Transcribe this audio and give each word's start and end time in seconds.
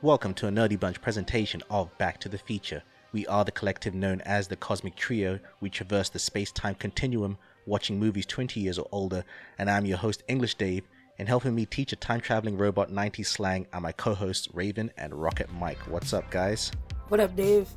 Welcome 0.00 0.32
to 0.34 0.46
a 0.46 0.50
Nerdy 0.52 0.78
Bunch 0.78 1.00
presentation 1.00 1.60
of 1.70 1.90
Back 1.98 2.20
to 2.20 2.28
the 2.28 2.38
Future. 2.38 2.84
We 3.10 3.26
are 3.26 3.44
the 3.44 3.50
collective 3.50 3.94
known 3.94 4.20
as 4.20 4.46
the 4.46 4.54
Cosmic 4.54 4.94
Trio. 4.94 5.40
We 5.60 5.70
traverse 5.70 6.08
the 6.08 6.20
space 6.20 6.52
time 6.52 6.76
continuum, 6.76 7.36
watching 7.66 7.98
movies 7.98 8.24
20 8.24 8.60
years 8.60 8.78
or 8.78 8.86
older, 8.92 9.24
and 9.58 9.68
I'm 9.68 9.84
your 9.84 9.98
host, 9.98 10.22
English 10.28 10.54
Dave. 10.54 10.84
And 11.18 11.26
helping 11.26 11.52
me 11.52 11.66
teach 11.66 11.92
a 11.92 11.96
time 11.96 12.20
traveling 12.20 12.56
robot 12.56 12.92
90s 12.92 13.26
slang 13.26 13.66
are 13.72 13.80
my 13.80 13.90
co 13.90 14.14
hosts, 14.14 14.46
Raven 14.54 14.92
and 14.98 15.12
Rocket 15.12 15.52
Mike. 15.54 15.80
What's 15.88 16.12
up, 16.12 16.30
guys? 16.30 16.70
What 17.08 17.18
up, 17.18 17.34
Dave? 17.34 17.68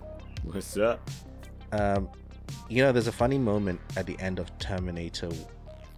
What's 0.43 0.77
up? 0.77 1.09
Um, 1.71 2.07
you 2.69 2.83
know, 2.83 2.91
there's 2.91 3.07
a 3.07 3.11
funny 3.11 3.39
moment 3.39 3.81
at 3.97 4.05
the 4.05 4.19
end 4.19 4.37
of 4.37 4.55
Terminator 4.59 5.31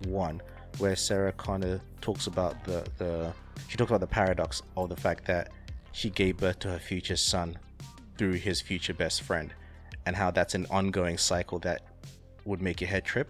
1 0.08 0.42
where 0.78 0.96
Sarah 0.96 1.34
Connor 1.34 1.82
talks 2.00 2.28
about 2.28 2.64
the, 2.64 2.86
the 2.98 3.34
she 3.68 3.76
talks 3.76 3.92
about 3.92 4.00
the 4.00 4.08
paradox 4.08 4.62
of 4.78 4.88
the 4.88 4.96
fact 4.96 5.26
that 5.26 5.50
she 5.94 6.10
gave 6.10 6.38
birth 6.38 6.60
to 6.60 6.70
her 6.70 6.80
future 6.80 7.16
son 7.16 7.58
through 8.18 8.34
his 8.34 8.60
future 8.60 8.94
best 8.94 9.22
friend 9.22 9.54
and 10.06 10.16
how 10.16 10.32
that's 10.32 10.56
an 10.56 10.66
ongoing 10.70 11.18
cycle 11.18 11.60
that 11.60 11.84
would 12.46 12.62
make 12.62 12.82
your 12.82 12.90
head 12.90 13.06
trip. 13.06 13.30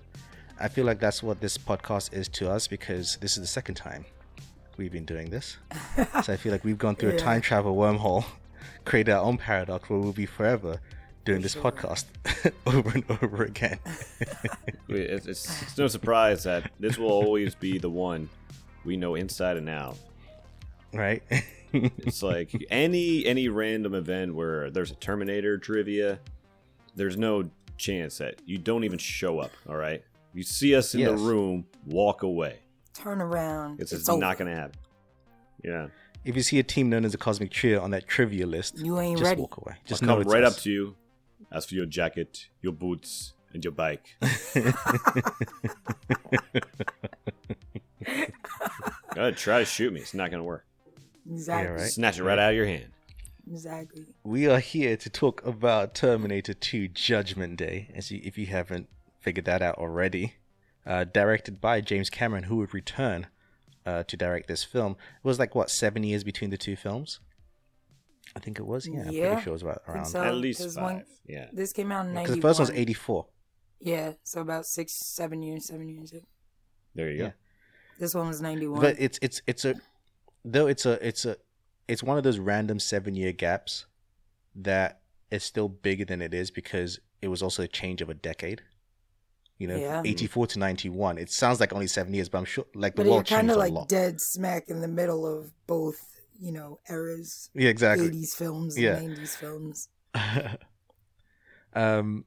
I 0.60 0.70
feel 0.70 0.86
like 0.86 1.00
that's 1.00 1.22
what 1.22 1.42
this 1.42 1.58
podcast 1.58 2.14
is 2.14 2.28
to 2.30 2.50
us 2.50 2.68
because 2.68 3.18
this 3.18 3.34
is 3.34 3.42
the 3.42 3.48
second 3.48 3.76
time 3.76 4.06
we've 4.78 4.92
been 4.92 5.06
doing 5.06 5.30
this. 5.30 5.58
so 6.24 6.34
I 6.34 6.38
feel 6.38 6.52
like 6.52 6.64
we've 6.64 6.78
gone 6.78 6.96
through 6.96 7.10
a 7.10 7.18
time 7.30 7.42
travel 7.42 7.76
wormhole, 7.76 8.26
created 8.86 9.12
our 9.12 9.24
own 9.24 9.38
paradox 9.38 9.90
where 9.90 10.00
we'll 10.00 10.14
be 10.14 10.26
forever 10.26 10.80
doing 11.26 11.42
this 11.42 11.54
sure. 11.54 11.64
podcast 11.64 12.06
over 12.66 12.90
and 12.90 13.04
over 13.10 13.44
again. 13.44 13.80
It's, 14.90 15.26
it's, 15.26 15.62
it's 15.62 15.78
no 15.78 15.88
surprise 15.88 16.44
that 16.44 16.72
this 16.80 16.98
will 16.98 17.12
always 17.12 17.56
be 17.56 17.78
the 17.78 17.90
one 17.90 18.30
we 18.84 18.98
know 18.98 19.16
inside 19.16 19.58
and 19.58 19.70
out. 19.70 19.98
right? 20.94 21.24
It's 21.74 22.22
like 22.24 22.54
any 22.70 23.26
any 23.26 23.50
random 23.50 23.94
event 23.96 24.36
where 24.36 24.70
there's 24.70 24.92
a 24.92 24.96
Terminator 24.96 25.58
trivia, 25.58 26.20
there's 26.96 27.18
no 27.18 27.50
chance 27.78 28.20
that 28.20 28.42
you 28.46 28.58
don't 28.60 28.84
even 28.84 29.00
show 29.00 29.40
up. 29.40 29.52
All 29.68 29.76
right, 29.76 30.04
you 30.34 30.44
see 30.44 30.76
us 30.76 30.94
in 30.94 31.00
Yes. 31.02 31.10
the 31.12 31.18
room, 31.18 31.66
walk 31.86 32.22
away. 32.24 32.60
Turn 32.94 33.22
around. 33.22 33.80
It's, 33.82 33.92
It's, 33.92 34.06
just 34.06 34.20
not 34.20 34.38
gonna 34.38 34.54
happen. 34.56 34.76
Yeah, 35.64 35.88
if 36.24 36.36
you 36.36 36.44
see 36.44 36.60
a 36.60 36.64
team 36.64 36.90
known 36.90 37.06
as 37.06 37.12
the 37.14 37.18
Cosmic 37.18 37.50
Trio 37.52 37.82
on 37.82 37.90
that 37.92 38.08
trivia 38.08 38.46
list, 38.46 38.78
You 38.80 39.00
ain't 39.00 39.18
just 39.18 39.30
ready. 39.30 39.42
walk 39.42 39.58
away. 39.58 39.74
just 39.86 40.02
Just 40.02 40.04
I'll 40.04 40.22
come 40.22 40.32
right 40.32 40.44
us. 40.44 40.56
up 40.58 40.62
to 40.64 40.70
you, 40.72 40.96
ask 41.52 41.70
for 41.70 41.76
your 41.76 41.86
jacket, 41.88 42.48
your 42.62 42.74
boots, 42.74 43.34
and 43.54 43.64
your 43.64 43.72
bike. 43.74 44.16
Go 49.16 49.22
ahead, 49.22 49.38
try 49.38 49.60
to 49.60 49.66
shoot 49.66 49.94
me. 49.94 50.02
It's 50.02 50.14
not 50.14 50.32
gonna 50.32 50.44
work. 50.44 50.66
Exactly. 51.30 51.66
Yeah, 51.76 51.82
right. 51.82 51.92
Snatch 51.92 52.20
it 52.20 52.24
right 52.24 52.40
out 52.40 52.52
of 52.52 52.56
your 52.56 52.66
hand. 52.66 52.88
Exactly. 53.50 54.06
We 54.24 54.48
are 54.48 54.60
here 54.60 54.96
to 54.98 55.10
talk 55.10 55.46
about 55.46 55.96
Terminator 55.96 56.54
2 56.54 56.88
Judgment 56.90 57.58
Day, 57.58 57.90
as 57.94 58.10
you, 58.12 58.22
if 58.24 58.38
you 58.38 58.46
haven't 58.48 58.88
figured 59.20 59.46
that 59.46 59.62
out 59.62 59.76
already. 59.78 60.36
Uh, 60.86 61.06
directed 61.06 61.62
by 61.62 61.80
James 61.82 62.10
Cameron, 62.10 62.44
who 62.44 62.58
would 62.58 62.74
return 62.74 63.28
uh, 63.86 64.04
to 64.04 64.18
direct 64.18 64.48
this 64.48 64.64
film. 64.64 64.94
It 65.24 65.28
was 65.28 65.40
like, 65.40 65.56
what, 65.56 65.70
seven 65.70 66.04
years 66.04 66.24
between 66.24 66.50
the 66.50 66.58
two 66.58 66.76
films? 66.76 67.20
I 68.36 68.40
think 68.40 68.60
it 68.60 68.66
was. 68.66 68.88
Yeah, 68.88 69.02
I'm 69.02 69.06
pretty 69.06 69.42
sure 69.44 69.52
it 69.52 69.52
was 69.52 69.62
about 69.62 69.82
around. 69.88 70.06
so. 70.06 70.22
At 70.24 70.36
least 70.36 70.60
there's 70.60 70.76
five. 70.76 70.84
one- 70.84 71.06
Yeah. 71.26 71.48
This 71.54 71.72
came 71.72 71.92
out 71.92 72.06
in 72.06 72.12
Because 72.14 72.30
ninety. 72.30 72.42
the 72.42 72.48
first 72.48 72.60
one 72.60 72.70
was 72.70 72.78
84. 72.78 73.28
Yeah, 73.80 74.14
so 74.24 74.42
about 74.42 74.66
six, 74.66 74.94
seven 75.14 75.42
years, 75.42 75.68
seven 75.68 75.88
years. 75.90 76.14
There 76.96 77.10
you 77.12 77.18
go. 77.18 77.24
Yeah. 77.26 77.32
This 78.00 78.16
one 78.16 78.28
was 78.28 78.42
ninety 78.42 78.68
one. 78.68 78.80
But 78.82 78.96
it's 78.98 79.20
it's 79.22 79.42
it's 79.46 79.66
a 79.66 79.76
though 80.46 80.68
it's 80.68 80.86
a 80.86 81.06
it's 81.08 81.26
a 81.26 81.38
it's 81.88 82.04
one 82.04 82.18
of 82.18 82.24
those 82.24 82.40
random 82.40 82.80
seven 82.80 83.16
year 83.16 83.32
gaps 83.32 83.86
that 84.56 85.02
is 85.32 85.44
still 85.44 85.68
bigger 85.70 86.06
than 86.06 86.22
it 86.22 86.34
is 86.34 86.52
because 86.52 87.00
it 87.22 87.28
was 87.28 87.42
also 87.42 87.64
a 87.64 87.68
change 87.68 88.02
of 88.02 88.10
a 88.10 88.14
decade. 88.14 88.62
You 89.58 89.68
know, 89.68 89.78
Yeah. 89.78 90.02
eighty 90.06 90.28
four 90.28 90.48
to 90.48 90.60
ninety 90.60 90.90
one. 90.90 91.18
It 91.18 91.30
sounds 91.32 91.60
like 91.60 91.74
only 91.74 91.88
seven 91.88 92.14
years, 92.14 92.30
but 92.30 92.40
I'm 92.40 92.46
sure 92.46 92.66
like 92.76 92.96
the 92.96 93.04
but 93.04 93.10
world 93.12 93.28
kind 93.28 93.42
changed 93.48 93.52
of 93.52 93.58
a 93.58 93.60
like 93.60 93.74
lot. 93.74 93.88
dead 93.90 94.20
smack 94.20 94.68
in 94.68 94.82
the 94.82 94.88
middle 94.88 95.26
of 95.26 95.52
both, 95.68 96.06
you 96.40 96.52
know, 96.52 96.80
eras. 96.90 97.50
yeah, 97.54 97.70
exactly. 97.70 98.08
Eighties 98.08 98.34
films 98.36 98.78
Yeah. 98.78 99.00
nineties 99.00 99.36
films. 99.36 99.90
um, 101.74 102.26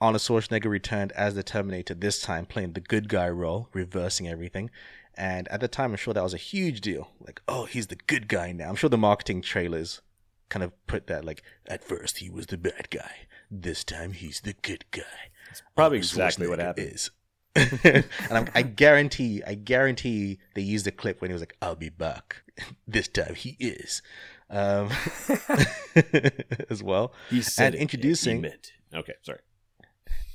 Arnold 0.00 0.22
Schwarzenegger 0.22 0.70
returned 0.70 1.12
as 1.12 1.34
the 1.34 1.42
Terminator, 1.42 1.94
this 1.94 2.20
time 2.22 2.46
playing 2.46 2.72
the 2.72 2.80
good 2.80 3.08
guy 3.08 3.28
role, 3.28 3.68
reversing 3.72 4.28
everything. 4.28 4.70
And 5.16 5.48
at 5.48 5.60
the 5.60 5.68
time, 5.68 5.90
I'm 5.90 5.96
sure 5.96 6.14
that 6.14 6.22
was 6.22 6.34
a 6.34 6.38
huge 6.38 6.80
deal. 6.80 7.10
Like, 7.20 7.42
oh, 7.48 7.64
he's 7.66 7.88
the 7.88 7.96
good 7.96 8.28
guy 8.28 8.52
now. 8.52 8.68
I'm 8.68 8.76
sure 8.76 8.88
the 8.90 8.96
marketing 8.98 9.42
trailers 9.42 10.00
kind 10.48 10.62
of 10.62 10.72
put 10.86 11.06
that 11.08 11.24
like, 11.24 11.42
at 11.68 11.84
first 11.84 12.18
he 12.18 12.30
was 12.30 12.46
the 12.46 12.58
bad 12.58 12.88
guy, 12.90 13.12
this 13.50 13.84
time 13.84 14.12
he's 14.12 14.40
the 14.40 14.54
good 14.62 14.84
guy. 14.90 15.30
That's 15.48 15.62
probably 15.76 15.98
Arnold 15.98 16.10
exactly 16.10 16.48
what 16.48 16.58
happened. 16.58 16.92
Is. 16.92 17.10
and 17.84 18.04
I'm, 18.30 18.48
I 18.54 18.62
guarantee, 18.62 19.42
I 19.44 19.54
guarantee 19.54 20.38
they 20.54 20.62
used 20.62 20.86
the 20.86 20.92
clip 20.92 21.20
when 21.20 21.30
he 21.30 21.32
was 21.32 21.42
like, 21.42 21.56
"I'll 21.60 21.74
be 21.76 21.88
back." 21.88 22.42
This 22.86 23.08
time 23.08 23.34
he 23.34 23.56
is, 23.58 24.02
um, 24.50 24.90
as 26.70 26.82
well. 26.82 27.12
He 27.28 27.42
said 27.42 27.74
And 27.74 27.82
introducing- 27.82 28.36
He 28.36 28.42
meant. 28.42 28.72
Okay, 28.94 29.14
sorry. 29.22 29.40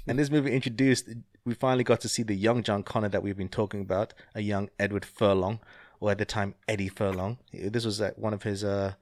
And 0.07 0.18
this 0.19 0.30
movie 0.30 0.52
introduced, 0.52 1.09
we 1.45 1.53
finally 1.53 1.83
got 1.83 2.01
to 2.01 2.09
see 2.09 2.23
the 2.23 2.33
young 2.33 2.63
John 2.63 2.83
Connor 2.83 3.09
that 3.09 3.22
we've 3.22 3.38
been 3.38 3.50
talking 3.50 3.81
about, 3.81 4.13
a 4.33 4.41
young 4.41 4.69
Edward 4.79 5.06
Furlong, 5.06 5.59
or 6.00 6.11
at 6.11 6.17
the 6.17 6.25
time 6.25 6.56
Eddie 6.67 6.89
Furlong. 6.89 7.38
This 7.53 7.85
was 7.85 8.01
uh, 8.01 8.11
one 8.16 8.33
of 8.33 8.44
his 8.44 8.63
uh, 8.63 8.94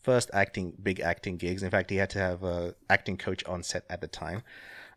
first 0.00 0.30
acting, 0.32 0.74
big 0.80 1.00
acting 1.00 1.36
gigs. 1.36 1.62
In 1.62 1.70
fact, 1.70 1.90
he 1.90 1.96
had 1.96 2.10
to 2.10 2.18
have 2.20 2.44
a 2.44 2.74
acting 2.88 3.16
coach 3.16 3.44
on 3.44 3.62
set 3.62 3.84
at 3.90 4.00
the 4.00 4.06
time. 4.06 4.42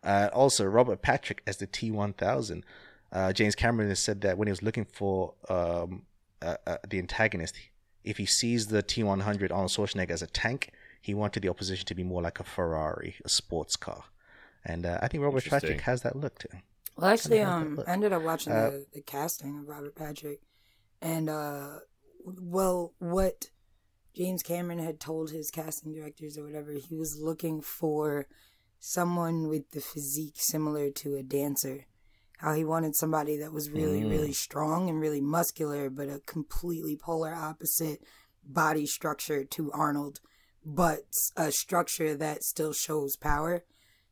Uh, 0.04 0.28
also, 0.32 0.64
Robert 0.64 1.02
Patrick 1.02 1.42
as 1.46 1.56
the 1.56 1.66
T1000. 1.66 2.62
Uh, 3.12 3.32
James 3.32 3.54
Cameron 3.54 3.88
has 3.88 3.98
said 3.98 4.20
that 4.22 4.38
when 4.38 4.46
he 4.46 4.52
was 4.52 4.62
looking 4.62 4.84
for 4.84 5.34
um, 5.48 6.02
uh, 6.40 6.56
uh, 6.66 6.76
the 6.88 6.98
antagonist, 6.98 7.56
if 8.04 8.16
he 8.16 8.26
sees 8.26 8.68
the 8.68 8.82
T100 8.82 9.50
Arnold 9.52 9.70
Schwarzenegger 9.70 10.10
as 10.10 10.22
a 10.22 10.26
tank, 10.26 10.70
he 11.00 11.14
wanted 11.14 11.42
the 11.42 11.48
opposition 11.48 11.84
to 11.86 11.94
be 11.94 12.04
more 12.04 12.22
like 12.22 12.40
a 12.40 12.44
Ferrari, 12.44 13.16
a 13.24 13.28
sports 13.28 13.76
car. 13.76 14.04
And 14.64 14.86
uh, 14.86 14.98
I 15.02 15.08
think 15.08 15.24
Robert. 15.24 15.44
Patrick 15.44 15.80
has 15.82 16.02
that 16.02 16.16
look 16.16 16.38
too. 16.38 16.48
Well, 17.02 17.10
actually, 17.10 17.40
um. 17.40 17.82
I 17.84 17.90
ended 17.94 18.12
up 18.12 18.22
watching 18.22 18.52
Uh, 18.52 18.70
the, 18.70 18.86
the 18.94 19.02
casting 19.02 19.58
of 19.58 19.66
Robert 19.66 19.96
Patrick, 19.96 20.40
and 21.00 21.28
uh, 21.28 21.80
well, 22.24 22.94
what 23.00 23.50
James 24.14 24.44
Cameron 24.44 24.78
had 24.78 25.00
told 25.00 25.32
his 25.32 25.50
casting 25.50 25.92
directors 25.92 26.38
or 26.38 26.44
whatever, 26.44 26.74
he 26.74 26.94
was 26.94 27.18
looking 27.18 27.60
for 27.60 28.28
someone 28.78 29.48
with 29.48 29.68
the 29.72 29.80
physique 29.80 30.36
similar 30.36 30.90
to 30.90 31.16
a 31.16 31.24
dancer. 31.24 31.86
How 32.38 32.54
he 32.54 32.64
wanted 32.64 32.94
somebody 32.94 33.36
that 33.38 33.52
was 33.52 33.68
really, 33.68 34.02
Mm. 34.02 34.10
really 34.10 34.32
strong 34.32 34.88
and 34.88 35.00
really 35.00 35.20
muscular, 35.20 35.90
but 35.90 36.08
a 36.08 36.20
completely 36.20 36.96
polar 36.96 37.34
opposite 37.34 38.04
body 38.44 38.86
structure 38.86 39.44
to 39.44 39.72
Arnold, 39.72 40.20
but 40.64 41.30
a 41.36 41.50
structure 41.50 42.16
that 42.16 42.44
still 42.44 42.72
shows 42.72 43.16
power. 43.16 43.64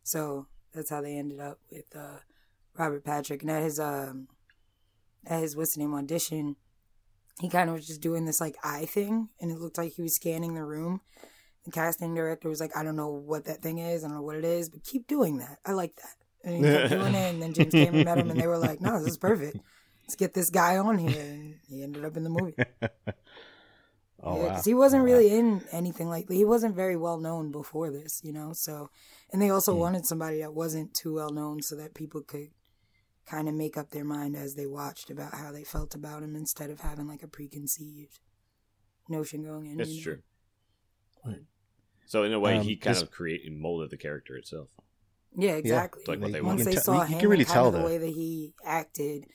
So 0.03 0.49
that's 0.73 0.91
how 0.91 1.03
they 1.03 1.17
ended 1.17 1.39
up 1.39 1.61
with 1.71 1.95
uh, 1.95 2.21
Robert 2.79 3.05
Patrick. 3.05 3.43
And 3.43 3.51
at 3.51 3.63
his 3.63 3.79
um 3.81 4.29
at 5.27 5.41
his 5.43 5.57
what's 5.57 5.75
the 5.75 5.81
name 5.81 5.95
audition, 5.95 6.57
he 7.41 7.49
kind 7.49 7.69
of 7.69 7.77
was 7.77 7.87
just 7.87 8.01
doing 8.01 8.25
this 8.25 8.41
like 8.41 8.57
eye 8.63 8.87
thing, 8.87 9.29
and 9.41 9.51
it 9.51 9.59
looked 9.59 9.79
like 9.79 9.93
he 9.93 10.03
was 10.03 10.15
scanning 10.15 10.55
the 10.55 10.65
room. 10.65 11.01
The 11.65 11.71
casting 11.71 12.15
director 12.15 12.49
was 12.49 12.61
like, 12.61 12.77
"I 12.77 12.83
don't 12.83 12.97
know 12.97 13.11
what 13.11 13.45
that 13.45 13.63
thing 13.63 13.79
is. 13.79 14.03
I 14.03 14.09
don't 14.09 14.17
know 14.17 14.23
what 14.23 14.37
it 14.37 14.45
is, 14.45 14.71
but 14.71 14.83
keep 14.85 15.07
doing 15.07 15.39
that. 15.39 15.59
I 15.67 15.73
like 15.73 15.95
that." 15.97 16.15
And 16.43 16.57
he 16.57 16.63
kept 16.63 16.91
doing 16.91 17.15
it, 17.15 17.31
and 17.31 17.43
then 17.43 17.53
James 17.53 17.75
Cameron 17.75 18.05
met 18.05 18.19
him, 18.19 18.31
and 18.31 18.41
they 18.41 18.47
were 18.47 18.59
like, 18.59 18.81
"No, 18.81 18.99
this 18.99 19.09
is 19.13 19.19
perfect. 19.19 19.59
Let's 20.07 20.17
get 20.17 20.33
this 20.33 20.49
guy 20.51 20.79
on 20.79 20.99
here." 20.99 21.21
And 21.21 21.57
he 21.69 21.83
ended 21.83 22.05
up 22.05 22.17
in 22.17 22.25
the 22.25 22.31
movie. 22.31 22.57
Oh 24.23 24.37
Yeah, 24.37 24.43
wow! 24.47 24.55
'cause 24.55 24.65
he 24.67 24.75
wasn't 24.75 25.01
Oh, 25.01 25.05
wow. 25.05 25.13
really 25.13 25.31
in 25.31 25.67
anything 25.73 26.09
like 26.09 26.31
he 26.31 26.45
wasn't 26.45 26.77
very 26.77 26.97
well 26.97 27.19
known 27.19 27.51
before 27.51 27.91
this, 27.91 28.21
you 28.23 28.33
know. 28.33 28.53
So, 28.53 28.91
and 29.33 29.41
they 29.41 29.49
also 29.51 29.73
Hmm. 29.73 29.81
wanted 29.81 30.07
somebody 30.07 30.41
that 30.41 30.53
wasn't 30.55 30.93
too 30.95 31.15
well 31.15 31.31
known 31.31 31.63
so 31.63 31.75
that 31.77 31.95
people 31.95 32.23
could 32.23 32.51
kind 33.31 33.49
of 33.49 33.55
make 33.55 33.77
up 33.77 33.91
their 33.91 34.05
mind 34.05 34.35
as 34.35 34.55
they 34.55 34.67
watched 34.67 35.11
about 35.11 35.35
how 35.35 35.53
they 35.53 35.63
felt 35.63 35.95
about 35.95 36.23
him 36.23 36.35
instead 36.35 36.71
of 36.71 36.81
having 36.81 37.07
like 37.07 37.23
a 37.23 37.29
preconceived 37.29 38.19
notion 39.09 39.45
going 39.45 39.67
in. 39.67 39.77
That's 39.77 39.91
you 39.91 39.97
know? 39.99 40.03
true. 40.03 40.23
Right. 41.25 41.43
So 42.07 42.25
in 42.25 42.33
a 42.33 42.41
way, 42.41 42.57
Um, 42.59 42.65
he 42.65 42.77
kind 42.77 42.97
this- 42.97 43.03
of 43.03 43.11
created 43.11 43.53
and 43.53 43.61
molded 43.61 43.91
the 43.91 43.97
character 43.97 44.37
itself. 44.37 44.69
Yeah, 45.37 45.53
exactly. 45.55 46.03
like 46.09 46.21
what 46.21 46.33
they 46.33 46.41
Once 46.41 46.65
they 46.65 46.73
can 46.73 46.83
saw 46.83 47.05
him, 47.05 47.13
you 47.15 47.21
can 47.21 47.29
really 47.29 47.45
tell 47.45 47.71
the 47.71 47.83
way 47.85 47.99
that 47.99 48.09
he 48.09 48.53
acted, 48.65 49.27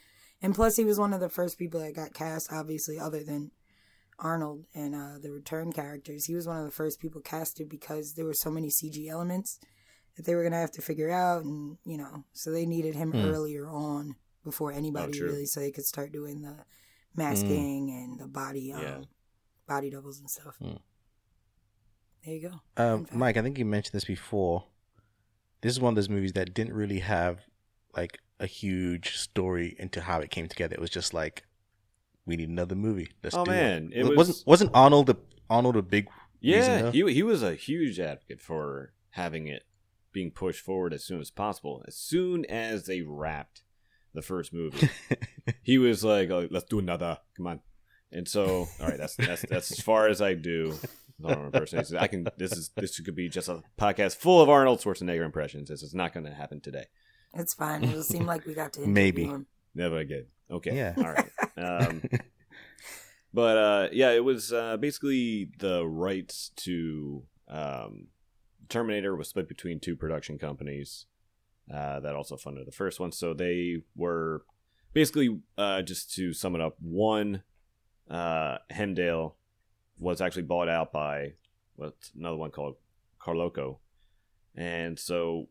and 0.41 0.53
plus 0.53 0.75
he 0.75 0.83
was 0.83 0.99
one 0.99 1.13
of 1.13 1.21
the 1.21 1.29
first 1.29 1.57
people 1.57 1.79
that 1.79 1.95
got 1.95 2.13
cast, 2.13 2.51
obviously, 2.51 2.99
other 2.99 3.23
than 3.23 3.51
Arnold 4.19 4.65
and 4.73 4.93
uh, 4.93 5.19
the 5.21 5.31
return 5.31 5.71
characters. 5.71 6.25
He 6.25 6.35
was 6.35 6.47
one 6.47 6.57
of 6.57 6.65
the 6.65 6.71
first 6.71 6.99
people 6.99 7.21
casted 7.21 7.69
because 7.69 8.15
there 8.15 8.25
were 8.25 8.33
so 8.33 8.51
many 8.51 8.69
CG 8.69 9.07
elements 9.07 9.57
that 10.15 10.25
they 10.25 10.35
were 10.35 10.43
gonna 10.43 10.59
have 10.59 10.71
to 10.71 10.81
figure 10.81 11.09
out, 11.11 11.43
and 11.43 11.77
you 11.85 11.97
know, 11.97 12.23
so 12.33 12.51
they 12.51 12.65
needed 12.65 12.95
him 12.95 13.11
Hmm. 13.11 13.25
earlier 13.25 13.67
on 13.67 14.15
before 14.43 14.71
anybody 14.71 15.13
true. 15.13 15.27
really, 15.27 15.45
so 15.45 15.59
they 15.59 15.71
could 15.71 15.85
start 15.85 16.11
doing 16.11 16.41
the 16.41 16.65
masking 17.15 17.89
and 17.91 18.19
the 18.19 18.27
body, 18.27 18.71
um, 18.73 18.81
Yeah. 18.81 19.03
body 19.67 19.89
doubles 19.89 20.19
and 20.19 20.29
stuff. 20.29 20.55
Hmm. 20.57 20.75
There 22.23 22.33
you 22.35 22.49
go. 22.49 22.61
Um, 22.83 23.07
Mike, 23.11 23.37
I 23.37 23.41
think 23.41 23.57
you 23.57 23.65
mentioned 23.65 23.93
this 23.93 24.05
before. 24.05 24.65
This 25.61 25.71
is 25.73 25.79
one 25.79 25.91
of 25.91 25.95
those 25.95 26.09
movies 26.09 26.33
that 26.33 26.53
didn't 26.53 26.73
really 26.73 26.99
have 26.99 27.39
like 27.95 28.19
a 28.39 28.45
huge 28.47 29.15
story 29.17 29.75
into 29.79 30.01
how 30.01 30.19
it 30.19 30.29
came 30.29 30.47
together. 30.47 30.73
It 30.75 30.81
was 30.81 30.89
just 30.89 31.13
like, 31.13 31.43
we 32.25 32.35
need 32.35 32.49
another 32.49 32.75
movie. 32.75 33.09
Let's 33.23 33.35
Oh, 33.35 33.45
do 33.45 33.51
man, 33.51 33.91
it. 33.93 33.99
it 33.99 34.03
was- 34.05 34.17
wasn't 34.17 34.47
wasn't 34.47 34.71
Arnold 34.73 35.07
the 35.07 35.15
Arnold 35.49 35.75
a 35.77 35.81
big 35.81 36.07
Yeah, 36.41 36.57
reason, 36.87 36.93
he 36.93 37.13
he 37.13 37.23
was 37.23 37.41
a 37.43 37.55
huge 37.55 37.99
advocate 37.99 38.41
for 38.41 38.93
having 39.11 39.47
it 39.47 39.63
being 40.15 40.31
pushed 40.31 40.61
forward 40.61 40.93
as 40.93 41.03
soon 41.03 41.19
as 41.19 41.29
possible. 41.29 41.83
As 41.85 41.95
soon 41.97 42.45
as 42.45 42.85
they 42.85 43.01
wrapped 43.01 43.63
the 44.13 44.21
first 44.21 44.53
movie, 44.53 44.89
he 45.61 45.77
was 45.77 46.05
like, 46.05 46.29
oh, 46.31 46.47
"Let's 46.49 46.65
do 46.65 46.79
another. 46.79 47.19
Come 47.35 47.47
on." 47.47 47.59
And 48.13 48.25
so, 48.27 48.67
all 48.79 48.87
right, 48.87 48.97
that's 48.97 49.17
that's 49.17 49.41
that's 49.43 49.71
as 49.71 49.81
far 49.81 50.07
as 50.07 50.21
I 50.21 50.33
do. 50.33 50.79
I 51.23 52.07
can. 52.07 52.27
This 52.37 52.53
is 52.53 52.71
this 52.77 52.97
could 53.01 53.15
be 53.15 53.27
just 53.27 53.49
a 53.49 53.61
podcast 53.77 54.15
full 54.15 54.41
of 54.41 54.49
Arnold 54.49 54.79
Schwarzenegger 54.79 55.25
impressions. 55.25 55.67
This 55.67 55.83
is 55.83 55.93
not 55.93 56.13
going 56.13 56.25
to 56.25 56.33
happen 56.33 56.61
today. 56.61 56.85
It's 57.33 57.53
fine. 57.53 57.83
It'll 57.83 58.01
seem 58.01 58.25
like 58.25 58.45
we 58.45 58.53
got 58.53 58.73
to 58.73 58.81
Maybe. 58.87 59.25
him. 59.25 59.47
Never 59.75 59.97
again. 59.97 60.27
Okay. 60.49 60.75
Yeah. 60.77 60.93
All 60.97 61.03
right. 61.03 61.31
Um, 61.57 62.03
but 63.33 63.57
uh, 63.57 63.89
yeah, 63.91 64.11
it 64.11 64.23
was 64.23 64.53
uh, 64.53 64.77
basically 64.77 65.49
the 65.59 65.85
rights 65.85 66.51
to 66.57 67.23
um, 67.49 68.07
Terminator 68.69 69.15
was 69.15 69.29
split 69.29 69.47
between 69.47 69.79
two 69.79 69.95
production 69.95 70.37
companies 70.37 71.05
uh, 71.73 71.99
that 71.99 72.15
also 72.15 72.37
funded 72.37 72.67
the 72.67 72.71
first 72.71 72.99
one. 72.99 73.11
So 73.11 73.33
they 73.33 73.81
were 73.95 74.43
basically 74.93 75.39
uh, 75.57 75.81
just 75.81 76.13
to 76.15 76.33
sum 76.33 76.55
it 76.55 76.61
up, 76.61 76.75
one 76.79 77.43
uh, 78.09 78.57
Hemdale 78.71 79.35
was 79.99 80.21
actually 80.21 80.43
bought 80.43 80.69
out 80.69 80.91
by 80.91 81.33
what's 81.75 82.11
another 82.17 82.37
one 82.37 82.51
called 82.51 82.75
Carolco, 83.19 83.77
and 84.55 84.99
so 84.99 85.49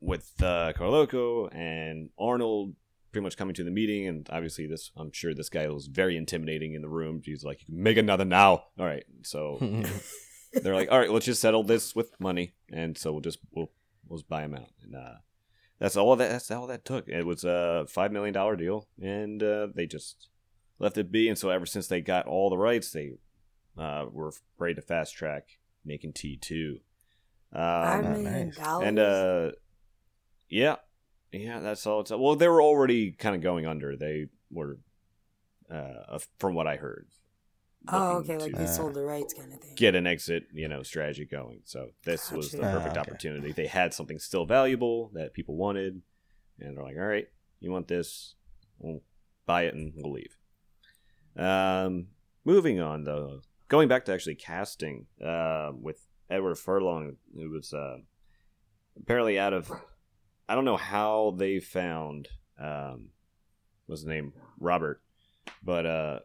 with 0.00 0.32
uh, 0.42 0.72
Carolco 0.76 1.54
and 1.54 2.10
Arnold 2.18 2.74
pretty 3.12 3.24
much 3.24 3.36
coming 3.36 3.54
to 3.54 3.64
the 3.64 3.70
meeting, 3.70 4.06
and 4.06 4.28
obviously 4.30 4.66
this, 4.66 4.90
I'm 4.96 5.10
sure 5.10 5.34
this 5.34 5.48
guy 5.48 5.66
was 5.68 5.86
very 5.86 6.16
intimidating 6.16 6.74
in 6.74 6.82
the 6.82 6.88
room. 6.88 7.22
He's 7.24 7.44
like, 7.44 7.60
"You 7.62 7.74
can 7.74 7.82
make 7.82 7.96
another 7.96 8.24
now." 8.24 8.64
All 8.78 8.86
right, 8.86 9.04
so 9.22 9.58
they're 10.52 10.74
like, 10.74 10.90
"All 10.90 10.98
right, 10.98 11.10
let's 11.10 11.26
just 11.26 11.40
settle 11.40 11.62
this 11.62 11.94
with 11.94 12.18
money," 12.20 12.54
and 12.72 12.96
so 12.96 13.12
we'll 13.12 13.20
just 13.20 13.38
we'll 13.52 13.70
we'll 14.08 14.18
just 14.18 14.28
buy 14.28 14.42
him 14.44 14.54
out, 14.54 14.70
and 14.82 14.94
uh, 14.94 15.14
that's 15.78 15.96
all 15.96 16.14
that 16.16 16.30
that's 16.30 16.50
all 16.50 16.66
that 16.68 16.84
took. 16.84 17.08
It 17.08 17.26
was 17.26 17.44
a 17.44 17.86
five 17.88 18.12
million 18.12 18.34
dollar 18.34 18.56
deal, 18.56 18.88
and 19.00 19.42
uh, 19.42 19.68
they 19.74 19.86
just 19.86 20.28
left 20.78 20.98
it 20.98 21.10
be. 21.12 21.28
And 21.28 21.38
so 21.38 21.50
ever 21.50 21.66
since 21.66 21.86
they 21.88 22.00
got 22.00 22.26
all 22.26 22.50
the 22.50 22.58
rights, 22.58 22.90
they 22.90 23.12
uh, 23.78 24.06
were 24.10 24.32
ready 24.58 24.74
to 24.74 24.82
fast 24.82 25.14
track 25.14 25.58
making 25.84 26.12
T 26.14 26.36
two. 26.36 26.78
Five 27.52 28.04
Um, 28.04 28.12
million 28.12 28.46
nice. 28.48 28.56
dollars. 28.56 28.86
and 28.88 28.98
uh, 28.98 29.50
yeah, 30.48 30.76
yeah, 31.32 31.60
that's 31.60 31.86
all. 31.86 32.00
It's 32.00 32.10
well, 32.10 32.36
they 32.36 32.48
were 32.48 32.62
already 32.62 33.12
kind 33.12 33.34
of 33.36 33.42
going 33.42 33.66
under. 33.66 33.96
They 33.96 34.26
were, 34.50 34.78
uh, 35.70 36.18
from 36.38 36.54
what 36.54 36.66
I 36.66 36.76
heard. 36.76 37.06
Oh, 37.88 38.18
okay, 38.18 38.38
like 38.38 38.54
they 38.54 38.66
sold 38.66 38.94
the 38.94 39.02
rights 39.04 39.34
kind 39.34 39.52
of 39.52 39.60
thing. 39.60 39.74
get 39.76 39.94
an 39.94 40.06
exit, 40.06 40.44
you 40.52 40.68
know, 40.68 40.82
strategy 40.82 41.24
going. 41.24 41.60
So 41.64 41.88
this 42.04 42.30
was 42.30 42.52
the 42.52 42.58
Gotcha. 42.58 42.78
Perfect 42.78 42.96
okay. 42.96 43.00
opportunity. 43.00 43.52
They 43.52 43.66
had 43.66 43.94
something 43.94 44.18
still 44.18 44.46
valuable 44.46 45.10
that 45.14 45.34
people 45.34 45.56
wanted, 45.56 46.02
and 46.60 46.76
they're 46.76 46.84
like, 46.84 46.96
"All 46.96 47.06
right, 47.06 47.26
you 47.60 47.70
want 47.70 47.88
this? 47.88 48.34
We'll 48.78 49.02
buy 49.46 49.62
it 49.62 49.74
and 49.74 49.92
we'll 49.96 50.12
leave." 50.12 50.36
Um, 51.36 52.08
moving 52.44 52.80
on 52.80 53.04
though, 53.04 53.40
going 53.68 53.88
back 53.88 54.04
to 54.06 54.12
actually 54.12 54.36
casting, 54.36 55.06
uh, 55.24 55.72
with 55.74 56.00
Edward 56.30 56.56
Furlong, 56.56 57.16
who 57.34 57.50
was 57.50 57.72
uh, 57.72 57.98
apparently 59.00 59.38
out 59.38 59.52
of, 59.52 59.70
I 60.48 60.54
don't 60.54 60.64
know 60.64 60.76
how 60.76 61.34
they 61.36 61.60
found, 61.60 62.28
um, 62.58 63.08
what's 63.86 64.02
his 64.02 64.08
name, 64.08 64.32
Robert, 64.58 65.02
but 65.62 65.86
uh, 65.86 66.18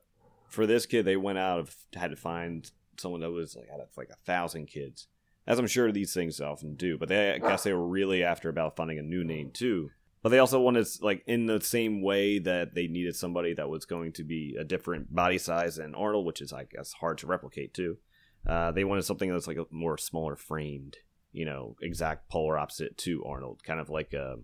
for 0.51 0.68
this 0.68 0.86
kid, 0.86 1.06
they 1.06 1.15
went 1.15 1.39
out 1.39 1.59
of 1.59 1.75
had 1.94 2.12
to 2.12 2.18
find 2.18 2.69
someone 2.98 3.21
that 3.21 3.31
was 3.31 3.56
like 3.56 3.69
out 3.74 3.80
of 3.80 3.88
like 3.98 4.09
a 4.09 4.25
thousand 4.25 4.68
kids, 4.68 5.07
as 5.48 5.57
I'm 5.57 5.68
sure 5.68 5.92
these 5.92 6.13
things 6.13 6.39
often 6.42 6.75
do. 6.75 6.98
But 6.98 7.09
they, 7.09 7.31
I 7.31 7.38
guess, 7.39 7.63
they 7.63 7.74
were 7.74 7.88
really 7.88 8.24
after 8.24 8.50
about 8.50 8.75
finding 8.75 9.00
a 9.00 9.03
new 9.03 9.24
name 9.24 9.51
too. 9.51 9.89
But 10.21 10.30
they 10.30 10.39
also 10.39 10.59
wanted 10.59 10.86
like 11.01 11.24
in 11.25 11.48
the 11.48 11.62
same 11.62 12.03
way 12.03 12.38
that 12.39 12.75
they 12.75 12.88
needed 12.88 13.15
somebody 13.15 13.53
that 13.56 13.69
was 13.69 13.86
going 13.86 14.12
to 14.13 14.24
be 14.24 14.56
a 14.59 14.63
different 14.63 15.15
body 15.15 15.39
size 15.39 15.77
than 15.77 15.95
Arnold, 15.95 16.25
which 16.25 16.42
is 16.42 16.54
I 16.54 16.65
guess 16.65 16.94
hard 16.94 17.18
to 17.19 17.27
replicate 17.27 17.74
too. 17.74 17.97
Uh, 18.45 18.71
they 18.71 18.83
wanted 18.83 19.04
something 19.04 19.31
that's 19.31 19.47
like 19.47 19.57
a 19.57 19.65
more 19.71 19.97
smaller 19.97 20.36
framed, 20.36 20.97
you 21.31 21.45
know, 21.45 21.75
exact 21.81 22.30
polar 22.30 22.57
opposite 22.57 22.97
to 22.97 23.24
Arnold, 23.24 23.63
kind 23.63 23.80
of 23.80 23.89
like 23.89 24.13
uh, 24.13 24.36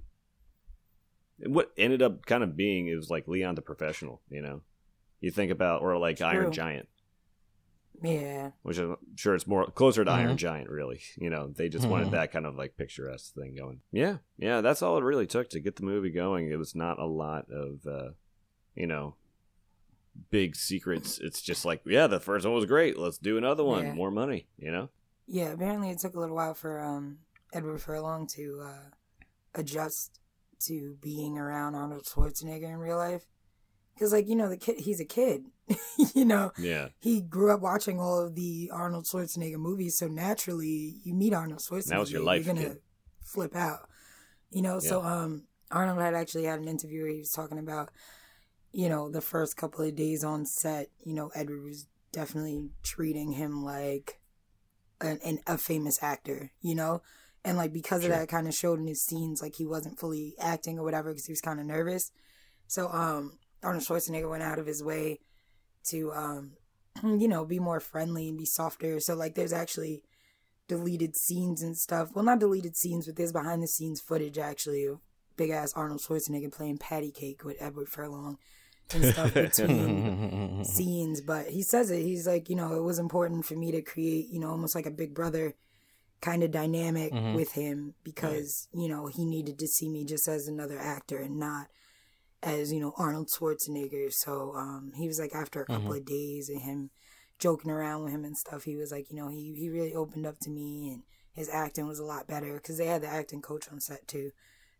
what 1.46 1.72
ended 1.78 2.02
up 2.02 2.26
kind 2.26 2.44
of 2.44 2.56
being 2.56 2.88
is 2.88 3.10
like 3.10 3.28
Leon 3.28 3.56
the 3.56 3.62
Professional, 3.62 4.22
you 4.30 4.42
know. 4.42 4.62
You 5.22 5.32
think 5.32 5.52
about 5.52 5.82
or 5.82 5.98
like 5.98 6.22
Iron 6.22 6.52
Giant, 6.52 6.88
Yeah. 8.04 8.52
which 8.62 8.78
I'm 8.78 8.98
sure 9.16 9.34
it's 9.34 9.48
more 9.48 9.66
closer 9.66 10.06
to 10.06 10.12
Iron 10.12 10.36
Mhm. 10.36 10.38
Giant, 10.38 10.70
really. 10.70 11.02
You 11.18 11.30
know, 11.30 11.48
they 11.48 11.70
just 11.70 11.88
wanted 11.88 12.10
Mhm. 12.10 12.12
that 12.12 12.32
kind 12.32 12.46
of 12.46 12.56
like 12.56 12.78
picturesque 12.78 13.34
thing 13.34 13.56
going. 13.56 13.82
Yeah, 13.92 14.18
yeah, 14.38 14.62
that's 14.62 14.82
all 14.82 14.98
it 14.98 15.04
really 15.04 15.26
took 15.28 15.50
to 15.50 15.60
get 15.60 15.76
the 15.78 15.84
movie 15.84 16.12
going. 16.12 16.50
It 16.52 16.58
was 16.58 16.76
not 16.76 17.00
a 17.00 17.06
lot 17.06 17.50
of, 17.50 17.86
uh, 17.88 18.12
you 18.76 18.86
know, 18.86 19.16
big 20.30 20.56
secrets. 20.56 21.18
It's 21.20 21.42
just 21.42 21.66
like, 21.66 21.82
yeah, 21.86 22.08
the 22.08 22.20
first 22.20 22.46
one 22.46 22.54
was 22.56 22.66
great. 22.66 22.98
Let's 22.98 23.18
do 23.18 23.38
another 23.38 23.64
one. 23.64 23.86
Yeah. 23.86 23.94
More 23.94 24.12
money, 24.12 24.48
you 24.58 24.72
know. 24.72 24.90
Yeah, 25.26 25.50
apparently 25.52 25.90
it 25.90 26.00
took 26.00 26.16
a 26.16 26.20
little 26.20 26.36
while 26.36 26.54
for 26.54 26.80
um, 26.80 27.20
Edward 27.54 27.82
Furlong 27.82 28.28
to 28.28 28.62
uh, 28.62 28.90
adjust 29.56 30.20
to 30.60 30.98
being 31.02 31.38
around 31.38 31.76
Arnold 31.76 32.06
Schwarzenegger 32.06 32.64
in 32.70 32.78
real 32.78 32.98
life. 32.98 33.26
Because, 33.98 34.14
like, 34.14 34.28
you 34.28 34.36
know, 34.36 34.48
the 34.50 34.58
kid, 34.58 34.80
he's 34.80 35.00
a 35.00 35.06
kid. 35.06 35.46
you 36.16 36.24
know, 36.24 36.52
Yeah, 36.58 36.90
he 37.00 37.20
grew 37.22 37.52
up 37.52 37.62
watching 37.62 38.00
all 38.00 38.20
of 38.20 38.36
the 38.36 38.70
Arnold 38.72 39.06
Schwarzenegger 39.06 39.58
movies, 39.58 39.98
so 39.98 40.08
naturally, 40.08 40.98
you 41.04 41.14
meet 41.16 41.34
Arnold 41.34 41.60
Schwarzenegger, 41.62 41.90
Now 41.90 42.02
it's 42.02 42.12
your 42.12 42.22
life, 42.22 42.46
you're 42.46 42.54
gonna 42.54 42.68
kid. 42.70 42.82
flip 43.22 43.56
out. 43.56 43.90
You 44.52 44.62
know, 44.62 44.80
so 44.80 45.02
um, 45.04 45.44
Arnold 45.72 46.00
had 46.00 46.14
actually 46.14 46.44
had 46.46 46.60
an 46.60 46.68
interview 46.68 47.02
where 47.02 47.12
he 47.12 47.20
was 47.20 47.32
talking 47.32 47.58
about, 47.60 47.90
you 48.72 48.88
know, 48.88 49.10
the 49.10 49.20
first 49.22 49.58
couple 49.58 49.84
of 49.84 49.96
days 49.96 50.24
on 50.24 50.46
set. 50.46 50.90
You 51.04 51.14
know, 51.14 51.32
Edward 51.36 51.64
was 51.64 51.88
definitely 52.14 52.70
treating 52.84 53.32
him 53.34 53.66
like 53.66 54.20
an, 55.02 55.20
an 55.26 55.40
a 55.48 55.58
famous 55.58 56.02
actor. 56.02 56.52
You 56.62 56.76
know, 56.76 57.02
and 57.44 57.58
like 57.58 57.74
because 57.74 58.04
Sure. 58.04 58.14
of 58.14 58.20
that, 58.20 58.30
kind 58.30 58.48
of 58.48 58.54
showed 58.54 58.80
in 58.80 58.88
his 58.88 59.02
scenes 59.02 59.42
like 59.42 59.56
he 59.56 59.66
wasn't 59.66 60.00
fully 60.00 60.36
acting 60.40 60.80
or 60.80 60.84
whatever 60.86 61.12
because 61.12 61.26
he 61.26 61.32
was 61.34 61.42
kind 61.42 61.60
of 61.60 61.66
nervous. 61.66 62.12
So 62.68 62.90
um, 62.90 63.38
Arnold 63.68 63.84
Schwarzenegger 63.84 64.30
went 64.30 64.44
out 64.44 64.60
of 64.60 64.66
his 64.66 64.82
way 64.84 65.20
to 65.90 66.12
um 66.14 66.52
you 67.04 67.28
know 67.28 67.46
be 67.46 67.60
more 67.60 67.80
friendly 67.80 68.30
and 68.30 68.38
be 68.38 68.46
softer. 68.46 69.00
So 69.00 69.14
like 69.16 69.36
there's 69.36 69.54
actually 69.54 70.04
deleted 70.68 71.16
scenes 71.16 71.62
and 71.62 71.78
stuff. 71.78 72.10
Well 72.14 72.26
not 72.26 72.40
deleted 72.40 72.76
scenes 72.76 73.06
but 73.06 73.16
there's 73.16 73.32
behind 73.32 73.62
the 73.64 73.68
scenes 73.68 74.02
footage 74.02 74.38
actually 74.38 74.86
of 74.86 75.00
big 75.36 75.50
ass 75.52 75.74
arnold 75.76 76.02
schwarzenegger 76.02 76.52
playing 76.52 76.78
patty 76.80 77.12
cake 77.12 77.44
with 77.46 77.58
edward 77.60 77.88
furlong 77.88 78.38
and 78.94 79.06
stuff 79.06 79.34
between 79.46 80.64
scenes. 80.64 81.22
But 81.22 81.48
he 81.50 81.62
says 81.62 81.92
it. 81.92 82.02
He's 82.04 82.26
like 82.28 82.50
you 82.50 82.56
know 82.56 82.74
it 82.76 82.84
was 82.84 83.00
important 83.00 83.46
for 83.46 83.56
me 83.56 83.72
to 83.72 83.82
create 83.82 84.28
you 84.30 84.40
know 84.40 84.50
almost 84.50 84.76
like 84.76 84.86
a 84.86 84.92
big 84.92 85.14
brother 85.14 85.56
kind 86.20 86.42
of 86.42 86.50
dynamic 86.52 87.14
Mhm. 87.14 87.36
with 87.36 87.52
him 87.52 87.94
because 88.04 88.68
you 88.74 88.88
know 88.90 89.06
he 89.08 89.24
needed 89.26 89.60
to 89.60 89.68
see 89.68 89.88
me 89.88 90.04
just 90.04 90.28
as 90.28 90.48
another 90.48 90.80
actor 90.80 91.18
and 91.18 91.38
not 91.38 91.68
as 92.48 92.72
you 92.74 92.80
know 92.80 92.94
Arnold 92.98 93.28
Schwarzenegger. 93.30 94.12
So 94.14 94.54
um, 94.56 94.92
he 94.96 95.08
was 95.08 95.20
like 95.20 95.34
after 95.36 95.62
a 95.62 95.66
couple 95.66 95.94
of 95.94 96.06
days 96.06 96.50
and 96.50 96.62
him 96.62 96.90
joking 97.40 97.70
around 97.72 98.04
with 98.04 98.14
him 98.14 98.26
and 98.26 98.36
stuff, 98.38 98.64
he 98.64 98.76
was 98.76 98.92
like 98.92 99.10
you 99.10 99.16
know 99.16 99.30
he 99.30 99.54
he 99.58 99.70
really 99.70 99.94
opened 99.94 100.26
up 100.26 100.40
to 100.40 100.50
me 100.50 100.90
and 100.92 101.04
his 101.34 101.50
acting 101.50 101.88
was 101.88 102.00
a 102.00 102.04
lot 102.06 102.28
better 102.28 102.56
because 102.56 102.78
they 102.78 102.88
had 102.88 103.02
the 103.04 103.08
acting 103.08 103.42
coach 103.42 103.68
on 103.72 103.80
set 103.80 104.08
too. 104.08 104.32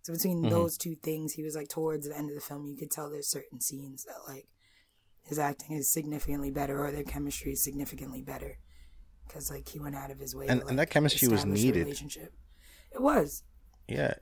So 0.02 0.14
between 0.14 0.42
Mhm. 0.44 0.50
those 0.50 0.78
two 0.78 0.96
things, 0.96 1.34
he 1.34 1.44
was 1.44 1.56
like 1.56 1.68
towards 1.68 2.08
the 2.08 2.18
end 2.18 2.30
of 2.30 2.36
the 2.36 2.42
film, 2.42 2.66
you 2.68 2.78
could 2.78 2.90
tell 2.90 3.10
there's 3.10 3.28
certain 3.28 3.60
scenes 3.62 4.06
that 4.06 4.28
like 4.28 4.48
his 5.24 5.38
acting 5.38 5.76
is 5.76 5.90
significantly 5.92 6.50
better 6.50 6.84
or 6.84 6.92
their 6.92 7.04
chemistry 7.04 7.52
is 7.52 7.62
significantly 7.62 8.22
better 8.22 8.58
because 9.28 9.52
like 9.52 9.68
he 9.68 9.78
went 9.80 9.96
out 9.96 10.10
of 10.10 10.20
his 10.20 10.34
way. 10.34 10.48
And- 10.48 10.62
to, 10.62 10.68
and 10.68 10.80
that 10.80 10.90
chemistry 10.90 11.28
was 11.28 11.46
needed. 11.46 11.82
Relationship. 11.84 12.34
It 12.92 13.02
was. 13.02 13.44
yeah, 13.88 14.14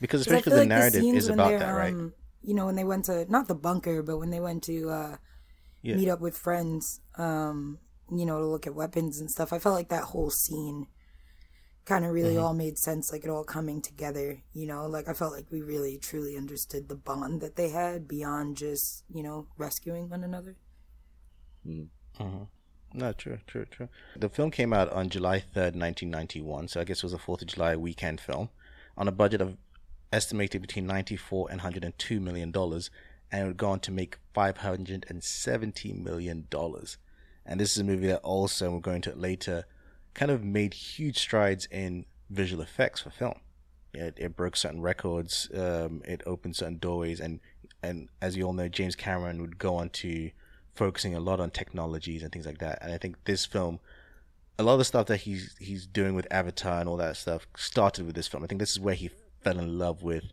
because 0.00 0.22
especially 0.22 0.50
the 0.50 0.56
like 0.60 0.68
narrative 0.68 1.02
scenes 1.02 1.18
is 1.18 1.28
about 1.28 1.58
that, 1.58 1.70
right? 1.70 1.94
You 2.44 2.54
know, 2.54 2.66
when 2.66 2.76
they 2.76 2.84
went 2.84 3.06
to 3.06 3.26
not 3.30 3.48
the 3.48 3.54
bunker, 3.54 4.02
but 4.02 4.18
when 4.18 4.30
they 4.30 4.40
went 4.40 4.62
to 4.64 4.90
uh, 4.90 5.16
Yeah. 5.82 5.96
meet 5.96 6.08
up 6.08 6.20
with 6.20 6.36
friends, 6.36 7.00
um, 7.16 7.78
you 8.10 8.26
know, 8.26 8.38
to 8.38 8.46
look 8.46 8.66
at 8.66 8.74
weapons 8.74 9.20
and 9.20 9.30
stuff. 9.30 9.52
I 9.52 9.58
felt 9.58 9.74
like 9.74 9.88
that 9.90 10.04
whole 10.04 10.30
scene 10.30 10.88
kind 11.86 12.04
of 12.04 12.12
really 12.12 12.36
Mm-hmm. 12.36 12.42
all 12.42 12.54
made 12.54 12.78
sense, 12.78 13.12
like 13.12 13.24
it 13.24 13.30
all 13.30 13.44
coming 13.44 13.80
together. 13.82 14.42
You 14.52 14.66
know, 14.66 14.86
like 14.86 15.08
I 15.08 15.14
felt 15.14 15.32
like 15.32 15.46
we 15.50 15.62
really 15.62 15.98
truly 15.98 16.36
understood 16.36 16.88
the 16.88 16.96
bond 16.96 17.40
that 17.42 17.56
they 17.56 17.70
had 17.70 18.08
beyond 18.08 18.56
just 18.56 19.04
you 19.12 19.22
know 19.22 19.48
rescuing 19.58 20.08
one 20.10 20.24
another. 20.24 20.56
Mhm. 21.66 21.88
No, 22.94 23.12
true, 23.12 23.38
true, 23.46 23.66
true. 23.66 23.88
The 24.16 24.28
film 24.28 24.50
came 24.50 24.72
out 24.72 24.88
on 24.90 25.08
July 25.10 25.74
3rd, 25.74 26.10
1991, 26.10 26.68
so 26.68 26.80
I 26.80 26.84
guess 26.84 26.98
it 26.98 27.02
was 27.02 27.12
a 27.12 27.18
4th 27.18 27.42
of 27.42 27.48
July 27.48 27.74
weekend 27.76 28.20
film, 28.20 28.50
on 28.96 29.08
a 29.08 29.12
budget 29.12 29.40
of 29.40 29.56
estimated 30.14 30.62
between 30.62 30.86
94 30.86 31.48
and 31.50 31.58
102 31.58 32.20
million 32.20 32.50
dollars, 32.50 32.90
and 33.30 33.42
it 33.42 33.46
would 33.48 33.56
go 33.56 33.70
on 33.70 33.80
to 33.80 33.90
make 33.90 34.18
570 34.32 35.92
million 35.92 36.46
dollars. 36.50 36.96
And 37.44 37.60
this 37.60 37.72
is 37.72 37.78
a 37.78 37.84
movie 37.84 38.06
that 38.06 38.20
also, 38.20 38.70
we're 38.70 38.80
going 38.80 39.02
to 39.02 39.14
later, 39.14 39.64
kind 40.14 40.30
of 40.30 40.44
made 40.44 40.72
huge 40.72 41.18
strides 41.18 41.66
in 41.70 42.06
visual 42.30 42.62
effects 42.62 43.00
for 43.00 43.10
film. 43.10 43.40
It, 43.92 44.14
it 44.16 44.36
broke 44.36 44.56
certain 44.56 44.80
records, 44.80 45.50
um, 45.54 46.02
it 46.04 46.22
opened 46.26 46.56
certain 46.56 46.78
doorways, 46.78 47.20
and 47.20 47.40
and 47.82 48.08
as 48.22 48.36
you 48.36 48.44
all 48.44 48.54
know, 48.54 48.68
James 48.68 48.96
Cameron 48.96 49.40
would 49.40 49.58
go 49.58 49.74
on 49.76 49.90
to 49.90 50.30
focusing 50.74 51.14
a 51.14 51.20
lot 51.20 51.38
on 51.38 51.50
technologies 51.50 52.22
and 52.22 52.32
things 52.32 52.46
like 52.46 52.58
that. 52.58 52.78
And 52.80 52.92
I 52.92 52.98
think 52.98 53.16
this 53.24 53.44
film, 53.44 53.78
a 54.58 54.62
lot 54.62 54.72
of 54.74 54.78
the 54.78 54.84
stuff 54.84 55.06
that 55.06 55.18
he's 55.18 55.54
he's 55.58 55.86
doing 55.86 56.14
with 56.14 56.26
Avatar 56.30 56.80
and 56.80 56.88
all 56.88 56.96
that 56.98 57.16
stuff 57.16 57.46
started 57.56 58.06
with 58.06 58.14
this 58.14 58.28
film. 58.28 58.42
I 58.42 58.46
think 58.46 58.60
this 58.60 58.72
is 58.72 58.80
where 58.80 58.94
he 58.94 59.10
fell 59.44 59.58
in 59.58 59.78
love 59.78 60.02
with 60.02 60.24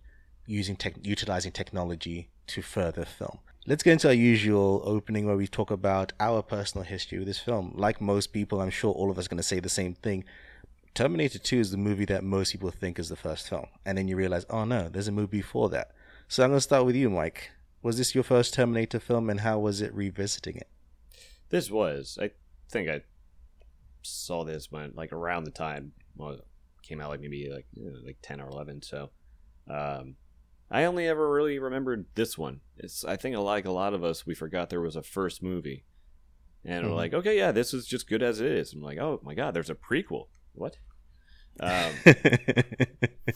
using 0.47 0.75
tech, 0.75 0.95
utilizing 1.03 1.51
technology 1.51 2.29
to 2.47 2.61
further 2.61 3.05
film. 3.05 3.39
Let's 3.67 3.83
get 3.83 3.93
into 3.93 4.07
our 4.07 4.13
usual 4.13 4.81
opening 4.85 5.27
where 5.27 5.37
we 5.37 5.47
talk 5.47 5.69
about 5.69 6.13
our 6.19 6.41
personal 6.41 6.83
history 6.83 7.19
with 7.19 7.27
this 7.27 7.39
film. 7.39 7.73
Like 7.75 8.01
most 8.01 8.33
people, 8.33 8.59
I'm 8.59 8.71
sure 8.71 8.91
all 8.91 9.11
of 9.11 9.19
us 9.19 9.27
are 9.27 9.29
going 9.29 9.37
to 9.37 9.43
say 9.43 9.59
the 9.59 9.69
same 9.69 9.93
thing. 9.93 10.23
Terminator 10.95 11.37
2 11.37 11.59
is 11.59 11.71
the 11.71 11.77
movie 11.77 12.05
that 12.05 12.23
most 12.23 12.51
people 12.53 12.71
think 12.71 12.97
is 12.97 13.09
the 13.09 13.15
first 13.15 13.47
film. 13.47 13.67
And 13.85 13.97
then 13.97 14.07
you 14.07 14.15
realize, 14.15 14.45
oh 14.49 14.65
no, 14.65 14.89
there's 14.89 15.07
a 15.07 15.11
movie 15.11 15.37
before 15.37 15.69
that. 15.69 15.91
So 16.27 16.43
I'm 16.43 16.49
going 16.49 16.57
to 16.57 16.61
start 16.61 16.85
with 16.85 16.95
you, 16.95 17.09
Mike. 17.09 17.51
Was 17.83 17.97
this 17.97 18.15
your 18.15 18.23
first 18.23 18.53
Terminator 18.53 18.99
film 18.99 19.29
and 19.29 19.41
how 19.41 19.59
was 19.59 19.81
it 19.81 19.93
revisiting 19.93 20.55
it? 20.55 20.67
This 21.49 21.69
was. 21.69 22.17
I 22.19 22.31
think 22.69 22.89
I 22.89 23.01
saw 24.01 24.43
this 24.43 24.71
when, 24.71 24.93
like, 24.95 25.13
around 25.13 25.43
the 25.43 25.51
time 25.51 25.91
came 26.83 26.99
out, 27.01 27.09
like 27.09 27.21
maybe 27.21 27.49
like 27.53 27.65
you 27.73 27.85
know, 27.89 27.97
like 28.05 28.17
ten 28.21 28.41
or 28.41 28.47
eleven. 28.49 28.81
So, 28.81 29.11
um, 29.69 30.15
I 30.69 30.85
only 30.85 31.07
ever 31.07 31.29
really 31.31 31.59
remembered 31.59 32.05
this 32.15 32.37
one. 32.37 32.61
It's 32.77 33.03
I 33.05 33.15
think 33.17 33.35
like 33.37 33.65
a 33.65 33.71
lot 33.71 33.93
of 33.93 34.03
us, 34.03 34.25
we 34.25 34.33
forgot 34.35 34.69
there 34.69 34.81
was 34.81 34.95
a 34.95 35.03
first 35.03 35.41
movie, 35.43 35.85
and 36.65 36.85
we're 36.85 36.91
Mhm. 36.93 36.95
like, 36.95 37.13
okay, 37.13 37.37
yeah, 37.37 37.51
this 37.51 37.73
is 37.73 37.85
just 37.85 38.07
good 38.07 38.23
as 38.23 38.39
it 38.41 38.51
is. 38.51 38.73
I'm 38.73 38.81
like, 38.81 38.97
oh 38.99 39.19
my 39.23 39.33
god, 39.33 39.53
there's 39.53 39.69
a 39.69 39.75
prequel. 39.75 40.27
What? 40.53 40.77
Um, 41.59 41.91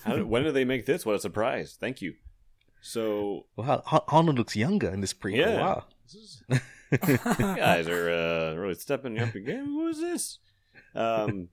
how 0.04 0.16
did, 0.16 0.24
when 0.24 0.44
did 0.44 0.54
they 0.54 0.66
make 0.66 0.86
this? 0.86 1.06
What 1.06 1.16
a 1.16 1.20
surprise! 1.20 1.78
Thank 1.80 2.02
you. 2.02 2.14
So 2.82 3.46
wow, 3.56 3.82
Arnold 4.08 4.38
looks 4.38 4.56
younger 4.56 4.90
in 4.90 5.02
this 5.02 5.14
prequel. 5.14 5.38
Yeah. 5.38 5.60
Wow. 5.62 5.84
is, 6.08 6.44
guys 7.02 7.88
are 7.88 8.10
uh, 8.12 8.56
really 8.56 8.76
stepping 8.76 9.20
up 9.20 9.34
again. 9.36 9.66
Who 9.66 9.88
is 9.88 10.00
this? 10.00 10.38
Um, 10.94 11.50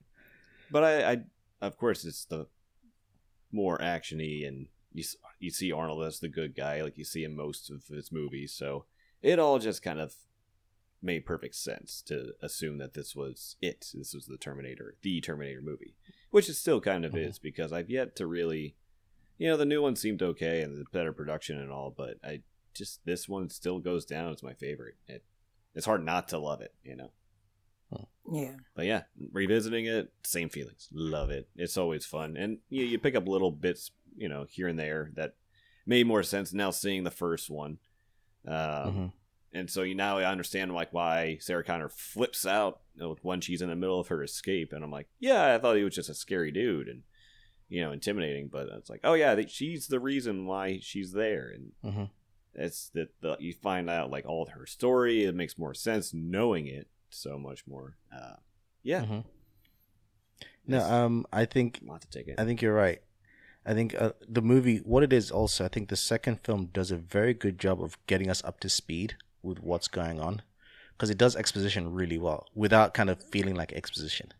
but 0.71 0.83
I, 0.83 1.11
I, 1.11 1.17
of 1.67 1.77
course, 1.77 2.05
it's 2.05 2.25
the 2.25 2.47
more 3.51 3.77
actiony, 3.77 4.47
and 4.47 4.67
you 4.93 5.03
you 5.39 5.49
see 5.49 5.71
Arnold 5.71 6.03
as 6.03 6.19
the 6.19 6.27
good 6.27 6.55
guy, 6.55 6.81
like 6.81 6.97
you 6.97 7.03
see 7.03 7.23
in 7.23 7.35
most 7.35 7.69
of 7.69 7.87
his 7.87 8.11
movies. 8.11 8.53
So 8.53 8.85
it 9.21 9.39
all 9.39 9.59
just 9.59 9.81
kind 9.81 9.99
of 9.99 10.15
made 11.01 11.25
perfect 11.25 11.55
sense 11.55 12.01
to 12.01 12.33
assume 12.41 12.77
that 12.77 12.93
this 12.93 13.15
was 13.15 13.55
it. 13.61 13.91
This 13.93 14.13
was 14.13 14.25
the 14.25 14.37
Terminator, 14.37 14.95
the 15.01 15.19
Terminator 15.21 15.61
movie, 15.61 15.95
which 16.31 16.47
it 16.49 16.53
still 16.53 16.79
kind 16.79 17.03
of 17.05 17.11
Mhm. 17.13 17.27
is 17.29 17.39
because 17.39 17.73
I've 17.73 17.89
yet 17.89 18.15
to 18.17 18.27
really, 18.27 18.77
you 19.37 19.47
know, 19.49 19.57
the 19.57 19.65
new 19.65 19.81
one 19.81 19.95
seemed 19.95 20.21
okay 20.21 20.61
and 20.61 20.77
the 20.77 20.85
better 20.91 21.11
production 21.11 21.59
and 21.59 21.71
all, 21.71 21.91
but 21.91 22.19
I 22.23 22.43
just 22.73 23.03
this 23.05 23.27
one 23.29 23.49
still 23.49 23.79
goes 23.79 24.05
down 24.05 24.31
as 24.31 24.41
my 24.43 24.53
favorite. 24.53 24.95
It 25.07 25.23
it's 25.75 25.85
hard 25.85 26.03
not 26.05 26.27
to 26.29 26.37
love 26.37 26.61
it, 26.61 26.73
you 26.83 26.95
know. 26.95 27.11
Yeah. 28.31 28.55
But 28.75 28.85
yeah, 28.85 29.03
revisiting 29.31 29.85
it, 29.85 30.11
same 30.23 30.49
feelings. 30.49 30.87
Love 30.93 31.29
it. 31.29 31.49
It's 31.55 31.77
always 31.77 32.05
fun, 32.05 32.37
and 32.37 32.59
you 32.69 32.83
you 32.85 32.97
pick 32.99 33.15
up 33.15 33.27
little 33.27 33.51
bits, 33.51 33.91
you 34.15 34.29
know, 34.29 34.45
here 34.49 34.67
and 34.67 34.79
there 34.79 35.11
that 35.15 35.35
made 35.85 36.07
more 36.07 36.23
sense 36.23 36.53
now 36.53 36.71
seeing 36.71 37.03
the 37.03 37.11
first 37.11 37.49
one. 37.49 37.79
Um, 38.47 38.53
Mhm. 38.55 39.11
and 39.53 39.69
so 39.69 39.81
you 39.83 39.95
now 39.95 40.17
I 40.19 40.25
understand 40.31 40.73
like 40.73 40.93
why 40.93 41.37
Sarah 41.41 41.63
Connor 41.63 41.89
flips 41.89 42.45
out 42.45 42.81
when 43.21 43.41
she's 43.41 43.61
in 43.61 43.69
the 43.69 43.75
middle 43.75 43.99
of 43.99 44.07
her 44.07 44.23
escape, 44.23 44.71
and 44.73 44.83
I'm 44.83 44.91
like, 44.91 45.09
yeah, 45.19 45.53
I 45.53 45.59
thought 45.59 45.75
he 45.77 45.83
was 45.83 45.95
just 45.95 46.09
a 46.09 46.13
scary 46.13 46.51
dude 46.51 46.87
and 46.87 47.03
you 47.69 47.81
know 47.81 47.91
intimidating, 47.91 48.47
but 48.47 48.69
it's 48.69 48.89
like, 48.89 49.01
oh 49.03 49.13
yeah, 49.15 49.39
she's 49.47 49.87
the 49.87 49.99
reason 49.99 50.45
why 50.45 50.79
she's 50.81 51.11
there, 51.11 51.49
and 51.49 51.71
Mhm. 51.83 52.09
it's 52.53 52.89
that 52.89 53.09
the, 53.21 53.35
you 53.39 53.53
find 53.53 53.89
out 53.89 54.11
like 54.11 54.25
all 54.25 54.43
of 54.43 54.49
her 54.49 54.65
story. 54.65 55.23
It 55.25 55.35
makes 55.35 55.57
more 55.57 55.73
sense 55.73 56.13
knowing 56.13 56.67
it 56.67 56.87
so 57.13 57.37
much 57.37 57.65
more. 57.67 57.95
Uh, 58.13 58.35
yeah, 58.83 59.03
Mhm. 59.03 59.23
No, 60.65 60.79
um, 60.81 61.25
I 61.31 61.45
think 61.45 61.81
a 61.81 61.85
lot 61.85 62.01
to 62.01 62.09
take 62.09 62.27
in. 62.27 62.35
I 62.39 62.45
think 62.45 62.61
you're 62.61 62.73
right. 62.73 63.01
I 63.65 63.73
think 63.73 63.95
uh, 63.95 64.11
the 64.27 64.41
movie, 64.41 64.77
what 64.77 65.03
it 65.03 65.13
is, 65.13 65.31
also, 65.31 65.65
I 65.65 65.67
think 65.69 65.89
the 65.89 65.95
second 65.95 66.41
film 66.41 66.67
does 66.73 66.91
a 66.91 66.97
very 66.97 67.33
good 67.33 67.59
job 67.59 67.81
of 67.81 67.97
getting 68.07 68.29
us 68.29 68.43
up 68.43 68.59
to 68.61 68.69
speed 68.69 69.15
with 69.41 69.61
what's 69.61 69.87
going 69.87 70.19
on, 70.19 70.41
because 70.93 71.09
it 71.09 71.17
does 71.17 71.35
exposition 71.35 71.93
really 71.93 72.17
well 72.17 72.47
without 72.55 72.93
kind 72.93 73.09
of 73.09 73.23
feeling 73.23 73.55
like 73.55 73.71
exposition. 73.73 74.33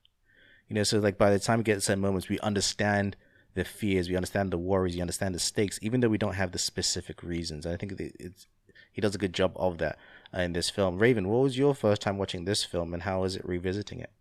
You 0.67 0.75
know, 0.75 0.83
so 0.83 0.99
like 0.99 1.17
by 1.17 1.29
the 1.29 1.39
time 1.39 1.59
we 1.59 1.63
get 1.63 1.75
to 1.75 1.81
certain 1.81 2.01
moments, 2.01 2.29
we 2.29 2.39
understand 2.39 3.15
the 3.53 3.63
fears, 3.63 4.09
we 4.09 4.15
understand 4.15 4.51
the 4.51 4.57
worries, 4.57 4.95
we 4.95 5.01
understand 5.01 5.35
the 5.35 5.39
stakes, 5.39 5.77
even 5.81 5.99
though 6.01 6.09
we 6.09 6.17
don't 6.17 6.35
have 6.35 6.51
the 6.51 6.59
specific 6.59 7.21
reasons. 7.21 7.65
And 7.65 7.73
I 7.73 7.77
think 7.77 7.93
it- 7.99 8.15
it's 8.19 8.47
he 8.91 9.01
does 9.01 9.15
a 9.15 9.17
good 9.17 9.33
job 9.33 9.53
of 9.55 9.77
that 9.79 9.97
in 10.33 10.53
this 10.53 10.69
film. 10.69 10.99
Raven, 10.99 11.27
what 11.29 11.43
was 11.43 11.57
your 11.57 11.75
first 11.75 12.01
time 12.01 12.17
watching 12.17 12.45
this 12.45 12.63
film, 12.63 12.93
and 12.93 13.03
how 13.03 13.23
is 13.23 13.35
it 13.35 13.45
revisiting 13.45 13.99
it? 13.99 14.11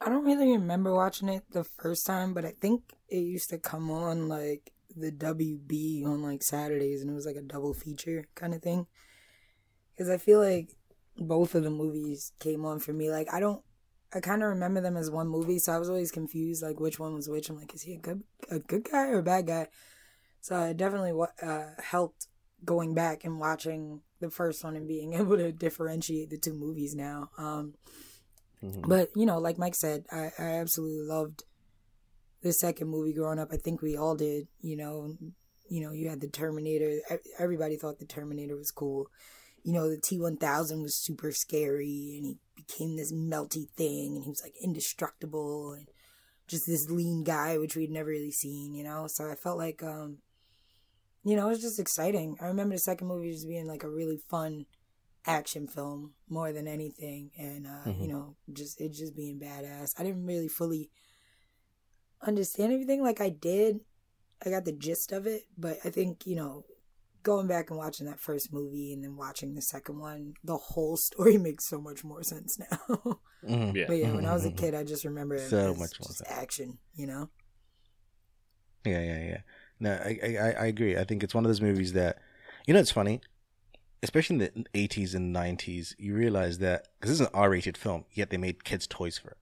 I 0.00 0.08
don't 0.08 0.24
really 0.24 0.52
remember 0.52 0.94
watching 0.94 1.28
it 1.28 1.44
the 1.50 1.64
first 1.64 2.06
time, 2.06 2.34
but 2.34 2.44
I 2.44 2.52
think 2.60 2.82
it 3.08 3.18
used 3.18 3.50
to 3.50 3.58
come 3.58 3.90
on 3.90 4.28
like 4.28 4.72
the 4.94 5.10
WB 5.10 6.04
on 6.06 6.22
like 6.22 6.42
Saturdays, 6.42 7.00
and 7.00 7.10
it 7.10 7.14
was 7.14 7.26
like 7.26 7.36
a 7.36 7.42
double 7.42 7.74
feature 7.74 8.26
kind 8.34 8.54
of 8.54 8.62
thing. 8.62 8.86
Because 9.92 10.10
I 10.10 10.18
feel 10.18 10.40
like 10.40 10.70
both 11.16 11.54
of 11.54 11.64
the 11.64 11.70
movies 11.70 12.32
came 12.38 12.64
on 12.64 12.78
for 12.78 12.92
me. 12.92 13.10
Like 13.10 13.32
I 13.32 13.40
don't, 13.40 13.62
I 14.14 14.20
kind 14.20 14.42
of 14.42 14.50
remember 14.50 14.80
them 14.80 14.96
as 14.96 15.10
one 15.10 15.28
movie, 15.28 15.58
so 15.58 15.72
I 15.72 15.78
was 15.78 15.88
always 15.88 16.12
confused 16.12 16.62
like 16.62 16.78
which 16.78 16.98
one 16.98 17.14
was 17.14 17.28
which. 17.28 17.48
I'm 17.48 17.56
like, 17.56 17.74
is 17.74 17.82
he 17.82 17.94
a 17.94 17.98
good 17.98 18.22
a 18.50 18.58
good 18.58 18.88
guy 18.90 19.08
or 19.08 19.18
a 19.18 19.22
bad 19.22 19.46
guy? 19.46 19.68
So 20.40 20.56
it 20.62 20.76
definitely 20.76 21.12
uh, 21.42 21.64
helped 21.82 22.28
going 22.66 22.94
back 22.94 23.24
and 23.24 23.38
watching 23.40 24.02
the 24.20 24.30
first 24.30 24.62
one 24.64 24.76
and 24.76 24.86
being 24.88 25.14
able 25.20 25.36
to 25.36 25.52
differentiate 25.52 26.30
the 26.30 26.38
two 26.38 26.52
movies 26.54 26.94
now. 26.94 27.30
Um, 27.38 27.74
Mhm. 28.62 28.88
but 28.88 29.10
you 29.14 29.26
know, 29.26 29.38
like 29.38 29.58
Mike 29.58 29.74
said, 29.74 30.06
I, 30.10 30.30
I 30.38 30.44
absolutely 30.60 31.02
loved 31.06 31.44
the 32.42 32.52
second 32.52 32.88
movie 32.88 33.12
growing 33.12 33.38
up. 33.38 33.48
I 33.52 33.56
think 33.58 33.82
we 33.82 33.96
all 33.96 34.14
did. 34.16 34.48
You 34.60 34.76
know, 34.76 35.16
you 35.68 35.80
know, 35.82 35.92
you 35.92 36.08
had 36.08 36.20
the 36.20 36.28
Terminator. 36.28 37.00
Everybody 37.38 37.76
thought 37.76 37.98
the 37.98 38.06
Terminator 38.06 38.56
was 38.56 38.70
cool. 38.70 39.08
You 39.62 39.72
know, 39.74 39.90
the 39.90 40.00
T 40.00 40.18
one 40.18 40.36
thousand 40.38 40.80
was 40.82 40.94
super 40.96 41.32
scary, 41.32 42.14
and 42.16 42.24
he 42.24 42.38
became 42.56 42.96
this 42.96 43.12
melty 43.12 43.68
thing, 43.76 44.14
and 44.16 44.24
he 44.24 44.30
was 44.30 44.42
like 44.42 44.54
indestructible, 44.62 45.72
and 45.72 45.88
just 46.48 46.66
this 46.66 46.88
lean 46.88 47.24
guy, 47.24 47.58
which 47.58 47.76
we'd 47.76 47.90
never 47.90 48.08
really 48.10 48.30
seen. 48.32 48.74
You 48.74 48.84
know, 48.84 49.06
so 49.06 49.30
I 49.30 49.34
felt 49.34 49.58
like, 49.58 49.82
um, 49.82 50.18
you 51.26 51.36
know, 51.36 51.46
it 51.46 51.50
was 51.50 51.60
just 51.60 51.80
exciting. 51.80 52.36
I 52.40 52.46
remember 52.46 52.74
the 52.76 52.80
second 52.80 53.08
movie 53.08 53.32
just 53.32 53.48
being 53.48 53.66
like 53.66 53.82
a 53.82 53.90
really 53.90 54.18
fun 54.30 54.66
action 55.28 55.66
film 55.66 56.14
more 56.28 56.52
than 56.52 56.68
anything 56.68 57.32
and 57.36 57.66
uh 57.66 57.84
you 58.00 58.06
Mhm. 58.06 58.10
know 58.12 58.36
just 58.52 58.80
it 58.80 58.92
just 58.92 59.16
being 59.16 59.40
badass 59.40 59.92
i 59.98 60.04
didn't 60.04 60.24
really 60.24 60.46
fully 60.46 60.88
understand 62.26 62.72
everything 62.72 63.02
like 63.02 63.20
i 63.20 63.28
did 63.28 63.80
i 64.44 64.50
got 64.50 64.64
the 64.64 64.72
gist 64.72 65.10
of 65.12 65.26
it 65.26 65.42
but 65.58 65.78
i 65.84 65.90
think 65.90 66.26
you 66.26 66.36
know 66.36 66.64
going 67.24 67.48
back 67.48 67.70
and 67.70 67.78
watching 67.78 68.06
that 68.06 68.20
first 68.20 68.52
movie 68.52 68.92
and 68.92 69.02
then 69.02 69.16
watching 69.16 69.54
the 69.54 69.62
second 69.62 69.98
one 69.98 70.34
the 70.44 70.56
whole 70.56 70.96
story 71.08 71.36
makes 71.38 71.64
so 71.68 71.80
much 71.80 72.04
more 72.04 72.22
sense 72.22 72.58
now 72.70 73.18
Mhm. 73.44 73.74
Yeah. 73.76 73.86
but 73.88 73.94
yeah 73.94 74.12
when 74.14 74.26
i 74.26 74.32
was 74.32 74.44
a 74.44 74.50
Mhm. 74.50 74.56
kid 74.58 74.74
i 74.76 74.84
just 74.84 75.04
remember 75.04 75.34
it 75.34 75.50
So 75.50 75.58
as 75.72 75.78
much 75.78 75.98
more 76.00 76.08
just 76.08 76.18
sense. 76.18 76.30
action 76.30 76.78
you 76.94 77.08
know 77.08 77.30
Yeah, 78.84 79.00
yeah, 79.00 79.18
yeah. 79.18 79.40
No, 79.80 79.92
I, 79.92 80.18
I, 80.22 80.52
I- 80.52 80.66
agree. 80.66 80.96
I 80.96 81.04
think 81.04 81.22
it's 81.22 81.34
one 81.34 81.44
of 81.44 81.48
those 81.48 81.60
movies 81.60 81.92
that, 81.92 82.18
you 82.66 82.74
know, 82.74 82.80
it's 82.80 82.90
funny, 82.90 83.20
especially 84.02 84.34
in 84.34 84.38
the 84.40 84.64
eighties 84.74 85.14
and 85.14 85.32
nineties. 85.32 85.94
You 85.98 86.14
realize 86.14 86.58
that 86.58 86.88
because 86.98 87.10
this 87.10 87.20
is 87.20 87.26
an 87.26 87.32
R-rated 87.34 87.76
film, 87.76 88.04
yet 88.12 88.30
they 88.30 88.36
made 88.36 88.64
kids' 88.64 88.86
toys 88.86 89.18
for 89.18 89.30
it. 89.30 89.36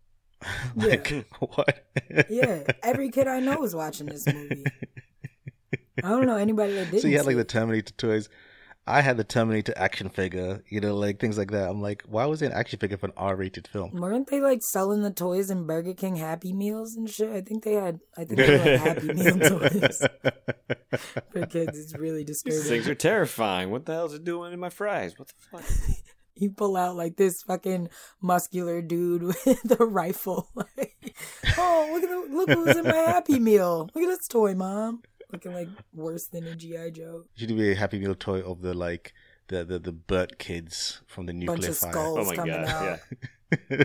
like 0.76 1.26
what? 1.38 1.86
yeah 2.28 2.64
every 2.82 3.08
kid 3.08 3.26
i 3.26 3.40
know 3.40 3.56
was 3.58 3.74
watching 3.74 4.04
this 4.06 4.26
movie 4.26 4.62
i 6.02 6.08
don't 6.10 6.26
know 6.26 6.36
anybody 6.36 6.74
that 6.74 6.90
didn't 6.90 7.00
so 7.00 7.08
you 7.08 7.16
had 7.16 7.24
like 7.24 7.36
the. 7.36 7.44
Terminator 7.44 7.94
toys. 7.94 8.28
I 8.86 9.00
had 9.00 9.16
the 9.16 9.24
Terminator 9.24 9.72
action 9.76 10.08
figure. 10.10 10.62
You 10.68 10.80
know, 10.80 10.94
like 10.96 11.18
things 11.18 11.38
like 11.38 11.50
that. 11.52 11.70
I'm 11.70 11.80
like, 11.80 12.02
why 12.06 12.26
was 12.26 12.42
it 12.42 12.46
an 12.46 12.52
action 12.52 12.78
figure 12.78 12.98
for 12.98 13.06
an 13.06 13.12
R-rated 13.16 13.66
film? 13.66 13.92
Weren't 13.92 14.28
they 14.28 14.40
like 14.40 14.62
selling 14.62 15.02
the 15.02 15.10
toys 15.10 15.50
in 15.50 15.66
Burger 15.66 15.94
King 15.94 16.16
Happy 16.16 16.52
Meals 16.52 16.94
and 16.94 17.08
shit? 17.08 17.30
I 17.30 17.40
think 17.40 17.64
they 17.64 17.74
had. 17.74 18.00
I 18.16 18.24
think 18.24 18.36
they 18.38 18.58
had 18.58 18.80
Happy 18.80 19.12
Meal 19.14 19.38
toys 19.38 20.06
for 21.32 21.46
kids. 21.46 21.78
It's 21.78 21.96
really 21.96 22.24
These 22.24 22.42
disturbing. 22.42 22.68
things 22.68 22.88
are 22.88 22.94
terrifying. 22.94 23.70
What 23.70 23.86
the 23.86 23.94
hell 23.94 24.06
is 24.06 24.14
it 24.14 24.24
doing 24.24 24.52
in 24.52 24.60
my 24.60 24.70
fries? 24.70 25.18
What 25.18 25.28
the 25.28 25.34
fuck? 25.58 25.96
you 26.36 26.50
pull 26.50 26.76
out 26.76 26.96
like 26.96 27.16
this 27.16 27.42
fucking 27.42 27.88
muscular 28.20 28.82
dude 28.82 29.22
with 29.46 29.80
a 29.80 29.84
rifle. 29.84 30.48
Like, 30.54 31.16
oh, 31.56 31.90
look 31.92 32.02
at 32.02 32.08
the, 32.10 32.34
look 32.34 32.50
who's 32.50 32.76
in 32.76 32.84
my 32.84 32.96
Happy 32.96 33.38
Meal. 33.38 33.88
Look 33.94 34.04
at 34.04 34.08
this 34.08 34.26
toy, 34.28 34.54
mom. 34.54 35.02
Looking 35.34 35.54
like 35.54 35.68
worse 35.92 36.26
than 36.26 36.46
a 36.46 36.54
GI 36.56 36.90
Joe. 36.92 37.24
Should 37.36 37.48
be 37.48 37.72
a 37.72 37.74
Happy 37.74 37.98
Meal 37.98 38.14
toy 38.14 38.40
of 38.40 38.62
the 38.62 38.72
like 38.74 39.12
the 39.48 39.64
the 39.64 39.78
the 39.78 39.92
Burt 39.92 40.38
kids 40.38 41.02
from 41.06 41.26
the 41.26 41.32
Bunch 41.32 41.44
nuclear 41.46 41.70
of 41.70 41.76
fire. 41.78 41.92
skulls 41.92 42.18
Oh 42.18 42.24
my 42.24 42.34
coming 42.36 42.54
god, 42.54 42.68
out. 42.68 42.98
yeah. 43.70 43.84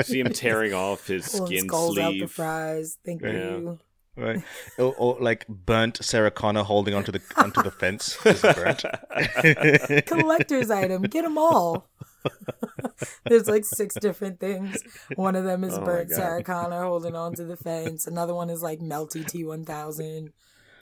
See 0.02 0.20
him 0.20 0.32
tearing 0.32 0.74
off 0.74 1.06
his 1.06 1.28
Pulling 1.28 1.46
skin 1.46 1.68
skulls 1.68 1.98
out 1.98 2.10
the 2.12 2.18
sleeve. 2.18 2.30
fries. 2.32 2.98
Thank 3.04 3.22
Yeah. 3.22 3.30
you. 3.32 3.78
right? 4.16 4.42
Or, 4.78 4.94
or 4.98 5.16
like 5.20 5.46
burnt 5.48 6.04
Sarah 6.04 6.30
Connor 6.30 6.64
holding 6.64 6.92
onto 6.94 7.12
the 7.12 7.20
onto 7.36 7.62
the 7.62 7.70
fence. 7.70 8.16
Collector's 10.06 10.70
item. 10.70 11.02
Get 11.02 11.22
them 11.22 11.38
all. 11.38 11.86
There's 13.24 13.48
like 13.48 13.64
six 13.64 13.94
different 13.94 14.40
things. 14.40 14.82
One 15.16 15.36
of 15.36 15.44
them 15.44 15.64
is 15.64 15.74
Oh 15.74 15.80
my 15.80 15.86
burnt 15.86 16.10
God. 16.10 16.16
Sarah 16.16 16.42
Connor 16.42 16.82
holding 16.84 17.14
onto 17.14 17.46
the 17.46 17.56
fence. 17.56 18.06
Another 18.06 18.34
one 18.34 18.50
is 18.50 18.62
like 18.62 18.80
melty 18.80 19.24
T1000. 19.24 20.32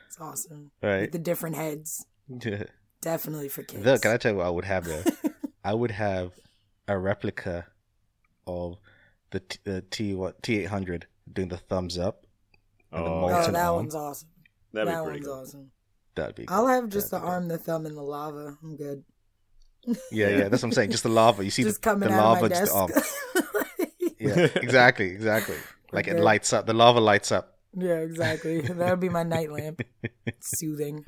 It's 0.07 0.21
awesome. 0.21 0.71
right. 0.83 1.03
With 1.03 1.13
the 1.13 1.19
different 1.19 1.57
heads. 1.57 2.07
Definitely 3.03 3.49
for 3.49 3.63
kids. 3.63 3.85
Look, 3.85 4.03
can 4.03 4.13
I 4.13 4.17
tell 4.17 4.33
you 4.33 4.39
what 4.39 4.47
I 4.47 4.51
would 4.51 4.65
have 4.65 4.85
there? 4.85 5.05
I 5.65 5.75
would 5.75 5.91
have 5.93 6.33
a 6.89 6.97
replica 6.99 7.67
of 8.47 8.79
the 9.31 9.41
T, 9.41 9.59
the 9.65 9.81
T 9.83 10.15
what 10.15 10.43
T 10.43 10.59
eight 10.61 10.67
hundred 10.69 11.07
doing 11.31 11.49
the 11.49 11.57
thumbs 11.57 11.99
up. 11.99 12.25
And 12.93 13.05
the 13.05 13.11
Oh, 13.11 13.25
oh, 13.27 13.29
that 13.53 13.55
arm. 13.57 13.77
one's 13.77 13.95
awesome. 13.95 14.29
that'd 14.73 14.89
that 14.89 15.01
be 15.01 15.05
pretty 15.05 15.19
one's 15.21 15.27
cool. 15.27 15.35
awesome. 15.43 15.71
That'd 16.15 16.35
be. 16.37 16.49
I'll 16.49 16.67
have 16.69 16.89
just 16.89 17.11
the 17.11 17.17
That'd 17.19 17.27
be 17.27 17.31
arm, 17.33 17.49
the 17.49 17.59
thumb, 17.59 17.85
and 17.87 17.97
the 17.97 18.03
lava. 18.03 18.57
I'm 18.63 18.77
good. 18.77 19.05
Yeah, 20.11 20.29
yeah. 20.29 20.49
That's 20.49 20.63
what 20.63 20.69
I'm 20.69 20.73
saying. 20.73 20.91
Just 20.91 21.03
the 21.05 21.09
lava. 21.09 21.45
You 21.45 21.51
see 21.51 21.63
just 21.63 21.83
the, 21.83 21.95
the 21.95 22.09
lava, 22.09 22.49
just 22.49 22.73
arm. 22.75 22.91
Yeah, 24.19 24.49
exactly, 24.57 25.11
exactly. 25.11 25.57
Like 25.93 26.09
it 26.09 26.19
lights 26.19 26.53
up. 26.53 26.67
The 26.67 26.73
lava 26.73 27.01
lights 27.01 27.31
up. 27.31 27.59
yeah, 27.75 27.99
exactly. 27.99 28.61
That 28.63 28.91
would 28.91 29.01
be 29.01 29.09
my 29.11 29.23
night 29.23 29.53
lamp. 29.53 29.83
Soothing. 30.41 31.05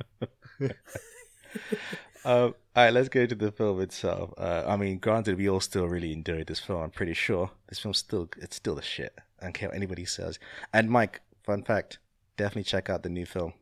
Um, 2.25 2.53
all 2.75 2.83
right, 2.83 2.93
let's 2.93 3.09
go 3.09 3.25
to 3.25 3.35
the 3.35 3.51
film 3.51 3.81
itself. 3.81 4.33
Uh, 4.37 4.63
I 4.67 4.75
mean, 4.75 4.99
granted, 4.99 5.37
we 5.37 5.49
all 5.49 5.61
still 5.61 5.87
really 5.87 6.11
enjoyed 6.11 6.47
this 6.47 6.59
film. 6.59 6.81
I'm 6.81 6.91
pretty 6.91 7.13
sure 7.13 7.51
this 7.67 7.79
film's 7.79 7.97
still 7.97 8.29
it's 8.37 8.57
still 8.57 8.75
the 8.75 8.81
shit. 8.81 9.17
I 9.39 9.45
don't 9.45 9.53
care 9.53 9.69
what 9.69 9.75
anybody 9.75 10.05
says. 10.05 10.37
And 10.73 10.89
Mike, 10.89 11.21
fun 11.43 11.63
fact: 11.63 11.97
definitely 12.37 12.63
check 12.63 12.89
out 12.89 13.03
the 13.03 13.09
new 13.09 13.25
film. 13.25 13.53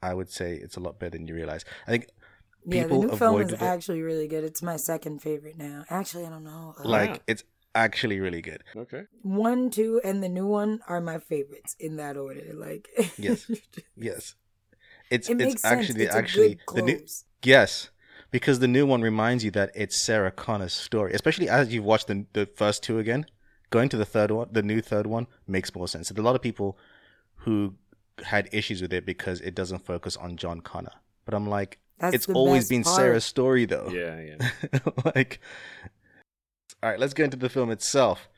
I 0.00 0.14
would 0.14 0.30
say 0.30 0.54
it's 0.54 0.76
a 0.76 0.80
lot 0.80 0.98
better 1.00 1.18
than 1.18 1.26
you 1.26 1.34
realize. 1.34 1.64
I 1.86 1.90
think 1.90 2.08
Yeah, 2.66 2.82
the 2.82 2.88
People 2.88 3.02
new 3.04 3.16
film 3.16 3.40
is 3.42 3.52
it. 3.52 3.62
actually 3.62 4.02
really 4.02 4.28
good. 4.28 4.44
It's 4.44 4.62
my 4.62 4.76
second 4.76 5.20
favorite 5.22 5.56
now. 5.58 5.84
Actually, 5.88 6.26
I 6.26 6.30
don't 6.30 6.44
know. 6.44 6.74
Uh, 6.78 6.88
like 6.88 7.10
yeah. 7.10 7.18
it's 7.26 7.44
actually 7.74 8.20
really 8.20 8.42
good. 8.42 8.62
Okay. 8.76 9.04
one, 9.22 9.70
two, 9.70 10.00
and 10.04 10.22
the 10.22 10.28
new 10.28 10.46
one 10.46 10.80
are 10.88 11.00
my 11.00 11.18
favorites 11.18 11.76
in 11.78 11.96
that 11.96 12.16
order. 12.16 12.52
Like, 12.54 12.88
Yes. 13.18 13.50
Yes, 13.96 14.34
it's 15.10 15.28
it 15.28 15.36
makes 15.36 15.54
it's 15.54 15.62
sense. 15.62 15.88
actually 15.88 16.04
it's 16.04 16.14
actually 16.14 16.52
a 16.52 16.54
good 16.66 16.76
the 16.76 16.82
new 16.82 16.96
close. 16.98 17.24
yes. 17.42 17.90
Because 18.30 18.58
the 18.58 18.68
new 18.68 18.84
one 18.84 19.00
reminds 19.00 19.42
you 19.42 19.50
that 19.52 19.70
it's 19.74 19.96
Sarah 19.98 20.30
Connor's 20.30 20.74
story, 20.74 21.14
especially 21.14 21.48
as 21.48 21.72
you've 21.72 21.84
watched 21.84 22.08
the 22.08 22.26
the 22.34 22.44
first 22.56 22.82
two 22.82 22.98
again. 22.98 23.24
Going 23.70 23.88
to 23.90 23.96
the 23.96 24.04
third 24.04 24.30
one, 24.30 24.48
the 24.52 24.62
new 24.62 24.80
third 24.82 25.06
one 25.06 25.26
makes 25.46 25.74
more 25.74 25.88
sense. 25.88 26.08
There's 26.10 26.18
a 26.18 26.22
lot 26.22 26.34
of 26.36 26.42
people 26.42 26.76
who 27.44 27.74
had 28.24 28.48
issues 28.52 28.82
with 28.82 28.92
it 28.92 29.06
because 29.06 29.40
it 29.40 29.54
doesn't 29.54 29.86
focus 29.86 30.16
on 30.16 30.36
John 30.36 30.60
Connor. 30.60 30.92
But 31.24 31.32
I'm 31.34 31.46
like, 31.48 31.78
That's 31.98 32.14
it's 32.14 32.28
always 32.28 32.68
been 32.68 32.84
part. 32.84 32.96
Sarah's 32.96 33.24
story 33.24 33.64
though. 33.64 33.88
Yeah, 33.92 34.20
yeah. 34.20 34.78
like, 35.14 35.40
all 36.82 36.90
right, 36.90 36.98
let's 36.98 37.14
get 37.14 37.24
into 37.24 37.36
the 37.36 37.48
film 37.48 37.70
itself. 37.70 38.28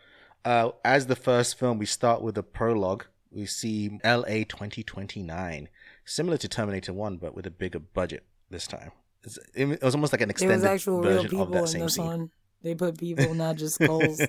Uh, 0.45 0.71
as 0.85 1.07
the 1.07 1.17
first 1.17 1.59
film, 1.59 1.79
we 1.79 1.87
start 1.87 2.23
with 2.23 2.38
a 2.38 2.43
prologue. 2.43 3.05
We 3.31 3.47
see 3.47 4.00
LA 4.02 4.45
2029, 4.49 5.69
similar 6.04 6.37
to 6.39 6.49
Terminator 6.49 6.93
1, 6.93 7.19
but 7.19 7.35
with 7.35 7.47
a 7.47 7.50
bigger 7.50 7.78
budget 7.78 8.25
this 8.49 8.67
time. 8.67 8.93
It's, 9.23 9.39
it 9.54 9.82
was 9.82 9.95
almost 9.95 10.13
like 10.13 10.23
an 10.23 10.28
There 10.28 10.32
extended 10.32 10.56
was 10.56 10.65
actual 10.65 11.00
real 11.00 11.23
version 11.23 11.26
of 11.26 11.30
people 11.30 11.47
that 11.47 11.61
in 11.61 11.67
same 11.67 11.89
scene. 11.89 12.04
one. 12.04 12.30
They 12.63 12.75
put 12.75 12.99
people, 12.99 13.35
not 13.35 13.56
just 13.56 13.76
skulls. 13.76 14.21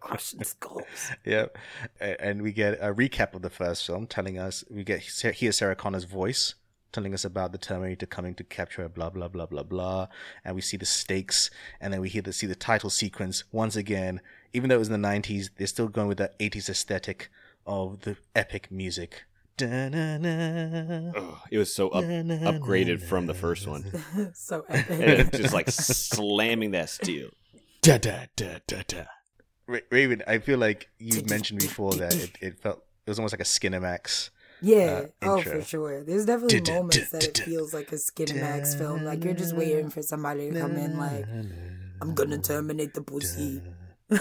Crushing 0.00 0.44
skulls. 0.44 0.84
Yep. 1.24 1.58
And 2.00 2.42
we 2.42 2.52
get 2.52 2.74
a 2.74 2.94
recap 2.94 3.34
of 3.34 3.42
the 3.42 3.50
first 3.50 3.86
film, 3.86 4.06
telling 4.06 4.38
us 4.38 4.64
we 4.70 4.84
get 4.84 5.00
hear 5.00 5.52
Sarah 5.52 5.76
Connor's 5.76 6.04
voice 6.04 6.54
telling 6.92 7.14
us 7.14 7.24
about 7.24 7.52
the 7.52 7.58
Terminator 7.58 8.06
coming 8.06 8.34
to 8.34 8.44
capture 8.44 8.82
her, 8.82 8.88
blah 8.88 9.10
blah 9.10 9.28
blah 9.28 9.46
blah 9.46 9.62
blah, 9.62 10.08
and 10.44 10.54
we 10.54 10.60
see 10.60 10.76
the 10.76 10.86
stakes, 10.86 11.50
and 11.80 11.92
then 11.92 12.00
we 12.00 12.08
hear 12.08 12.22
the 12.22 12.32
see 12.32 12.46
the 12.46 12.54
title 12.54 12.90
sequence 12.90 13.44
once 13.52 13.76
again. 13.76 14.20
Even 14.52 14.68
though 14.68 14.76
it 14.76 14.78
was 14.78 14.88
in 14.88 15.00
the 15.00 15.08
'90s, 15.08 15.50
they're 15.56 15.66
still 15.66 15.88
going 15.88 16.08
with 16.08 16.18
that 16.18 16.38
'80s 16.38 16.68
aesthetic 16.68 17.30
of 17.66 18.00
the 18.00 18.16
epic 18.34 18.70
music. 18.70 19.24
Da-na-na, 19.56 21.12
Ugh, 21.14 21.38
it 21.50 21.58
was 21.58 21.74
so 21.74 21.90
up, 21.90 22.04
upgraded 22.04 23.02
from 23.02 23.26
the 23.26 23.34
first 23.34 23.66
one. 23.66 23.84
so 24.34 24.64
epic. 24.68 24.98
it's 24.98 25.38
just 25.38 25.54
like 25.54 25.70
slamming 25.70 26.70
that 26.72 26.88
steel. 26.88 27.28
Da, 27.82 27.98
da, 27.98 28.26
da, 28.36 28.58
da, 28.66 28.82
da. 28.86 29.04
Ra- 29.66 29.80
Raven, 29.90 30.22
I 30.26 30.38
feel 30.38 30.58
like 30.58 30.88
you 30.98 31.22
mentioned 31.28 31.60
before 31.60 31.92
that 31.94 32.14
it, 32.14 32.38
it 32.40 32.58
felt 32.60 32.82
it 33.06 33.10
was 33.10 33.18
almost 33.18 33.32
like 33.32 33.40
a 33.40 33.44
Skinamax. 33.44 34.30
Yeah, 34.62 35.06
uh, 35.22 35.28
oh 35.28 35.42
for 35.42 35.62
sure. 35.62 36.04
There's 36.04 36.24
definitely 36.24 36.72
moments 36.72 37.10
that 37.10 37.24
it 37.24 37.38
feels 37.38 37.74
like 37.74 37.90
a 37.92 37.96
Skinamax 37.96 38.78
film. 38.78 39.04
Like 39.04 39.24
you're 39.24 39.34
just 39.34 39.56
waiting 39.56 39.90
for 39.90 40.02
somebody 40.02 40.50
to 40.50 40.60
come 40.60 40.76
in, 40.76 40.98
like 40.98 41.26
I'm 42.00 42.14
gonna 42.14 42.38
terminate 42.38 42.94
the 42.94 43.02
pussy. 43.02 43.60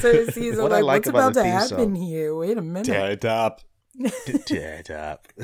So 0.00 0.08
it 0.08 0.34
sees 0.34 0.56
What 0.56 0.72
like, 0.72 0.82
like 0.82 1.06
what's 1.06 1.08
about 1.08 1.34
to 1.34 1.44
happen 1.44 1.68
song- 1.68 1.94
here? 1.94 2.34
Wait 2.34 2.58
a 2.58 2.62
minute. 2.62 2.92
Tied 2.92 3.24
up. 3.24 3.60
Dead 4.46 4.90
up. 4.90 5.28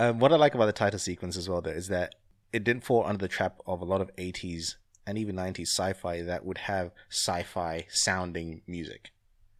um, 0.00 0.18
what 0.18 0.32
I 0.32 0.36
like 0.36 0.54
about 0.54 0.66
the 0.66 0.72
title 0.72 0.98
sequence 0.98 1.36
as 1.36 1.48
well, 1.48 1.60
though, 1.60 1.70
is 1.70 1.88
that 1.88 2.14
it 2.52 2.64
didn't 2.64 2.84
fall 2.84 3.04
under 3.06 3.18
the 3.18 3.28
trap 3.28 3.60
of 3.66 3.80
a 3.80 3.84
lot 3.84 4.00
of 4.00 4.14
80s 4.16 4.76
and 5.06 5.16
even 5.18 5.36
90s 5.36 5.68
sci-fi 5.68 6.22
that 6.22 6.44
would 6.44 6.58
have 6.58 6.90
sci-fi 7.10 7.86
sounding 7.88 8.62
music. 8.66 9.10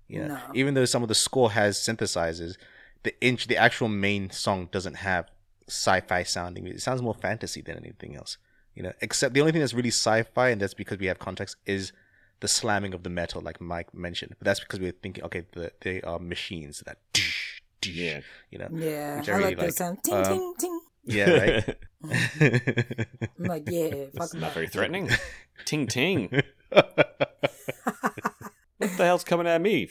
You 0.08 0.20
know, 0.20 0.28
No. 0.28 0.40
even 0.54 0.74
though 0.74 0.84
some 0.84 1.02
of 1.02 1.08
the 1.08 1.14
score 1.14 1.52
has 1.52 1.78
synthesizers, 1.78 2.56
the 3.02 3.14
inch, 3.20 3.46
the 3.46 3.56
actual 3.56 3.88
main 3.88 4.30
song 4.30 4.68
doesn't 4.72 4.94
have 4.96 5.30
sci-fi 5.68 6.22
sounding 6.22 6.64
music. 6.64 6.78
It 6.78 6.82
sounds 6.82 7.02
more 7.02 7.14
fantasy 7.14 7.60
than 7.60 7.76
anything 7.76 8.16
else. 8.16 8.38
You 8.74 8.82
know, 8.82 8.92
except 9.00 9.34
the 9.34 9.40
only 9.40 9.52
thing 9.52 9.60
that's 9.60 9.74
really 9.74 9.90
sci-fi, 9.90 10.50
and 10.50 10.60
that's 10.60 10.74
because 10.74 10.98
we 10.98 11.06
have 11.06 11.18
context, 11.18 11.56
is 11.66 11.92
the 12.40 12.48
slamming 12.48 12.92
of 12.94 13.02
the 13.02 13.10
metal, 13.10 13.40
like 13.40 13.60
Mike 13.60 13.94
mentioned. 13.94 14.34
But 14.38 14.44
that's 14.44 14.60
because 14.60 14.78
we're 14.80 14.92
thinking, 14.92 15.24
okay, 15.24 15.44
the, 15.52 15.72
they 15.80 16.02
are 16.02 16.18
machines 16.18 16.82
that, 16.86 16.98
Yeah. 17.84 18.20
you 18.50 18.58
know, 18.58 18.68
Yeah, 18.72 19.18
Which 19.18 19.28
I 19.28 19.32
I, 19.32 19.36
really 19.36 19.48
like 19.50 19.58
the 19.58 19.64
like. 19.66 19.72
sound. 19.74 20.02
Ting 20.04 20.14
Um, 20.14 20.24
ting 20.24 20.54
ting. 20.58 20.75
Yeah, 21.06 21.30
right. 21.30 21.76
I'm 23.38 23.44
like, 23.44 23.68
yeah, 23.70 23.88
fuck 24.16 24.24
It's 24.24 24.34
not 24.34 24.52
very 24.52 24.66
threatening. 24.68 25.08
ting 25.64 25.86
ting. 25.86 26.42
What 28.78 28.90
the 28.98 29.04
hell's 29.04 29.24
coming 29.24 29.46
at 29.46 29.60
me? 29.62 29.88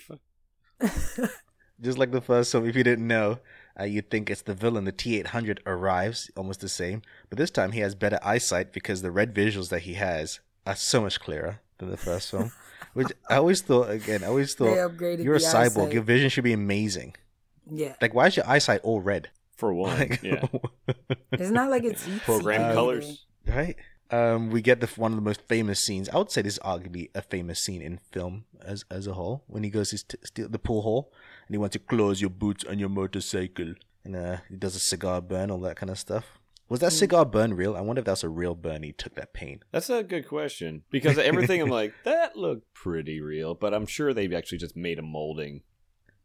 Just 1.82 1.98
like 1.98 2.12
the 2.12 2.22
first 2.22 2.52
film, 2.52 2.68
if 2.70 2.76
you 2.76 2.84
didn't 2.84 3.08
know, 3.08 3.40
uh, 3.80 3.84
you'd 3.84 4.10
think 4.12 4.30
it's 4.30 4.44
the 4.44 4.54
villain. 4.54 4.86
The 4.86 4.92
T 4.92 5.18
eight 5.20 5.28
hundred 5.28 5.60
arrives, 5.66 6.30
almost 6.38 6.62
the 6.62 6.70
same, 6.70 7.02
but 7.30 7.38
this 7.40 7.50
time 7.52 7.72
he 7.72 7.80
has 7.80 7.96
better 7.96 8.20
eyesight 8.24 8.72
because 8.72 9.02
the 9.02 9.12
red 9.12 9.34
visuals 9.34 9.70
that 9.70 9.82
he 9.82 9.96
has 9.96 10.40
are 10.68 10.76
so 10.76 11.02
much 11.02 11.20
clearer 11.20 11.60
than 11.80 11.90
the 11.90 11.98
first 11.98 12.30
film. 12.32 12.52
Which 12.94 13.08
I 13.30 13.36
always 13.38 13.62
thought, 13.62 13.90
again, 13.90 14.24
I 14.24 14.28
always 14.28 14.56
They 14.56 14.66
thought 14.66 14.92
upgraded 14.92 15.24
you're 15.24 15.36
a 15.36 15.40
cyborg. 15.40 15.86
eyesight. 15.86 15.94
Your 15.94 16.04
vision 16.04 16.30
should 16.30 16.44
be 16.46 16.54
amazing. 16.54 17.16
Yeah, 17.70 17.96
Like, 18.00 18.14
why 18.14 18.28
is 18.28 18.38
your 18.38 18.48
eyesight 18.48 18.82
all 18.84 19.02
red? 19.02 19.32
For 19.56 19.74
one. 19.86 19.98
Like, 19.98 20.22
yeah. 20.24 20.46
it's 21.32 21.52
not 21.52 21.70
like 21.70 21.84
it's 21.84 22.08
Program 22.26 22.62
either. 22.62 22.74
colors. 22.74 23.26
right? 23.48 23.76
Um, 24.12 24.52
we 24.52 24.62
get 24.62 24.82
the 24.82 24.88
one 24.98 25.12
of 25.12 25.16
the 25.16 25.22
most 25.24 25.42
famous 25.48 25.80
scenes. 25.80 26.10
I 26.10 26.18
would 26.18 26.30
say 26.32 26.42
this 26.44 26.54
is 26.54 26.60
arguably 26.60 27.10
a 27.16 27.22
famous 27.22 27.60
scene 27.64 27.82
in 27.82 28.00
film 28.12 28.46
as 28.64 28.86
as 28.92 29.08
a 29.08 29.14
whole. 29.14 29.44
When 29.48 29.64
he 29.64 29.70
goes 29.70 29.90
to 29.90 29.98
st- 29.98 30.28
steal 30.28 30.50
the 30.50 30.60
pool 30.60 30.82
hall 30.84 31.12
and 31.48 31.54
he 31.56 31.58
wants 31.58 31.74
to 31.74 31.80
close 31.80 32.22
your 32.22 32.30
boots 32.30 32.64
on 32.66 32.78
your 32.80 32.90
motorcycle, 32.90 33.74
and 34.04 34.16
uh, 34.16 34.38
he 34.50 34.56
does 34.58 34.76
a 34.76 34.80
cigar 34.80 35.22
burn, 35.22 35.50
all 35.50 35.60
that 35.62 35.76
kind 35.78 35.90
of 35.90 35.98
stuff. 35.98 36.38
Was 36.70 36.80
that 36.82 36.92
cigar 36.94 37.26
burn 37.26 37.54
real? 37.54 37.76
I 37.76 37.82
wonder 37.82 38.00
if 38.00 38.06
that's 38.06 38.24
a 38.24 38.30
real 38.30 38.56
burn. 38.56 38.82
He 38.84 38.92
took 38.92 39.16
that 39.16 39.34
pain. 39.34 39.62
That's 39.72 39.90
a 39.90 40.02
good 40.04 40.28
question. 40.28 40.82
Because 40.90 41.18
everything 41.32 41.62
I'm 41.62 41.70
like, 41.70 41.94
that 42.06 42.36
looked 42.36 42.74
pretty 42.74 43.22
real, 43.22 43.54
but 43.56 43.74
I'm 43.74 43.86
sure 43.86 44.14
they've 44.14 44.34
actually 44.34 44.58
just 44.60 44.76
made 44.76 44.98
a 44.98 45.04
molding 45.04 45.62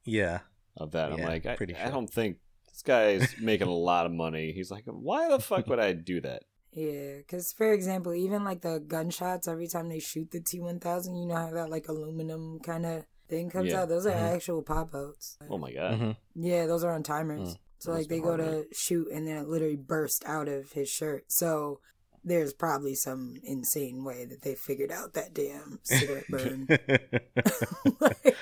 Yeah, 0.04 0.40
of 0.78 0.92
that. 0.92 1.12
I'm 1.12 1.20
like, 1.20 1.44
I, 1.46 1.56
pretty 1.56 1.74
I 1.76 1.82
sure. 1.84 1.92
don't 1.92 2.08
think 2.10 2.38
this 2.72 2.82
guy's 2.82 3.34
making 3.40 3.68
a 3.68 3.72
lot 3.74 4.06
of 4.06 4.12
money. 4.12 4.52
He's 4.52 4.70
like, 4.70 4.84
why 4.86 5.28
the 5.28 5.38
fuck 5.40 5.66
would 5.66 5.80
I 5.80 5.92
do 5.92 6.20
that? 6.22 6.42
Yeah, 6.72 7.16
because 7.16 7.52
for 7.52 7.72
example, 7.72 8.14
even 8.14 8.44
like 8.44 8.60
the 8.60 8.78
gunshots, 8.78 9.48
every 9.48 9.66
time 9.66 9.88
they 9.88 9.98
shoot 9.98 10.30
the 10.30 10.38
T 10.40 10.60
one 10.60 10.78
thousand, 10.78 11.16
you 11.16 11.26
know 11.26 11.34
how 11.34 11.50
that 11.50 11.68
like 11.68 11.88
aluminum 11.88 12.60
kind 12.60 12.86
of 12.86 13.06
thing 13.28 13.50
comes 13.50 13.72
Yeah. 13.72 13.80
out. 13.82 13.88
Those 13.88 14.06
are 14.06 14.12
Mhm. 14.12 14.36
actual 14.36 14.62
pop 14.62 14.94
outs. 14.94 15.36
Oh 15.50 15.58
my 15.58 15.72
god. 15.72 15.98
Mhm. 15.98 16.16
Yeah, 16.36 16.66
those 16.66 16.84
are 16.84 16.92
on 16.92 17.02
timers. 17.02 17.54
Mm. 17.54 17.58
So 17.80 17.90
Must 17.90 17.98
like 18.02 18.08
they 18.08 18.20
go 18.20 18.28
hard, 18.36 18.40
man. 18.40 18.50
to 18.52 18.66
shoot 18.72 19.08
and 19.12 19.26
then 19.26 19.38
it 19.38 19.48
literally 19.48 19.74
burst 19.74 20.22
out 20.26 20.46
of 20.46 20.70
his 20.70 20.88
shirt. 20.88 21.24
So 21.26 21.80
there's 22.22 22.52
probably 22.52 22.94
some 22.94 23.34
insane 23.42 24.04
way 24.04 24.24
that 24.26 24.42
they 24.42 24.54
figured 24.54 24.92
out 24.92 25.14
that 25.14 25.34
damn 25.34 25.80
cigarette 25.82 26.28
burn. 26.30 26.68
Like, 28.00 28.36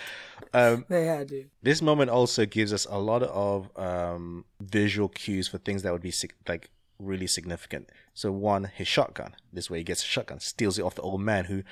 um, 0.54 0.84
they 0.88 1.06
had 1.06 1.28
to. 1.28 1.44
this 1.62 1.80
moment 1.82 2.10
also 2.10 2.46
gives 2.46 2.72
us 2.72 2.86
a 2.90 2.98
lot 2.98 3.22
of 3.22 3.70
um, 3.76 4.44
visual 4.60 5.08
cues 5.08 5.48
for 5.48 5.58
things 5.58 5.82
that 5.82 5.92
would 5.92 6.02
be 6.02 6.12
like 6.48 6.70
really 6.98 7.26
significant. 7.26 7.90
So 8.14 8.32
one, 8.32 8.64
his 8.64 8.88
shotgun. 8.88 9.34
This 9.52 9.70
way 9.70 9.78
he 9.78 9.84
gets 9.84 10.02
a 10.02 10.06
shotgun, 10.06 10.40
steals 10.40 10.78
it 10.78 10.82
off 10.82 10.94
the 10.96 11.02
old 11.02 11.20
man. 11.20 11.44
Who, 11.46 11.62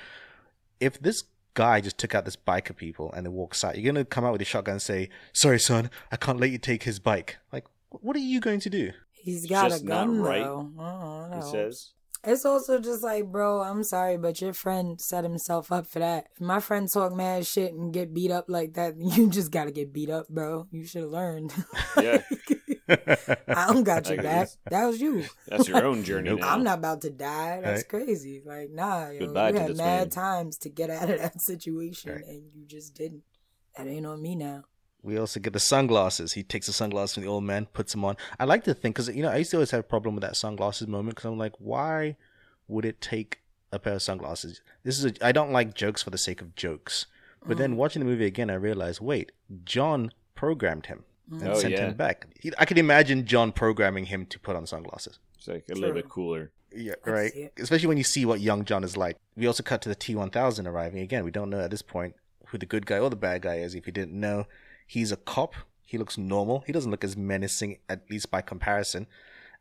if 0.79 0.99
this 1.01 1.23
guy 1.53 1.81
just 1.81 1.97
took 1.97 2.13
out 2.15 2.23
this 2.25 2.35
bike 2.35 2.69
of 2.69 2.77
people 2.77 3.11
and 3.13 3.25
then 3.25 3.33
walks 3.33 3.63
out, 3.63 3.77
you're 3.77 3.91
gonna 3.91 4.05
come 4.05 4.23
out 4.23 4.31
with 4.31 4.41
a 4.41 4.45
shotgun 4.45 4.73
and 4.73 4.81
say, 4.81 5.09
"Sorry, 5.33 5.59
son, 5.59 5.89
I 6.11 6.15
can't 6.17 6.39
let 6.39 6.51
you 6.51 6.57
take 6.57 6.83
his 6.83 6.99
bike." 6.99 7.37
Like, 7.51 7.65
what 7.89 8.15
are 8.15 8.19
you 8.19 8.39
going 8.39 8.59
to 8.61 8.69
do? 8.69 8.91
He's 9.11 9.45
got 9.47 9.69
just 9.71 9.83
a 9.83 9.87
not 9.87 10.05
gun 10.05 10.21
right, 10.21 10.43
though. 10.43 10.71
Uh-uh, 10.79 11.29
He 11.33 11.39
no. 11.39 11.51
says. 11.51 11.91
It's 12.23 12.45
also 12.45 12.79
just 12.79 13.03
like, 13.03 13.25
bro, 13.31 13.61
I'm 13.61 13.83
sorry, 13.83 14.17
but 14.17 14.41
your 14.41 14.53
friend 14.53 14.99
set 14.99 15.23
himself 15.23 15.71
up 15.71 15.87
for 15.87 15.99
that. 15.99 16.27
If 16.35 16.41
my 16.41 16.59
friend 16.59 16.91
talk 16.91 17.13
mad 17.13 17.45
shit 17.45 17.73
and 17.73 17.93
get 17.93 18.13
beat 18.13 18.31
up 18.31 18.45
like 18.47 18.73
that, 18.73 18.95
you 18.99 19.29
just 19.29 19.51
gotta 19.51 19.71
get 19.71 19.93
beat 19.93 20.09
up, 20.09 20.27
bro. 20.27 20.67
You 20.71 20.85
should 20.85 21.03
have 21.03 21.11
learned. 21.11 21.53
Yeah. 22.01 22.21
I 23.47 23.67
don't 23.67 23.83
got 23.83 24.07
your 24.09 24.21
back. 24.23 24.47
That 24.69 24.85
was 24.85 25.01
you. 25.01 25.25
That's 25.47 25.67
your 25.67 25.83
own 25.85 26.03
journey 26.03 26.33
now. 26.35 26.47
I'm 26.53 26.63
not 26.63 26.77
about 26.79 27.01
to 27.01 27.09
die. 27.09 27.59
That's 27.61 27.79
Right. 27.81 27.89
crazy. 28.05 28.41
Like, 28.45 28.69
nah, 28.71 29.09
yo, 29.09 29.19
Goodbye 29.25 29.49
you 29.49 29.53
to 29.55 29.59
had 29.61 29.69
this 29.71 29.77
mad 29.77 29.99
man. 29.99 30.09
times 30.09 30.57
to 30.59 30.69
get 30.69 30.89
out 30.89 31.09
of 31.09 31.19
that 31.19 31.41
situation, 31.41 32.13
Right. 32.13 32.23
and 32.25 32.43
you 32.53 32.65
just 32.65 32.93
didn't. 32.95 33.23
That 33.77 33.87
ain't 33.87 34.05
on 34.05 34.21
me 34.21 34.35
now. 34.35 34.63
We 35.07 35.17
also 35.17 35.39
get 35.39 35.53
the 35.53 35.59
sunglasses. 35.59 36.33
He 36.33 36.43
takes 36.43 36.67
the 36.67 36.73
sunglasses 36.73 37.13
from 37.15 37.23
the 37.23 37.29
old 37.29 37.45
man, 37.45 37.65
puts 37.67 37.93
them 37.93 38.03
on. 38.03 38.17
I 38.39 38.43
like 38.43 38.65
to 38.65 38.73
think 38.73 38.95
because 38.95 39.07
you 39.15 39.23
know 39.23 39.29
I 39.29 39.37
used 39.37 39.51
to 39.51 39.57
always 39.57 39.71
have 39.71 39.79
a 39.79 39.83
problem 39.83 40.15
with 40.15 40.21
that 40.21 40.35
sunglasses 40.35 40.85
moment 40.87 41.15
because 41.15 41.25
I'm 41.29 41.37
like, 41.37 41.53
why 41.59 42.17
would 42.67 42.83
it 42.83 42.99
take 42.99 43.39
a 43.71 43.79
pair 43.79 43.93
of 43.93 44.01
sunglasses? 44.01 44.61
This 44.83 44.99
is 44.99 45.05
a, 45.05 45.25
I 45.25 45.31
don't 45.31 45.53
like 45.53 45.73
jokes 45.73 46.03
for 46.03 46.09
the 46.09 46.17
sake 46.17 46.41
of 46.41 46.55
jokes. 46.55 47.05
But 47.45 47.57
then 47.57 47.73
Mm. 47.73 47.77
watching 47.77 48.01
the 48.01 48.05
movie 48.05 48.25
again, 48.25 48.49
I 48.49 48.55
realized, 48.55 48.99
wait, 48.99 49.31
John 49.63 50.11
programmed 50.35 50.87
him 50.87 51.05
and. 51.31 51.47
Oh, 51.47 51.59
sent 51.59 51.73
yeah. 51.73 51.87
him 51.87 51.93
back. 51.95 52.27
He, 52.41 52.51
I 52.57 52.65
can 52.65 52.77
imagine 52.77 53.25
John 53.25 53.53
programming 53.53 54.07
him 54.07 54.25
to 54.25 54.37
put 54.39 54.57
on 54.57 54.67
sunglasses. 54.67 55.19
It's 55.37 55.47
like 55.47 55.63
a 55.71 55.75
little 55.75 55.95
bit 55.95 56.09
cooler. 56.09 56.51
Yeah, 56.75 56.95
right. 57.05 57.31
Especially 57.57 57.87
when 57.87 57.97
you 57.97 58.03
see 58.03 58.25
what 58.25 58.41
young 58.41 58.65
John 58.65 58.83
is 58.83 58.97
like. 58.97 59.15
We 59.37 59.47
also 59.47 59.63
cut 59.63 59.81
to 59.83 59.89
the 59.89 59.95
T1000 59.95 60.67
arriving 60.67 60.99
again. 60.99 61.23
We 61.23 61.31
don't 61.31 61.49
know 61.49 61.61
at 61.61 61.71
this 61.71 61.81
point 61.81 62.15
who 62.47 62.57
the 62.57 62.65
good 62.65 62.85
guy 62.85 62.99
or 62.99 63.09
the 63.09 63.15
bad 63.15 63.43
guy 63.43 63.59
is. 63.59 63.73
If 63.73 63.87
you 63.87 63.93
didn't 63.93 64.19
know, 64.19 64.45
he's 64.87 65.11
a 65.11 65.17
cop. 65.17 65.53
He 65.85 65.97
looks 65.97 66.17
normal. 66.17 66.63
He 66.65 66.73
doesn't 66.73 66.89
look 66.89 67.03
as 67.03 67.15
menacing, 67.15 67.77
at 67.87 68.09
least 68.09 68.31
by 68.31 68.41
comparison. 68.41 69.05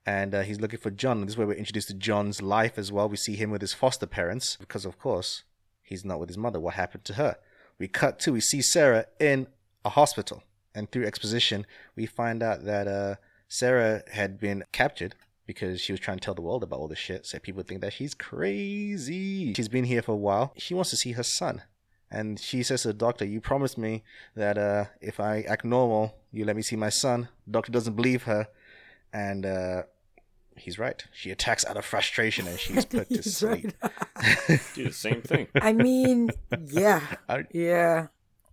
And 0.06 0.34
uh, 0.34 0.42
he's 0.42 0.60
looking 0.60 0.78
for 0.78 0.90
John. 0.90 1.20
This 1.20 1.30
is 1.30 1.36
where 1.36 1.46
we're 1.46 1.54
introduced 1.54 1.88
to 1.88 1.94
John's 1.94 2.40
life 2.40 2.78
as 2.78 2.90
well. 2.90 3.08
We 3.08 3.16
see 3.16 3.34
him 3.34 3.50
with 3.50 3.60
his 3.60 3.74
foster 3.74 4.06
parents 4.06 4.56
because, 4.56 4.84
of 4.84 4.98
course, 4.98 5.42
he's 5.82 6.04
not 6.04 6.20
with 6.20 6.28
his 6.28 6.38
mother. 6.38 6.60
What 6.60 6.74
happened 6.74 7.04
to 7.06 7.14
her? 7.14 7.36
We 7.78 7.88
cut 7.88 8.18
to 8.20 8.32
we 8.32 8.40
see 8.40 8.62
Sarah 8.62 9.06
in 9.20 9.48
a 9.84 9.90
hospital, 9.90 10.42
and 10.74 10.90
through 10.90 11.04
exposition, 11.06 11.66
we 11.94 12.06
find 12.06 12.42
out 12.42 12.64
that 12.64 12.88
uh, 12.88 13.16
Sarah 13.48 14.02
had 14.12 14.40
been 14.40 14.64
captured 14.72 15.14
because 15.46 15.80
she 15.80 15.92
was 15.92 16.00
trying 16.00 16.18
to 16.18 16.24
tell 16.24 16.34
the 16.34 16.42
world 16.42 16.62
about 16.62 16.78
all 16.78 16.88
this 16.88 16.98
shit. 16.98 17.26
So 17.26 17.38
people 17.38 17.62
think 17.62 17.80
that 17.82 17.92
she's 17.92 18.14
crazy. 18.14 19.54
She's 19.54 19.68
been 19.68 19.84
here 19.84 20.02
for 20.02 20.12
a 20.12 20.16
while. 20.16 20.52
She 20.56 20.74
wants 20.74 20.90
to 20.90 20.96
see 20.96 21.12
her 21.12 21.22
son. 21.22 21.62
And 22.10 22.38
she 22.38 22.62
says 22.62 22.82
to 22.82 22.88
the 22.88 22.94
doctor, 22.94 23.24
You 23.24 23.40
promised 23.40 23.76
me 23.78 24.04
that 24.36 24.56
uh, 24.58 24.84
if 25.00 25.18
I 25.20 25.40
act 25.42 25.64
normal, 25.64 26.14
you 26.32 26.44
let 26.44 26.54
me 26.56 26.62
see 26.62 26.76
my 26.76 26.88
son. 26.88 27.28
The 27.46 27.52
doctor 27.52 27.72
doesn't 27.72 27.94
believe 27.96 28.24
her. 28.24 28.48
And 29.12 29.44
uh, 29.46 29.82
he's 30.56 30.78
right. 30.78 31.02
She 31.12 31.30
attacks 31.30 31.64
out 31.64 31.76
of 31.76 31.84
frustration 31.84 32.46
and 32.46 32.58
she's 32.60 32.84
put 32.96 33.08
to 33.08 33.22
sleep. 33.22 33.72
right. 33.82 34.60
Do 34.74 34.84
the 34.84 34.92
same 34.92 35.22
thing. 35.22 35.48
I 35.60 35.72
mean, 35.72 36.30
yeah, 36.68 37.00
I- 37.28 37.44
yeah, 37.52 38.06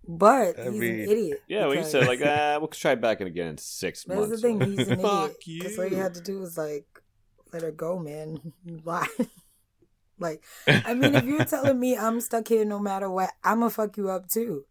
but 0.08 0.60
I 0.60 0.64
he's 0.72 0.80
mean- 0.80 0.94
an 1.02 1.10
idiot. 1.10 1.42
Yeah, 1.48 1.66
well, 1.68 1.76
you 1.76 1.84
said 1.84 2.08
like, 2.08 2.22
ah, 2.26 2.58
we'll 2.60 2.68
try 2.70 2.94
it 2.94 3.02
back 3.02 3.22
it 3.22 3.28
again 3.28 3.48
in 3.48 3.58
six 3.58 4.04
That's 4.04 4.20
months. 4.20 4.42
the 4.42 4.48
thing. 4.48 4.62
He's 4.62 4.88
an 4.88 5.00
Fuck 5.00 5.32
idiot. 5.42 5.62
Because 5.64 5.80
all 5.80 5.86
you 5.88 5.96
had 5.98 6.14
to 6.16 6.22
do 6.22 6.40
was 6.40 6.58
like 6.58 6.86
let 7.54 7.62
her 7.62 7.72
go, 7.72 8.00
man. 8.00 8.54
You 8.66 8.82
lied. 8.84 9.08
Like, 10.24 10.44
I 10.68 10.96
mean, 10.96 11.14
if 11.14 11.26
you're 11.26 11.46
telling 11.46 11.80
me 11.80 11.96
I'm 11.96 12.20
stuck 12.20 12.48
here 12.48 12.66
no 12.66 12.80
matter 12.80 13.10
what, 13.10 13.30
I'ma 13.44 13.70
fuck 13.70 13.98
you 13.98 14.10
up 14.10 14.28
too. 14.28 14.66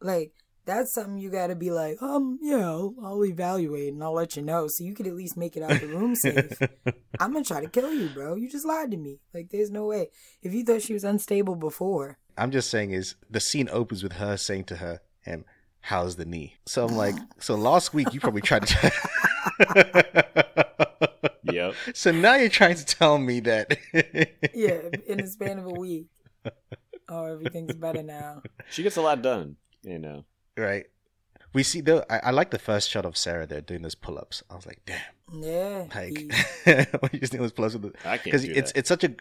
Like, 0.00 0.32
that's 0.64 0.94
something 0.94 1.18
you 1.18 1.28
gotta 1.28 1.56
be 1.56 1.70
like, 1.70 2.00
um, 2.00 2.38
yeah, 2.40 2.70
I'll, 2.70 2.94
I'll 3.02 3.24
evaluate 3.24 3.92
and 3.92 4.02
I'll 4.02 4.14
let 4.14 4.36
you 4.36 4.42
know, 4.42 4.68
so 4.68 4.84
you 4.84 4.94
could 4.94 5.06
at 5.06 5.14
least 5.14 5.36
make 5.36 5.56
it 5.56 5.62
out 5.62 5.80
the 5.80 5.88
room 5.88 6.14
safe. 6.14 6.56
I'm 7.20 7.32
gonna 7.32 7.44
try 7.44 7.60
to 7.60 7.68
kill 7.68 7.92
you, 7.92 8.08
bro. 8.08 8.36
You 8.36 8.48
just 8.48 8.64
lied 8.64 8.92
to 8.92 8.96
me. 8.96 9.18
Like, 9.34 9.50
there's 9.50 9.70
no 9.70 9.86
way. 9.86 10.10
If 10.40 10.54
you 10.54 10.64
thought 10.64 10.82
she 10.82 10.94
was 10.94 11.04
unstable 11.04 11.56
before, 11.56 12.18
I'm 12.38 12.50
just 12.50 12.70
saying 12.70 12.92
is 12.92 13.16
the 13.28 13.40
scene 13.40 13.68
opens 13.70 14.02
with 14.02 14.14
her 14.14 14.36
saying 14.36 14.64
to 14.64 14.76
her 14.76 15.00
him, 15.22 15.44
"How's 15.80 16.16
the 16.16 16.24
knee?" 16.24 16.56
So 16.66 16.86
I'm 16.86 16.96
like, 16.96 17.16
so 17.38 17.56
last 17.56 17.92
week 17.92 18.14
you 18.14 18.20
probably 18.20 18.42
tried 18.42 18.66
to. 18.68 18.92
Yep. 21.44 21.74
so 21.94 22.10
now 22.12 22.36
you're 22.36 22.48
trying 22.48 22.76
to 22.76 22.84
tell 22.84 23.18
me 23.18 23.40
that. 23.40 23.76
yeah, 24.54 24.80
in 25.06 25.18
the 25.18 25.26
span 25.26 25.58
of 25.58 25.66
a 25.66 25.70
week, 25.70 26.06
oh, 27.08 27.24
everything's 27.26 27.74
better 27.74 28.02
now. 28.02 28.42
She 28.70 28.82
gets 28.82 28.96
a 28.96 29.02
lot 29.02 29.22
done, 29.22 29.56
you 29.82 29.98
know. 29.98 30.24
right. 30.56 30.86
We 31.54 31.62
see 31.62 31.82
though. 31.82 32.02
I, 32.08 32.18
I 32.18 32.30
like 32.30 32.50
the 32.50 32.58
first 32.58 32.88
shot 32.88 33.04
of 33.04 33.14
Sarah 33.16 33.46
there 33.46 33.60
doing 33.60 33.82
those 33.82 33.94
pull-ups. 33.94 34.42
I 34.48 34.54
was 34.54 34.64
like, 34.64 34.80
damn, 34.86 35.02
Yeah, 35.42 35.84
like 35.94 36.16
he- 36.16 36.30
when 37.00 37.10
you 37.12 37.20
just 37.20 37.32
doing 37.32 37.42
those 37.42 37.52
pull-ups 37.52 37.74
with 37.74 37.82
the 37.82 38.08
I 38.08 38.12
can't 38.16 38.24
because 38.24 38.44
do 38.46 38.52
it's 38.54 38.72
that. 38.72 38.78
it's 38.78 38.88
such 38.88 39.04
a 39.04 39.14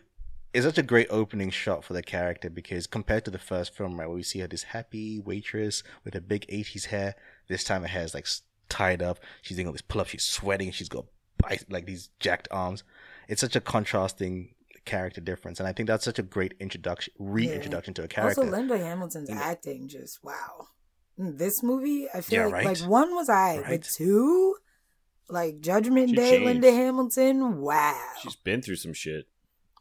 it's 0.53 0.65
such 0.65 0.77
a 0.77 0.83
great 0.83 1.07
opening 1.09 1.49
shot 1.49 1.83
for 1.83 1.91
the 1.93 2.01
character 2.01 2.49
because 2.49 2.87
compared 2.87 3.25
to 3.25 3.31
the 3.31 3.37
first 3.39 3.75
film, 3.75 3.99
right, 3.99 4.07
where 4.07 4.15
we 4.15 4.23
see 4.23 4.39
her 4.39 4.47
this 4.47 4.63
happy 4.63 5.19
waitress 5.19 5.83
with 6.05 6.13
her 6.13 6.21
big 6.21 6.47
'80s 6.47 6.85
hair, 6.85 7.15
this 7.49 7.65
time 7.65 7.81
her 7.81 7.87
hair 7.89 8.03
is 8.03 8.13
like 8.13 8.25
s- 8.25 8.43
tied 8.71 9.01
up. 9.01 9.19
She's 9.41 9.57
doing 9.57 9.67
all 9.67 9.73
this 9.73 9.81
pull-ups. 9.81 10.09
She's 10.11 10.23
sweating. 10.23 10.71
She's 10.71 10.89
got 10.89 11.05
like 11.69 11.85
these 11.85 12.09
jacked 12.19 12.47
arms. 12.51 12.83
It's 13.27 13.41
such 13.41 13.55
a 13.55 13.61
contrasting 13.61 14.55
character 14.85 15.21
difference, 15.21 15.59
and 15.59 15.67
I 15.67 15.73
think 15.73 15.87
that's 15.87 16.05
such 16.05 16.17
a 16.19 16.23
great 16.23 16.53
introduction, 16.59 17.13
reintroduction 17.19 17.93
to 17.95 18.03
a 18.03 18.07
character. 18.07 18.41
Also, 18.41 18.51
Linda 18.51 18.77
Hamilton's 18.77 19.29
You 19.29 19.35
know- 19.35 19.41
acting 19.41 19.87
just 19.87 20.23
wow. 20.23 20.67
In 21.17 21.37
This 21.37 21.61
movie, 21.61 22.07
I 22.13 22.21
feel 22.21 22.39
Yeah, 22.39 22.45
like 22.45 22.53
right? 22.65 22.79
like 22.81 22.89
one 22.89 23.13
was 23.13 23.29
I, 23.29 23.57
Right. 23.59 23.65
but 23.81 23.83
two, 23.83 24.55
like 25.29 25.59
Judgment 25.61 26.09
She 26.09 26.15
Day, 26.15 26.29
changed. 26.31 26.45
Linda 26.45 26.71
Hamilton, 26.71 27.61
wow, 27.61 28.01
She's 28.23 28.35
been 28.37 28.61
through 28.61 28.77
some 28.77 28.93
shit. 28.93 29.27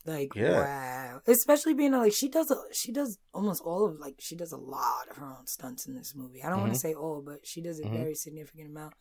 Like 0.06 0.34
Yeah. 0.34 0.60
wow. 0.60 1.20
Especially 1.26 1.74
being 1.74 1.92
like 1.92 2.12
she 2.12 2.28
does, 2.28 2.50
a, 2.50 2.56
she 2.72 2.92
does 2.92 3.18
almost 3.34 3.62
all 3.62 3.86
of 3.86 3.98
like 3.98 4.16
she 4.18 4.36
does 4.36 4.52
a 4.52 4.56
lot 4.56 5.08
of 5.10 5.16
her 5.18 5.26
own 5.38 5.46
stunts 5.46 5.86
in 5.86 5.94
this 5.94 6.14
movie. 6.14 6.42
I 6.42 6.48
don't 6.50 6.60
want 6.60 6.70
Mhm. 6.72 6.74
to 6.76 6.80
say 6.80 6.94
all, 6.94 7.22
but 7.22 7.46
she 7.46 7.60
does 7.60 7.78
a 7.80 7.84
Mhm. 7.84 7.92
very 7.96 8.14
significant 8.14 8.68
amount 8.70 8.94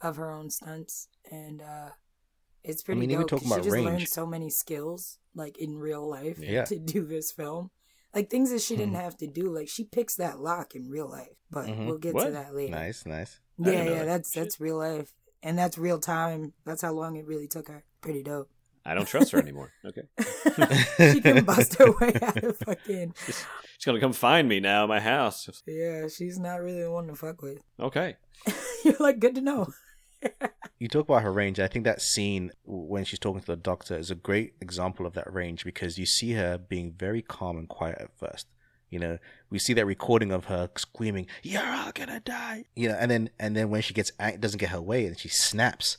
of 0.00 0.16
her 0.16 0.30
own 0.32 0.50
stunts, 0.50 1.08
and 1.30 1.62
uh 1.62 1.90
it's 2.64 2.82
pretty 2.82 2.98
I 2.98 3.00
mean, 3.00 3.10
even 3.10 3.22
dope. 3.22 3.30
'cause 3.30 3.40
talking 3.40 3.48
she 3.48 3.54
about 3.54 3.64
just 3.64 3.76
learned 3.76 3.96
range. 3.98 4.08
so 4.08 4.24
many 4.26 4.48
skills, 4.50 5.18
like 5.34 5.58
in 5.58 5.78
real 5.78 6.08
life, 6.08 6.38
Yeah. 6.38 6.64
to 6.66 6.78
do 6.78 7.04
this 7.04 7.32
film. 7.32 7.70
Like 8.14 8.30
things 8.30 8.50
that 8.50 8.60
she 8.60 8.76
didn't 8.76 8.94
Mhm. 8.94 9.00
have 9.00 9.16
to 9.18 9.26
do. 9.26 9.50
Like 9.50 9.68
she 9.68 9.84
picks 9.84 10.14
that 10.16 10.38
lock 10.38 10.74
in 10.76 10.88
real 10.88 11.08
life, 11.08 11.36
but 11.50 11.66
Mhm. 11.66 11.86
we'll 11.86 11.98
get 11.98 12.16
to 12.18 12.30
that 12.30 12.54
later. 12.54 12.70
nice, 12.72 13.04
nice. 13.06 13.40
Yeah, 13.58 13.72
yeah, 13.72 13.84
that. 14.00 14.04
that's 14.06 14.32
Shit. 14.32 14.42
that's 14.44 14.60
real 14.60 14.76
life, 14.78 15.14
and 15.42 15.58
that's 15.58 15.76
real 15.78 15.98
time. 15.98 16.52
That's 16.64 16.82
how 16.82 16.92
long 16.92 17.16
it 17.16 17.26
really 17.26 17.48
took 17.48 17.68
her. 17.68 17.84
Pretty 18.00 18.22
dope. 18.22 18.50
I 18.84 18.94
don't 18.94 19.06
trust 19.06 19.32
her 19.32 19.38
anymore. 19.38 19.70
Okay. 19.86 20.02
she 21.12 21.20
can 21.20 21.44
bust 21.44 21.76
her 21.76 21.90
way 22.00 22.12
out 22.20 22.42
of 22.42 22.58
fucking. 22.58 23.14
She's 23.26 23.84
gonna 23.86 24.00
come 24.00 24.12
find 24.12 24.48
me 24.48 24.60
now 24.60 24.84
at 24.84 24.88
my 24.88 25.00
house. 25.00 25.48
Yeah, 25.66 26.06
she's 26.08 26.38
not 26.38 26.60
really 26.60 26.82
the 26.82 26.90
one 26.90 27.08
to 27.08 27.14
fuck 27.16 27.42
with. 27.42 27.58
Okay. 27.80 28.16
You're 28.84 28.94
like, 29.00 29.18
good 29.18 29.34
to 29.36 29.40
know. 29.40 29.68
You 30.78 30.86
talk 30.88 31.06
about 31.08 31.22
her 31.22 31.32
range. 31.32 31.58
I 31.58 31.66
think 31.66 31.84
that 31.84 32.00
scene 32.00 32.52
when 32.64 33.04
she's 33.04 33.18
talking 33.18 33.40
to 33.40 33.46
the 33.46 33.56
doctor 33.56 33.96
is 33.96 34.10
a 34.10 34.14
great 34.14 34.54
example 34.60 35.04
of 35.04 35.14
that 35.14 35.32
range 35.32 35.64
because 35.64 35.98
you 35.98 36.06
see 36.06 36.32
her 36.32 36.58
being 36.58 36.92
very 36.96 37.22
calm 37.22 37.56
and 37.58 37.68
quiet 37.68 37.98
at 38.00 38.16
first. 38.16 38.46
You 38.88 38.98
know, 39.00 39.18
we 39.50 39.58
see 39.58 39.72
that 39.74 39.86
recording 39.86 40.30
of 40.30 40.44
her 40.44 40.68
screaming, 40.76 41.26
"You're 41.42 41.64
all 41.66 41.90
gonna 41.92 42.20
die!" 42.20 42.66
You 42.76 42.88
know, 42.90 42.96
and 43.00 43.10
then 43.10 43.30
and 43.40 43.56
then 43.56 43.70
when 43.70 43.82
she 43.82 43.94
gets 43.94 44.12
ang- 44.20 44.38
doesn't 44.38 44.58
get 44.58 44.68
her 44.70 44.82
way 44.82 45.06
and 45.06 45.18
she 45.18 45.28
snaps. 45.28 45.98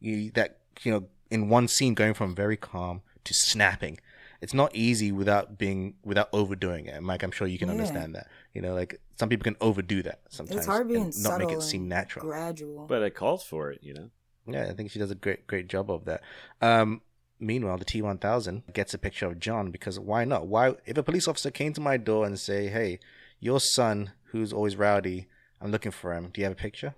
You 0.00 0.30
that 0.32 0.58
you 0.82 0.92
know 0.92 1.04
in 1.32 1.48
one 1.48 1.66
scene 1.68 1.94
going 1.94 2.14
from 2.14 2.34
very 2.34 2.56
calm 2.56 3.02
to 3.24 3.32
snapping. 3.34 3.98
It's 4.40 4.54
not 4.54 4.74
easy 4.74 5.10
without 5.12 5.56
being 5.56 5.94
without 6.04 6.28
overdoing 6.32 6.86
it. 6.86 7.00
Mike, 7.02 7.22
I'm 7.22 7.30
sure 7.30 7.46
you 7.46 7.58
can 7.58 7.68
Yeah. 7.68 7.72
understand 7.76 8.14
that. 8.16 8.26
You 8.54 8.60
know, 8.60 8.74
like 8.74 9.00
some 9.16 9.28
people 9.28 9.44
can 9.44 9.56
overdo 9.60 10.02
that 10.02 10.20
sometimes. 10.28 10.58
It's 10.58 10.66
hard 10.66 10.88
being 10.88 11.04
and 11.04 11.22
not 11.22 11.38
make 11.38 11.52
it 11.52 11.62
seem 11.62 11.88
natural. 11.88 12.26
gradual. 12.26 12.86
But 12.86 13.02
it 13.02 13.14
calls 13.14 13.44
for 13.44 13.70
it, 13.70 13.80
you 13.82 13.94
know. 13.94 14.10
Yeah, 14.46 14.66
I 14.70 14.72
think 14.74 14.90
she 14.90 14.98
does 14.98 15.12
a 15.12 15.14
great 15.14 15.46
great 15.46 15.68
job 15.68 15.90
of 15.90 16.04
that. 16.06 16.20
Um, 16.60 17.02
meanwhile, 17.38 17.78
the 17.78 17.84
T 17.84 18.02
one 18.02 18.18
thousand 18.18 18.64
gets 18.72 18.92
a 18.94 18.98
picture 18.98 19.26
of 19.26 19.38
John 19.38 19.70
because 19.70 19.98
why 20.00 20.24
not? 20.24 20.48
Why 20.48 20.74
if 20.86 20.96
a 20.98 21.02
police 21.04 21.28
officer 21.28 21.50
came 21.52 21.72
to 21.74 21.80
my 21.80 21.96
door 21.96 22.26
and 22.26 22.38
say, 22.38 22.66
"Hey, 22.66 22.98
your 23.38 23.60
son, 23.60 24.10
who's 24.32 24.52
always 24.52 24.74
rowdy, 24.76 25.28
I'm 25.60 25.70
looking 25.70 25.92
for 25.92 26.12
him. 26.12 26.30
Do 26.32 26.40
you 26.40 26.46
have 26.46 26.58
a 26.58 26.66
picture?" 26.66 26.94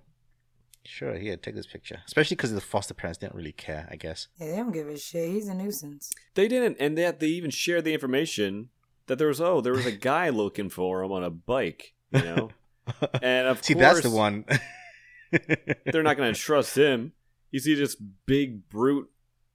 Sure, 0.85 1.15
here, 1.15 1.35
take 1.35 1.55
this 1.55 1.65
picture. 1.65 1.99
Especially 2.05 2.35
because 2.35 2.53
the 2.53 2.61
foster 2.61 2.93
parents 2.93 3.17
didn't 3.17 3.35
really 3.35 3.51
care, 3.51 3.87
I 3.91 3.95
guess. 3.95 4.27
Yeah, 4.39 4.51
they 4.51 4.57
don't 4.57 4.71
give 4.71 4.87
a 4.87 4.97
shit. 4.97 5.29
He's 5.29 5.47
a 5.47 5.55
nuisance. 5.55 6.11
They 6.35 6.47
didn't, 6.47 6.77
and 6.79 6.97
they 6.97 7.11
they 7.11 7.27
even 7.27 7.49
shared 7.49 7.83
the 7.85 7.93
information 7.93 8.69
that 9.07 9.17
there 9.17 9.27
was 9.27 9.41
oh 9.41 9.61
there 9.61 9.73
was 9.73 9.85
a 9.85 9.91
guy 10.11 10.29
looking 10.29 10.69
for 10.69 11.03
him 11.03 11.11
on 11.11 11.23
a 11.23 11.29
bike, 11.29 11.93
you 12.11 12.21
know, 12.21 12.49
and 13.21 13.47
of 13.47 13.63
See, 13.63 13.73
course 13.73 13.85
that's 13.85 14.01
the 14.01 14.11
one. 14.11 14.45
they're 15.91 16.03
not 16.03 16.17
going 16.17 16.33
to 16.33 16.39
trust 16.39 16.77
him. 16.77 17.13
You 17.51 17.59
see 17.59 17.75
this 17.75 17.95
big 17.95 18.69
brute 18.69 19.09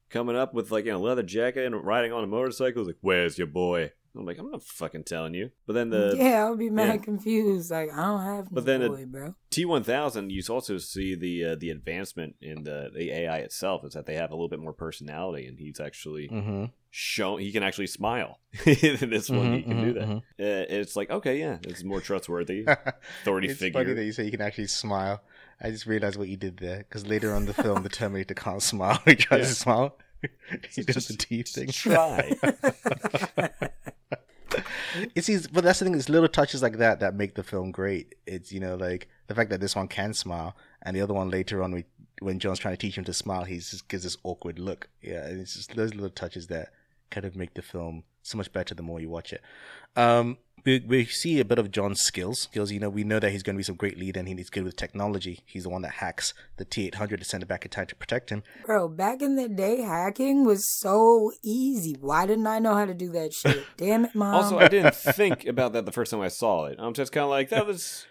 coming 0.08 0.36
up 0.36 0.52
with 0.52 0.70
like 0.70 0.84
you 0.84 0.92
know 0.92 1.00
leather 1.00 1.22
jacket 1.22 1.64
and 1.64 1.84
riding 1.84 2.12
on 2.12 2.24
a 2.24 2.26
motorcycle. 2.26 2.82
He's 2.82 2.88
like, 2.88 2.98
"Where's 3.00 3.38
your 3.38 3.46
boy?" 3.46 3.92
I'm 4.16 4.26
like, 4.26 4.38
"I'm 4.38 4.50
not 4.50 4.62
fucking 4.62 5.04
telling 5.04 5.34
you." 5.34 5.50
But 5.66 5.74
then 5.74 5.90
the 5.90 6.14
yeah, 6.16 6.44
I 6.44 6.50
would 6.50 6.58
be 6.58 6.70
mad 6.70 6.88
yeah. 6.88 6.96
confused. 6.96 7.70
Like, 7.70 7.92
I 7.92 8.06
don't 8.06 8.22
have 8.24 8.48
But 8.50 8.64
then 8.66 8.86
boy, 8.86 9.06
bro. 9.06 9.34
T1000, 9.50 10.30
you 10.30 10.42
also 10.52 10.78
see 10.78 11.14
the 11.14 11.44
uh, 11.52 11.56
the 11.58 11.70
advancement 11.70 12.36
in 12.40 12.64
the 12.64 12.90
the 12.94 13.10
AI 13.12 13.38
itself 13.38 13.84
is 13.84 13.92
that 13.94 14.06
they 14.06 14.14
have 14.14 14.30
a 14.30 14.34
little 14.34 14.48
bit 14.48 14.60
more 14.60 14.72
personality, 14.72 15.46
and 15.46 15.58
he's 15.58 15.78
actually 15.80 16.28
mm-hmm. 16.28 16.64
shown 16.90 17.38
he 17.40 17.52
can 17.52 17.62
actually 17.62 17.86
smile. 17.86 18.40
in 18.66 19.10
this 19.10 19.30
one, 19.30 19.54
he 19.54 19.62
can 19.62 19.80
do 19.80 19.92
mhm, 19.92 19.94
that. 19.94 20.08
mhm. 20.08 20.16
Uh, 20.18 20.66
it's 20.80 20.96
like 20.96 21.10
okay, 21.10 21.38
yeah, 21.38 21.58
it's 21.62 21.84
more 21.84 22.00
trustworthy. 22.00 22.64
Authority 23.22 23.48
it's 23.48 23.60
figure. 23.60 23.80
funny 23.80 23.94
that 23.94 24.04
you 24.04 24.12
say 24.12 24.24
you 24.24 24.30
can 24.32 24.40
actually 24.40 24.66
smile. 24.66 25.22
I 25.62 25.70
just 25.70 25.86
realized 25.86 26.16
what 26.18 26.28
you 26.28 26.36
did 26.38 26.56
there 26.56 26.78
because 26.78 27.06
later 27.06 27.34
on 27.34 27.44
the 27.44 27.52
film, 27.54 27.82
the 27.82 27.88
Terminator 27.90 28.34
can't 28.34 28.62
smile. 28.72 28.98
He 29.04 29.14
tries 29.14 29.40
Yeah. 29.42 29.46
to 29.46 29.54
smile. 29.54 29.98
he 30.70 30.82
does 30.82 30.94
Just- 30.96 31.08
the 31.08 31.16
teeth 31.16 31.48
thing. 31.48 31.68
Try. 31.68 32.32
It's 35.14 35.26
these, 35.26 35.46
but 35.46 35.64
that's 35.64 35.78
the 35.78 35.84
thing. 35.84 35.94
It's 35.94 36.08
little 36.08 36.28
touches 36.28 36.62
like 36.62 36.78
that 36.78 37.00
that 37.00 37.14
make 37.14 37.34
the 37.34 37.42
film 37.42 37.70
great. 37.70 38.14
It's 38.26 38.52
you 38.52 38.60
know 38.60 38.76
like 38.76 39.08
the 39.26 39.34
fact 39.34 39.50
that 39.50 39.60
this 39.60 39.76
one 39.76 39.88
can 39.88 40.12
smile 40.14 40.56
and 40.82 40.96
the 40.96 41.00
other 41.00 41.14
one 41.14 41.30
later 41.30 41.62
on, 41.62 41.72
we, 41.72 41.84
when 42.20 42.38
John's 42.38 42.58
trying 42.58 42.74
to 42.74 42.80
teach 42.80 42.96
him 42.98 43.04
to 43.04 43.12
smile, 43.12 43.44
he 43.44 43.56
just 43.56 43.88
gives 43.88 44.02
this 44.02 44.16
awkward 44.24 44.58
look. 44.58 44.88
Yeah, 45.02 45.26
it's 45.26 45.54
just 45.54 45.76
those 45.76 45.94
little 45.94 46.10
touches 46.10 46.48
that 46.48 46.72
kind 47.10 47.24
of 47.24 47.36
make 47.36 47.54
the 47.54 47.62
film 47.62 48.04
so 48.22 48.38
much 48.38 48.52
better 48.52 48.74
the 48.74 48.82
more 48.82 49.00
you 49.00 49.08
watch 49.08 49.32
it. 49.32 49.42
Um, 49.96 50.38
we, 50.64 50.80
we 50.80 51.04
see 51.06 51.40
a 51.40 51.44
bit 51.44 51.58
of 51.58 51.70
John's 51.70 52.00
skills. 52.00 52.40
Skills, 52.40 52.72
you 52.72 52.80
know, 52.80 52.88
we 52.88 53.04
know 53.04 53.18
that 53.18 53.30
he's 53.32 53.42
going 53.42 53.56
to 53.56 53.58
be 53.58 53.64
some 53.64 53.76
great 53.76 53.98
leader 53.98 54.20
and 54.20 54.28
he's 54.28 54.50
good 54.50 54.64
with 54.64 54.76
technology. 54.76 55.40
He's 55.46 55.64
the 55.64 55.70
one 55.70 55.82
that 55.82 55.94
hacks 55.94 56.34
the 56.56 56.64
T800 56.64 57.18
to 57.18 57.24
send 57.24 57.42
it 57.42 57.46
back 57.46 57.64
in 57.64 57.70
time 57.70 57.86
to 57.86 57.94
protect 57.94 58.30
him. 58.30 58.42
Bro, 58.64 58.88
back 58.88 59.22
in 59.22 59.36
the 59.36 59.48
day, 59.48 59.80
hacking 59.80 60.44
was 60.44 60.68
so 60.80 61.32
easy. 61.42 61.96
Why 62.00 62.26
didn't 62.26 62.46
I 62.46 62.58
know 62.58 62.74
how 62.74 62.84
to 62.84 62.94
do 62.94 63.10
that 63.12 63.32
shit? 63.32 63.64
Damn 63.76 64.04
it, 64.04 64.14
mom. 64.14 64.34
Also, 64.34 64.58
I 64.58 64.68
didn't 64.68 64.94
think 64.94 65.46
about 65.46 65.72
that 65.72 65.86
the 65.86 65.92
first 65.92 66.10
time 66.10 66.20
I 66.20 66.28
saw 66.28 66.66
it. 66.66 66.76
I'm 66.78 66.94
just 66.94 67.12
kind 67.12 67.24
of 67.24 67.30
like, 67.30 67.50
that 67.50 67.66
was 67.66 68.06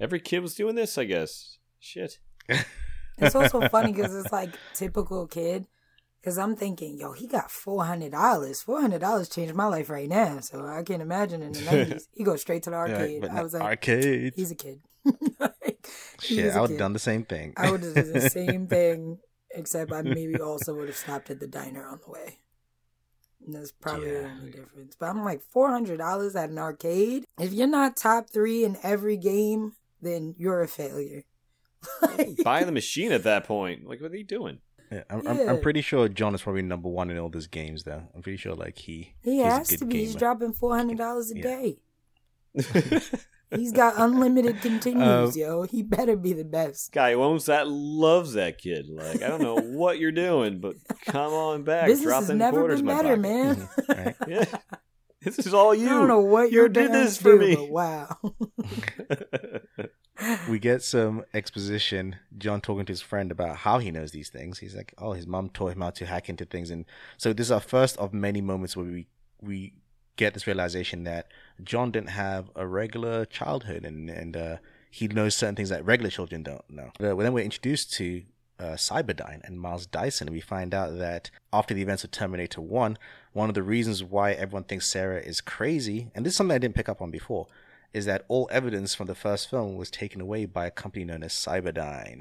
every 0.00 0.20
kid 0.20 0.40
was 0.40 0.54
doing 0.54 0.74
this, 0.74 0.98
I 0.98 1.04
guess. 1.04 1.58
Shit. 1.80 2.18
It's 3.18 3.34
also 3.34 3.68
funny 3.68 3.92
because 3.94 4.14
it's 4.14 4.32
like 4.32 4.50
typical 4.74 5.26
kid. 5.26 5.66
Because 6.26 6.38
I'm 6.38 6.56
thinking, 6.56 6.98
yo, 6.98 7.12
he 7.12 7.28
got 7.28 7.52
four 7.52 7.84
hundred 7.84 8.10
dollars. 8.10 8.60
Four 8.60 8.80
hundred 8.80 9.00
dollars 9.00 9.28
changed 9.28 9.54
my 9.54 9.66
life 9.66 9.88
right 9.88 10.08
now. 10.08 10.40
So 10.40 10.66
I 10.66 10.82
can't 10.82 11.00
imagine 11.00 11.40
in 11.40 11.52
the 11.52 11.60
nineties. 11.70 12.08
He 12.14 12.24
goes 12.24 12.40
straight 12.40 12.64
to 12.64 12.70
the 12.70 12.74
arcade. 12.74 13.20
but 13.20 13.30
I 13.30 13.44
was 13.44 13.54
like, 13.54 13.62
arcade. 13.62 14.32
he's 14.34 14.50
a 14.50 14.56
kid. 14.56 14.80
Like, 15.38 15.86
he 16.20 16.34
Shit, 16.34 16.46
was 16.46 16.54
a 16.56 16.58
I 16.58 16.60
would 16.62 16.70
have 16.70 16.78
done 16.80 16.94
the 16.94 16.98
same 16.98 17.24
thing. 17.24 17.54
I 17.56 17.70
would 17.70 17.84
have 17.84 17.94
done 17.94 18.12
the 18.12 18.28
same 18.28 18.66
thing, 18.68 19.18
except 19.52 19.92
I 19.92 20.02
maybe 20.02 20.34
also 20.40 20.74
would 20.74 20.88
have 20.88 20.96
stopped 20.96 21.30
at 21.30 21.38
the 21.38 21.46
diner 21.46 21.86
on 21.86 22.00
the 22.04 22.10
way. 22.10 22.38
And 23.46 23.54
that's 23.54 23.70
probably 23.70 24.10
the 24.10 24.24
only 24.24 24.50
difference. 24.50 24.96
But 24.98 25.10
I'm 25.10 25.24
like, 25.24 25.42
four 25.52 25.70
hundred 25.70 25.98
dollars 25.98 26.34
at 26.34 26.50
an 26.50 26.58
arcade. 26.58 27.24
If 27.38 27.52
you're 27.52 27.68
not 27.68 27.96
top 27.96 28.30
three 28.30 28.64
in 28.64 28.78
every 28.82 29.16
game, 29.16 29.74
then 30.02 30.34
you're 30.36 30.60
a 30.60 30.66
failure. 30.66 31.22
Buy 32.42 32.64
the 32.64 32.72
machine 32.72 33.12
at 33.12 33.22
that 33.22 33.44
point. 33.44 33.86
Like, 33.86 34.00
what 34.00 34.10
are 34.10 34.16
you 34.16 34.24
doing? 34.24 34.58
Yeah, 34.90 35.02
I'm, 35.10 35.26
I'm, 35.26 35.48
I'm 35.48 35.60
pretty 35.60 35.80
sure 35.82 36.08
John 36.08 36.34
is 36.34 36.42
probably 36.42 36.62
number 36.62 36.88
one 36.88 37.10
in 37.10 37.18
all 37.18 37.28
these 37.28 37.46
games, 37.48 37.82
though. 37.84 38.02
I'm 38.14 38.22
pretty 38.22 38.36
sure, 38.38 38.54
like 38.54 38.78
he 38.78 39.14
He 39.22 39.36
he's 39.36 39.40
a 39.42 39.44
has 39.50 39.68
good 39.68 39.78
to 39.80 39.84
be. 39.86 39.98
He's 39.98 40.14
dropping 40.14 40.52
four 40.52 40.76
hundred 40.76 40.98
dollars 40.98 41.30
a 41.32 41.36
Yeah. 41.36 41.42
day. 41.42 41.78
He's 43.54 43.70
got 43.70 43.94
unlimited 43.96 44.60
continues, 44.60 45.36
Um, 45.36 45.40
yo. 45.40 45.62
He 45.62 45.82
better 45.82 46.16
be 46.16 46.32
the 46.32 46.44
best. 46.44 46.90
Guy 46.92 47.12
who 47.12 47.22
owns 47.22 47.46
that 47.46 47.68
loves 47.68 48.32
that 48.32 48.58
kid. 48.58 48.86
Like, 48.88 49.22
I 49.22 49.28
don't 49.28 49.40
know 49.40 49.54
what 49.78 50.00
you're 50.00 50.10
doing, 50.10 50.58
but 50.58 50.74
come 51.06 51.32
on 51.32 51.62
back. 51.62 51.86
Business 51.86 52.06
Drop 52.08 52.18
has 52.22 52.28
them 52.28 52.38
never 52.38 52.58
quarters 52.58 52.82
been 52.82 52.86
better, 52.88 53.16
pocket. 53.16 53.20
man. 53.20 53.54
Mhm, 53.56 54.04
right. 54.04 54.16
Yeah. 54.28 54.44
This 55.22 55.38
is 55.38 55.54
all 55.54 55.74
you. 55.74 55.86
I 55.86 55.90
don't 55.90 56.08
know 56.08 56.20
what 56.20 56.50
You 56.50 56.58
your 56.58 56.68
did 56.68 56.90
this 56.92 57.18
for 57.18 57.32
do, 57.32 57.38
me. 57.38 57.68
wow. 57.70 58.16
We 60.48 60.58
get 60.58 60.82
some 60.82 61.24
exposition. 61.34 62.16
John 62.36 62.60
talking 62.60 62.86
to 62.86 62.92
his 62.92 63.02
friend 63.02 63.30
about 63.30 63.58
how 63.58 63.78
he 63.78 63.90
knows 63.90 64.12
these 64.12 64.28
things. 64.28 64.58
He's 64.58 64.74
like, 64.74 64.94
"Oh, 64.98 65.12
his 65.12 65.26
mom 65.26 65.50
taught 65.50 65.72
him 65.72 65.80
how 65.80 65.90
to 65.90 66.06
hack 66.06 66.28
into 66.28 66.44
things," 66.44 66.70
and 66.70 66.84
so 67.16 67.32
this 67.32 67.48
is 67.48 67.52
our 67.52 67.60
first 67.60 67.96
of 67.98 68.12
many 68.12 68.40
moments 68.40 68.76
where 68.76 68.86
we 68.86 69.06
we 69.40 69.74
get 70.16 70.34
this 70.34 70.46
realization 70.46 71.04
that 71.04 71.28
John 71.62 71.90
didn't 71.90 72.10
have 72.10 72.50
a 72.54 72.66
regular 72.66 73.24
childhood, 73.24 73.84
and 73.84 74.08
and 74.10 74.36
uh, 74.36 74.56
he 74.90 75.08
knows 75.08 75.34
certain 75.34 75.56
things 75.56 75.68
that 75.68 75.84
regular 75.84 76.10
children 76.10 76.42
don't 76.42 76.68
know. 76.70 76.90
Uh, 77.00 77.14
then 77.14 77.32
we're 77.32 77.44
introduced 77.44 77.92
to 77.94 78.22
uh, 78.58 78.74
Cyberdyne 78.74 79.44
and 79.44 79.60
Miles 79.60 79.86
Dyson, 79.86 80.28
and 80.28 80.34
we 80.34 80.40
find 80.40 80.74
out 80.74 80.98
that 80.98 81.30
after 81.52 81.74
the 81.74 81.82
events 81.82 82.04
of 82.04 82.10
Terminator 82.10 82.60
One, 82.60 82.96
one 83.32 83.48
of 83.48 83.54
the 83.54 83.62
reasons 83.62 84.02
why 84.02 84.32
everyone 84.32 84.64
thinks 84.64 84.86
Sarah 84.86 85.20
is 85.20 85.40
crazy, 85.40 86.10
and 86.14 86.24
this 86.24 86.32
is 86.32 86.36
something 86.36 86.54
I 86.54 86.58
didn't 86.58 86.74
pick 86.74 86.88
up 86.88 87.02
on 87.02 87.10
before, 87.10 87.46
is 87.96 88.04
that 88.04 88.24
all 88.28 88.48
evidence 88.52 88.94
from 88.94 89.06
the 89.06 89.14
first 89.14 89.48
film 89.50 89.76
was 89.76 89.90
taken 89.90 90.20
away 90.20 90.44
by 90.44 90.66
a 90.66 90.70
company 90.70 91.04
known 91.04 91.22
as 91.22 91.32
Cyberdyne. 91.32 92.20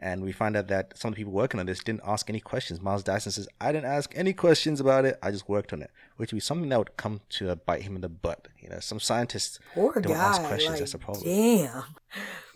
And 0.00 0.22
we 0.22 0.32
find 0.32 0.54
out 0.56 0.68
that 0.68 0.98
some 0.98 1.08
of 1.10 1.14
the 1.14 1.20
people 1.20 1.32
working 1.32 1.60
on 1.60 1.66
this 1.66 1.82
didn't 1.82 2.02
ask 2.04 2.28
any 2.28 2.40
questions. 2.40 2.80
Miles 2.80 3.02
Dyson 3.04 3.32
says, 3.32 3.48
I 3.60 3.72
didn't 3.72 3.90
ask 3.90 4.12
any 4.14 4.32
questions 4.34 4.80
about 4.80 5.04
it. 5.06 5.18
I 5.22 5.30
just 5.30 5.48
worked 5.48 5.72
on 5.72 5.80
it, 5.82 5.90
which 6.16 6.30
would 6.32 6.36
be 6.36 6.40
something 6.40 6.68
that 6.68 6.78
would 6.78 6.96
come 6.96 7.20
to 7.30 7.54
bite 7.56 7.82
him 7.82 7.94
in 7.94 8.02
the 8.02 8.08
butt. 8.08 8.48
You 8.60 8.68
know, 8.68 8.80
some 8.80 9.00
scientists 9.00 9.60
Poor 9.74 9.92
don't 9.94 10.12
guy. 10.12 10.18
ask 10.30 10.42
questions. 10.42 10.70
like, 10.72 10.78
That's 10.80 10.94
a 10.94 10.98
problem. 10.98 11.24
Damn. 11.24 11.84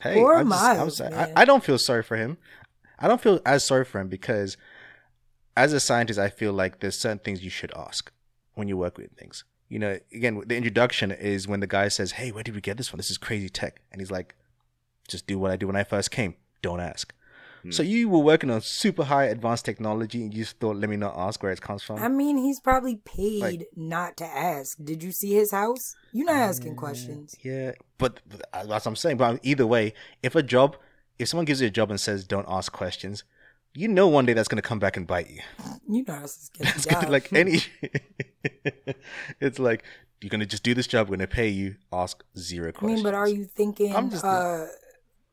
Hey, 0.01 0.15
Poor 0.17 0.35
I'm 0.37 0.49
just- 0.51 0.63
I'm 0.63 0.77
Miles, 0.79 1.01
man. 1.01 1.15
I, 1.15 1.33
I 1.43 1.45
don't 1.47 1.65
feel 1.65 1.79
sorry 1.79 2.03
for 2.03 2.17
him. 2.17 2.37
I 2.99 3.09
don't 3.09 3.21
feel 3.21 3.41
as 3.47 3.65
sorry 3.65 3.85
for 3.85 4.01
him 4.01 4.09
because 4.09 4.57
as 5.57 5.73
a 5.73 5.81
scientist, 5.81 6.19
I 6.19 6.29
feel 6.29 6.53
like 6.53 6.81
there's 6.81 6.99
certain 6.99 7.19
things 7.21 7.43
you 7.43 7.51
should 7.51 7.73
ask 7.75 8.13
when 8.55 8.69
you 8.69 8.77
work 8.77 8.99
with 8.99 9.13
things. 9.13 9.45
You 9.69 9.79
know, 9.79 9.99
again, 10.13 10.43
the 10.47 10.57
introduction 10.57 11.11
is 11.13 11.47
when 11.47 11.61
the 11.61 11.67
guy 11.67 11.89
says, 11.89 12.13
Hey, 12.13 12.31
where 12.33 12.43
did 12.43 12.55
we 12.55 12.61
get 12.61 12.77
this 12.77 12.89
from? 12.89 12.97
This 12.99 13.11
is 13.11 13.19
crazy 13.19 13.49
tech. 13.49 13.81
And 13.93 14.01
he's 14.01 14.11
like, 14.11 14.35
just 15.09 15.27
do 15.27 15.39
what 15.39 15.51
I 15.51 15.57
do 15.57 15.67
when 15.67 15.77
I 15.77 15.85
first 15.85 16.11
came. 16.11 16.35
Don't 16.63 16.81
ask. 16.81 17.13
Hmm. 17.63 17.71
So 17.71 17.83
you 17.83 18.09
were 18.09 18.19
working 18.19 18.51
on 18.51 18.61
super 18.61 19.05
high 19.05 19.25
advanced 19.25 19.65
technology 19.65 20.23
and 20.23 20.33
you 20.33 20.45
just 20.45 20.59
thought, 20.59 20.77
let 20.77 20.89
me 20.89 20.97
not 20.97 21.15
ask 21.17 21.43
where 21.43 21.51
it 21.53 21.61
comes 21.61 21.83
from. 21.83 21.99
I 21.99 22.09
mean, 22.09 22.37
he's 22.39 22.61
probably 22.61 22.97
paid 22.97 23.41
Like- 23.43 23.69
not 23.77 24.17
to 24.19 24.25
ask. 24.25 24.79
Did 24.83 25.03
you 25.03 25.13
see 25.13 25.33
his 25.35 25.51
house? 25.51 25.95
You're 26.13 26.27
not 26.27 26.37
asking 26.37 26.77
questions. 26.77 27.35
Yeah, 27.43 27.73
but 27.99 28.21
but 28.29 28.43
that's 28.53 28.69
what 28.69 28.87
I'm 28.87 28.97
saying. 28.97 29.17
But 29.17 29.41
either 29.43 29.67
way, 29.67 29.93
if 30.23 30.35
a 30.35 30.43
job, 30.43 30.77
if 31.19 31.29
someone 31.29 31.45
gives 31.47 31.61
you 31.61 31.67
a 31.67 31.71
job 31.71 31.91
and 31.91 32.01
says 32.01 32.25
don't 32.27 32.47
ask 32.49 32.73
questions, 32.73 33.25
you 33.79 33.87
know 33.87 34.09
one 34.09 34.27
day 34.27 34.33
that's 34.33 34.49
going 34.49 34.61
to 34.61 34.69
come 34.69 34.81
back 34.81 34.97
and 34.97 35.07
bite 35.07 35.31
you. 35.31 35.41
You 35.89 36.05
know 36.05 36.27
get 36.59 36.75
It's 36.75 36.85
gonna, 36.93 37.09
like 37.09 37.33
any. 37.43 37.61
it's 39.41 39.59
like 39.59 39.85
you're 40.21 40.31
going 40.31 40.41
to 40.41 40.47
just 40.47 40.65
do 40.65 40.75
this 40.75 40.87
job. 40.89 41.09
We're 41.09 41.17
going 41.17 41.29
to 41.29 41.35
pay 41.35 41.49
you. 41.49 41.77
Ask 41.93 42.25
zero 42.37 42.73
questions. 42.73 42.93
I 42.93 42.95
mean, 42.97 43.05
but 43.05 43.15
are 43.15 43.29
you 43.29 43.45
thinking, 43.45 43.95
I'm 43.95 44.11
just- 44.11 44.25
uh, 44.25 44.67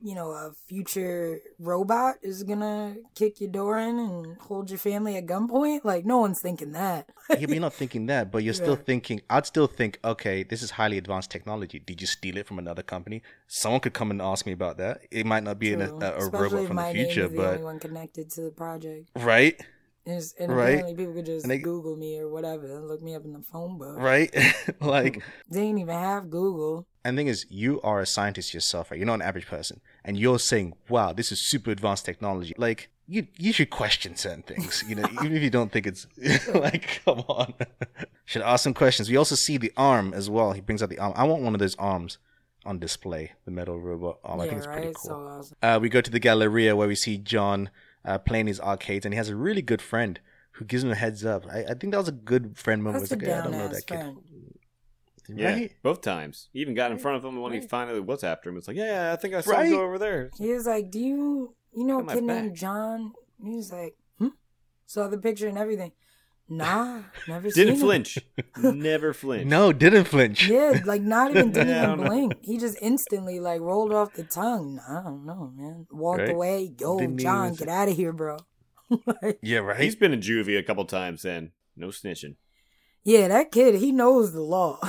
you 0.06 0.14
know, 0.14 0.30
a 0.32 0.52
future 0.70 1.40
robot 1.58 2.16
is 2.22 2.44
gonna 2.44 2.96
kick 3.16 3.42
your 3.42 3.50
door 3.50 3.80
in 3.80 3.98
and 3.98 4.38
hold 4.38 4.70
your 4.70 4.78
family 4.78 5.18
at 5.18 5.26
gunpoint? 5.26 5.80
Like, 5.84 6.06
no 6.06 6.20
one's 6.20 6.40
thinking 6.40 6.74
that. 6.74 7.10
yeah, 7.32 7.38
but 7.42 7.50
you're 7.50 7.60
not 7.60 7.74
thinking 7.74 8.06
that. 8.06 8.32
But 8.32 8.44
you're 8.44 8.54
still 8.54 8.76
thinking. 8.76 9.22
I'd 9.32 9.48
still 9.48 9.66
think, 9.66 10.00
okay, 10.04 10.44
this 10.44 10.62
is 10.62 10.72
highly 10.72 11.00
advanced 11.00 11.32
technology. 11.32 11.80
Did 11.80 12.02
you 12.02 12.08
steal 12.08 12.38
it 12.38 12.46
from 12.46 12.60
another 12.60 12.84
company? 12.84 13.24
Someone 13.48 13.82
could 13.82 13.94
come 13.94 14.12
and 14.12 14.22
ask 14.22 14.46
me 14.46 14.52
about 14.52 14.78
that. 14.78 15.02
It 15.10 15.26
might 15.26 15.44
not 15.44 15.58
be 15.58 15.74
an, 15.74 15.82
a, 15.82 15.88
a 15.88 16.30
robot 16.30 16.68
from 16.68 16.76
the 16.78 16.92
future, 16.94 17.28
the 17.28 17.36
but 17.38 17.48
only 17.54 17.64
one 17.64 17.80
connected 17.80 18.30
to 18.32 18.42
the 18.42 18.52
project. 18.52 19.10
right, 19.16 19.60
Is- 20.06 20.36
and 20.40 20.56
Right. 20.56 20.76
apparently 20.78 20.96
people 20.96 21.14
could 21.16 21.26
just 21.26 21.48
they- 21.48 21.58
Google 21.58 21.96
me 21.98 22.20
or 22.20 22.30
whatever 22.30 22.66
and 22.78 22.88
look 22.88 23.02
me 23.02 23.16
up 23.16 23.26
in 23.26 23.34
the 23.34 23.42
phone 23.42 23.80
book. 23.80 23.98
right, 23.98 24.32
like. 24.82 25.24
They 25.50 25.62
ain't 25.62 25.80
even 25.80 25.96
have 25.96 26.30
Google. 26.30 26.86
And 27.06 27.16
the 27.16 27.20
thing 27.20 27.28
is, 27.28 27.46
you 27.50 27.80
are 27.82 28.02
a 28.02 28.06
scientist 28.06 28.52
yourself, 28.52 28.90
right? 28.90 28.98
You're 28.98 29.06
not 29.06 29.14
an 29.16 29.22
average 29.22 29.46
person, 29.46 29.80
and 30.04 30.18
you're 30.18 30.40
saying, 30.40 30.74
"Wow, 30.90 31.14
this 31.14 31.32
is 31.32 31.40
super 31.40 31.70
advanced 31.70 32.04
technology." 32.04 32.56
Like, 32.58 32.90
you 33.08 33.28
you 33.38 33.54
should 33.54 33.70
question 33.70 34.16
certain 34.16 34.42
things, 34.42 34.84
you 34.88 34.96
know, 34.96 35.08
even 35.22 35.36
if 35.36 35.44
you 35.44 35.52
don't 35.52 35.72
think 35.72 35.86
it's 35.86 36.08
like, 36.54 37.02
come 37.06 37.20
on. 37.28 37.54
should 38.26 38.42
ask 38.42 38.64
some 38.64 38.74
questions. 38.74 39.08
We 39.08 39.18
also 39.18 39.36
see 39.36 39.58
the 39.58 39.72
arm 39.78 40.16
as 40.16 40.32
well. 40.32 40.54
He 40.54 40.62
brings 40.62 40.82
out 40.82 40.90
the 40.90 40.98
arm. 40.98 41.14
I 41.16 41.26
want 41.26 41.44
one 41.44 41.54
of 41.54 41.60
those 41.60 41.76
arms 41.76 42.18
on 42.66 42.80
display, 42.80 43.34
the 43.46 43.52
metal 43.52 43.80
robot 43.80 44.18
arm. 44.24 44.42
I 44.42 44.48
think 44.48 44.58
it's 44.58 44.68
right. 44.68 44.78
pretty 44.78 44.94
cool. 44.96 45.10
So 45.12 45.16
awesome. 45.16 45.58
Uh, 45.62 45.80
we 45.80 45.90
go 45.90 46.02
to 46.02 46.10
the 46.10 46.20
Galleria 46.20 46.76
where 46.76 46.88
we 46.88 46.96
see 46.96 47.20
John 47.20 47.70
uh, 48.04 48.18
playing 48.18 48.48
his 48.48 48.60
arcades, 48.60 49.06
and 49.06 49.14
he 49.14 49.18
has 49.18 49.30
a 49.30 49.36
really 49.36 49.62
good 49.62 49.82
friend 49.82 50.20
who 50.54 50.66
gives 50.66 50.84
him 50.84 50.90
a 50.90 50.96
heads 50.96 51.24
up. 51.24 51.46
I, 51.52 51.66
I 51.66 51.74
think 51.76 51.92
that 51.92 52.00
was 52.00 52.08
a 52.08 52.14
good 52.14 52.58
friend 52.58 52.82
moment. 52.82 53.04
That's 53.04 53.12
It's 53.12 53.24
a 53.24 53.26
like, 53.30 53.40
I 53.40 53.44
don't 53.44 53.52
know 53.52 53.68
that 53.68 53.86
kid. 53.86 54.16
Friend. 55.26 55.40
Yeah, 55.40 55.54
Right? 55.54 55.72
both 55.84 56.02
times. 56.02 56.50
He 56.54 56.60
even 56.60 56.74
got 56.76 56.92
in 56.92 56.98
front 56.98 57.18
of 57.18 57.26
him 57.26 57.40
when 57.42 57.54
he 57.54 57.62
finally 57.62 58.00
was 58.00 58.24
after 58.24 58.50
him. 58.50 58.58
It's 58.58 58.68
like, 58.68 58.78
yeah, 58.78 59.12
I 59.14 59.16
think 59.16 59.34
I 59.34 59.42
saw 59.42 59.52
Right? 59.52 59.66
him 59.68 59.74
go 59.74 59.84
over 59.84 59.98
there. 59.98 60.30
He 60.38 60.52
was 60.52 60.66
like, 60.66 60.92
"Do 60.92 61.00
you 61.00 61.56
you 61.74 61.84
know, 61.86 62.00
a 62.00 62.04
Got 62.04 62.16
kid 62.16 62.24
named 62.24 62.50
back." 62.52 62.58
John. 62.60 63.14
He 63.44 63.56
was 63.56 63.72
like, 63.72 63.96
hmm? 64.18 64.30
Saw 64.86 65.08
the 65.08 65.18
picture 65.18 65.48
and 65.48 65.58
everything. 65.58 65.92
Nah, 66.48 67.02
never 67.28 67.50
Didn't 67.50 67.74
him. 67.76 67.80
flinch. 67.82 68.20
Never 68.58 69.14
flinch. 69.14 69.48
No, 69.48 69.74
didn't 69.74 70.06
flinch. 70.06 70.48
Yeah, 70.48 70.80
like 70.86 71.02
not 71.02 71.32
even 71.32 71.52
didn't 71.52 71.70
Yeah, 71.70 71.84
even 71.86 71.90
don't 71.98 72.04
know. 72.06 72.10
blink. 72.12 72.34
He 72.44 72.58
just 72.60 72.78
instantly 72.82 73.40
like 73.40 73.62
rolled 73.62 73.92
off 73.92 74.14
the 74.14 74.24
tongue. 74.24 74.76
Nah, 74.76 75.00
I 75.00 75.04
don't 75.04 75.26
know, 75.26 75.52
man. 75.56 75.88
Walked 75.92 76.20
Right? 76.22 76.30
away. 76.30 76.74
Yo, 76.80 77.00
Didn't 77.00 77.18
John, 77.20 77.46
even- 77.48 77.56
get 77.58 77.68
out 77.70 77.88
of 77.90 77.96
here, 77.96 78.14
bro. 78.14 78.38
Like, 79.22 79.40
Yeah, 79.42 79.58
right. 79.60 79.80
He's 79.80 79.96
been 79.96 80.14
in 80.14 80.20
juvie 80.22 80.60
a 80.60 80.64
couple 80.64 80.86
times. 80.86 81.24
Then 81.24 81.52
no 81.76 81.88
snitching. 81.88 82.36
Yeah, 83.06 83.28
that 83.30 83.52
kid, 83.52 83.76
he 83.76 83.92
knows 83.92 84.34
the 84.34 84.42
law. 84.42 84.80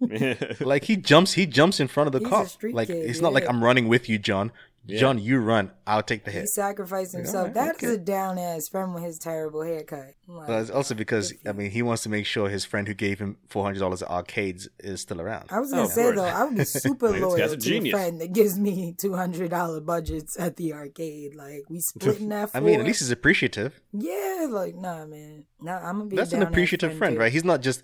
like 0.60 0.84
he 0.84 0.96
jumps, 0.96 1.32
he 1.34 1.46
jumps 1.46 1.78
in 1.80 1.86
front 1.88 2.08
of 2.08 2.12
the 2.12 2.18
He's 2.18 2.26
a 2.26 2.30
cop. 2.30 2.46
street 2.48 2.74
Like 2.74 2.88
kid, 2.88 3.08
it's 3.08 3.20
not 3.20 3.32
like. 3.32 3.48
I'm 3.48 3.62
running 3.62 3.88
with 3.88 4.08
you, 4.08 4.18
John. 4.18 4.50
Yeah. 4.86 5.00
John, 5.00 5.18
you 5.18 5.38
run. 5.38 5.70
I'll 5.86 6.02
take 6.02 6.24
the 6.24 6.30
he 6.30 6.38
hit. 6.38 6.48
sacrificed 6.48 7.12
Like, 7.12 7.24
himself. 7.24 7.52
That's 7.52 7.82
okay. 7.84 7.92
a 7.94 7.98
down 7.98 8.38
ass 8.38 8.68
friend 8.68 8.94
with 8.94 9.02
his 9.02 9.18
terrible 9.18 9.62
haircut. 9.62 10.14
Like, 10.26 10.46
But 10.46 10.62
it's 10.62 10.70
also 10.70 10.94
because 10.94 11.34
I 11.46 11.52
mean 11.52 11.70
he 11.70 11.82
wants 11.82 12.04
to 12.04 12.08
make 12.08 12.24
sure 12.24 12.48
his 12.48 12.64
friend 12.64 12.88
who 12.88 12.94
gave 12.94 13.18
him 13.18 13.36
four 13.48 13.64
hundred 13.64 13.80
dollars 13.80 14.02
at 14.02 14.08
arcades 14.08 14.66
is 14.78 15.02
still 15.02 15.20
around. 15.20 15.48
I 15.50 15.60
was 15.60 15.70
Oh, 15.72 15.76
gonna 15.76 15.84
of 15.88 15.90
say 15.92 16.10
though, 16.12 16.24
I 16.24 16.44
would 16.44 16.56
be 16.56 16.64
super 16.86 17.10
loyal 17.10 17.36
to 17.36 17.50
a 17.50 17.52
a 17.52 17.56
genius. 17.58 17.92
friend 17.92 18.18
that 18.22 18.32
gives 18.32 18.58
me 18.58 18.94
two 18.96 19.14
hundred 19.14 19.50
dollar 19.50 19.80
budgets 19.82 20.38
at 20.40 20.56
the 20.56 20.72
arcade. 20.72 21.34
Like 21.34 21.64
we 21.68 21.80
splitting 21.80 22.30
that. 22.30 22.50
I 22.54 22.60
mean, 22.60 22.80
at 22.80 22.86
least 22.86 23.00
he's 23.00 23.10
appreciative. 23.10 23.78
yeah, 23.92 24.46
like 24.48 24.74
nah, 24.74 25.04
man. 25.04 25.44
Nah, 25.60 25.76
I'm 25.78 25.98
gonna 25.98 26.04
be. 26.06 26.16
a 26.16 26.20
That's 26.20 26.32
an 26.32 26.42
appreciative 26.42 26.96
friend, 26.96 27.16
too. 27.16 27.20
right? 27.20 27.32
He's 27.32 27.44
not 27.44 27.60
just 27.60 27.82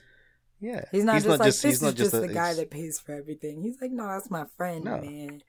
yeah. 0.59 0.85
He's 0.91 1.05
not 1.05 1.17
just 1.17 1.27
like 1.27 1.41
this 1.43 1.61
he's 1.61 1.75
is 1.75 1.83
not 1.83 1.95
just, 1.97 2.15
a- 2.15 2.21
the 2.21 2.29
guy 2.29 2.55
that 2.55 2.71
pays 2.71 2.99
for 2.99 3.13
everything. 3.13 3.61
He's 3.63 3.79
like, 3.83 3.91
no, 3.91 4.07
that's 4.07 4.31
my 4.31 4.45
friend, 4.57 4.85
No. 4.85 4.99
man. 4.99 5.43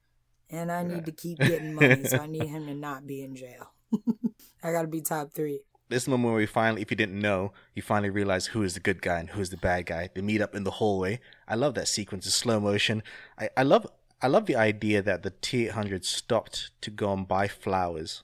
And 0.50 0.72
I 0.72 0.84
need 0.84 1.06
to 1.06 1.12
keep 1.12 1.40
getting 1.40 1.74
money, 1.74 2.04
so 2.04 2.18
I 2.18 2.28
need 2.28 2.48
him 2.48 2.68
to 2.68 2.74
not 2.74 3.08
be 3.08 3.24
in 3.24 3.36
jail. 3.36 3.72
I 4.64 4.72
gotta 4.72 4.88
be 4.88 5.02
top 5.02 5.32
three. 5.34 5.62
This 5.88 6.02
is 6.02 6.06
the 6.06 6.12
moment 6.12 6.32
where 6.32 6.38
we 6.38 6.46
finally, 6.48 6.82
if 6.82 6.90
you 6.90 6.98
didn't 6.98 7.20
know, 7.20 7.54
you 7.76 7.84
finally 7.84 8.10
realize 8.10 8.48
who 8.48 8.64
is 8.64 8.74
the 8.74 8.80
good 8.80 9.04
guy 9.04 9.20
and 9.20 9.30
who 9.30 9.42
is 9.42 9.52
the 9.52 9.58
bad 9.58 9.86
guy. 9.86 10.10
They 10.14 10.22
meet 10.22 10.42
up 10.42 10.56
in 10.56 10.64
the 10.64 10.72
hallway. 10.72 11.20
I 11.48 11.54
love 11.54 11.76
that 11.76 11.88
sequence. 11.88 12.26
It's 12.26 12.36
slow 12.36 12.60
motion. 12.60 13.04
I, 13.38 13.50
I 13.56 13.64
love 13.64 13.86
I 14.22 14.28
love 14.28 14.48
the 14.48 14.56
idea 14.56 15.04
that 15.04 15.22
the 15.22 15.30
T 15.30 15.66
eight 15.66 15.74
hundred 15.74 16.04
stopped 16.04 16.72
to 16.82 16.90
go 16.90 17.14
and 17.14 17.28
buy 17.28 17.48
flowers 17.48 18.24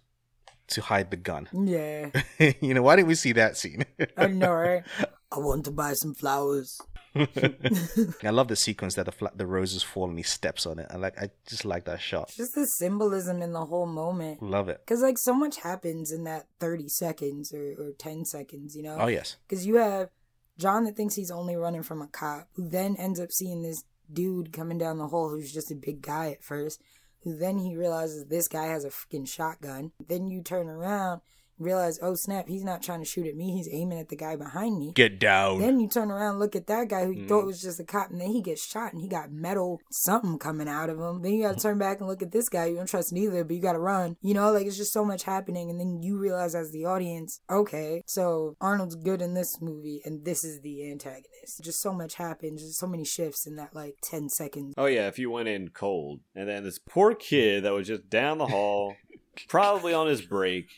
to 0.69 0.81
hide 0.81 1.11
the 1.11 1.17
gun. 1.17 1.49
Yeah, 1.53 2.09
you 2.61 2.73
know, 2.73 2.81
why 2.81 2.95
didn't 2.95 3.09
we 3.09 3.15
see 3.15 3.33
that 3.33 3.57
scene? 3.57 3.85
I 4.17 4.27
know, 4.27 4.53
right? 4.53 4.83
I 5.31 5.37
want 5.37 5.65
to 5.65 5.71
buy 5.71 5.93
some 5.93 6.15
flowers. 6.15 6.81
I 8.23 8.29
love 8.29 8.47
the 8.47 8.55
sequence 8.55 8.95
that 8.95 9.05
the 9.05 9.11
fla- 9.11 9.31
the 9.35 9.45
roses 9.45 9.83
fall 9.83 10.09
and 10.09 10.17
he 10.17 10.23
steps 10.23 10.65
on 10.65 10.79
it. 10.79 10.87
I 10.89 10.97
like 10.97 11.17
I 11.19 11.29
just 11.45 11.65
like 11.65 11.85
that 11.85 12.01
shot. 12.01 12.31
Just 12.35 12.55
the 12.55 12.65
symbolism 12.65 13.41
in 13.41 13.51
the 13.51 13.65
whole 13.65 13.85
moment. 13.85 14.41
Love 14.41 14.69
it. 14.69 14.81
Because, 14.85 15.01
like, 15.01 15.17
so 15.17 15.33
much 15.33 15.57
happens 15.57 16.11
in 16.11 16.23
that 16.23 16.47
30 16.59 16.87
seconds 16.87 17.53
or, 17.53 17.73
or 17.77 17.91
10 17.97 18.25
seconds, 18.25 18.75
you 18.75 18.83
know? 18.83 18.97
Oh 18.99 19.07
yes. 19.07 19.37
Because 19.47 19.65
you 19.65 19.75
have 19.75 20.09
John 20.57 20.85
that 20.85 20.95
thinks 20.95 21.15
he's 21.15 21.31
only 21.31 21.55
running 21.55 21.83
from 21.83 22.01
a 22.01 22.07
cop, 22.07 22.47
who 22.53 22.69
then 22.69 22.95
ends 22.97 23.19
up 23.19 23.31
seeing 23.31 23.61
this 23.61 23.83
dude 24.11 24.53
coming 24.53 24.77
down 24.77 24.97
the 24.97 25.07
hole 25.07 25.29
who's 25.29 25.53
just 25.53 25.71
a 25.71 25.75
big 25.75 26.01
guy 26.01 26.31
at 26.31 26.43
first, 26.43 26.81
who 27.23 27.37
then 27.37 27.57
he 27.57 27.75
realizes 27.75 28.25
this 28.25 28.47
guy 28.47 28.67
has 28.67 28.85
a 28.85 28.89
freaking 28.89 29.27
shotgun. 29.27 29.91
Then 30.07 30.27
you 30.27 30.41
turn 30.41 30.69
around, 30.69 31.21
realize, 31.61 31.99
oh 32.01 32.15
snap, 32.15 32.47
he's 32.47 32.63
not 32.63 32.81
trying 32.81 32.99
to 32.99 33.05
shoot 33.05 33.27
at 33.27 33.35
me, 33.35 33.51
he's 33.55 33.69
aiming 33.71 33.99
at 33.99 34.09
the 34.09 34.15
guy 34.15 34.35
behind 34.35 34.77
me. 34.79 34.91
Get 34.93 35.19
down. 35.19 35.59
Then 35.59 35.79
you 35.79 35.87
turn 35.87 36.11
around, 36.11 36.39
look 36.39 36.55
at 36.55 36.67
that 36.67 36.89
guy 36.89 37.05
who 37.05 37.11
you 37.11 37.23
Mm. 37.23 37.27
thought 37.29 37.45
was 37.45 37.61
just 37.61 37.79
a 37.79 37.83
cop, 37.83 38.09
and 38.11 38.19
then 38.19 38.31
he 38.31 38.41
gets 38.41 38.65
shot, 38.65 38.93
and 38.93 39.01
he 39.01 39.07
got 39.07 39.31
metal 39.31 39.79
something 39.91 40.37
coming 40.37 40.67
out 40.67 40.89
of 40.89 40.99
him. 40.99 41.21
Then 41.21 41.33
you 41.33 41.43
got 41.43 41.55
to 41.57 41.61
turn 41.61 41.77
back 41.77 41.99
and 41.99 42.07
look 42.07 42.21
at 42.21 42.31
this 42.31 42.49
guy. 42.49 42.65
You 42.65 42.75
don't 42.75 42.87
trust 42.89 43.13
neither, 43.13 43.43
but 43.43 43.55
you 43.55 43.61
got 43.61 43.73
to 43.73 43.79
run. 43.79 44.17
You 44.21 44.33
know, 44.33 44.51
like 44.51 44.65
it's 44.65 44.77
just 44.77 44.93
so 44.93 45.05
much 45.05 45.23
happening, 45.23 45.69
and 45.69 45.79
then 45.79 46.01
you 46.01 46.17
realize 46.17 46.55
as 46.55 46.71
the 46.71 46.85
audience, 46.85 47.39
okay, 47.49 48.01
so 48.05 48.55
Arnold's 48.61 48.95
good 48.95 49.21
in 49.21 49.33
this 49.33 49.61
movie, 49.61 50.01
and 50.05 50.25
this 50.25 50.43
is 50.43 50.61
the 50.61 50.89
antagonist. 50.91 51.61
Just 51.61 51.81
so 51.81 51.93
much 51.93 52.15
happens, 52.15 52.61
just 52.61 52.79
so 52.79 52.87
many 52.87 53.05
shifts 53.05 53.45
in 53.45 53.55
that 53.57 53.75
like 53.75 53.95
ten 54.01 54.29
seconds. 54.29 54.73
Oh 54.77 54.85
yeah, 54.87 55.07
if 55.07 55.19
you 55.19 55.29
went 55.29 55.47
in 55.49 55.69
cold, 55.69 56.21
and 56.35 56.47
then 56.47 56.63
this 56.63 56.79
poor 56.79 57.13
kid 57.13 57.63
that 57.63 57.73
was 57.73 57.87
just 57.87 58.09
down 58.09 58.37
the 58.37 58.47
hall, 58.47 58.95
probably 59.47 59.93
on 59.93 60.07
his 60.07 60.21
break, 60.21 60.69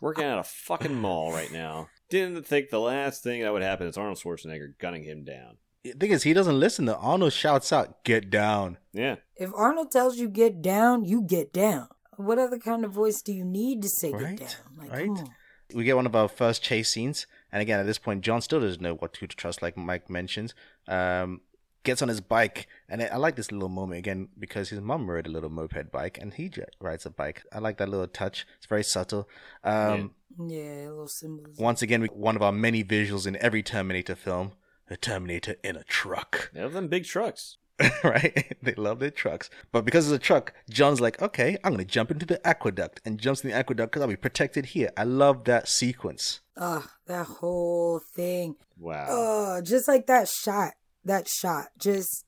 working 0.00 0.24
at 0.24 0.38
a 0.38 0.42
fucking 0.42 0.94
mall 0.94 1.32
right 1.32 1.52
now, 1.52 1.88
didn't 2.08 2.46
think 2.46 2.70
the 2.70 2.80
last 2.80 3.22
thing 3.22 3.42
that 3.42 3.52
would 3.52 3.62
happen 3.62 3.86
is 3.86 3.96
Arnold 3.96 4.18
Schwarzenegger 4.18 4.78
gunning 4.78 5.04
him 5.04 5.24
down. 5.24 5.56
The 5.84 5.92
thing 5.92 6.10
is, 6.12 6.22
he 6.22 6.32
doesn't 6.32 6.60
listen. 6.60 6.86
To 6.86 6.96
Arnold 6.96 7.32
shouts 7.32 7.72
out, 7.72 8.04
"Get 8.04 8.30
down." 8.30 8.78
Yeah, 8.92 9.16
If 9.36 9.50
Arnold 9.54 9.90
tells 9.90 10.16
you 10.18 10.28
get 10.28 10.62
down, 10.62 11.04
you 11.04 11.22
get 11.22 11.52
down. 11.52 11.88
What 12.16 12.38
other 12.38 12.58
kind 12.58 12.84
of 12.84 12.92
voice 12.92 13.20
do 13.22 13.32
you 13.32 13.44
need 13.44 13.82
to 13.82 13.88
say 13.88 14.12
Right, 14.12 14.36
get 14.36 14.48
down? 14.48 14.76
Like, 14.78 14.92
right. 14.92 15.06
come 15.06 15.16
on. 15.18 15.34
we 15.74 15.82
get 15.82 15.96
one 15.96 16.06
of 16.06 16.14
our 16.14 16.28
first 16.28 16.62
chase 16.62 16.90
scenes, 16.90 17.26
and 17.50 17.60
again 17.62 17.80
at 17.80 17.86
this 17.86 17.98
point, 17.98 18.20
John 18.22 18.40
still 18.42 18.60
doesn't 18.60 18.82
know 18.82 18.94
what 18.94 19.12
to 19.14 19.26
trust, 19.26 19.60
like 19.62 19.76
Mike 19.76 20.08
mentions. 20.08 20.54
Um, 20.86 21.40
gets 21.82 22.02
on 22.02 22.08
his 22.08 22.20
bike, 22.20 22.68
and 22.88 23.02
I 23.02 23.06
I 23.06 23.16
like 23.16 23.36
this 23.36 23.50
little 23.52 23.68
moment 23.68 23.98
again 23.98 24.28
because 24.38 24.70
his 24.70 24.80
mom 24.80 25.08
rode 25.10 25.26
a 25.26 25.30
little 25.30 25.50
moped 25.50 25.90
bike, 25.92 26.18
and 26.18 26.32
he 26.34 26.48
j- 26.48 26.64
rides 26.80 27.06
a 27.06 27.10
bike. 27.10 27.42
I 27.52 27.58
like 27.58 27.78
that 27.78 27.88
little 27.88 28.06
touch. 28.06 28.46
It's 28.58 28.66
very 28.66 28.84
subtle. 28.84 29.28
Um, 29.64 30.14
Yeah, 30.38 30.88
a 30.88 30.90
little 30.90 31.08
symbolism. 31.08 31.62
Once 31.62 31.82
again, 31.82 32.04
one 32.14 32.36
of 32.36 32.42
our 32.42 32.52
many 32.52 32.82
visuals 32.84 33.26
in 33.26 33.36
every 33.36 33.62
Terminator 33.62 34.14
film: 34.14 34.52
a 34.88 34.96
Terminator 34.96 35.56
in 35.62 35.76
a 35.76 35.84
truck. 35.84 36.50
they 36.52 36.60
have 36.60 36.72
them 36.72 36.88
big 36.88 37.04
trucks. 37.04 37.58
right? 38.04 38.54
they 38.62 38.74
love 38.74 38.98
their 39.00 39.10
trucks. 39.10 39.50
But 39.72 39.84
because 39.84 40.06
it's 40.06 40.14
a 40.14 40.18
truck, 40.26 40.52
John's 40.70 41.00
like, 41.00 41.20
okay, 41.20 41.56
I'm 41.64 41.72
going 41.72 41.84
to 41.84 41.90
jump 41.90 42.10
into 42.10 42.26
the 42.26 42.44
aqueduct 42.46 43.00
and 43.04 43.18
jumps 43.18 43.42
in 43.42 43.50
the 43.50 43.56
aqueduct 43.56 43.90
because 43.90 44.02
I'll 44.02 44.08
be 44.08 44.14
protected 44.16 44.66
here. 44.66 44.90
I 44.96 45.02
love 45.04 45.44
that 45.44 45.68
sequence. 45.68 46.40
Ugh, 46.56 46.88
that 47.06 47.26
whole 47.26 47.98
thing. 47.98 48.56
Wow. 48.78 49.06
Oh, 49.08 49.60
just 49.62 49.88
like 49.88 50.06
that 50.06 50.28
shot. 50.28 50.74
That 51.04 51.28
shot. 51.28 51.66
Just 51.78 52.24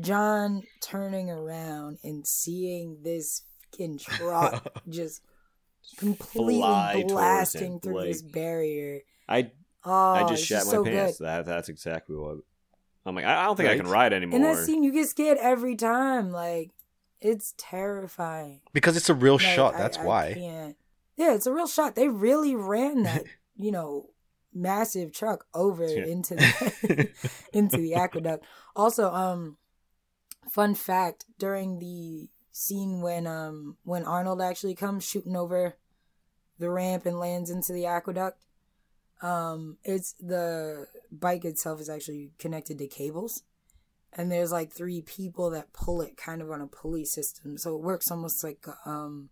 John 0.00 0.62
turning 0.82 1.30
around 1.30 1.98
and 2.04 2.26
seeing 2.26 2.98
this 3.02 3.42
fucking 3.72 3.98
truck 3.98 4.82
just 4.88 5.20
completely 5.98 6.58
Fly 6.60 7.04
blasting 7.08 7.74
him, 7.74 7.80
through 7.80 7.96
like- 7.96 8.06
this 8.08 8.22
barrier. 8.22 9.00
I 9.28 9.52
Oh, 9.82 9.90
I 10.12 10.20
just 10.22 10.32
it's 10.34 10.42
shat 10.44 10.66
my 10.66 10.70
so 10.72 10.84
pants. 10.84 11.18
good. 11.18 11.24
That 11.24 11.46
that's 11.46 11.68
exactly 11.70 12.14
what. 12.14 12.38
I'm 13.06 13.14
like. 13.14 13.24
I 13.24 13.40
I 13.40 13.44
don't 13.44 13.56
think 13.56 13.70
I 13.70 13.76
can 13.78 13.88
ride 13.88 14.12
anymore. 14.12 14.36
In 14.36 14.42
that 14.42 14.58
scene, 14.58 14.82
you 14.82 14.92
get 14.92 15.08
scared 15.08 15.38
every 15.40 15.74
time. 15.74 16.30
Like, 16.32 16.72
it's 17.22 17.54
terrifying. 17.56 18.60
Because 18.74 18.96
it's 18.98 19.08
a 19.08 19.14
real 19.14 19.34
Like, 19.34 19.40
shot. 19.40 19.74
That's 19.78 19.96
I 19.96 20.04
why. 20.04 20.34
can't. 20.34 20.76
Yeah, 21.16 21.32
it's 21.34 21.46
a 21.46 21.52
real 21.54 21.66
shot. 21.66 21.94
They 21.94 22.08
really 22.08 22.54
ran 22.54 23.04
that, 23.04 23.24
you 23.56 23.72
know, 23.72 24.10
massive 24.54 25.12
truck 25.12 25.46
over 25.54 25.86
Yeah. 25.86 26.04
into 26.06 26.34
the 26.36 27.10
into 27.52 27.76
the 27.78 27.94
aqueduct. 27.94 28.44
Also, 28.74 29.10
um, 29.12 29.56
fun 30.50 30.74
fact: 30.74 31.24
during 31.38 31.78
the 31.78 32.28
scene 32.52 33.00
when 33.00 33.26
um 33.26 33.76
when 33.84 34.04
Arnold 34.04 34.40
actually 34.42 34.74
comes 34.74 35.04
shooting 35.04 35.36
over 35.36 35.76
the 36.58 36.70
ramp 36.70 37.06
and 37.06 37.18
lands 37.18 37.48
into 37.50 37.72
the 37.72 37.86
aqueduct, 37.86 38.44
um, 39.22 39.78
it's 39.84 40.12
the 40.20 40.86
bike 41.10 41.44
itself 41.44 41.80
is 41.80 41.88
actually 41.88 42.32
connected 42.38 42.78
to 42.78 42.86
cables. 42.86 43.42
And 44.12 44.30
there's 44.30 44.50
like 44.50 44.72
three 44.72 45.02
people 45.02 45.50
that 45.50 45.72
pull 45.72 46.00
it 46.02 46.16
kind 46.16 46.42
of 46.42 46.50
on 46.50 46.60
a 46.60 46.66
pulley 46.66 47.04
system. 47.04 47.56
So 47.56 47.76
it 47.76 47.82
works 47.82 48.10
almost 48.10 48.42
like 48.42 48.66
um 48.84 49.30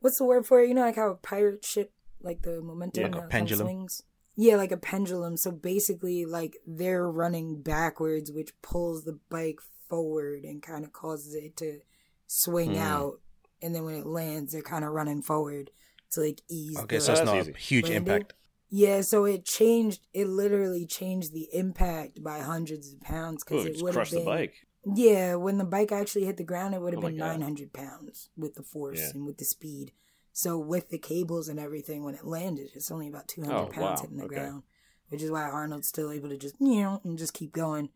what's 0.00 0.16
the 0.16 0.24
word 0.24 0.46
for 0.46 0.60
it? 0.62 0.68
You 0.68 0.74
know 0.74 0.80
like 0.82 0.96
how 0.96 1.10
a 1.10 1.14
pirate 1.14 1.62
ship 1.64 1.92
like 2.22 2.42
the 2.42 2.60
momentum 2.60 3.02
Yeah, 3.02 3.08
like 3.16 3.24
a 3.24 3.28
pendulum. 3.28 3.66
swings? 3.66 4.02
Yeah, 4.36 4.56
like 4.56 4.72
a 4.72 4.76
pendulum. 4.76 5.36
So 5.36 5.50
basically 5.50 6.24
like 6.24 6.56
they're 6.66 7.10
running 7.10 7.62
backwards 7.62 8.30
which 8.32 8.52
pulls 8.62 9.04
the 9.04 9.18
bike 9.28 9.58
forward 9.88 10.44
and 10.44 10.62
kind 10.62 10.84
of 10.84 10.92
causes 10.92 11.34
it 11.34 11.56
to 11.58 11.80
swing 12.26 12.72
Hmm. 12.74 12.78
out 12.78 13.20
and 13.60 13.74
then 13.74 13.84
when 13.84 13.96
it 13.96 14.06
lands 14.06 14.52
they're 14.52 14.62
kind 14.62 14.84
of 14.84 14.92
running 14.92 15.20
forward 15.22 15.70
to 16.12 16.20
like 16.20 16.40
ease 16.48 16.78
Okay, 16.78 16.96
the 16.96 17.00
so 17.02 17.12
it's 17.12 17.20
That's 17.20 17.30
not 17.30 17.40
easy. 17.40 17.50
a 17.52 17.56
huge 17.56 17.84
landing. 17.84 17.96
impact. 18.14 18.34
Yeah, 18.72 19.00
so 19.00 19.24
it 19.24 19.44
changed. 19.44 20.06
It 20.14 20.28
literally 20.28 20.86
changed 20.86 21.32
the 21.32 21.48
impact 21.52 22.22
by 22.22 22.38
hundreds 22.38 22.92
of 22.92 23.00
pounds 23.00 23.42
because 23.42 23.66
it 23.66 23.82
would 23.82 23.88
have 23.88 23.94
crush 23.94 24.10
been. 24.10 24.20
the 24.20 24.24
bike. 24.24 24.54
Yeah, 24.94 25.34
when 25.34 25.58
the 25.58 25.64
bike 25.64 25.90
actually 25.90 26.24
hit 26.24 26.36
the 26.36 26.44
ground, 26.44 26.74
it 26.74 26.80
would 26.80 26.94
have 26.94 27.02
Oh 27.02 27.08
been 27.08 27.16
nine 27.16 27.42
hundred 27.42 27.72
pounds 27.72 28.30
with 28.36 28.54
the 28.54 28.62
force 28.62 29.00
Yeah. 29.00 29.10
and 29.14 29.26
with 29.26 29.38
the 29.38 29.44
speed. 29.44 29.90
So 30.32 30.58
with 30.58 30.90
the 30.90 30.98
cables 30.98 31.48
and 31.48 31.58
everything, 31.58 32.04
when 32.04 32.14
it 32.14 32.24
landed, 32.26 32.70
it's 32.74 32.90
only 32.90 33.08
about 33.08 33.28
two 33.28 33.42
hundred 33.42 33.56
Oh, 33.56 33.66
pounds 33.66 34.00
wow. 34.00 34.02
hitting 34.02 34.16
the 34.18 34.24
Okay. 34.24 34.34
ground, 34.36 34.62
which 35.08 35.22
is 35.22 35.30
why 35.30 35.42
Arnold's 35.42 35.88
still 35.88 36.10
able 36.12 36.28
to 36.28 36.36
just 36.36 36.54
you 36.60 36.82
know 36.82 37.00
and 37.04 37.18
just 37.18 37.34
keep 37.34 37.52
going. 37.52 37.90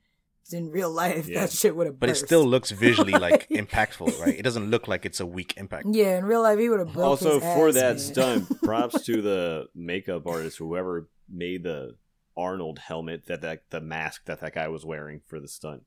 'Cause 0.44 0.52
in 0.52 0.70
real 0.70 0.90
life, 0.90 1.26
Yeah. 1.26 1.40
that 1.40 1.52
shit 1.52 1.74
would 1.74 1.86
have. 1.86 1.98
But 1.98 2.10
it 2.10 2.16
still 2.16 2.44
looks 2.44 2.70
visually 2.70 3.12
like 3.18 3.48
impactful, 3.48 4.18
right? 4.18 4.38
It 4.38 4.42
doesn't 4.42 4.70
look 4.70 4.86
like 4.88 5.06
it's 5.06 5.20
a 5.20 5.24
weak 5.26 5.54
impact. 5.56 5.86
Yeah, 5.90 6.18
in 6.18 6.26
real 6.26 6.42
life, 6.42 6.58
he 6.58 6.68
would 6.68 6.80
have 6.80 6.92
broke 6.92 7.06
Also, 7.20 7.40
his 7.40 7.42
for 7.54 7.68
ass, 7.68 7.74
that 7.74 7.96
man. 7.96 7.98
stunt, 7.98 8.48
props 8.62 9.02
to 9.06 9.22
the 9.22 9.66
makeup 9.74 10.26
artist, 10.26 10.58
whoever 10.58 11.08
made 11.30 11.62
the 11.62 11.96
Arnold 12.36 12.78
helmet 12.80 13.24
that, 13.26 13.40
that 13.40 13.62
the 13.70 13.80
mask 13.80 14.26
that 14.26 14.40
that 14.40 14.54
guy 14.54 14.68
was 14.68 14.84
wearing 14.84 15.22
for 15.24 15.40
the 15.40 15.48
stunt. 15.48 15.84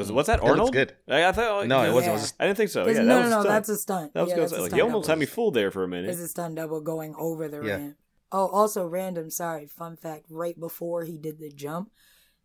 Was 0.00 0.12
was 0.12 0.26
that 0.26 0.40
That 0.40 0.46
looks 0.46 0.50
Arnold? 0.58 0.72
good. 0.72 0.96
I, 1.08 1.24
I 1.26 1.32
thought. 1.32 1.66
No, 1.66 1.82
it 1.84 1.92
wasn't. 1.92 2.10
It 2.16 2.20
was 2.20 2.34
I 2.40 2.46
didn't 2.46 2.56
think 2.56 2.70
so. 2.70 2.86
Yeah, 2.86 3.02
no, 3.02 3.02
that 3.02 3.04
no, 3.04 3.16
was 3.18 3.26
a 3.26 3.30
no, 3.30 3.42
that's 3.44 3.68
a 3.68 3.76
stunt. 3.76 4.14
That 4.14 4.20
was 4.22 4.30
yeah, 4.30 4.34
good. 4.36 4.42
that's 4.42 4.52
a 4.52 4.60
Like, 4.62 4.66
stunt 4.70 4.78
you 4.78 4.84
almost 4.84 5.04
double. 5.06 5.12
had 5.12 5.18
me 5.20 5.26
fooled 5.26 5.54
there 5.54 5.70
for 5.70 5.84
a 5.84 5.88
minute. 5.88 6.10
It's 6.10 6.20
a 6.20 6.28
stunt 6.28 6.54
double 6.56 6.80
going 6.80 7.14
over 7.18 7.48
the 7.48 7.62
Yeah. 7.62 7.76
ramp. 7.76 7.96
Oh, 8.32 8.46
also 8.48 8.86
random. 8.86 9.30
Sorry, 9.30 9.66
fun 9.66 9.96
fact. 9.96 10.26
Right 10.28 10.58
before 10.58 11.04
he 11.04 11.16
did 11.18 11.38
the 11.38 11.50
jump, 11.50 11.90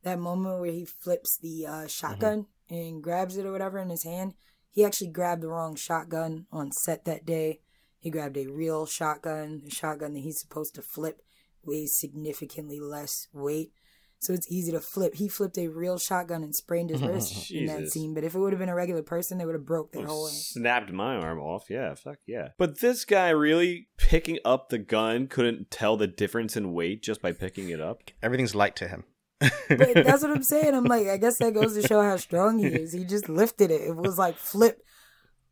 that 0.04 0.20
moment 0.20 0.60
where 0.60 0.72
he 0.72 0.86
flips 0.86 1.38
the 1.38 1.66
uh, 1.68 1.88
shotgun 1.88 2.48
and 2.70 3.02
grabs 3.04 3.38
it 3.38 3.46
or 3.46 3.52
whatever 3.52 3.78
in 3.80 3.90
his 3.90 4.04
hand, 4.04 4.34
he 4.72 4.84
actually 4.84 5.12
grabbed 5.12 5.42
the 5.44 5.48
wrong 5.48 5.76
shotgun 5.76 6.48
on 6.52 6.72
set 6.72 7.06
that 7.06 7.26
day. 7.26 7.60
He 8.00 8.10
grabbed 8.10 8.38
a 8.38 8.48
real 8.48 8.86
shotgun. 8.86 9.62
The 9.64 9.70
shotgun 9.72 10.14
that 10.14 10.20
he's 10.20 10.40
supposed 10.40 10.76
to 10.76 10.82
flip 10.82 11.22
weighs 11.64 11.96
significantly 11.96 12.80
less 12.80 13.28
weight. 13.34 13.72
So 14.20 14.34
it's 14.34 14.52
easy 14.52 14.72
to 14.72 14.80
flip. 14.80 15.16
He 15.16 15.28
flipped 15.28 15.58
a 15.58 15.68
real 15.68 15.98
shotgun 16.00 16.44
and 16.44 16.56
sprained 16.56 16.90
his 16.90 17.02
wrist 17.04 17.52
in 17.52 17.68
that 17.68 17.90
scene. 17.90 18.14
But 18.14 18.24
if 18.24 18.34
it 18.34 18.40
would 18.40 18.54
have 18.54 18.60
been 18.60 18.70
a 18.70 18.76
regular 18.76 19.04
person, 19.04 19.38
they 19.38 19.46
would 19.46 19.56
have 19.56 19.66
broke 19.66 19.92
their 19.92 20.02
Would've 20.02 20.14
whole. 20.16 20.28
snapped 20.28 20.92
my 20.92 21.16
arm 21.16 21.40
off. 21.40 21.66
Yeah, 21.70 21.94
fuck 21.94 22.18
yeah. 22.26 22.50
But 22.58 22.80
this 22.80 23.06
guy 23.06 23.30
really 23.30 23.90
picking 23.98 24.40
up 24.44 24.70
the 24.70 24.78
gun 24.80 25.28
couldn't 25.28 25.70
tell 25.70 25.98
the 25.98 26.08
difference 26.08 26.58
in 26.58 26.74
weight 26.74 27.04
just 27.04 27.22
by 27.22 27.34
picking 27.34 27.70
it 27.70 27.80
up. 27.80 28.02
Everything's 28.24 28.56
light 28.56 28.76
to 28.78 28.88
him. 28.88 29.04
But 29.40 29.50
that's 29.70 30.24
what 30.24 30.32
I'm 30.32 30.44
saying. 30.44 30.74
I'm 30.74 30.86
like, 30.86 31.08
I 31.08 31.18
guess 31.18 31.38
that 31.40 31.54
goes 31.54 31.76
to 31.76 31.86
show 31.88 32.02
how 32.02 32.18
strong 32.18 32.58
he 32.60 32.68
is. 32.68 32.94
He 32.94 33.04
just 33.04 33.30
lifted 33.30 33.70
it. 33.70 33.82
It 33.82 33.96
was 33.96 34.18
like 34.18 34.38
flip. 34.38 34.82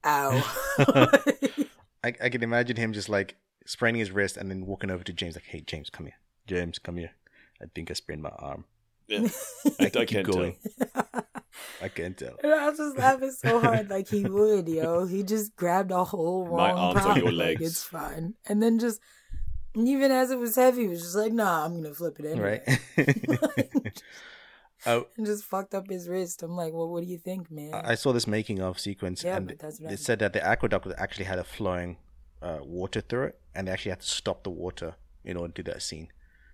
Ow. 0.06 0.42
I, 2.04 2.14
I 2.22 2.30
can 2.30 2.44
imagine 2.44 2.76
him 2.78 2.94
just 2.94 3.10
like 3.10 3.38
spraining 3.66 4.00
his 4.00 4.12
wrist 4.12 4.36
and 4.38 4.50
then 4.50 4.66
walking 4.66 4.90
over 4.92 5.04
to 5.04 5.14
James 5.14 5.36
like, 5.36 5.46
"Hey, 5.46 5.62
James, 5.62 5.90
come 5.90 6.06
here. 6.08 6.16
James, 6.48 6.80
come 6.80 6.98
here. 6.98 7.12
I 7.62 7.66
think 7.74 7.90
I 7.92 7.94
sprained 7.94 8.22
my 8.22 8.30
arm. 8.30 8.66
Yeah, 9.08 9.28
I, 9.80 9.86
I 9.86 9.90
keep 9.90 10.08
can't 10.08 10.28
going. 10.28 10.56
I 11.82 11.88
can't 11.90 12.18
tell." 12.18 12.36
And 12.44 12.54
I 12.54 12.70
was 12.70 12.78
just 12.78 12.98
laughing 12.98 13.32
so 13.32 13.60
hard, 13.66 13.90
like 13.90 14.08
he 14.08 14.24
would, 14.24 14.68
yo. 14.68 15.06
He 15.06 15.24
just 15.24 15.56
grabbed 15.56 15.92
a 15.92 16.04
whole 16.04 16.46
wrong 16.46 16.58
My 16.58 16.72
arms 16.72 17.00
are 17.00 17.04
prop, 17.04 17.18
your 17.18 17.32
like, 17.32 17.60
legs. 17.60 17.62
it's 17.62 17.84
fine. 17.84 18.36
And 18.48 18.64
then 18.64 18.80
just, 18.80 19.00
even 19.76 20.12
as 20.12 20.32
it 20.32 20.40
was 20.40 20.56
heavy, 20.56 20.84
he 20.84 20.88
was 20.88 21.02
just 21.02 21.16
like, 21.16 21.34
nah, 21.34 21.66
I'm 21.66 21.82
gonna 21.82 21.94
flip 21.94 22.20
it 22.20 22.26
anyway. 22.26 22.62
Right. 22.98 24.02
oh, 24.86 25.08
and 25.18 25.26
just 25.26 25.44
fucked 25.46 25.74
up 25.74 25.90
his 25.90 26.08
wrist. 26.08 26.44
I'm 26.44 26.56
like, 26.56 26.74
well, 26.74 26.90
what 26.90 27.04
do 27.04 27.10
you 27.10 27.18
think, 27.18 27.52
man? 27.52 27.74
I 27.74 27.92
I 27.92 27.96
saw 27.96 28.14
this 28.14 28.28
making 28.28 28.62
of 28.62 28.80
sequence, 28.80 29.24
Yeah, 29.24 29.38
and 29.38 29.48
but 29.48 29.60
that's 29.60 29.80
what 29.80 29.90
I 29.92 29.94
it 29.94 30.00
said 30.00 30.20
that 30.20 30.34
the 30.34 30.46
aqueduct 30.46 30.88
actually 30.98 31.26
had 31.26 31.40
a 31.40 31.44
flowing 31.44 31.98
uh, 32.42 32.60
water 32.62 33.02
through 33.02 33.26
it, 33.26 33.40
and 33.54 33.68
they 33.68 33.72
actually 33.72 33.92
had 33.92 34.02
to 34.02 34.08
stop 34.08 34.44
the 34.44 34.50
water 34.50 34.96
in 35.24 35.38
order 35.38 35.54
to 35.54 35.64
do 35.64 35.72
that 35.72 35.82
scene. 35.82 36.08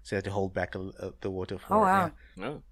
So 0.03 0.15
they 0.15 0.17
had 0.17 0.25
to 0.25 0.31
hold 0.31 0.53
back 0.53 0.75
a, 0.75 0.79
uh, 0.99 1.11
the 1.21 1.29
water 1.29 1.57
for 1.57 1.73
oh 1.73 1.77
it, 1.77 1.81
wow. 1.81 2.11
No. 2.35 2.63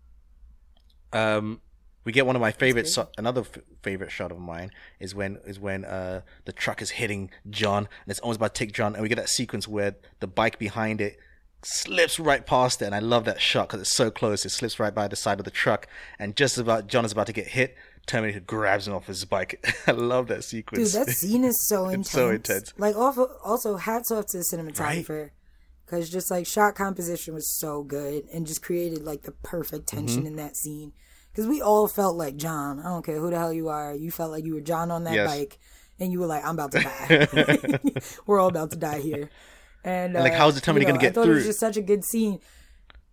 yeah. 1.14 1.36
Um, 1.38 1.62
we 2.04 2.12
get 2.14 2.26
one 2.26 2.36
of 2.36 2.42
my 2.42 2.52
favorite, 2.52 2.84
crazy. 2.84 2.94
so- 2.94 3.10
another 3.18 3.42
f- 3.42 3.62
favorite 3.82 4.12
shot 4.12 4.32
of 4.32 4.40
mine 4.40 4.72
is 5.00 5.14
when 5.14 5.40
is 5.46 5.60
when 5.60 5.84
uh 5.84 6.22
the 6.46 6.54
truck 6.54 6.82
is 6.82 6.92
hitting 6.92 7.30
John, 7.50 7.80
and 7.80 8.12
it's 8.12 8.20
almost 8.22 8.38
about 8.38 8.56
to 8.56 8.66
take 8.66 8.74
John, 8.74 8.94
and 8.94 9.04
we 9.04 9.10
get 9.10 9.18
that 9.18 9.30
sequence 9.30 9.68
where 9.68 9.96
the 10.20 10.28
bike 10.28 10.58
behind 10.58 11.02
it 11.02 11.18
slips 11.64 12.20
right 12.20 12.46
past 12.46 12.82
it, 12.82 12.86
and 12.86 12.96
I 12.96 13.00
love 13.00 13.26
that 13.26 13.42
shot 13.42 13.68
because 13.68 13.82
it's 13.82 13.94
so 13.94 14.10
close. 14.10 14.46
It 14.46 14.50
slips 14.50 14.80
right 14.80 14.94
by 14.94 15.08
the 15.08 15.16
side 15.16 15.40
of 15.40 15.46
the 15.46 15.52
truck, 15.52 15.88
and 16.18 16.36
just 16.36 16.58
about 16.58 16.88
John 16.88 17.04
is 17.04 17.12
about 17.12 17.28
to 17.28 17.34
get 17.34 17.48
hit. 17.48 17.76
Terminator 18.06 18.40
grabs 18.40 18.88
him 18.88 18.94
off 18.94 19.08
his 19.08 19.26
bike. 19.26 19.66
I 19.88 19.92
love 19.92 20.28
that 20.28 20.46
sequence. 20.46 20.94
Dude, 20.94 21.08
that 21.08 21.12
scene 21.14 21.44
is 21.44 21.68
so 21.68 21.90
intense. 21.90 22.08
It's 22.08 22.12
so 22.12 22.30
intense. 22.30 22.74
Like, 22.78 22.96
also, 22.96 23.30
also 23.44 23.76
hats 23.76 24.12
off 24.12 24.28
to 24.28 24.38
the 24.38 24.44
cinematographer. 24.46 25.32
Because 25.88 26.10
just 26.10 26.30
like 26.30 26.46
shot 26.46 26.76
composition 26.76 27.34
was 27.34 27.50
so 27.50 27.82
good 27.82 28.26
and 28.34 28.46
just 28.46 28.62
created 28.62 29.04
like 29.04 29.22
the 29.24 29.32
perfect 29.32 29.88
tension 29.88 30.20
Mm-hmm. 30.24 30.28
in 30.28 30.36
that 30.36 30.56
scene. 30.58 30.92
Because 31.32 31.48
we 31.48 31.62
all 31.62 31.88
felt 31.88 32.16
like 32.18 32.36
John. 32.36 32.80
I 32.82 32.90
don't 32.90 33.06
care 33.06 33.18
who 33.20 33.30
the 33.32 33.38
hell 33.40 33.54
you 33.54 33.70
are. 33.70 33.96
You 33.96 34.12
felt 34.12 34.32
like 34.32 34.44
you 34.46 34.54
were 34.54 34.62
John 34.62 34.92
on 34.92 35.06
that 35.06 35.14
Yes. 35.16 35.28
bike. 35.28 35.60
And 36.00 36.12
you 36.12 36.20
were 36.20 36.28
like, 36.28 36.44
I'm 36.46 36.56
about 36.60 36.72
to 36.74 36.82
die. 36.82 37.80
we're 38.28 38.40
all 38.40 38.50
about 38.50 38.70
to 38.72 38.78
die 38.78 39.00
here. 39.00 39.30
And, 39.84 40.16
And, 40.16 40.24
like, 40.26 40.34
uh, 40.34 40.38
how's 40.38 40.56
the 40.56 40.62
Terminator 40.62 40.90
you 40.90 40.94
know, 40.94 41.00
gonna 41.00 41.12
get 41.12 41.18
I 41.18 41.24
thought 41.24 41.32
it 41.32 41.34
was 41.36 41.46
just 41.46 41.60
such 41.60 41.78
a 41.78 41.82
good 41.82 42.04
scene. 42.04 42.40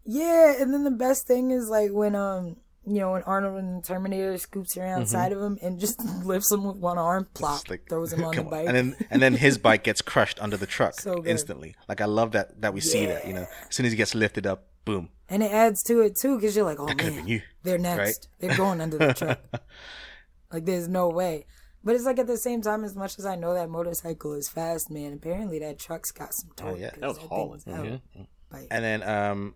Yeah, 0.04 0.60
and 0.60 0.74
then 0.74 0.84
the 0.84 0.90
best 0.90 1.26
thing 1.26 1.50
is 1.50 1.68
like 1.68 1.92
when 1.92 2.14
um 2.16 2.56
you 2.86 3.00
know 3.00 3.12
when 3.12 3.22
Arnold 3.22 3.58
and 3.58 3.82
the 3.82 3.86
Terminator 3.86 4.36
scoops 4.38 4.76
around 4.76 5.06
side 5.06 5.32
of 5.32 5.40
him 5.40 5.58
and 5.62 5.78
just 5.80 5.98
lifts 6.24 6.50
him 6.52 6.64
with 6.64 6.76
one 6.76 6.98
arm, 6.98 7.26
plop, 7.34 7.68
like, 7.70 7.88
throws 7.88 8.12
him 8.12 8.24
on 8.24 8.30
the 8.34 8.42
come 8.42 8.50
bike. 8.50 8.66
and 8.66 8.76
then 8.76 8.96
and 9.10 9.22
then 9.22 9.34
his 9.34 9.58
bike 9.58 9.84
gets 9.84 10.02
crushed 10.12 10.40
under 10.42 10.56
the 10.56 10.66
truck 10.66 10.94
So 11.00 11.24
instantly. 11.24 11.74
Like 11.88 12.00
I 12.00 12.06
love 12.06 12.32
that 12.32 12.60
that 12.60 12.74
we 12.74 12.80
see 12.80 13.06
that. 13.06 13.26
You 13.26 13.34
know, 13.34 13.46
as 13.68 13.74
soon 13.74 13.86
as 13.86 13.92
he 13.92 13.96
gets 13.96 14.14
lifted 14.14 14.46
up, 14.46 14.66
boom. 14.84 15.08
And 15.28 15.42
it 15.42 15.50
adds 15.52 15.82
to 15.84 16.00
it 16.00 16.16
too, 16.16 16.36
because 16.36 16.54
you're 16.54 16.64
like, 16.66 16.78
oh 16.78 16.86
That 16.86 16.98
man, 16.98 17.14
been 17.16 17.26
you. 17.26 17.42
they're 17.62 17.78
next. 17.78 18.28
They're 18.40 18.56
going 18.56 18.80
under 18.80 18.98
the 18.98 19.14
truck. 19.14 19.40
like 20.52 20.64
there's 20.66 20.88
no 20.88 21.08
way. 21.08 21.46
But 21.82 21.94
it's 21.96 22.04
like 22.04 22.18
at 22.18 22.26
the 22.26 22.38
same 22.38 22.62
time, 22.62 22.82
as 22.82 22.94
much 22.96 23.18
as 23.18 23.26
I 23.26 23.36
know 23.36 23.52
that 23.54 23.68
motorcycle 23.68 24.32
is 24.32 24.48
fast, 24.48 24.90
man, 24.90 25.12
apparently 25.12 25.58
that 25.58 25.78
truck's 25.78 26.12
got 26.12 26.32
some 26.32 26.50
torque. 26.56 26.76
Oh, 26.76 26.78
yeah. 26.78 26.90
'cause 26.90 27.00
That 27.00 27.08
was 27.08 27.18
hauling. 27.18 27.62
out. 27.70 27.84
Mm-hmm. 27.86 28.64
And 28.70 28.84
then 28.84 29.02
um, 29.02 29.54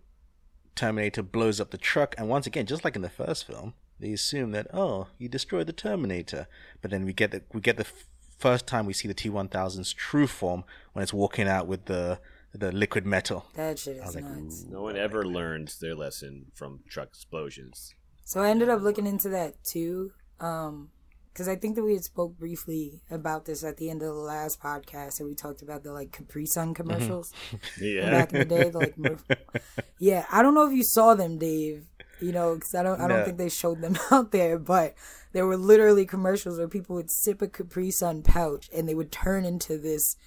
Terminator 0.79 1.21
blows 1.21 1.59
up 1.59 1.71
the 1.71 1.77
truck, 1.77 2.15
and 2.17 2.29
once 2.29 2.47
again, 2.47 2.65
just 2.65 2.85
like 2.85 2.95
in 2.95 3.01
the 3.01 3.09
first 3.09 3.45
film, 3.45 3.73
they 3.99 4.13
assume 4.13 4.51
that 4.51 4.67
oh, 4.73 5.07
you 5.17 5.27
destroyed 5.27 5.67
the 5.67 5.73
Terminator. 5.73 6.47
But 6.81 6.89
then 6.89 7.03
we 7.03 7.11
get 7.11 7.31
the 7.31 7.41
we 7.53 7.59
get 7.59 7.75
the 7.75 7.85
f- 7.85 8.07
first 8.37 8.65
time 8.65 8.85
we 8.85 8.93
see 8.93 9.09
the 9.09 9.13
T1000's 9.13 9.91
true 9.91 10.25
form 10.25 10.63
when 10.93 11.03
it's 11.03 11.13
walking 11.13 11.49
out 11.49 11.67
with 11.67 11.85
the 11.85 12.19
the 12.53 12.71
liquid 12.71 13.05
metal. 13.05 13.45
that 13.55 13.77
shit 13.77 13.97
is 13.97 14.15
like, 14.15 14.23
nuts. 14.23 14.65
No 14.69 14.81
one 14.83 14.95
ever 14.95 15.25
learns 15.25 15.79
their 15.79 15.95
lesson 15.95 16.45
from 16.55 16.79
truck 16.89 17.09
explosions. 17.09 17.93
So 18.23 18.41
I 18.41 18.49
ended 18.49 18.69
up 18.69 18.81
looking 18.81 19.05
into 19.05 19.27
that 19.29 19.61
too, 19.65 20.13
um, 20.39 20.91
because 21.33 21.47
I 21.47 21.55
think 21.55 21.75
that 21.75 21.83
we 21.83 21.93
had 21.93 22.03
spoke 22.03 22.37
briefly 22.37 23.01
about 23.09 23.45
this 23.45 23.63
at 23.63 23.77
the 23.77 23.89
end 23.89 24.01
of 24.01 24.07
the 24.09 24.21
last 24.21 24.59
podcast, 24.61 25.19
and 25.19 25.29
we 25.29 25.35
talked 25.35 25.61
about 25.61 25.83
the 25.83 25.91
like 25.93 26.11
Capri 26.11 26.45
Sun 26.45 26.73
mm-hmm. 26.73 26.73
commercials 26.73 27.33
Yeah. 27.81 28.09
back 28.09 28.33
in 28.33 28.39
the 28.39 28.45
day. 28.45 28.69
The, 28.69 28.79
like, 28.79 29.41
yeah, 29.99 30.25
I 30.31 30.41
don't 30.41 30.53
know 30.53 30.67
if 30.67 30.73
you 30.73 30.83
saw 30.83 31.15
them, 31.15 31.37
Dave. 31.37 31.85
You 32.21 32.33
know, 32.33 32.55
because 32.55 32.75
I 32.75 32.83
don't, 32.83 32.99
I 32.99 33.07
don't 33.07 33.19
No. 33.19 33.23
think 33.25 33.37
they 33.37 33.47
showed 33.47 33.79
them 33.79 33.97
out 34.11 34.33
there, 34.33 34.59
but 34.59 34.93
there 35.31 35.45
were 35.45 35.55
literally 35.55 36.05
commercials 36.05 36.57
where 36.57 36.67
people 36.67 36.97
would 36.97 37.09
sip 37.09 37.41
a 37.41 37.47
Capri 37.47 37.91
Sun 37.91 38.23
pouch 38.23 38.69
and 38.75 38.89
they 38.89 38.95
would 38.95 39.09
turn 39.09 39.45
into 39.45 39.77
this 39.77 40.17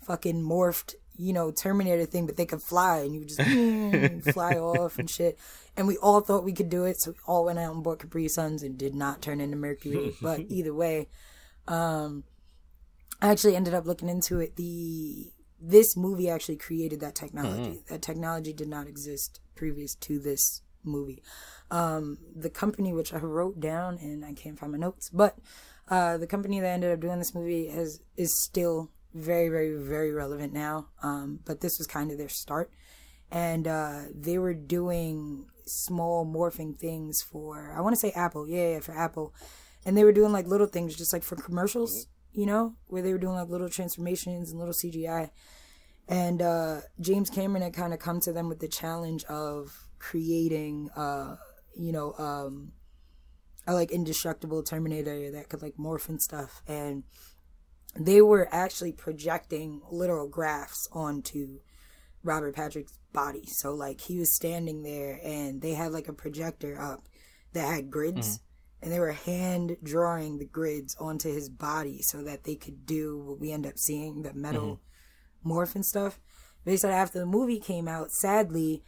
fucking 0.00 0.42
morphed, 0.42 0.94
you 1.22 1.32
know, 1.32 1.52
Terminator 1.52 2.04
thing, 2.04 2.26
but 2.26 2.36
they 2.36 2.46
could 2.46 2.60
fly 2.60 2.98
and 2.98 3.14
you 3.14 3.20
would 3.20 3.28
just 3.28 3.40
mm, 3.40 4.22
fly 4.32 4.54
off 4.54 4.98
and 4.98 5.08
shit. 5.08 5.38
And 5.76 5.86
we 5.86 5.96
all 5.98 6.20
thought 6.20 6.44
we 6.44 6.52
could 6.52 6.68
do 6.68 6.84
it, 6.84 7.00
so 7.00 7.12
we 7.12 7.16
all 7.26 7.44
went 7.44 7.58
out 7.58 7.74
and 7.74 7.84
bought 7.84 8.00
Capri 8.00 8.28
Suns 8.28 8.62
and 8.62 8.76
did 8.76 8.94
not 8.94 9.22
turn 9.22 9.40
into 9.40 9.56
Mercury. 9.56 10.14
but 10.20 10.40
either 10.48 10.74
way, 10.74 11.08
um, 11.68 12.24
I 13.20 13.28
actually 13.30 13.54
ended 13.54 13.72
up 13.72 13.86
looking 13.86 14.08
into 14.08 14.40
it. 14.40 14.56
The 14.56 15.32
this 15.60 15.96
movie 15.96 16.28
actually 16.28 16.56
created 16.56 16.98
that 17.00 17.14
technology. 17.14 17.82
That 17.88 18.02
technology 18.02 18.52
did 18.52 18.68
not 18.68 18.88
exist 18.88 19.40
previous 19.54 19.94
to 19.94 20.18
this 20.18 20.62
movie. 20.82 21.22
Um, 21.70 22.18
the 22.34 22.50
company 22.50 22.92
which 22.92 23.14
I 23.14 23.18
wrote 23.18 23.60
down 23.60 23.98
and 23.98 24.24
I 24.24 24.34
can't 24.34 24.58
find 24.58 24.72
my 24.72 24.78
notes, 24.78 25.08
but 25.08 25.38
uh, 25.88 26.18
the 26.18 26.26
company 26.26 26.58
that 26.58 26.66
ended 26.66 26.92
up 26.92 26.98
doing 26.98 27.18
this 27.18 27.32
movie 27.32 27.68
has 27.68 28.00
is 28.16 28.34
still 28.34 28.90
very, 29.14 29.48
very, 29.48 29.74
very 29.76 30.12
relevant 30.12 30.52
now. 30.52 30.88
Um, 31.02 31.40
but 31.44 31.60
this 31.60 31.78
was 31.78 31.86
kind 31.86 32.10
of 32.10 32.18
their 32.18 32.28
start, 32.28 32.70
and 33.30 33.66
uh, 33.66 34.02
they 34.14 34.38
were 34.38 34.54
doing 34.54 35.46
small 35.64 36.26
morphing 36.26 36.76
things 36.76 37.22
for 37.22 37.72
I 37.76 37.80
want 37.80 37.94
to 37.94 38.00
say 38.00 38.10
Apple, 38.12 38.48
yeah, 38.48 38.74
yeah, 38.74 38.80
for 38.80 38.96
Apple, 38.96 39.34
and 39.84 39.96
they 39.96 40.04
were 40.04 40.12
doing 40.12 40.32
like 40.32 40.46
little 40.46 40.66
things 40.66 40.96
just 40.96 41.12
like 41.12 41.22
for 41.22 41.36
commercials, 41.36 42.06
you 42.32 42.46
know, 42.46 42.74
where 42.86 43.02
they 43.02 43.12
were 43.12 43.18
doing 43.18 43.34
like 43.34 43.48
little 43.48 43.68
transformations 43.68 44.50
and 44.50 44.58
little 44.58 44.74
CGI. 44.74 45.30
And 46.08 46.42
uh, 46.42 46.80
James 47.00 47.30
Cameron 47.30 47.62
had 47.62 47.74
kind 47.74 47.94
of 47.94 48.00
come 48.00 48.20
to 48.20 48.32
them 48.32 48.48
with 48.48 48.58
the 48.58 48.68
challenge 48.68 49.24
of 49.24 49.88
creating, 49.98 50.90
uh, 50.96 51.36
you 51.76 51.92
know, 51.92 52.14
um, 52.18 52.72
a 53.66 53.74
like 53.74 53.92
indestructible 53.92 54.62
Terminator 54.62 55.30
that 55.30 55.48
could 55.48 55.62
like 55.62 55.76
morph 55.76 56.08
and 56.08 56.20
stuff. 56.20 56.62
And 56.66 57.04
they 57.94 58.22
were 58.22 58.48
actually 58.52 58.92
projecting 58.92 59.82
literal 59.90 60.28
graphs 60.28 60.88
onto 60.92 61.60
Robert 62.22 62.54
Patrick's 62.54 62.98
body. 63.12 63.46
So 63.46 63.74
like 63.74 64.00
he 64.00 64.18
was 64.18 64.34
standing 64.34 64.82
there 64.82 65.20
and 65.22 65.60
they 65.60 65.74
had 65.74 65.92
like 65.92 66.08
a 66.08 66.12
projector 66.12 66.80
up 66.80 67.08
that 67.52 67.66
had 67.66 67.90
grids 67.90 68.38
mm. 68.38 68.40
and 68.82 68.92
they 68.92 69.00
were 69.00 69.12
hand 69.12 69.76
drawing 69.82 70.38
the 70.38 70.46
grids 70.46 70.96
onto 70.98 71.32
his 71.32 71.48
body 71.48 72.00
so 72.02 72.22
that 72.22 72.44
they 72.44 72.54
could 72.54 72.86
do 72.86 73.18
what 73.18 73.40
we 73.40 73.52
end 73.52 73.66
up 73.66 73.78
seeing, 73.78 74.22
the 74.22 74.32
metal 74.32 74.80
mm-hmm. 75.44 75.52
morph 75.52 75.74
and 75.74 75.84
stuff. 75.84 76.18
They 76.64 76.76
said 76.76 76.92
after 76.92 77.18
the 77.18 77.26
movie 77.26 77.58
came 77.58 77.88
out, 77.88 78.12
sadly, 78.12 78.82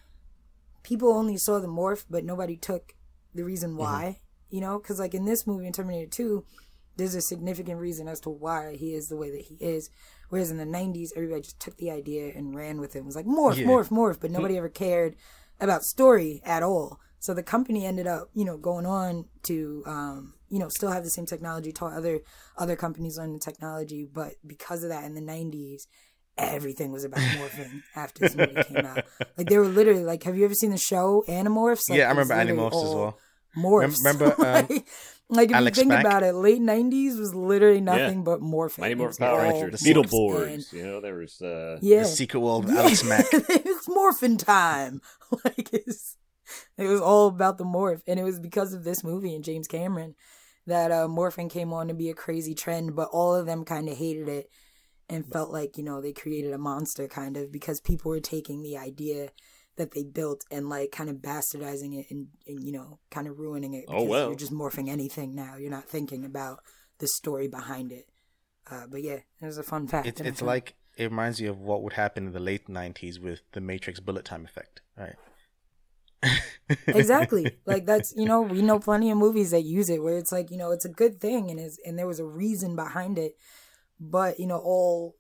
people 0.83 1.13
only 1.13 1.37
saw 1.37 1.59
the 1.59 1.67
morph, 1.67 2.05
but 2.09 2.25
nobody 2.25 2.57
took 2.57 2.95
the 3.35 3.45
reason 3.45 3.71
mm-hmm. 3.71 3.81
why. 3.81 4.21
You 4.51 4.61
know, 4.61 4.79
because 4.79 5.01
like 5.01 5.15
in 5.15 5.25
this 5.25 5.47
movie, 5.47 5.67
in 5.67 5.73
Terminator 5.73 6.09
2, 6.09 6.45
there's 6.97 7.15
a 7.15 7.21
significant 7.21 7.81
reason 7.81 8.09
as 8.09 8.21
to 8.21 8.31
why 8.31 8.77
he 8.77 8.95
is 8.95 9.09
the 9.09 9.17
way 9.17 9.31
that 9.31 9.43
he 9.43 9.55
is. 9.57 9.91
Whereas 10.29 10.51
in 10.51 10.57
the 10.59 10.65
90s, 10.65 11.11
everybody 11.17 11.43
just 11.43 11.61
took 11.61 11.77
the 11.77 11.91
idea 11.91 12.33
and 12.35 12.55
ran 12.55 12.81
with 12.81 12.97
it. 12.97 13.01
It 13.01 13.05
was 13.05 13.17
like, 13.17 13.27
morph, 13.27 13.57
Yeah. 13.57 13.67
morph, 13.67 13.91
morph. 13.91 14.21
But 14.21 14.31
nobody 14.31 14.57
ever 14.57 14.69
cared 14.69 15.17
about 15.61 15.83
story 15.83 16.41
at 16.45 16.63
all. 16.63 16.99
So 17.21 17.35
the 17.35 17.43
company 17.43 17.87
ended 17.87 18.07
up, 18.07 18.31
you 18.35 18.45
know, 18.45 18.57
going 18.57 18.87
on 18.87 19.27
to, 19.45 19.83
um, 19.87 20.35
you 20.51 20.61
know 20.61 20.69
still 20.69 20.93
have 20.93 21.03
the 21.03 21.11
same 21.11 21.27
technology 21.27 21.73
taught 21.73 21.95
other 21.95 22.21
other 22.57 22.77
companies 22.77 23.19
learn 23.19 23.33
the 23.33 23.41
technology 23.41 24.05
but 24.05 24.35
because 24.47 24.85
of 24.85 24.91
that 24.91 25.03
in 25.03 25.15
the 25.15 25.21
90s 25.21 25.89
everything 26.39 26.93
was 26.93 27.03
about 27.03 27.19
morphing 27.39 27.83
after 27.97 28.21
this 28.21 28.37
movie 28.37 28.63
came 28.63 28.87
out 28.87 29.05
like 29.37 29.49
they 29.49 29.59
were 29.59 29.67
literally 29.67 30.05
like 30.05 30.23
have 30.23 30.37
you 30.37 30.45
ever 30.45 30.55
seen 30.55 30.71
the 30.71 30.79
show 30.79 31.25
animorphs 31.27 31.89
like, 31.91 31.99
yeah, 31.99 32.07
I 32.07 32.11
remember 32.11 32.35
Animorphs 32.35 32.85
as 32.85 32.95
well. 32.95 33.19
morphs 33.57 33.99
remember, 34.05 34.27
um, 34.39 34.67
like, 34.69 34.87
like 35.31 35.51
if 35.51 35.57
Alex 35.57 35.79
you 35.79 35.83
think 35.83 35.89
Mack? 35.93 36.05
about 36.05 36.23
it 36.23 36.35
late 36.35 36.61
90s 36.61 37.19
was 37.19 37.35
literally 37.35 37.81
nothing 37.81 38.25
but 38.25 38.41
morphing 38.41 38.79
Mighty 38.79 38.93
It 38.93 38.99
Morphin 38.99 39.27
Power 39.27 39.43
Rangers, 39.43 39.81
the 39.81 39.93
morphs 39.95 40.05
Beetleborgs. 40.11 40.53
and- 40.55 40.73
You 40.73 40.87
know, 40.87 41.01
there 41.01 41.15
was 41.17 41.41
uh, 41.41 41.79
yeah 41.81 42.01
The 42.01 42.05
Secret 42.07 42.41
World 42.41 42.65
of 42.67 42.73
yeah. 42.73 42.81
Alex 42.81 43.05
Mack. 43.05 43.27
it 43.33 43.65
was 43.65 43.89
morphin 43.89 44.37
time. 44.37 45.01
like 45.45 45.71
it's, 45.73 46.17
it 46.77 46.87
was 46.87 47.01
all 47.01 47.29
about 47.29 47.59
the 47.59 47.65
morph, 47.65 48.03
and 48.07 48.21
it 48.21 48.25
was 48.25 48.39
because 48.39 48.75
of 48.75 48.85
this 48.85 49.03
movie 49.03 49.35
and 49.35 49.43
James 49.45 49.67
Cameron 49.67 50.15
that 50.67 50.91
uh, 50.93 51.09
morphing 51.09 51.51
came 51.51 51.73
on 51.73 51.89
to 51.89 51.95
be 51.95 52.11
a 52.11 52.15
crazy 52.15 52.55
trend. 52.55 52.95
But 52.95 53.09
all 53.13 53.35
of 53.35 53.47
them 53.47 53.65
kind 53.65 53.89
of 53.89 53.97
hated 53.97 54.29
it 54.29 54.51
and 55.09 55.27
felt 55.27 55.51
like 55.51 55.77
you 55.79 55.85
know 55.85 56.01
they 56.03 56.13
created 56.13 56.53
a 56.53 56.59
monster 56.59 57.09
kind 57.09 57.37
of 57.37 57.51
because 57.51 57.81
people 57.81 58.11
were 58.11 58.21
taking 58.21 58.63
the 58.63 58.77
idea 58.77 59.31
that 59.77 59.93
they 59.93 60.05
built 60.05 60.45
and 60.51 60.69
like 60.69 60.93
kind 60.93 61.11
of 61.11 61.17
bastardizing 61.17 61.99
it 61.99 62.07
and, 62.11 62.29
and 62.47 62.63
you 62.63 62.73
know 62.73 62.99
kind 63.11 63.27
of 63.27 63.39
ruining 63.39 63.75
it 63.75 63.85
Oh, 63.89 63.95
because 63.95 64.09
well. 64.09 64.27
you're 64.29 64.37
just 64.37 64.53
morphing 64.53 64.89
anything 64.89 65.35
now 65.35 65.57
you're 65.57 65.71
not 65.71 65.89
thinking 65.89 66.25
about 66.25 66.61
the 66.99 67.07
story 67.09 67.49
behind 67.49 67.93
it 67.93 68.07
uh, 68.71 68.87
but 68.91 69.03
yeah 69.03 69.21
it 69.41 69.47
was 69.47 69.59
a 69.59 69.63
fun 69.63 69.87
fact 69.87 70.07
It's 70.07 70.21
it's 70.21 70.43
like 70.43 70.75
it 70.97 71.05
reminds 71.05 71.41
you 71.41 71.51
of 71.51 71.59
what 71.59 71.83
would 71.83 71.95
happen 71.95 72.27
in 72.27 72.33
the 72.33 72.41
late 72.41 72.69
'90s 72.69 73.19
with 73.19 73.41
the 73.53 73.61
Matrix 73.61 73.99
bullet 74.01 74.25
time 74.25 74.45
effect, 74.45 74.81
right? 74.97 75.17
exactly 76.87 77.55
like 77.67 77.85
that's 77.85 78.15
you 78.17 78.25
know 78.25 78.41
we 78.41 78.63
know 78.63 78.79
plenty 78.79 79.11
of 79.11 79.19
movies 79.19 79.51
that 79.51 79.61
use 79.63 79.91
it 79.91 80.03
where 80.03 80.17
it's 80.17 80.33
like 80.33 80.51
you 80.51 80.57
know 80.57 80.71
it's 80.71 80.87
a 80.87 80.89
good 80.89 81.21
thing 81.21 81.51
and 81.51 81.61
is 81.61 81.79
and 81.85 81.99
there 81.99 82.07
was 82.07 82.19
a 82.19 82.25
reason 82.25 82.75
behind 82.75 83.19
it 83.19 83.37
but 84.01 84.41
you 84.41 84.47
know 84.47 84.57
all 84.59 85.15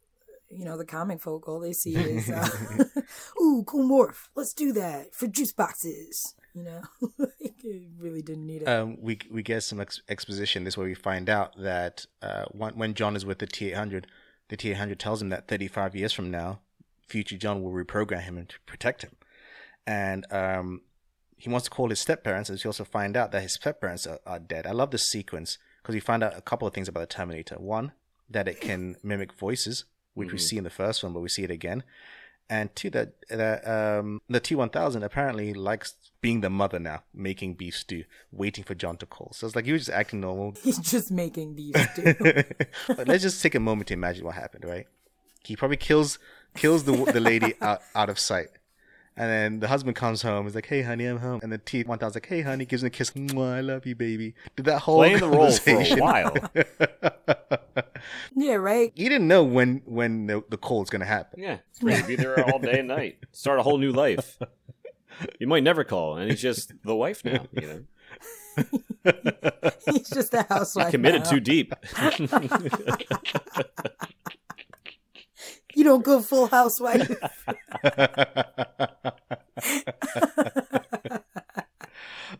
you 0.50 0.64
know 0.64 0.76
the 0.76 0.84
comic 0.84 1.20
folk 1.20 1.48
all 1.48 1.60
they 1.60 1.72
see 1.72 1.94
is 1.96 2.30
uh, 2.30 2.48
ooh 3.40 3.64
cool 3.66 3.88
morph 3.88 4.28
let's 4.34 4.52
do 4.52 4.72
that 4.72 5.14
for 5.14 5.26
juice 5.26 5.52
boxes 5.52 6.34
you 6.54 6.62
know 6.62 6.82
really 7.98 8.22
didn't 8.22 8.46
need 8.46 8.62
it 8.62 8.68
um, 8.68 8.96
we 9.00 9.18
we 9.30 9.42
get 9.42 9.62
some 9.62 9.80
ex- 9.80 10.02
exposition. 10.08 10.64
This 10.64 10.78
way, 10.78 10.86
we 10.86 10.94
find 10.94 11.28
out 11.28 11.58
that 11.58 12.06
uh, 12.22 12.44
when, 12.50 12.76
when 12.76 12.94
John 12.94 13.16
is 13.16 13.26
with 13.26 13.38
the 13.38 13.46
T 13.46 13.68
eight 13.68 13.74
hundred, 13.76 14.06
the 14.48 14.56
T 14.56 14.70
eight 14.70 14.76
hundred 14.76 14.98
tells 14.98 15.20
him 15.20 15.30
that 15.30 15.48
thirty 15.48 15.68
five 15.68 15.96
years 15.96 16.12
from 16.12 16.30
now, 16.30 16.60
future 17.06 17.36
John 17.36 17.62
will 17.62 17.72
reprogram 17.72 18.22
him 18.22 18.38
and 18.38 18.54
protect 18.66 19.02
him, 19.02 19.16
and 19.86 20.30
um, 20.32 20.82
he 21.36 21.50
wants 21.50 21.64
to 21.64 21.70
call 21.70 21.90
his 21.90 22.00
step 22.00 22.22
parents, 22.24 22.48
and 22.48 22.60
we 22.62 22.68
also 22.68 22.84
find 22.84 23.16
out 23.16 23.32
that 23.32 23.42
his 23.42 23.54
step 23.54 23.80
parents 23.80 24.06
are, 24.06 24.20
are 24.26 24.38
dead. 24.38 24.66
I 24.66 24.72
love 24.72 24.90
this 24.90 25.10
sequence 25.10 25.58
because 25.82 25.94
we 25.94 26.00
find 26.00 26.22
out 26.22 26.36
a 26.36 26.42
couple 26.42 26.68
of 26.68 26.74
things 26.74 26.88
about 26.88 27.00
the 27.00 27.06
Terminator. 27.06 27.56
One, 27.56 27.92
that 28.30 28.48
it 28.48 28.60
can 28.60 28.96
mimic 29.02 29.32
voices, 29.32 29.84
which 30.14 30.32
we 30.32 30.38
Mhm. 30.38 30.42
see 30.42 30.56
in 30.58 30.64
the 30.64 30.70
first 30.70 31.02
one, 31.02 31.12
but 31.12 31.20
we 31.20 31.28
see 31.28 31.44
it 31.44 31.50
again. 31.50 31.82
And 32.50 32.74
two, 32.76 32.90
that 32.90 33.14
that 33.30 33.66
um, 33.66 34.20
the 34.28 34.40
T 34.40 34.54
one 34.54 34.68
thousand 34.68 35.02
apparently 35.02 35.54
likes 35.54 35.94
being 36.20 36.40
the 36.42 36.50
mother 36.50 36.78
now, 36.78 37.02
making 37.14 37.54
beef 37.54 37.74
stew, 37.76 38.04
waiting 38.32 38.64
for 38.64 38.74
John 38.74 38.96
to 38.98 39.06
call. 39.06 39.30
So 39.34 39.46
it's 39.46 39.56
like 39.56 39.66
you 39.66 39.72
were 39.74 39.78
just 39.78 39.90
acting 39.90 40.20
normal. 40.20 40.54
he's 40.62 40.78
just 40.78 41.10
making 41.10 41.54
beef 41.54 41.74
stew 41.92 42.14
but 42.88 43.08
let's 43.08 43.22
just 43.22 43.42
take 43.42 43.54
a 43.54 43.60
moment 43.60 43.88
to 43.88 43.94
imagine 43.94 44.24
what 44.24 44.34
happened, 44.34 44.64
right? 44.64 44.86
He 45.42 45.56
probably 45.56 45.78
kills 45.78 46.18
kills 46.54 46.84
the 46.84 46.92
the 47.12 47.20
lady 47.20 47.54
out, 47.62 47.80
out 47.94 48.08
of 48.10 48.18
sight. 48.18 48.48
And 49.16 49.30
then 49.30 49.60
the 49.60 49.68
husband 49.68 49.94
comes 49.94 50.22
home. 50.22 50.46
He's 50.46 50.56
like, 50.56 50.66
"Hey, 50.66 50.82
honey, 50.82 51.06
I'm 51.06 51.18
home." 51.18 51.38
And 51.42 51.52
the 51.52 51.58
T 51.58 51.84
one 51.84 51.98
thousand 51.98 52.22
like, 52.22 52.28
"Hey, 52.28 52.42
honey," 52.42 52.64
gives 52.64 52.82
him 52.82 52.88
a 52.88 52.90
kiss. 52.90 53.12
I 53.16 53.60
love 53.60 53.86
you, 53.86 53.94
baby. 53.94 54.34
Did 54.56 54.64
that 54.64 54.80
whole 54.80 54.98
playing 54.98 55.18
the 55.18 55.28
role 55.28 55.52
for 55.52 55.70
a 55.70 55.94
while. 55.96 56.34
yeah 58.36 58.54
right 58.54 58.92
you 58.96 59.08
didn't 59.08 59.28
know 59.28 59.42
when 59.42 59.80
when 59.84 60.26
the, 60.26 60.42
the 60.48 60.56
call 60.56 60.82
is 60.82 60.90
gonna 60.90 61.04
happen. 61.04 61.40
Yeah, 61.40 61.58
it's 61.70 61.80
ready 61.82 62.02
to 62.02 62.08
be 62.08 62.16
there 62.16 62.44
all 62.50 62.58
day 62.58 62.80
and 62.80 62.88
night. 62.88 63.18
Start 63.32 63.60
a 63.60 63.62
whole 63.62 63.78
new 63.78 63.92
life. 63.92 64.36
You 65.38 65.46
might 65.46 65.62
never 65.62 65.84
call, 65.84 66.16
and 66.16 66.28
he's 66.28 66.42
just 66.42 66.72
the 66.82 66.96
wife 66.96 67.24
now. 67.24 67.46
You 67.52 67.86
know, 68.56 68.56
he's 69.86 70.10
just 70.10 70.34
a 70.34 70.42
housewife 70.48 70.90
committed 70.90 71.22
now. 71.22 71.30
too 71.30 71.38
deep. 71.38 71.72
you 75.74 75.84
don't 75.84 76.04
go 76.04 76.20
full 76.20 76.48
housewife 76.48 77.08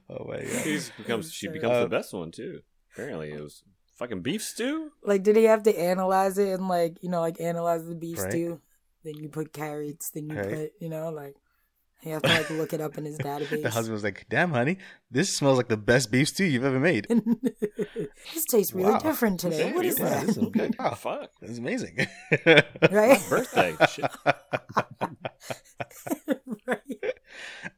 oh 0.08 0.24
my 0.26 0.36
god. 0.36 0.46
He's 0.64 0.90
becomes 1.22 1.32
she 1.32 1.48
becomes 1.48 1.76
Uh, 1.76 1.82
the 1.82 1.88
best 1.88 2.12
one 2.12 2.30
too. 2.30 2.60
Apparently, 2.92 3.32
it 3.32 3.40
was 3.40 3.62
fucking 3.98 4.22
beef 4.22 4.42
stew. 4.42 4.90
Like, 5.02 5.22
did 5.22 5.36
he 5.36 5.44
have 5.44 5.62
to 5.64 5.78
analyze 5.78 6.38
it 6.38 6.48
and 6.50 6.68
like, 6.68 7.02
you 7.02 7.10
know, 7.10 7.20
like 7.20 7.40
analyze 7.40 7.86
the 7.86 7.94
beef 7.94 8.18
Right. 8.18 8.30
stew? 8.30 8.60
Then 9.04 9.16
you 9.16 9.28
put 9.28 9.52
carrots. 9.52 10.10
Then 10.10 10.28
you 10.30 10.36
Right. 10.36 10.48
put, 10.48 10.72
you 10.80 10.88
know, 10.88 11.10
like 11.10 11.36
you 12.02 12.12
have 12.12 12.22
to 12.22 12.32
like 12.32 12.50
look 12.50 12.72
it 12.72 12.80
up 12.80 12.98
in 12.98 13.04
his 13.04 13.18
database. 13.20 13.62
The 13.62 13.70
husband 13.70 13.94
was 13.94 14.04
like, 14.04 14.26
"Damn, 14.28 14.50
honey, 14.52 14.78
this 15.10 15.34
smells 15.34 15.56
like 15.56 15.68
the 15.68 15.76
best 15.76 16.10
beef 16.10 16.28
stew 16.28 16.44
you've 16.44 16.64
ever 16.64 16.80
made." 16.80 17.06
this 17.08 18.44
tastes 18.46 18.72
really 18.72 18.92
Wow. 18.92 18.98
different 18.98 19.40
today. 19.40 19.68
Yeah, 19.68 19.74
what 19.74 19.84
you 19.84 19.94
that? 19.94 20.26
This 20.26 20.36
is 20.36 20.48
good. 20.48 20.76
Wow, 20.78 20.94
Fuck. 20.94 21.30
that's 21.40 21.58
amazing. 21.58 22.06
right? 22.90 23.20
Birthday. 23.28 23.76
Shit. 23.88 24.10
right. 26.66 26.80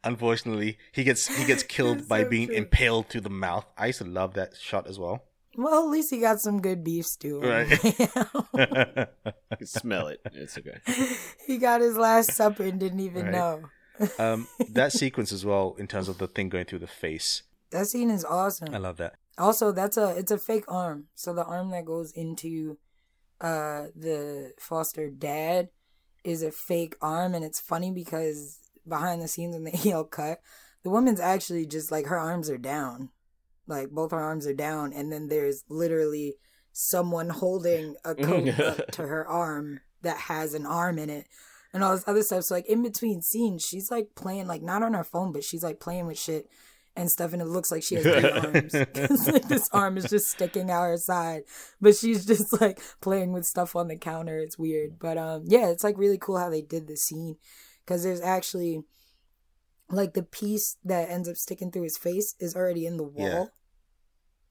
Unfortunately, 0.05 0.79
he 0.93 1.05
gets 1.05 1.27
he 1.27 1.45
gets 1.47 1.63
killed 1.77 2.09
by 2.09 2.23
so 2.23 2.29
being 2.31 2.49
true. 2.49 2.57
impaled 2.57 3.09
through 3.09 3.23
the 3.23 3.31
mouth. 3.31 3.67
I 3.77 3.87
used 3.87 3.99
to 3.99 4.05
love 4.05 4.35
that 4.35 4.57
shot 4.57 4.87
as 4.87 4.99
well. 4.99 5.25
Well, 5.57 5.85
at 5.85 5.91
least 5.91 6.11
he 6.11 6.21
got 6.21 6.41
some 6.41 6.61
good 6.61 6.85
beef 6.85 7.07
stew. 7.07 7.41
Right. 7.41 7.69
the. 7.81 9.09
You 9.51 9.57
can 9.59 9.67
smell 9.67 10.09
it. 10.09 10.21
It's 10.33 10.59
okay. 10.59 10.79
he 11.47 11.57
got 11.59 11.81
his 11.81 11.97
last 11.97 12.33
supper 12.33 12.65
and 12.65 12.79
didn't 12.79 13.01
even 13.01 13.27
Right. 13.27 13.33
know. 13.33 13.63
um, 14.19 14.47
that 14.71 14.93
sequence 14.93 15.33
as 15.33 15.47
well, 15.47 15.75
in 15.79 15.87
terms 15.87 16.09
of 16.09 16.19
the 16.19 16.27
thing 16.27 16.51
going 16.51 16.67
through 16.67 16.81
the 16.81 16.87
face, 16.87 17.43
That 17.71 17.87
scene 17.87 18.11
is 18.11 18.25
awesome. 18.25 18.75
I 18.75 18.79
love 18.79 18.99
that. 18.99 19.15
Also, 19.39 19.73
that's 19.73 19.97
a 19.97 20.11
it's 20.19 20.31
a 20.31 20.37
fake 20.39 20.65
arm. 20.69 21.07
So 21.15 21.33
the 21.33 21.45
arm 21.45 21.71
that 21.71 21.85
goes 21.87 22.13
into 22.13 22.77
uh 23.41 23.87
the 23.95 24.53
foster 24.59 25.09
dad 25.11 25.69
is 26.25 26.43
a 26.43 26.51
fake 26.51 26.97
arm 27.01 27.35
and 27.35 27.45
it's 27.45 27.61
funny 27.61 27.91
because 27.91 28.59
behind 28.89 29.23
the 29.23 29.29
scenes 29.29 29.55
when 29.55 29.65
they 29.65 29.73
yell 29.83 30.05
cut, 30.05 30.41
the 30.83 30.91
woman's 30.91 31.21
actually 31.21 31.67
just 31.67 31.91
like 31.91 32.07
her 32.07 32.19
arms 32.19 32.51
are 32.51 32.59
down. 32.59 33.11
Like 33.67 33.91
both 33.91 34.13
her 34.13 34.21
arms 34.21 34.47
are 34.47 34.55
down 34.55 34.93
and 34.93 35.13
then 35.13 35.29
there's 35.29 35.65
literally 35.69 36.37
someone 36.73 37.31
holding 37.31 37.97
a 38.05 38.15
coat 38.15 38.61
up 38.61 38.91
to 38.93 39.03
her 39.03 39.27
arm 39.27 39.81
that 40.03 40.19
has 40.19 40.55
an 40.55 40.67
arm 40.67 40.99
in 40.99 41.11
it. 41.11 41.27
And 41.73 41.85
all 41.85 41.95
this 41.95 42.07
other 42.07 42.23
stuff. 42.23 42.45
So 42.45 42.55
like 42.55 42.67
in 42.67 42.83
between 42.83 43.21
scenes, 43.21 43.65
she's 43.65 43.91
like 43.91 44.15
playing 44.15 44.47
like 44.47 44.63
not 44.63 44.83
on 44.83 44.95
her 44.95 45.05
phone, 45.05 45.33
but 45.33 45.45
she's 45.45 45.63
like 45.63 45.81
playing 45.81 46.07
with 46.07 46.19
shit 46.19 46.49
and 46.97 47.11
stuff, 47.11 47.33
and 47.33 47.43
it 47.43 47.47
looks 47.47 47.71
like 47.71 47.83
she 47.83 47.97
has 47.97 48.05
three 48.05 48.31
arms. 48.31 48.75
like 49.29 49.49
this 49.49 49.69
arm 49.73 49.97
is 49.99 50.07
just 50.07 50.29
sticking 50.29 50.71
out 50.71 50.85
her 50.85 50.97
side, 50.97 51.43
but 51.81 51.95
she's 51.95 52.25
just 52.25 52.61
like 52.61 52.81
playing 53.01 53.33
with 53.33 53.45
stuff 53.45 53.77
on 53.77 53.89
the 53.89 53.97
counter. 53.97 54.39
It's 54.39 54.59
weird, 54.59 54.99
but 54.99 55.19
um, 55.19 55.45
yeah, 55.47 55.69
it's 55.69 55.85
like 55.85 55.99
really 55.99 56.19
cool 56.19 56.39
how 56.39 56.49
they 56.49 56.63
did 56.63 56.89
the 56.89 56.97
scene 56.97 57.37
because 57.87 58.03
there's 58.03 58.21
actually 58.21 58.83
like 59.89 60.15
the 60.15 60.23
piece 60.25 60.77
that 60.85 61.09
ends 61.09 61.29
up 61.29 61.37
sticking 61.37 61.71
through 61.71 61.85
his 61.85 61.97
face 61.97 62.35
is 62.41 62.57
already 62.57 62.85
in 62.87 62.97
the 62.97 63.05
wall, 63.05 63.15
Yeah. 63.25 63.45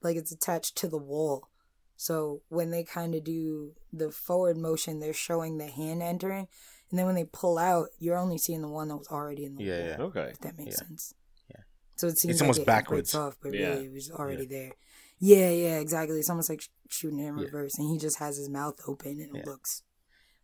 like 0.02 0.16
it's 0.16 0.32
attached 0.32 0.76
to 0.78 0.88
the 0.88 0.96
wall. 0.98 1.50
So 1.98 2.42
when 2.48 2.70
they 2.70 2.84
kind 2.84 3.14
of 3.14 3.22
do 3.24 3.72
the 3.92 4.10
forward 4.10 4.56
motion, 4.56 4.98
they're 4.98 5.12
showing 5.12 5.58
the 5.58 5.66
hand 5.66 6.02
entering, 6.02 6.48
and 6.90 6.98
then 6.98 7.04
when 7.06 7.14
they 7.14 7.24
pull 7.24 7.58
out, 7.58 7.88
you're 7.98 8.16
only 8.16 8.38
seeing 8.38 8.62
the 8.62 8.68
one 8.68 8.88
that 8.88 8.96
was 8.96 9.08
already 9.08 9.44
in 9.44 9.56
the 9.56 9.64
Yeah, 9.64 9.78
wall. 9.78 9.88
yeah. 9.88 10.20
Okay. 10.22 10.30
If 10.32 10.38
that 10.40 10.56
makes 10.56 10.76
Yeah. 10.80 10.86
sense. 10.88 11.14
Yeah. 11.50 11.62
So 11.96 12.06
it 12.06 12.18
seems 12.18 12.32
It's 12.32 12.40
like 12.40 12.46
almost 12.46 12.60
it 12.60 12.66
backwards. 12.66 13.14
off, 13.14 13.36
but 13.42 13.52
Yeah. 13.52 13.68
really 13.74 13.86
it 13.86 13.92
was 13.92 14.10
already 14.10 14.46
there. 14.46 14.72
Yeah, 15.18 15.50
yeah, 15.50 15.78
exactly. 15.78 16.18
It's 16.18 16.28
almost 16.30 16.48
like 16.50 16.62
shooting 16.88 17.18
it 17.18 17.26
in 17.28 17.38
Yeah. 17.38 17.44
reverse, 17.44 17.78
and 17.78 17.88
he 17.90 17.98
just 17.98 18.18
has 18.18 18.36
his 18.38 18.48
mouth 18.48 18.78
open, 18.86 19.20
and 19.20 19.34
Yeah. 19.34 19.40
it 19.42 19.46
looks, 19.46 19.82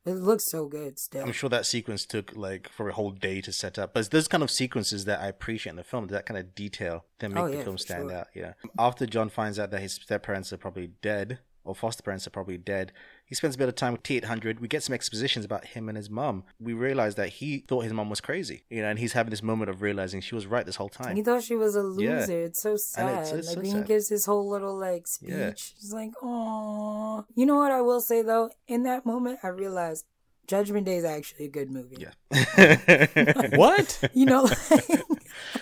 it 0.05 0.15
looks 0.15 0.45
so 0.45 0.67
good 0.67 0.99
still. 0.99 1.25
I'm 1.25 1.33
sure 1.33 1.51
that 1.51 1.67
sequence 1.67 2.05
took 2.07 2.35
like 2.35 2.69
for 2.69 2.89
a 2.89 2.93
whole 2.93 3.11
day 3.11 3.41
to 3.43 3.53
set 3.53 3.79
up. 3.79 3.95
But 3.95 4.01
it's 4.01 4.09
those 4.09 4.29
kind 4.29 4.43
of 4.43 4.51
sequences 4.51 5.05
that 5.05 5.21
I 5.21 5.27
appreciate 5.29 5.71
in 5.71 5.77
the 5.77 5.85
film, 5.85 6.09
that 6.09 6.27
kind 6.27 6.39
of 6.39 6.55
detail 6.55 7.05
that 7.21 7.31
make 7.31 7.43
Oh, 7.45 7.49
the 7.49 7.63
film 7.63 7.79
stand 7.79 8.11
sure. 8.11 8.19
out. 8.19 8.27
Yeah. 8.35 8.53
After 8.79 9.07
John 9.07 9.29
finds 9.29 9.59
out 9.59 9.71
that 9.71 9.81
his 9.81 9.93
step 9.95 10.25
parents 10.25 10.53
are 10.53 10.57
probably 10.57 10.91
dead, 11.03 11.39
or 11.65 11.75
foster 11.75 12.03
parents 12.03 12.27
are 12.27 12.31
probably 12.31 12.59
dead, 12.59 12.93
he 13.33 13.35
spends 13.35 13.55
a 13.55 13.59
bit 13.59 13.67
of 13.67 13.75
time 13.75 13.93
with 13.93 14.03
T800. 14.03 14.61
We 14.61 14.69
get 14.69 14.83
some 14.83 14.93
expositions 14.93 15.47
about 15.47 15.65
him 15.69 15.89
and 15.89 15.97
his 15.97 16.11
mom. 16.11 16.45
We 16.61 16.75
realize 16.75 17.15
that 17.15 17.31
he 17.31 17.61
thought 17.61 17.81
his 17.85 17.95
mom 17.95 18.11
was 18.11 18.21
crazy, 18.21 18.65
you 18.69 18.83
know, 18.83 18.91
and 18.91 18.99
he's 18.99 19.15
having 19.15 19.31
this 19.31 19.43
moment 19.43 19.71
of 19.71 19.81
realizing 19.81 20.21
she 20.21 20.35
was 20.35 20.47
right 20.47 20.67
this 20.67 20.77
whole 20.77 20.91
time. 20.91 21.17
He 21.17 21.23
thought 21.23 21.43
she 21.43 21.57
was 21.57 21.75
a 21.75 21.79
Yeah. 21.79 22.19
loser. 22.19 22.43
It's 22.43 22.61
so 22.61 22.77
sad. 22.77 23.09
it's- 23.09 23.33
it's 23.33 23.47
like 23.49 23.55
so 23.55 23.61
when 23.63 23.83
he 23.83 23.89
gives 23.89 24.11
his 24.11 24.27
whole 24.27 24.47
little 24.51 24.77
like 24.79 25.07
speech, 25.07 25.31
Yeah. 25.31 25.53
he's 25.81 25.95
like, 25.95 26.11
"Oh." 26.23 27.25
You 27.35 27.47
know 27.47 27.57
what 27.57 27.73
I 27.73 27.81
will 27.81 28.03
say 28.03 28.21
though? 28.21 28.51
In 28.69 28.83
that 28.83 29.07
moment, 29.07 29.39
I 29.43 29.49
realized 29.49 30.05
Judgment 30.47 30.85
Day 30.85 30.97
is 30.97 31.05
actually 31.05 31.47
a 31.47 31.49
good 31.49 31.71
movie. 31.71 31.97
Yeah. 32.05 32.13
What? 33.57 34.11
You 34.13 34.27
know, 34.27 34.43
like, 34.71 34.89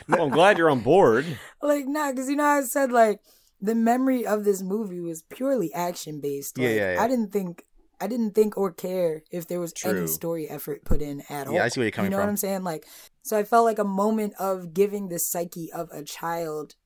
Well, 0.09 0.23
I'm 0.25 0.31
glad 0.31 0.59
you're 0.59 0.71
on 0.71 0.81
board. 0.81 1.25
like 1.62 1.87
nah, 1.87 2.11
because 2.11 2.29
you 2.29 2.35
know 2.35 2.45
I 2.45 2.62
said 2.62 2.91
like 2.91 3.21
the 3.61 3.75
memory 3.75 4.27
of 4.27 4.45
this 4.45 4.63
movie 4.63 5.01
was 5.01 5.23
purely 5.29 5.73
action 5.75 6.21
based. 6.21 6.57
Yeah, 6.59 6.69
Like, 6.69 6.77
yeah, 6.77 6.93
yeah. 6.95 7.03
I 7.03 7.09
didn't 7.09 7.33
think 7.33 7.65
I 8.03 8.07
didn't 8.07 8.35
think 8.35 8.57
or 8.57 8.73
care 8.73 9.23
if 9.31 9.47
there 9.47 9.61
was 9.61 9.75
True. 9.75 9.91
any 9.99 10.07
story 10.07 10.49
effort 10.49 10.87
put 10.87 11.03
in 11.03 11.23
at 11.29 11.47
all. 11.47 11.53
Yeah, 11.53 11.65
I 11.65 11.69
see 11.69 11.81
where 11.81 11.85
you're 11.87 11.91
coming 11.93 12.07
from. 12.11 12.13
you 12.13 12.17
know 12.17 12.17
from. 12.23 12.27
what 12.29 12.31
I'm 12.31 12.37
saying? 12.39 12.65
Like, 12.65 12.87
so 13.23 13.37
I 13.37 13.43
felt 13.45 13.67
like 13.67 13.79
a 13.79 13.85
moment 13.85 14.33
of 14.39 14.73
giving 14.73 15.09
the 15.11 15.19
psyche 15.19 15.71
of 15.71 15.91
a 15.93 16.03
child 16.03 16.77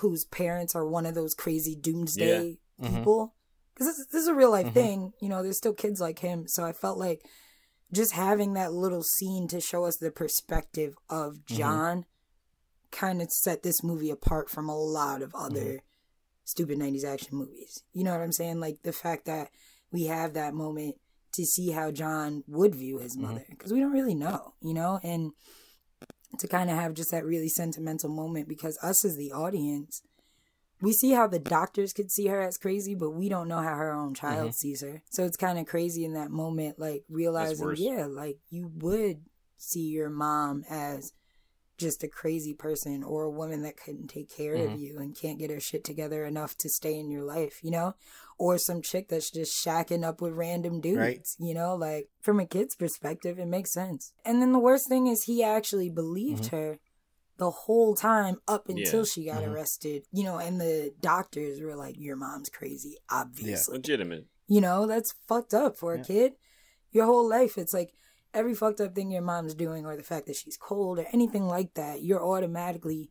whose 0.00 0.26
parents 0.26 0.74
are 0.74 0.86
one 0.86 1.06
of 1.06 1.14
those 1.14 1.32
crazy 1.34 1.74
doomsday 1.74 2.58
Mhm. 2.78 2.94
people. 2.98 3.34
Because 3.72 3.96
this, 3.96 4.06
this 4.12 4.22
is 4.22 4.28
a 4.28 4.34
real 4.34 4.50
life 4.50 4.66
Mhm. 4.66 4.74
thing. 4.74 5.12
You 5.22 5.30
know, 5.30 5.42
there's 5.42 5.56
still 5.56 5.72
kids 5.72 5.98
like 5.98 6.18
him. 6.18 6.46
So 6.46 6.62
I 6.62 6.72
felt 6.72 6.98
like 6.98 7.24
just 7.90 8.12
having 8.12 8.52
that 8.52 8.74
little 8.74 9.02
scene 9.02 9.48
to 9.48 9.60
show 9.62 9.84
us 9.86 9.96
the 9.96 10.10
perspective 10.10 10.94
of 11.08 11.36
Mm-hmm. 11.36 11.56
John 11.56 12.04
kind 12.92 13.22
of 13.22 13.32
set 13.32 13.62
this 13.62 13.82
movie 13.82 14.10
apart 14.10 14.50
from 14.50 14.68
a 14.68 14.76
lot 14.78 15.22
of 15.22 15.34
other 15.34 15.60
Mm-hmm. 15.60 15.76
Stupid 16.50 16.78
90s 16.78 17.04
action 17.04 17.36
movies. 17.38 17.82
You 17.92 18.04
know 18.04 18.12
what 18.12 18.20
I'm 18.22 18.32
saying? 18.32 18.60
Like 18.60 18.78
the 18.82 18.92
fact 18.92 19.24
that 19.26 19.50
we 19.92 20.04
have 20.04 20.34
that 20.34 20.54
moment 20.54 20.96
to 21.34 21.44
see 21.46 21.70
how 21.70 21.90
John 21.92 22.42
would 22.48 22.74
view 22.74 22.98
his 22.98 23.16
Mm-hmm. 23.16 23.22
mother 23.32 23.44
because 23.50 23.72
we 23.72 23.80
don't 23.80 23.92
really 23.92 24.14
know, 24.14 24.54
you 24.60 24.74
know? 24.74 24.98
And 25.02 25.32
to 26.38 26.48
kind 26.48 26.70
of 26.70 26.76
have 26.76 26.94
just 26.94 27.10
that 27.10 27.24
really 27.24 27.48
sentimental 27.48 28.08
moment 28.10 28.48
because 28.48 28.78
us 28.82 29.04
as 29.04 29.16
the 29.16 29.32
audience, 29.32 30.02
we 30.80 30.92
see 30.92 31.12
how 31.12 31.26
the 31.26 31.38
doctors 31.38 31.92
could 31.92 32.10
see 32.10 32.26
her 32.28 32.40
as 32.40 32.56
crazy, 32.56 32.94
but 32.94 33.10
we 33.10 33.28
don't 33.28 33.48
know 33.48 33.58
how 33.58 33.74
her 33.76 33.92
own 33.92 34.14
child 34.14 34.50
Mhm. 34.50 34.54
sees 34.54 34.80
her. 34.80 35.02
So 35.10 35.24
it's 35.24 35.36
kind 35.36 35.58
of 35.58 35.66
crazy 35.66 36.04
in 36.04 36.14
that 36.14 36.30
moment, 36.30 36.78
like 36.78 37.04
realizing, 37.08 37.74
yeah, 37.76 38.06
like 38.06 38.38
you 38.48 38.70
would 38.76 39.24
see 39.58 39.88
your 39.88 40.08
mom 40.08 40.64
as 40.70 41.12
just 41.80 42.04
a 42.04 42.08
crazy 42.08 42.54
person 42.54 43.02
or 43.02 43.24
a 43.24 43.30
woman 43.30 43.62
that 43.62 43.76
couldn't 43.76 44.08
take 44.08 44.28
care 44.30 44.54
of 44.54 44.70
Mhm. 44.70 44.78
you 44.80 44.98
and 44.98 45.16
can't 45.16 45.38
get 45.38 45.50
her 45.50 45.58
shit 45.58 45.82
together 45.82 46.24
enough 46.24 46.56
to 46.58 46.68
stay 46.68 46.98
in 46.98 47.10
your 47.10 47.22
life, 47.24 47.58
you 47.62 47.70
know? 47.70 47.94
Or 48.38 48.58
some 48.58 48.82
chick 48.82 49.08
that's 49.08 49.30
just 49.30 49.52
shacking 49.64 50.04
up 50.04 50.20
with 50.20 50.34
random 50.34 50.80
dudes, 50.80 50.98
Right. 50.98 51.26
you 51.38 51.54
know? 51.54 51.74
Like, 51.74 52.08
from 52.20 52.38
a 52.38 52.46
kid's 52.46 52.76
perspective, 52.76 53.38
it 53.38 53.46
makes 53.46 53.72
sense. 53.72 54.12
And 54.24 54.40
then 54.40 54.52
the 54.52 54.58
worst 54.58 54.88
thing 54.88 55.06
is, 55.06 55.24
he 55.24 55.42
actually 55.42 55.90
believed 55.90 56.44
Mhm. 56.44 56.50
her 56.50 56.78
the 57.38 57.50
whole 57.50 57.94
time 57.94 58.40
up 58.46 58.68
until 58.68 59.00
Yeah. 59.00 59.10
she 59.10 59.24
got 59.24 59.42
Mhm. 59.42 59.52
arrested, 59.54 60.04
you 60.12 60.22
know? 60.24 60.36
And 60.38 60.60
the 60.60 60.92
doctors 61.00 61.60
were 61.62 61.74
like, 61.74 61.96
Your 61.98 62.16
mom's 62.16 62.50
crazy, 62.50 62.98
obviously. 63.08 63.72
Legitimate. 63.78 64.26
You 64.46 64.60
know, 64.60 64.86
that's 64.86 65.14
fucked 65.26 65.54
up 65.54 65.76
for 65.78 65.94
a 65.94 66.04
kid. 66.04 66.34
Your 66.92 67.06
whole 67.06 67.26
life, 67.26 67.56
it's 67.56 67.72
like 67.72 67.94
every 68.34 68.54
fucked 68.54 68.80
up 68.80 68.94
thing 68.94 69.10
your 69.10 69.22
mom's 69.22 69.54
doing, 69.54 69.86
or 69.86 69.96
the 69.96 70.02
fact 70.02 70.26
that 70.26 70.36
she's 70.36 70.56
cold, 70.56 70.98
or 70.98 71.06
anything 71.12 71.46
like 71.46 71.74
that, 71.74 72.02
you're 72.02 72.24
automatically 72.24 73.10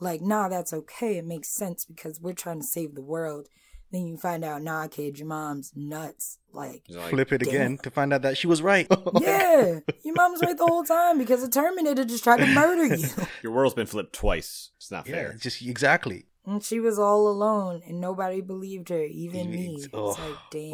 like, 0.00 0.20
nah, 0.22 0.48
that's 0.48 0.72
okay. 0.72 1.18
It 1.18 1.26
makes 1.26 1.48
sense 1.48 1.84
because 1.84 2.20
we're 2.20 2.32
trying 2.32 2.60
to 2.60 2.66
save 2.66 2.94
the 2.94 3.02
world. 3.02 3.48
Then 3.92 4.06
you 4.06 4.16
find 4.16 4.44
out, 4.44 4.62
nah, 4.62 4.86
kid, 4.86 5.18
your 5.18 5.26
mom's 5.26 5.72
nuts. 5.74 6.38
Like, 6.52 6.84
like, 6.88 7.10
Flip 7.10 7.32
it 7.32 7.42
again 7.42 7.76
to 7.82 7.90
find 7.90 8.12
out 8.12 8.22
that 8.22 8.38
she 8.38 8.46
was 8.46 8.62
right. 8.62 8.86
yeah, 9.20 9.80
your 10.04 10.14
mom's 10.14 10.40
right 10.42 10.56
the 10.56 10.66
whole 10.66 10.84
time 10.84 11.18
because 11.18 11.42
the 11.42 11.48
Terminator 11.48 12.04
just 12.04 12.22
tried 12.22 12.38
to 12.38 12.46
murder 12.54 12.94
you. 12.94 13.08
Your 13.42 13.52
world's 13.52 13.74
been 13.74 13.86
flipped 13.86 14.12
twice. 14.12 14.70
It's 14.76 14.90
not 14.92 15.06
yeah, 15.08 15.14
fair. 15.14 15.36
just 15.40 15.60
exactly. 15.62 16.26
And 16.46 16.62
she 16.62 16.78
was 16.80 16.98
all 16.98 17.28
alone, 17.28 17.82
and 17.86 18.00
nobody 18.00 18.40
believed 18.40 18.88
her, 18.90 19.02
even 19.02 19.40
Even- 19.40 19.50
me. 19.50 19.74
It's 19.76 19.88
oh, 19.92 20.10
like, 20.10 20.38
damn. 20.50 20.72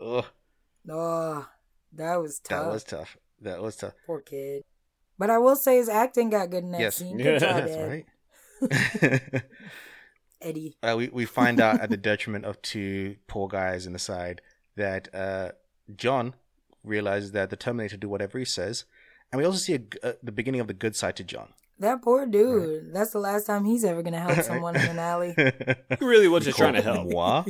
oh. 0.00 0.26
Oh, 0.90 1.36
Ugh, 1.38 1.46
that 1.94 2.16
was 2.16 2.38
tough. 2.40 2.64
that 2.64 2.72
was 2.72 2.84
tough. 2.84 3.16
That 3.40 3.62
was 3.62 3.76
tough. 3.76 3.94
Poor 4.06 4.20
kid. 4.20 4.62
But 5.18 5.30
I 5.30 5.38
will 5.38 5.56
say 5.56 5.76
his 5.78 5.88
acting 5.88 6.30
got 6.30 6.50
good 6.50 6.64
in 6.64 6.70
that 6.72 6.80
Yes. 6.80 6.96
scene. 6.96 7.18
Yeah, 7.18 7.24
Good 7.24 7.40
job, 7.40 7.64
That's 7.64 7.76
right. 9.32 9.42
Eddie. 10.40 10.76
uh, 10.84 10.94
we 10.96 11.08
we 11.08 11.24
find 11.24 11.60
out 11.60 11.80
at 11.80 11.90
the 11.90 11.96
detriment 11.96 12.44
of 12.44 12.60
two 12.62 13.16
poor 13.26 13.48
guys 13.48 13.86
in 13.86 13.92
the 13.92 13.98
side 13.98 14.40
that 14.76 15.12
uh, 15.12 15.50
John 15.96 16.34
realizes 16.84 17.32
that 17.32 17.50
the 17.50 17.56
Terminator 17.56 17.96
do 17.96 18.08
whatever 18.08 18.38
he 18.38 18.44
says, 18.44 18.84
and 19.32 19.40
we 19.40 19.44
also 19.44 19.58
see 19.58 19.74
a 19.74 19.78
g 19.78 19.98
uh, 20.02 20.12
the 20.22 20.30
beginning 20.30 20.60
of 20.60 20.68
the 20.68 20.74
good 20.74 20.94
side 20.94 21.16
to 21.16 21.24
John. 21.24 21.48
That 21.80 22.02
poor 22.02 22.24
dude. 22.26 22.92
That's 22.94 23.10
the 23.10 23.18
last 23.18 23.46
time 23.46 23.64
he's 23.64 23.84
ever 23.84 24.02
gonna 24.02 24.20
help 24.20 24.40
someone 24.44 24.76
in 24.76 24.82
an 24.86 24.98
alley. 25.00 25.34
He 25.36 25.96
really 26.04 26.28
was 26.28 26.44
You 26.46 26.50
just 26.52 26.58
trying 26.58 26.74
to 26.74 26.82
call 26.82 26.94
help. 26.94 27.10
Moi 27.10 27.44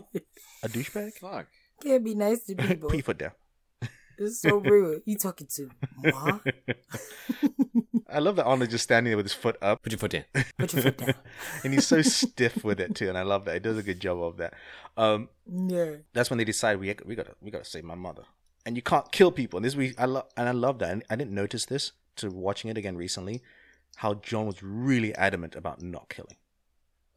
a 0.63 0.69
douchebag? 0.69 1.13
Fuck. 1.15 1.47
Can't 1.83 2.03
be 2.05 2.15
nice 2.15 2.45
to 2.45 2.55
people. 2.55 2.89
Put 2.89 2.97
your 2.97 3.03
foot 3.05 3.19
down. 3.19 3.33
It's 4.19 4.41
so 4.41 4.57
rude. 4.59 5.03
You 5.07 5.17
talking 5.17 5.47
to 5.55 5.71
moi? 6.03 6.39
I 8.11 8.21
love 8.21 8.37
that 8.37 8.45
Arnold 8.47 8.71
just 8.71 8.85
standing 8.85 9.11
there 9.11 9.17
with 9.19 9.27
his 9.27 9.35
foot 9.35 9.57
up, 9.61 9.83
Put 9.83 9.93
your 9.93 9.99
foot 9.99 10.11
down. 10.13 10.25
Put 10.59 10.73
your 10.73 10.83
foot 10.83 10.97
down. 10.97 11.15
and 11.65 11.75
he's 11.75 11.87
so 11.87 12.01
stiff 12.03 12.65
with 12.65 12.81
it 12.81 12.95
too, 12.95 13.09
and 13.09 13.19
I 13.19 13.23
love 13.23 13.45
that. 13.45 13.55
He 13.55 13.61
does 13.61 13.77
a 13.77 13.83
good 13.83 14.01
job 14.01 14.23
of 14.23 14.39
that. 14.39 14.55
Um, 14.97 15.29
Yeah. 15.47 15.97
that's 16.15 16.31
when 16.31 16.39
they 16.39 16.45
decide 16.45 16.81
we 16.81 16.95
we 17.05 17.15
gotta 17.15 17.35
we 17.43 17.51
gotta 17.51 17.65
save 17.67 17.85
my 17.85 17.95
mother, 17.95 18.23
and 18.65 18.77
you 18.77 18.83
can't 18.83 19.11
kill 19.13 19.31
people. 19.31 19.59
And 19.59 19.65
this 19.65 19.77
we 19.77 19.95
I 19.99 20.07
love 20.07 20.25
and 20.37 20.49
I 20.49 20.53
love 20.53 20.79
that. 20.79 20.91
And 20.91 21.05
I 21.11 21.17
didn't 21.17 21.35
notice 21.35 21.67
this 21.67 21.93
to 22.17 22.31
watching 22.31 22.71
it 22.71 22.79
again 22.79 22.97
recently, 22.97 23.43
how 23.97 24.15
John 24.15 24.47
was 24.47 24.63
really 24.63 25.15
adamant 25.15 25.55
about 25.55 25.83
not 25.83 26.09
killing. 26.09 26.37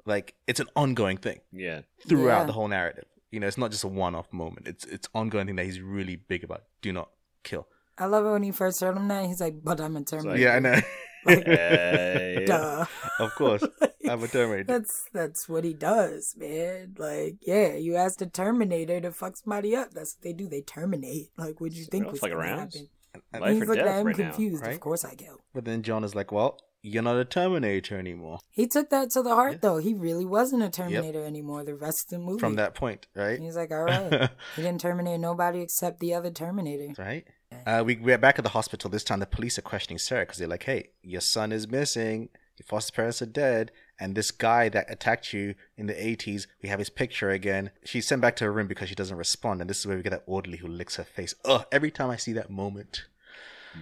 Like 0.05 0.35
it's 0.45 0.59
an 0.59 0.67
ongoing 0.75 1.17
thing 1.17 1.39
Yeah. 1.53 1.81
throughout 2.07 2.39
Yeah. 2.41 2.45
the 2.47 2.53
whole 2.53 2.67
narrative. 2.67 3.05
You 3.31 3.39
know, 3.39 3.47
it's 3.47 3.57
not 3.57 3.71
just 3.71 3.83
a 3.83 3.87
one-off 3.87 4.31
moment. 4.33 4.67
It's 4.67 4.85
it's 4.85 5.07
ongoing 5.15 5.47
thing 5.47 5.55
that 5.55 5.65
he's 5.65 5.79
really 5.79 6.17
big 6.17 6.43
about. 6.43 6.63
Do 6.81 6.91
not 6.91 7.09
kill. 7.43 7.67
I 7.97 8.05
love 8.05 8.25
it 8.25 8.31
when 8.31 8.43
he 8.43 8.51
first 8.51 8.81
heard 8.81 8.97
him 8.97 9.07
that. 9.09 9.25
He's 9.25 9.39
like, 9.41 9.55
but 9.63 9.79
I'm 9.79 9.95
a 9.95 10.03
Terminator. 10.03 10.41
yeah, 10.41 10.55
I 10.55 10.59
know. 10.59 10.81
Hey. 11.27 12.45
Duh. 12.47 12.85
of 13.19 13.35
course, 13.35 13.63
I'm 14.09 14.23
a 14.23 14.27
Terminator. 14.27 14.63
That's 14.65 15.05
that's 15.13 15.47
what 15.47 15.63
he 15.63 15.73
does, 15.73 16.35
man. 16.37 16.95
Like, 16.97 17.35
yeah, 17.41 17.73
you 17.75 17.95
ask 17.95 18.17
the 18.19 18.25
Terminator 18.25 18.99
to 19.01 19.11
fuck 19.11 19.37
somebody 19.37 19.75
up. 19.75 19.93
That's 19.93 20.15
what 20.17 20.23
they 20.23 20.33
do. 20.33 20.47
They 20.47 20.61
terminate. 20.61 21.29
Like, 21.37 21.61
what'd 21.61 21.77
you 21.77 21.85
think 21.85 22.09
was 22.11 22.19
fuck 22.19 22.31
gonna 22.31 22.41
around. 22.41 22.59
happen? 22.59 22.89
And- 23.33 23.41
Life 23.41 23.53
He's 23.53 23.63
or 23.63 23.65
like, 23.67 23.75
death 23.77 23.99
I'm 23.99 24.05
right 24.07 24.17
now, 24.17 24.23
confused. 24.31 24.63
right? 24.65 24.73
Of 24.73 24.79
course 24.79 25.05
I 25.05 25.15
go. 25.15 25.37
But 25.53 25.65
then 25.65 25.83
John 25.83 26.03
is 26.03 26.15
like, 26.15 26.31
"Well, 26.31 26.57
you're 26.81 27.03
not 27.03 27.17
a 27.17 27.25
Terminator 27.25 27.97
anymore." 27.97 28.39
He 28.49 28.67
took 28.67 28.89
that 28.89 29.11
to 29.11 29.21
the 29.21 29.35
heart, 29.35 29.53
Yeah. 29.53 29.57
though. 29.61 29.77
He 29.77 29.93
really 29.93 30.25
wasn't 30.25 30.63
a 30.63 30.69
Terminator 30.69 31.23
anymore. 31.25 31.63
The 31.63 31.75
rest 31.75 32.05
of 32.05 32.19
the 32.19 32.25
movie. 32.25 32.39
From 32.39 32.55
that 32.55 32.75
point, 32.75 33.07
right? 33.15 33.39
He's 33.39 33.55
like, 33.55 33.71
all 33.71 33.83
right. 33.83 34.29
he 34.55 34.61
didn't 34.61 34.81
terminate 34.81 35.19
nobody 35.19 35.61
except 35.61 35.99
the 35.99 36.13
other 36.13 36.31
Terminator. 36.31 36.93
right? 37.01 37.25
Uh, 37.65 37.83
we, 37.85 37.97
we're 37.97 38.17
back 38.17 38.39
at 38.39 38.43
the 38.43 38.49
hospital. 38.51 38.89
This 38.89 39.03
time, 39.03 39.19
the 39.19 39.25
police 39.25 39.57
are 39.59 39.61
questioning 39.63 39.97
Sarah 39.97 40.23
because 40.25 40.37
they're 40.37 40.47
like, 40.47 40.63
hey, 40.63 40.91
your 41.01 41.19
son 41.21 41.51
is 41.51 41.67
missing. 41.67 42.29
Your 42.57 42.65
foster 42.65 42.93
parents 42.93 43.21
are 43.21 43.25
dead. 43.25 43.71
And 43.99 44.15
this 44.15 44.31
guy 44.31 44.69
that 44.69 44.85
attacked 44.89 45.33
you 45.33 45.55
in 45.77 45.87
the 45.87 45.93
80s, 45.93 46.47
we 46.63 46.69
have 46.69 46.79
his 46.79 46.89
picture 46.89 47.29
again. 47.29 47.71
She's 47.83 48.07
sent 48.07 48.21
back 48.21 48.35
to 48.37 48.45
her 48.45 48.51
room 48.53 48.67
because 48.67 48.87
she 48.89 48.95
doesn't 48.95 49.17
respond. 49.17 49.61
And 49.61 49.69
this 49.69 49.79
is 49.79 49.87
where 49.87 49.97
we 49.97 50.03
get 50.03 50.11
that 50.11 50.23
orderly 50.25 50.57
who 50.57 50.67
licks 50.67 50.95
her 50.95 51.03
face. 51.03 51.35
Ugh, 51.45 51.65
every 51.71 51.91
time 51.91 52.09
I 52.09 52.15
see 52.15 52.33
that 52.33 52.49
moment. 52.49 53.05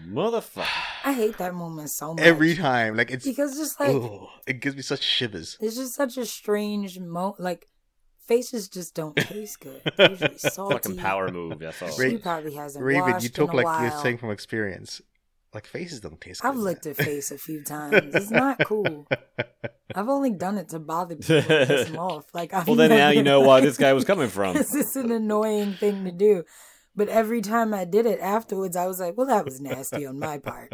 Motherfucker. 0.07 0.65
I 1.03 1.13
hate 1.13 1.37
that 1.37 1.53
moment 1.53 1.89
so 1.89 2.13
much. 2.13 2.23
Every 2.23 2.55
time. 2.55 2.95
Like, 2.95 3.11
it's. 3.11 3.25
Because 3.25 3.57
just 3.57 3.79
like, 3.79 3.89
ugh, 3.95 4.27
it 4.47 4.61
gives 4.61 4.75
me 4.75 4.81
such 4.81 5.01
shivers. 5.01 5.57
it's 5.61 5.75
just 5.75 5.95
such 5.95 6.17
a 6.17 6.25
strange 6.25 6.99
mo. 6.99 7.35
Like, 7.39 7.65
faces 8.27 8.67
just 8.69 8.93
don't 8.95 9.15
taste 9.17 9.59
good. 9.61 9.81
They're 9.97 10.11
usually 10.11 10.37
salty. 10.37 10.73
Fucking 10.75 10.97
power 10.97 11.29
move. 11.29 11.59
That's 11.59 11.81
all. 11.81 11.89
Ra- 11.89 12.09
She 12.09 12.17
probably 12.17 12.53
hasn't 12.55 12.83
Raven, 12.83 13.15
you 13.21 13.29
talk 13.29 13.49
in 13.49 13.53
a 13.53 13.57
like 13.57 13.65
while. 13.65 13.81
you're 13.81 13.99
saying 14.01 14.17
from 14.19 14.31
experience. 14.31 15.01
Like, 15.51 15.65
faces 15.65 15.99
don't 15.99 16.21
taste 16.21 16.45
I've 16.45 16.53
good. 16.53 16.61
licked 16.63 16.85
a 16.85 16.93
face 16.93 17.31
a 17.31 17.37
few 17.39 17.63
times. 17.65 18.13
It's 18.13 18.29
not 18.29 18.63
cool. 18.65 19.07
I've 19.95 20.07
only 20.07 20.29
done 20.29 20.59
it 20.59 20.69
to 20.69 20.77
bother 20.79 21.15
people, 21.15 21.37
and 21.37 21.67
piss 21.67 21.87
them 21.87 21.97
off. 21.97 22.25
Like, 22.35 22.53
I've 22.53 22.67
Well, 22.67 22.75
then 22.75 22.91
now 22.91 23.09
you 23.09 23.23
know 23.23 23.39
why 23.39 23.59
this 23.61 23.75
guy 23.75 23.93
was 23.93 24.05
coming 24.05 24.29
from. 24.29 24.53
This 24.55 24.75
is 24.75 24.95
an 24.95 25.11
annoying 25.11 25.73
thing 25.73 26.05
to 26.05 26.11
do. 26.11 26.43
But 26.95 27.07
every 27.09 27.41
time 27.41 27.73
I 27.73 27.85
did 27.85 28.05
it 28.05 28.19
afterwards, 28.19 28.75
I 28.75 28.87
was 28.87 28.99
like, 28.99 29.15
well, 29.17 29.27
that 29.27 29.45
was 29.45 29.61
nasty 29.61 30.05
on 30.05 30.19
my 30.19 30.37
part. 30.37 30.73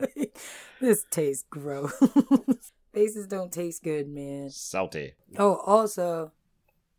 Like, 0.00 0.38
this 0.80 1.04
tastes 1.10 1.44
gross. 1.48 1.92
Faces 2.92 3.26
don't 3.26 3.52
taste 3.52 3.82
good, 3.82 4.08
man. 4.08 4.50
Salty. 4.50 5.14
Oh, 5.38 5.56
also, 5.64 6.32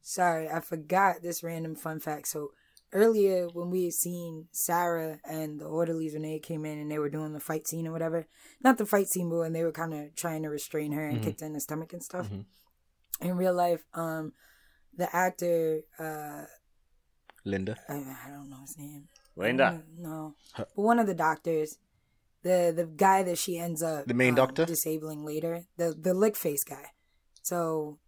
sorry, 0.01 0.47
I 0.49 0.59
forgot 0.61 1.21
this 1.21 1.43
random 1.43 1.75
fun 1.75 1.99
fact. 1.99 2.27
So 2.27 2.51
earlier 2.93 3.47
when 3.47 3.69
we 3.69 3.83
had 3.85 3.93
seen 3.93 4.47
Sarah 4.51 5.19
and 5.23 5.59
the 5.59 5.65
orderlies 5.65 6.13
when 6.13 6.21
they 6.23 6.39
came 6.39 6.65
in 6.65 6.79
and 6.79 6.89
they 6.89 6.99
were 6.99 7.09
doing 7.09 7.33
the 7.33 7.39
fight 7.39 7.67
scene 7.67 7.87
or 7.87 7.91
whatever, 7.91 8.27
not 8.63 8.77
the 8.77 8.85
fight 8.85 9.07
scene, 9.09 9.29
but 9.29 9.37
when 9.39 9.53
they 9.53 9.63
were 9.63 9.71
kind 9.71 9.93
of 9.93 10.15
trying 10.15 10.43
to 10.43 10.49
restrain 10.49 10.93
her 10.93 11.05
and 11.07 11.19
Mhm. 11.19 11.23
kicked 11.23 11.41
her 11.41 11.45
in 11.47 11.53
the 11.53 11.59
stomach 11.59 11.93
and 11.93 12.03
stuff. 12.03 12.29
Mhm. 12.29 12.45
In 13.21 13.35
real 13.37 13.53
life, 13.53 13.83
um, 13.93 14.33
the 14.95 15.13
actor, 15.15 15.81
uh, 15.99 16.45
Linda. 17.45 17.77
I, 17.87 17.93
I 17.93 18.29
don't 18.31 18.49
know 18.49 18.61
his 18.61 18.77
name. 18.77 19.07
Linda. 19.35 19.65
I 19.65 19.71
don't 19.71 19.99
know. 19.99 20.35
Huh. 20.53 20.65
But 20.75 20.81
one 20.83 20.99
of 20.99 21.07
the 21.07 21.13
doctors, 21.15 21.77
the 22.43 22.73
the 22.75 22.85
guy 22.85 23.23
that 23.23 23.37
she 23.37 23.57
ends 23.57 23.81
up 23.81 24.05
The 24.05 24.13
main 24.13 24.29
um, 24.31 24.35
doctor? 24.35 24.65
disabling 24.65 25.25
later, 25.25 25.63
the 25.77 25.95
the 25.99 26.13
lick 26.13 26.35
face 26.35 26.63
guy. 26.63 26.87
So 27.41 27.99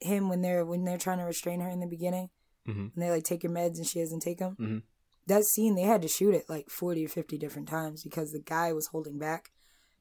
him 0.00 0.28
when 0.28 0.42
they're 0.42 0.64
when 0.64 0.84
they're 0.84 0.98
trying 0.98 1.18
to 1.18 1.24
restrain 1.24 1.60
her 1.60 1.68
in 1.68 1.80
the 1.80 1.86
beginning, 1.86 2.30
hmm 2.66 2.88
and 2.94 3.02
they 3.02 3.10
like 3.10 3.24
take 3.24 3.42
your 3.42 3.52
meds 3.52 3.76
and 3.78 3.86
she 3.86 4.00
doesn't 4.00 4.20
take 4.20 4.38
them. 4.38 4.56
Mhm. 4.60 4.82
That 5.26 5.44
scene 5.44 5.74
they 5.74 5.82
had 5.82 6.02
to 6.02 6.08
shoot 6.08 6.34
it 6.34 6.44
like 6.48 6.68
forty 6.70 7.04
or 7.04 7.08
fifty 7.08 7.36
different 7.38 7.68
times 7.68 8.02
because 8.02 8.32
the 8.32 8.40
guy 8.40 8.72
was 8.72 8.88
holding 8.88 9.18
back. 9.18 9.50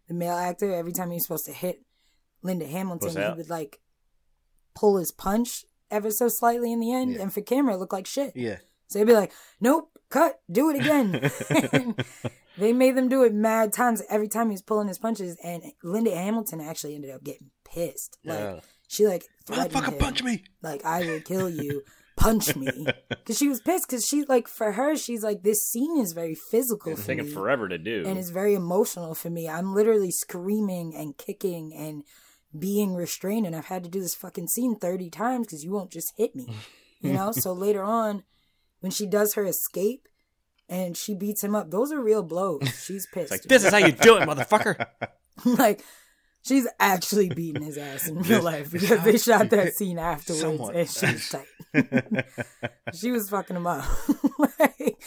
The 0.07 0.13
male 0.13 0.36
actor 0.36 0.74
every 0.74 0.93
time 0.93 1.09
he 1.11 1.15
was 1.15 1.24
supposed 1.24 1.45
to 1.47 1.53
hit 1.53 1.84
Linda 2.41 2.65
Hamilton, 2.68 3.09
he 3.32 3.38
would 3.38 3.49
like 3.49 3.80
pull 4.74 4.97
his 4.97 5.11
punch 5.11 5.65
ever 5.92 6.12
so 6.12 6.28
slightly 6.28 6.72
in 6.72 6.80
the 6.80 6.92
end, 6.94 7.14
Yeah. 7.14 7.22
and 7.24 7.34
for 7.34 7.42
camera 7.42 7.74
it 7.76 7.78
looked 7.78 7.94
like 7.94 8.08
shit. 8.08 8.34
Yeah. 8.36 8.58
So 8.88 9.00
they'd 9.00 9.06
be 9.06 9.14
like, 9.14 9.32
"Nope, 9.60 9.90
cut, 10.10 10.40
do 10.52 10.70
it 10.70 10.78
again." 10.78 11.30
they 12.58 12.74
made 12.74 12.96
them 12.96 13.10
do 13.10 13.24
it 13.24 13.34
mad 13.34 13.74
times 13.74 14.02
every 14.10 14.28
time 14.28 14.48
he 14.50 14.54
was 14.54 14.62
pulling 14.62 14.88
his 14.88 14.98
punches, 15.00 15.38
and 15.44 15.64
Linda 15.84 16.16
Hamilton 16.16 16.62
actually 16.62 16.96
ended 16.96 17.12
up 17.12 17.24
getting 17.24 17.52
pissed. 17.66 18.18
Like 18.24 18.40
Yeah. 18.40 18.60
she 18.88 19.08
like 19.08 19.26
Motherfucker, 19.48 19.94
him, 19.94 19.98
punch 20.00 20.24
me. 20.24 20.44
like 20.62 20.84
I 20.86 21.02
will 21.06 21.20
kill 21.22 21.50
you, 21.50 21.84
punch 22.16 22.56
me, 22.56 22.70
because 23.10 23.38
she 23.38 23.48
was 23.48 23.62
pissed. 23.62 23.88
Because 23.88 24.06
she 24.06 24.24
like 24.26 24.48
for 24.48 24.72
her, 24.74 24.96
she's 24.96 25.24
like 25.24 25.44
this 25.44 25.62
scene 25.64 25.98
is 26.00 26.14
very 26.14 26.36
physical 26.52 26.94
It's 26.94 27.02
for 27.02 27.08
taking 27.08 27.26
me 27.26 27.32
forever 27.32 27.68
to 27.68 27.78
do. 27.78 28.04
and 28.06 28.18
it's 28.18 28.30
very 28.30 28.54
emotional 28.56 29.14
for 29.16 29.30
me. 29.30 29.48
I'm 29.50 29.74
literally 29.76 30.12
screaming 30.12 30.96
and 30.96 31.18
kicking 31.18 31.74
and 31.76 32.04
being 32.58 32.95
restrained, 32.95 33.45
and 33.45 33.56
I've 33.56 33.66
had 33.66 33.84
to 33.84 33.89
do 33.89 34.02
this 34.02 34.16
fucking 34.16 34.48
scene 34.48 34.76
30 34.76 35.10
times 35.10 35.48
because 35.48 35.64
you 35.64 35.72
won't 35.72 35.91
just 35.91 36.14
hit 36.18 36.36
me, 36.36 36.48
mm. 36.48 36.54
you 37.02 37.14
know? 37.14 37.32
so 37.32 37.54
later 37.54 37.84
on, 37.84 38.24
when 38.80 38.91
she 38.91 39.06
does 39.06 39.34
her 39.34 39.45
escape 39.45 40.08
and 40.70 40.95
she 40.95 41.14
beats 41.16 41.43
him 41.43 41.56
up, 41.56 41.72
those 41.72 41.91
are 41.91 42.02
real 42.02 42.24
blows. 42.24 42.62
She's 42.86 43.08
pissed. 43.08 43.32
Like 43.32 43.43
this 43.43 43.64
is 43.64 43.72
how 43.72 43.78
you 43.78 43.91
do 43.91 44.18
it, 44.18 44.28
motherfucker. 44.28 44.86
like, 45.45 45.84
she's 46.43 46.68
actually 46.80 47.30
beating 47.30 47.64
his 47.64 47.78
ass 47.78 48.08
in 48.08 48.20
real 48.20 48.41
life 48.41 48.72
because 48.72 49.04
they 49.04 49.18
shot 49.18 49.50
that 49.50 49.74
scene 49.74 50.00
afterwards 50.00 50.41
Somewhat. 50.41 50.76
and 50.76 50.89
she 50.89 51.06
was 51.06 51.30
tight. 51.30 52.26
she 52.93 53.12
was 53.12 53.30
fucking 53.30 53.56
him 53.56 53.68
up. 53.68 53.86
like, 54.60 54.98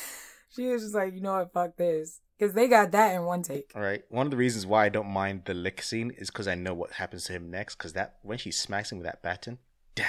she 0.55 0.67
was 0.67 0.83
just 0.83 0.95
like, 0.95 1.15
you 1.15 1.21
know 1.21 1.35
what, 1.39 1.53
fuck 1.53 1.77
this. 1.77 2.21
Because 2.39 2.55
they 2.55 2.69
got 2.69 2.93
that 2.93 3.15
in 3.15 3.25
one 3.25 3.43
take. 3.43 3.71
All 3.75 3.83
right. 3.83 4.03
One 4.09 4.27
of 4.27 4.31
the 4.31 4.37
reasons 4.39 4.67
why 4.67 4.87
I 4.87 4.89
don't 4.89 5.09
mind 5.09 5.43
the 5.45 5.53
lick 5.55 5.83
scene 5.83 6.11
is 6.17 6.31
because 6.31 6.49
I 6.49 6.55
know 6.55 6.73
what 6.73 6.93
happens 6.93 7.25
to 7.25 7.33
him 7.35 7.51
next. 7.51 7.77
Because 7.77 7.93
that 7.93 8.17
when 8.23 8.39
she 8.39 8.51
smacks 8.51 8.91
him 8.91 8.99
with 8.99 9.07
that 9.07 9.23
baton, 9.23 9.59
damn, 9.95 10.07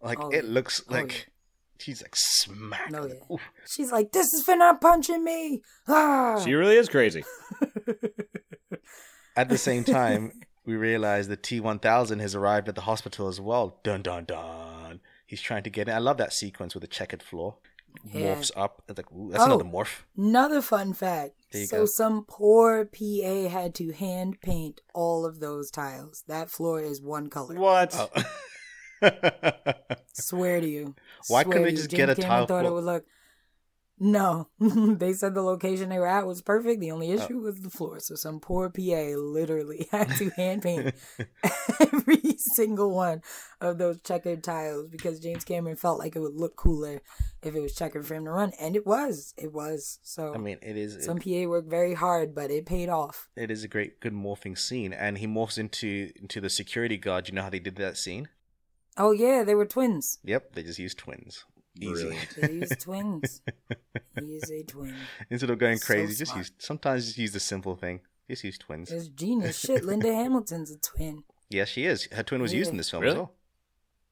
like 0.00 0.18
Oh, 0.20 0.30
it 0.30 0.46
looks 0.46 0.82
Oh, 0.88 0.94
like 0.94 1.12
yeah. 1.12 1.24
she's 1.78 2.00
like 2.02 2.16
smacked. 2.16 2.94
Oh, 2.94 3.02
Like, 3.02 3.12
yeah. 3.12 3.34
oof. 3.34 3.40
She's 3.68 3.92
like, 3.92 4.10
this 4.12 4.32
is 4.32 4.42
for 4.42 4.56
not 4.56 4.80
punching 4.80 5.22
me. 5.22 5.60
Ah. 5.86 6.40
She 6.42 6.54
really 6.54 6.76
is 6.76 6.88
crazy. 6.88 7.24
At 9.36 9.48
the 9.48 9.58
same 9.58 9.84
time, 9.84 10.32
we 10.66 10.74
realize 10.76 11.28
the 11.28 11.36
T1000 11.36 12.20
has 12.20 12.34
arrived 12.34 12.68
at 12.68 12.74
the 12.74 12.80
hospital 12.82 13.28
as 13.28 13.40
well. 13.40 13.78
Dun 13.84 14.02
dun 14.02 14.24
dun. 14.24 15.00
He's 15.26 15.40
trying 15.40 15.62
to 15.62 15.70
get 15.70 15.88
in. 15.88 15.94
I 15.94 15.98
love 15.98 16.16
that 16.18 16.32
sequence 16.32 16.74
with 16.74 16.82
the 16.82 16.88
checkered 16.88 17.22
floor. 17.22 17.56
Yeah. 18.04 18.34
Morphs 18.34 18.50
up. 18.56 18.82
It's 18.88 18.96
like, 18.98 19.12
ooh, 19.12 19.30
that's 19.30 19.42
Oh. 19.42 19.46
another 19.46 19.64
morph. 19.64 20.02
Another 20.16 20.62
fun 20.62 20.92
fact. 20.94 21.34
There 21.52 21.60
you 21.62 21.66
So 21.66 21.78
go. 21.78 21.86
some 21.86 22.24
poor 22.28 22.84
PA 22.86 23.48
had 23.48 23.74
to 23.76 23.92
hand 23.92 24.40
paint 24.40 24.80
all 24.94 25.24
of 25.26 25.40
those 25.40 25.70
tiles. 25.70 26.24
That 26.28 26.50
floor 26.50 26.80
is 26.80 27.00
one 27.02 27.28
color. 27.28 27.56
What? 27.56 27.94
Oh. 27.96 28.08
Swear 30.12 30.60
to 30.60 30.68
you. 30.68 30.94
Why 31.28 31.42
Swear 31.42 31.52
couldn't 31.52 31.62
they 31.64 31.70
just 31.72 31.90
James 31.90 31.96
get 31.98 32.10
a 32.10 32.14
Cameron 32.14 32.30
tile 32.30 32.46
thought 32.46 32.64
it 32.64 32.68
floor? 32.68 32.74
would 32.74 32.84
look. 32.84 33.04
No, 34.02 34.48
they 34.58 35.12
said 35.12 35.34
the 35.34 35.42
location 35.42 35.90
they 35.90 35.98
were 35.98 36.06
at 36.06 36.26
was 36.26 36.40
perfect. 36.40 36.80
The 36.80 36.90
Oh. 36.90 36.94
only 36.94 37.10
issue 37.10 37.38
was 37.38 37.60
the 37.60 37.68
floor. 37.68 38.00
So 38.00 38.14
some 38.14 38.40
poor 38.40 38.70
PA 38.70 39.14
literally 39.16 39.88
had 39.92 40.08
to 40.16 40.30
hand 40.30 40.62
paint 40.62 40.94
every 41.80 42.34
single 42.38 42.90
one 42.94 43.20
of 43.60 43.78
those 43.78 43.98
checkered 44.02 44.42
tiles 44.42 44.88
because 44.88 45.20
James 45.20 45.44
Cameron 45.44 45.76
felt 45.76 45.98
like 45.98 46.16
it 46.16 46.20
would 46.20 46.34
look 46.34 46.56
cooler 46.56 47.02
if 47.42 47.54
it 47.54 47.60
was 47.60 47.74
checkered 47.74 48.06
for 48.06 48.14
him 48.14 48.24
to 48.24 48.30
run, 48.30 48.52
and 48.60 48.74
it 48.76 48.86
was. 48.86 49.34
It 49.36 49.52
was. 49.52 49.98
So 50.02 50.34
I 50.34 50.38
mean, 50.38 50.58
it 50.62 50.76
is. 50.76 51.04
some 51.04 51.18
PA 51.18 51.44
worked 51.46 51.68
very 51.70 51.94
hard, 51.94 52.34
but 52.34 52.50
it 52.50 52.66
paid 52.66 52.88
off. 52.88 53.28
it 53.36 53.50
is 53.50 53.64
a 53.64 53.68
great, 53.68 54.00
good 54.00 54.14
morphing 54.14 54.56
scene, 54.58 54.92
and 54.92 55.18
he 55.18 55.26
morphs 55.26 55.58
into 55.58 56.10
into 56.16 56.40
the 56.40 56.50
security 56.50 56.96
guard. 56.96 57.28
You 57.28 57.34
know 57.34 57.42
how 57.42 57.50
they 57.50 57.58
did 57.58 57.76
that 57.76 57.96
scene? 57.98 58.28
Oh 58.96 59.12
yeah, 59.12 59.44
they 59.44 59.54
were 59.54 59.66
twins. 59.66 60.18
Yep, 60.24 60.54
they 60.54 60.62
just 60.62 60.78
used 60.78 60.98
twins. 60.98 61.44
Easy. 61.78 61.92
Brilliant. 61.92 62.28
They 62.36 62.52
used 62.52 62.80
twins. 62.80 63.42
He 64.18 64.24
is 64.36 64.50
a 64.50 64.62
twin. 64.64 64.94
Instead 65.30 65.50
of 65.50 65.58
going 65.58 65.78
So 65.78 65.86
crazy, 65.86 66.14
just 66.16 66.32
smart. 66.32 66.38
use. 66.46 66.52
Sometimes 66.58 67.06
just 67.06 67.18
use 67.18 67.32
the 67.32 67.40
simple 67.40 67.76
thing. 67.76 68.00
Just 68.28 68.44
use 68.44 68.58
twins. 68.58 68.90
It's 68.90 69.08
genius 69.08 69.58
shit. 69.64 69.84
Linda 69.84 70.12
Hamilton's 70.12 70.70
a 70.70 70.78
twin. 70.78 71.24
Yes, 71.48 71.68
she 71.68 71.84
is. 71.84 72.06
Her 72.12 72.22
twin 72.22 72.42
was 72.42 72.52
used 72.52 72.70
in 72.70 72.76
this 72.76 72.90
film 72.90 73.02
Really? 73.02 73.12
as 73.14 73.18
well. 73.18 73.32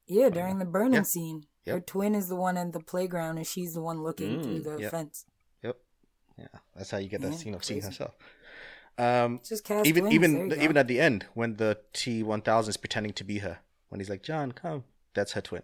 Yeah, 0.07 0.29
during 0.29 0.59
the 0.59 0.65
burning 0.65 0.93
Yeah. 0.93 1.03
scene. 1.03 1.43
Yep. 1.65 1.73
Her 1.75 1.79
twin 1.81 2.15
is 2.15 2.27
the 2.29 2.35
one 2.35 2.57
in 2.57 2.71
the 2.71 2.79
playground 2.79 3.37
and 3.37 3.45
she's 3.45 3.73
the 3.75 3.81
one 3.81 4.01
looking 4.03 4.39
Mm, 4.39 4.43
through 4.43 4.61
the 4.61 4.81
yep. 4.81 4.91
fence. 4.91 5.25
Yep. 5.63 5.77
Yeah, 6.37 6.47
that's 6.75 6.89
how 6.91 6.97
you 6.97 7.09
get 7.09 7.21
that 7.21 7.31
Yeah, 7.33 7.37
scene 7.37 7.53
of 7.53 7.63
seeing 7.63 7.81
herself. 7.81 8.15
Um, 8.97 9.39
Just 9.47 9.63
cast 9.63 9.85
even 9.87 10.03
twins. 10.05 10.21
There 10.21 10.43
even 10.45 10.51
even 10.61 10.73
go. 10.73 10.79
at 10.79 10.87
the 10.87 10.99
end 10.99 11.25
when 11.33 11.55
the 11.57 11.79
T 11.93 12.23
one 12.23 12.41
thousand 12.41 12.71
is 12.71 12.77
pretending 12.77 13.13
to 13.13 13.23
be 13.23 13.39
her, 13.39 13.59
when 13.89 13.99
he's 14.01 14.09
like, 14.09 14.23
"John, 14.23 14.51
come," 14.51 14.83
that's 15.13 15.33
her 15.33 15.41
twin. 15.41 15.61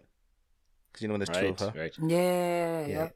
Because 0.95 1.01
you 1.01 1.07
know 1.09 1.13
when 1.15 1.19
there's 1.19 1.37
two 1.37 1.47
of 1.47 1.59
her. 1.73 1.77
right. 1.77 1.93
Yeah, 2.01 2.85
Yeah. 2.87 2.87
yep. 2.87 3.15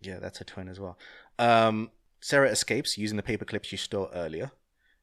Yeah, 0.00 0.18
that's 0.18 0.38
her 0.38 0.44
twin 0.44 0.68
as 0.68 0.80
well. 0.80 0.98
Um, 1.38 1.92
Sarah 2.20 2.50
escapes 2.50 2.98
using 2.98 3.16
the 3.16 3.22
paperclip 3.22 3.62
she 3.62 3.76
stole 3.76 4.10
earlier, 4.12 4.50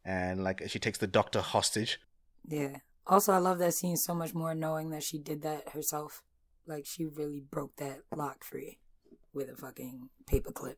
and 0.04 0.44
like 0.44 0.62
she 0.68 0.80
takes 0.80 0.98
the 0.98 1.08
doctor 1.08 1.40
hostage. 1.40 2.02
Yeah. 2.46 2.80
Also, 3.08 3.32
I 3.32 3.38
love 3.38 3.58
that 3.60 3.74
scene 3.74 3.96
so 3.96 4.14
much 4.14 4.34
more 4.34 4.54
knowing 4.54 4.90
that 4.90 5.04
she 5.04 5.18
did 5.18 5.42
that 5.44 5.70
herself. 5.70 6.22
Like, 6.68 6.86
she 6.86 7.06
really 7.06 7.40
broke 7.40 7.78
that 7.78 8.02
lock 8.14 8.44
free 8.44 8.80
with 9.34 9.50
a 9.50 9.56
fucking 9.56 10.10
paperclip. 10.30 10.76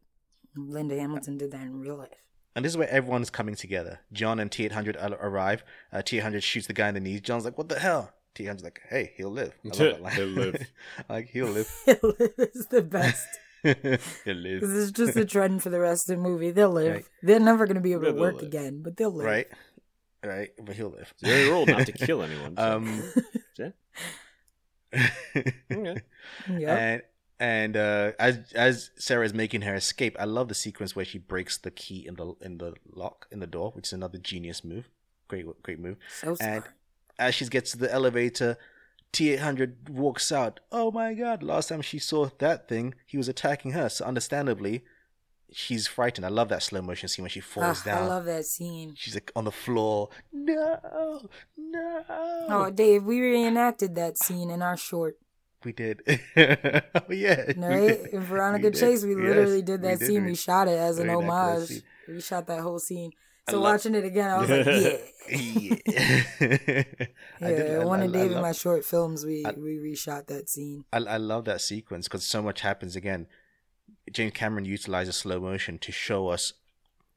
Linda 0.55 0.99
Hamilton 0.99 1.39
did 1.39 1.49
that 1.51 1.61
in 1.63 1.79
real 1.79 1.97
life. 1.97 2.23
And 2.55 2.63
this 2.63 2.73
is 2.73 2.77
where 2.77 2.89
everyone's 2.89 3.29
coming 3.31 3.55
together. 3.55 4.01
John 4.13 4.39
and 4.39 4.51
T800 4.51 4.95
arrive. 5.19 5.63
Uh, 5.91 5.97
T800 5.97 6.43
shoots 6.43 6.67
the 6.67 6.73
guy 6.73 6.89
in 6.89 6.93
the 6.93 6.99
knees. 6.99 7.21
John's 7.21 7.45
like, 7.45 7.57
"What 7.57 7.69
the 7.69 7.79
hell?" 7.79 8.13
T800's 8.35 8.63
like, 8.63 8.81
"Hey, 8.89 9.13
he'll 9.17 9.29
live." 9.31 9.53
I 9.65 9.67
love 9.69 9.77
that 9.77 10.01
line. 10.01 10.13
He'll 10.15 10.27
live. 10.27 10.71
like 11.09 11.29
he'll 11.29 11.47
live. 11.47 11.71
it's 11.87 12.65
the 12.67 12.81
best. 12.81 13.27
he'll 13.63 14.35
live. 14.35 14.61
This 14.61 14.69
is 14.69 14.91
just 14.91 15.15
a 15.17 15.25
trend 15.25 15.61
for 15.63 15.69
the 15.69 15.79
rest 15.79 16.09
of 16.09 16.15
the 16.17 16.21
movie. 16.21 16.51
They'll 16.51 16.71
live. 16.71 16.93
Right. 16.95 17.05
They're 17.21 17.39
never 17.39 17.65
going 17.65 17.75
to 17.75 17.81
be 17.81 17.91
able 17.93 18.05
to 18.05 18.13
work 18.13 18.35
live. 18.35 18.43
again, 18.43 18.81
but 18.83 18.97
they'll 18.97 19.11
live. 19.13 19.25
Right, 19.25 19.47
right. 20.23 20.49
But 20.63 20.75
he'll 20.75 20.89
live. 20.89 21.13
It's 21.19 21.27
very 21.29 21.49
rule 21.49 21.65
not 21.65 21.85
to 21.85 21.91
kill 21.91 22.23
anyone. 22.23 22.55
so- 22.57 22.63
Um, 22.77 23.03
Yeah. 23.57 23.69
Okay. 25.71 26.01
Yep. 26.49 26.69
and 26.79 27.01
and 27.39 27.77
uh, 27.77 28.11
as 28.19 28.51
as 28.53 28.91
Sarah 28.97 29.25
is 29.25 29.33
making 29.33 29.61
her 29.61 29.75
escape, 29.75 30.15
I 30.19 30.25
love 30.25 30.47
the 30.47 30.53
sequence 30.55 30.95
where 30.95 31.05
she 31.05 31.17
breaks 31.17 31.57
the 31.57 31.71
key 31.71 32.05
in 32.07 32.15
the 32.15 32.33
in 32.41 32.57
the 32.57 32.73
lock 32.93 33.27
in 33.31 33.39
the 33.39 33.47
door, 33.47 33.71
which 33.71 33.87
is 33.87 33.93
another 33.93 34.17
genius 34.17 34.63
move. 34.63 34.89
Great, 35.27 35.45
great 35.63 35.79
move. 35.79 35.97
so 36.19 36.35
smart. 36.35 36.53
and 36.55 36.63
as 37.19 37.35
she 37.35 37.45
gets 37.45 37.71
to 37.71 37.77
the 37.77 37.91
elevator, 37.91 38.57
T800 39.13 39.89
walks 39.89 40.31
out. 40.31 40.59
Oh 40.71 40.91
my 40.91 41.13
god, 41.13 41.43
last 41.43 41.69
time 41.69 41.81
she 41.81 41.99
saw 41.99 42.29
that 42.39 42.67
thing, 42.67 42.93
he 43.05 43.17
was 43.17 43.27
attacking 43.27 43.71
her. 43.71 43.89
So 43.89 44.05
understandably, 44.05 44.83
she's 45.51 45.85
frightened. 45.87 46.25
I 46.25 46.29
love 46.29 46.49
that 46.49 46.63
slow 46.63 46.81
motion 46.81 47.09
scene 47.09 47.23
when 47.23 47.29
she 47.29 47.41
falls 47.41 47.81
Ah, 47.81 47.85
down. 47.85 48.03
I 48.03 48.07
love 48.07 48.25
that 48.25 48.45
scene. 48.45 48.93
She's 48.95 49.13
like 49.13 49.31
on 49.35 49.43
the 49.43 49.51
floor. 49.51 50.09
No, 50.31 51.27
no. 51.57 52.03
Oh, 52.49 52.71
Dave, 52.73 53.03
we 53.03 53.19
reenacted 53.21 53.95
that 53.95 54.17
scene 54.17 54.49
in 54.49 54.61
our 54.61 54.77
short. 54.77 55.17
we 55.65 55.73
did. 55.73 56.01
oh 56.07 57.11
yeah. 57.11 57.51
did. 57.53 58.07
In 58.13 58.21
Veronica 58.21 58.67
We 58.67 58.71
did. 58.71 58.79
Chase, 58.79 59.03
we 59.03 59.11
Yes, 59.11 59.19
literally 59.19 59.61
did 59.61 59.81
that 59.83 59.99
we 59.99 60.05
scene. 60.05 60.23
We 60.23 60.29
We 60.31 60.35
shot 60.35 60.67
it 60.67 60.77
as 60.79 60.99
an 60.99 61.09
homage. 61.09 61.83
We 62.07 62.21
shot 62.21 62.47
that 62.47 62.61
whole 62.61 62.79
scene. 62.79 63.11
So 63.51 63.59
love- 63.59 63.73
watching 63.73 63.95
it 63.95 64.05
again, 64.05 64.29
I 64.29 64.37
was 64.39 64.49
like, 64.49 64.65
yeah. 65.29 65.75
yeah. 65.85 66.23
I 67.41 67.49
Yeah, 67.51 67.57
did- 67.57 67.85
one 67.85 68.01
I- 68.01 68.05
of 68.05 68.09
I 68.09 68.13
Dave 68.19 68.31
love- 68.31 68.41
my 68.41 68.51
short 68.51 68.85
films, 68.85 69.25
we, 69.25 69.45
I- 69.45 69.51
we 69.51 69.77
reshot 69.77 70.27
that 70.27 70.49
scene. 70.49 70.85
I, 70.91 70.97
I 70.97 71.17
love 71.17 71.45
that 71.45 71.61
sequence 71.61 72.07
because 72.07 72.25
so 72.25 72.41
much 72.41 72.61
happens 72.61 72.95
again. 72.95 73.27
James 74.11 74.33
Cameron 74.33 74.65
utilizes 74.65 75.15
slow 75.15 75.39
motion 75.39 75.77
to 75.79 75.91
show 75.91 76.29
us 76.29 76.53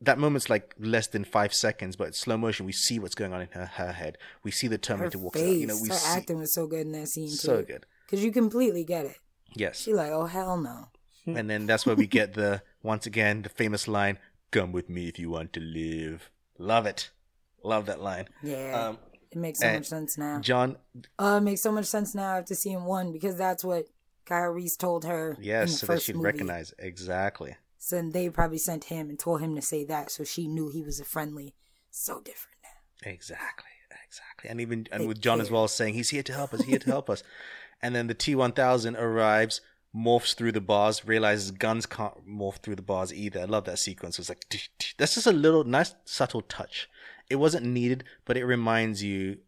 that 0.00 0.18
moment's 0.18 0.50
like 0.50 0.74
less 0.78 1.06
than 1.06 1.24
five 1.24 1.54
seconds, 1.54 1.96
but 1.96 2.14
slow 2.14 2.36
motion 2.36 2.66
we 2.66 2.72
see 2.72 2.98
what's 2.98 3.14
going 3.14 3.32
on 3.32 3.40
in 3.42 3.48
her, 3.52 3.66
her 3.66 3.92
head. 3.92 4.18
We 4.42 4.50
see 4.50 4.68
the 4.68 4.76
Terminator 4.78 5.18
face, 5.32 5.42
out. 5.42 5.48
You 5.48 5.66
know, 5.66 5.78
we 5.80 5.88
her 5.88 5.94
see 5.94 6.18
acting 6.18 6.38
was 6.38 6.52
so 6.52 6.66
good 6.66 6.80
in 6.80 6.92
that 6.92 7.08
scene, 7.08 7.28
too. 7.28 7.34
so 7.36 7.62
good. 7.62 7.86
Because 8.06 8.22
you 8.24 8.30
completely 8.30 8.84
get 8.84 9.06
it. 9.06 9.16
Yes, 9.54 9.80
She 9.82 9.94
like, 9.94 10.10
oh, 10.10 10.26
hell 10.26 10.56
no. 10.58 10.88
and 11.26 11.48
then 11.48 11.66
that's 11.66 11.86
where 11.86 11.94
we 11.94 12.06
get 12.08 12.34
the 12.34 12.60
once 12.82 13.06
again 13.06 13.42
the 13.42 13.48
famous 13.48 13.86
line, 13.88 14.18
"Come 14.54 14.72
with 14.72 14.88
me 14.88 15.08
if 15.08 15.18
you 15.18 15.30
want 15.30 15.52
to 15.54 15.60
live." 15.60 16.30
Love 16.58 16.86
it, 16.86 17.10
love 17.62 17.86
that 17.86 18.00
line. 18.00 18.26
Yeah. 18.42 18.88
Um, 18.88 18.98
it 19.30 19.38
makes 19.38 19.58
so 19.58 19.72
much 19.72 19.86
sense 19.86 20.16
now. 20.16 20.38
John, 20.40 20.76
Uh, 21.18 21.38
it 21.40 21.44
makes 21.44 21.60
so 21.60 21.72
much 21.72 21.86
sense 21.86 22.14
now 22.14 22.36
after 22.38 22.54
seeing 22.54 22.84
one 22.84 23.10
because 23.12 23.36
that's 23.36 23.64
what 23.64 23.88
Kyle 24.24 24.50
Reese 24.50 24.76
told 24.76 25.04
her 25.04 25.36
yes, 25.40 25.80
so 25.80 25.86
that 25.88 26.02
she'd 26.02 26.14
movie. 26.14 26.26
recognize 26.26 26.72
exactly. 26.78 27.56
So 27.78 28.00
they 28.00 28.30
probably 28.30 28.58
sent 28.58 28.84
him 28.84 29.10
and 29.10 29.18
told 29.18 29.40
him 29.40 29.54
to 29.56 29.60
say 29.62 29.84
that, 29.86 30.10
so 30.10 30.22
she 30.24 30.46
knew 30.46 30.70
he 30.70 30.82
was 30.82 31.00
a 31.00 31.04
friendly. 31.04 31.54
So 31.90 32.20
different 32.20 32.56
now. 32.62 33.10
Exactly, 33.10 33.70
exactly. 34.06 34.48
And 34.50 34.60
even 34.60 34.86
and 34.92 35.06
with 35.08 35.20
John 35.20 35.40
as 35.40 35.50
well 35.50 35.66
saying 35.68 35.94
he's 35.94 36.10
here 36.10 36.22
to 36.22 36.32
help 36.32 36.54
us, 36.54 36.62
here 36.62 36.78
to 36.78 36.90
help 36.90 37.10
us. 37.10 37.22
And 37.82 37.94
then 37.94 38.06
the 38.06 38.14
T 38.14 38.34
one 38.34 38.52
thousand 38.52 38.96
arrives, 38.96 39.60
morphs 39.94 40.34
through 40.34 40.52
the 40.52 40.60
bars, 40.60 41.04
realizes 41.06 41.50
guns 41.50 41.86
can't 41.86 42.28
morph 42.28 42.56
through 42.56 42.76
the 42.76 42.82
bars 42.82 43.12
either. 43.12 43.40
I 43.40 43.44
love 43.44 43.64
that 43.64 43.78
sequence. 43.78 44.18
It's 44.18 44.28
like 44.28 44.44
tsh, 44.50 44.68
tsh. 44.78 44.94
that's 44.98 45.14
just 45.14 45.26
a 45.26 45.32
little 45.32 45.64
nice 45.64 45.94
subtle 46.04 46.42
touch. 46.42 46.88
It 47.30 47.36
wasn't 47.36 47.66
needed, 47.66 48.04
but 48.24 48.36
it 48.36 48.44
reminds 48.44 49.02
you 49.02 49.38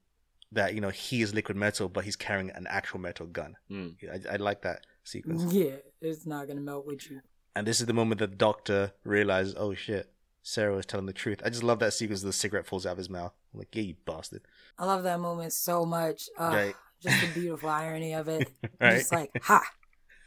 that 0.53 0.75
you 0.75 0.81
know 0.81 0.91
he 0.91 1.23
is 1.23 1.35
liquid 1.35 1.57
metal, 1.57 1.89
but 1.89 2.05
he's 2.05 2.17
carrying 2.17 2.51
an 2.51 2.67
actual 2.69 3.01
metal 3.01 3.27
gun. 3.27 3.57
Mm. 3.71 3.97
I, 4.29 4.35
I 4.35 4.37
like 4.37 4.63
that 4.63 4.87
sequence. 5.05 5.53
Yeah, 5.53 5.77
it's 6.01 6.27
not 6.27 6.47
gonna 6.47 6.61
melt 6.61 6.87
with 6.87 7.11
you. 7.11 7.21
And 7.55 7.67
this 7.67 7.81
is 7.81 7.87
the 7.87 7.95
moment 7.95 8.19
that 8.21 8.31
the 8.31 8.37
doctor 8.37 8.93
realizes, 9.03 9.55
oh 9.57 9.75
shit, 9.75 10.13
Sarah 10.43 10.77
was 10.77 10.87
telling 10.87 11.07
the 11.07 11.13
truth. 11.13 11.41
I 11.45 11.49
just 11.49 11.63
love 11.63 11.79
that 11.81 11.93
sequence. 11.95 12.23
The 12.23 12.33
cigarette 12.33 12.67
falls 12.67 12.87
out 12.87 12.93
of 12.93 12.99
his 12.99 13.11
mouth. 13.11 13.33
I'm 13.53 13.59
like, 13.61 13.75
yeah, 13.75 13.83
you 13.83 13.95
bastard. 14.05 14.43
I 14.79 14.85
love 14.85 15.03
that 15.05 15.19
moment 15.19 15.53
so 15.53 15.85
much. 15.85 16.29
Uh, 16.39 16.51
Right. 16.53 16.75
Just 17.03 17.21
the 17.21 17.41
beautiful 17.41 17.69
irony 17.69 18.15
of 18.15 18.29
it. 18.29 18.49
Right. 18.81 18.99
Just 18.99 19.13
like, 19.13 19.31
ha, 19.43 19.55
Haha, 19.55 19.65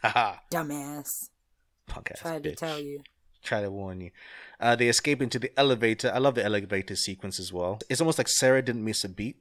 dumbass. 0.51 1.29
punk 1.87 2.11
ass 2.11 2.19
Tried 2.19 2.43
to 2.43 2.55
tell 2.55 2.79
you. 2.79 3.01
Try 3.43 3.61
to 3.61 3.71
warn 3.71 4.01
you. 4.01 4.11
Uh, 4.59 4.75
they 4.75 4.89
escape 4.89 5.21
into 5.21 5.39
the 5.39 5.57
elevator. 5.57 6.11
I 6.13 6.17
love 6.17 6.35
the 6.35 6.43
elevator 6.43 6.95
sequence 6.95 7.39
as 7.39 7.53
well. 7.53 7.79
It's 7.89 8.01
almost 8.01 8.17
like 8.17 8.27
Sarah 8.27 8.61
didn't 8.61 8.83
miss 8.83 9.03
a 9.05 9.09
beat. 9.09 9.37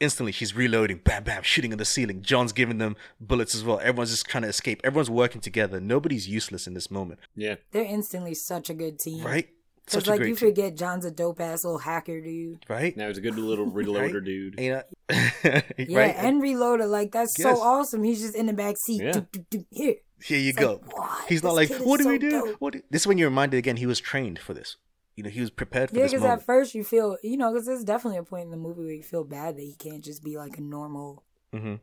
Instantly, 0.00 0.32
she's 0.32 0.54
reloading, 0.54 1.00
bam, 1.04 1.24
bam, 1.24 1.42
shooting 1.42 1.72
at 1.72 1.78
the 1.78 1.84
ceiling. 1.84 2.22
John's 2.22 2.52
giving 2.52 2.78
them 2.78 2.96
bullets 3.20 3.54
as 3.54 3.62
well. 3.64 3.78
Everyone's 3.80 4.10
just 4.10 4.26
trying 4.26 4.42
to 4.42 4.48
escape. 4.48 4.80
Everyone's 4.82 5.10
working 5.10 5.40
together. 5.40 5.80
Nobody's 5.80 6.28
useless 6.28 6.66
in 6.66 6.74
this 6.74 6.90
moment, 6.90 7.20
Yeah. 7.36 7.56
They're 7.72 7.84
instantly 7.84 8.34
such 8.34 8.68
a 8.70 8.74
good 8.74 8.98
team. 8.98 9.22
right? 9.24 9.48
Because 9.84 10.04
Such 10.04 10.06
like 10.08 10.20
you 10.20 10.26
team, 10.26 10.36
forget 10.36 10.76
John's 10.76 11.04
a 11.04 11.10
dope 11.10 11.40
ass 11.40 11.64
little 11.64 11.78
hacker 11.78 12.20
dude. 12.20 12.64
right? 12.68 12.96
Now 12.96 13.08
he's 13.08 13.18
a 13.18 13.20
good 13.20 13.36
little 13.36 13.66
reloader 13.70 14.14
Right? 14.14 14.24
dude. 14.24 14.60
You 14.60 14.70
know, 14.72 14.82
Yeah, 15.76 15.98
right? 15.98 16.14
and 16.16 16.40
reloader. 16.42 16.88
Like 16.88 17.10
that's 17.12 17.36
Yes. 17.38 17.56
so 17.56 17.60
awesome. 17.62 18.02
He's 18.04 18.20
just 18.20 18.36
in 18.36 18.46
the 18.46 18.52
back 18.52 18.76
seat. 18.78 19.02
Yeah. 19.02 19.12
Doop, 19.12 19.28
doop, 19.30 19.46
doop. 19.50 19.66
Here. 19.70 19.94
Here 20.22 20.38
you 20.38 20.50
It's 20.50 20.58
go. 20.58 20.72
like, 20.74 20.96
what? 20.96 21.28
He's 21.28 21.42
not 21.42 21.54
like, 21.56 21.70
what 21.80 22.00
do 22.00 22.08
we 22.08 22.18
do? 22.18 22.30
dope. 22.30 22.56
What? 22.60 22.72
Do... 22.74 22.82
This 22.90 23.02
is 23.02 23.06
when 23.08 23.18
you're 23.18 23.28
reminded 23.28 23.56
again. 23.58 23.76
He 23.76 23.86
was 23.86 23.98
trained 23.98 24.38
for 24.38 24.54
this. 24.54 24.76
You 25.16 25.24
know, 25.24 25.30
he 25.30 25.40
was 25.40 25.50
prepared 25.50 25.90
for 25.90 25.96
Yeah, 25.96 26.02
this 26.04 26.12
because 26.12 26.24
at 26.24 26.46
first 26.46 26.74
you 26.76 26.84
feel, 26.84 27.18
you 27.22 27.36
know, 27.36 27.52
because 27.52 27.66
there's 27.66 27.84
definitely 27.84 28.18
a 28.18 28.22
point 28.22 28.44
in 28.44 28.50
the 28.50 28.56
movie 28.56 28.82
where 28.84 28.92
you 28.94 29.02
feel 29.02 29.24
bad 29.24 29.56
that 29.56 29.62
he 29.62 29.74
can't 29.74 30.02
just 30.02 30.22
be 30.24 30.38
like 30.38 30.56
a 30.58 30.62
normal 30.62 31.24
hmm 31.52 31.74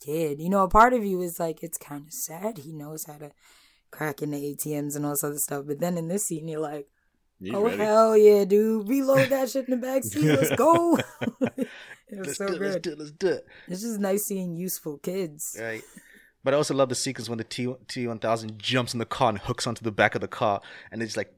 kid. 0.00 0.38
You 0.38 0.48
know, 0.48 0.62
a 0.62 0.68
part 0.68 0.92
of 0.94 1.04
you 1.04 1.20
is 1.20 1.40
like, 1.40 1.62
it's 1.64 1.76
kind 1.76 2.06
of 2.06 2.12
sad. 2.12 2.58
He 2.58 2.72
knows 2.72 3.04
how 3.04 3.14
to 3.18 3.32
crack 3.90 4.22
into 4.22 4.36
ATMs 4.36 4.94
and 4.94 5.04
all 5.04 5.10
this 5.12 5.24
other 5.24 5.38
stuff. 5.38 5.64
But 5.66 5.80
then 5.80 5.98
in 5.98 6.06
this 6.08 6.24
scene, 6.26 6.46
you're 6.48 6.60
like, 6.60 6.86
He's 7.40 7.54
oh, 7.54 7.64
ready. 7.64 7.76
hell 7.76 8.16
yeah, 8.16 8.44
dude. 8.44 8.88
Reload 8.88 9.28
that 9.28 9.50
shit 9.50 9.68
in 9.68 9.78
the 9.78 9.86
back 9.86 10.02
seat. 10.04 10.24
Let's 10.24 10.56
go. 10.56 10.96
it 11.40 11.68
was 12.10 12.26
Let's 12.26 12.38
so 12.38 12.48
do 12.48 12.54
it. 12.54 12.60
Let's 12.60 12.74
good. 12.74 12.82
do. 12.82 12.94
Let's 12.96 13.10
do 13.12 13.28
it. 13.28 13.46
It's 13.68 13.82
just 13.82 14.00
nice 14.00 14.24
seeing 14.24 14.56
useful 14.56 14.98
kids. 14.98 15.56
Right. 15.60 15.82
But 16.44 16.54
I 16.54 16.56
also 16.56 16.74
love 16.74 16.88
the 16.88 16.94
sequence 16.94 17.28
when 17.28 17.38
the 17.38 17.44
T 17.44 17.72
T 17.88 18.06
one 18.06 18.18
thousand 18.18 18.58
jumps 18.58 18.92
in 18.92 18.98
the 18.98 19.04
car 19.04 19.28
and 19.30 19.38
hooks 19.38 19.66
onto 19.66 19.84
the 19.84 19.92
back 19.92 20.14
of 20.14 20.20
the 20.20 20.28
car, 20.28 20.60
and 20.90 21.02
it's 21.02 21.16
like, 21.16 21.32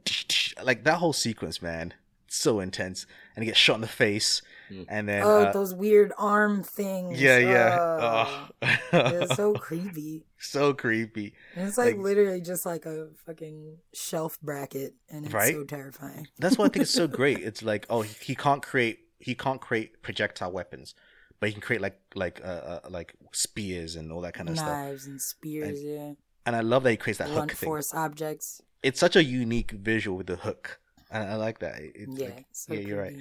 like 0.62 0.84
that 0.84 0.98
whole 0.98 1.12
sequence, 1.12 1.60
man, 1.60 1.94
It's 2.26 2.36
so 2.36 2.60
intense. 2.60 3.06
And 3.34 3.42
he 3.42 3.46
gets 3.46 3.58
shot 3.58 3.76
in 3.76 3.80
the 3.80 3.88
face, 3.88 4.42
Mm. 4.70 4.86
and 4.88 5.08
then 5.08 5.22
Oh, 5.24 5.40
uh, 5.42 5.52
those 5.52 5.74
weird 5.74 6.12
arm 6.16 6.62
things. 6.62 7.20
yeah, 7.20 7.38
yeah, 7.38 7.76
Oh, 7.80 8.48
oh. 8.62 8.68
It's 8.92 9.34
so 9.42 9.54
creepy. 9.54 10.24
so 10.38 10.72
creepy. 10.74 11.34
And 11.56 11.66
it's 11.68 11.76
like, 11.78 11.96
Like- 11.96 12.04
literally 12.04 12.40
just 12.40 12.64
like 12.64 12.86
a 12.86 13.08
fucking 13.26 13.78
shelf 13.92 14.38
bracket, 14.40 14.94
and 15.08 15.24
it's 15.24 15.34
Right? 15.34 15.54
so 15.54 15.64
terrifying. 15.64 16.28
That's 16.38 16.56
why 16.56 16.66
I 16.66 16.68
think 16.68 16.82
it's 16.82 16.90
so 16.92 17.06
great. 17.08 17.38
It's 17.50 17.62
like, 17.62 17.86
oh, 17.90 18.02
he, 18.02 18.14
he 18.22 18.34
can't 18.34 18.62
create 18.62 19.00
he 19.18 19.34
can't 19.34 19.60
create 19.60 20.02
projectile 20.02 20.50
weapons, 20.52 20.94
but 21.40 21.48
he 21.48 21.52
can 21.52 21.60
create 21.62 21.82
like 21.82 21.98
like 22.14 22.40
uh, 22.44 22.46
uh 22.48 22.80
like 22.88 23.14
spears 23.32 23.96
and 23.96 24.10
all 24.12 24.20
that 24.22 24.34
kind 24.34 24.48
of 24.48 24.56
stuff. 24.56 24.68
Knives 24.68 25.06
and 25.06 25.20
spears, 25.20 25.82
yeah. 25.82 26.12
And 26.46 26.56
I 26.56 26.60
love 26.60 26.84
that 26.84 26.90
he 26.92 26.96
creates 26.96 27.18
that 27.18 27.28
Blunt 27.28 27.50
hook 27.50 27.58
thing. 27.58 27.66
force 27.66 27.92
objects. 27.92 28.62
It's 28.82 28.98
such 28.98 29.14
a 29.16 29.22
unique 29.22 29.72
visual 29.72 30.16
with 30.16 30.26
the 30.26 30.36
hook, 30.36 30.80
and 31.10 31.22
I 31.28 31.34
like 31.36 31.58
that. 31.58 31.74
It's 31.82 32.18
yeah, 32.18 32.26
like- 32.28 32.46
so 32.52 32.72
yeah, 32.72 32.80
you're 32.80 32.98
right. 33.02 33.16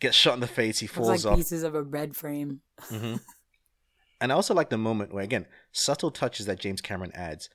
Gets 0.00 0.16
shot 0.16 0.34
in 0.34 0.40
the 0.40 0.46
face, 0.46 0.78
he 0.80 0.86
It's 0.86 0.94
falls 0.94 1.24
like 1.24 1.32
off. 1.32 1.36
pieces 1.38 1.62
of 1.62 1.74
a 1.74 1.82
bread 1.82 2.16
frame. 2.16 2.60
hmm 2.88 3.16
and 4.20 4.32
I 4.32 4.34
also 4.34 4.54
like 4.54 4.70
the 4.70 4.78
moment 4.78 5.12
where, 5.12 5.22
again, 5.24 5.46
subtle 5.72 6.10
touches 6.10 6.46
that 6.46 6.58
James 6.58 6.80
Cameron 6.80 7.12
adds. 7.14 7.48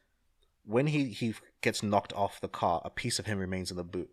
When 0.64 0.88
he, 0.88 1.06
he 1.10 1.34
gets 1.62 1.84
knocked 1.84 2.14
off 2.14 2.42
the 2.42 2.48
car, 2.48 2.82
a 2.86 2.90
piece 2.90 3.20
of 3.20 3.26
him 3.28 3.38
remains 3.40 3.70
in 3.72 3.78
the 3.78 3.84
boot. 3.84 4.10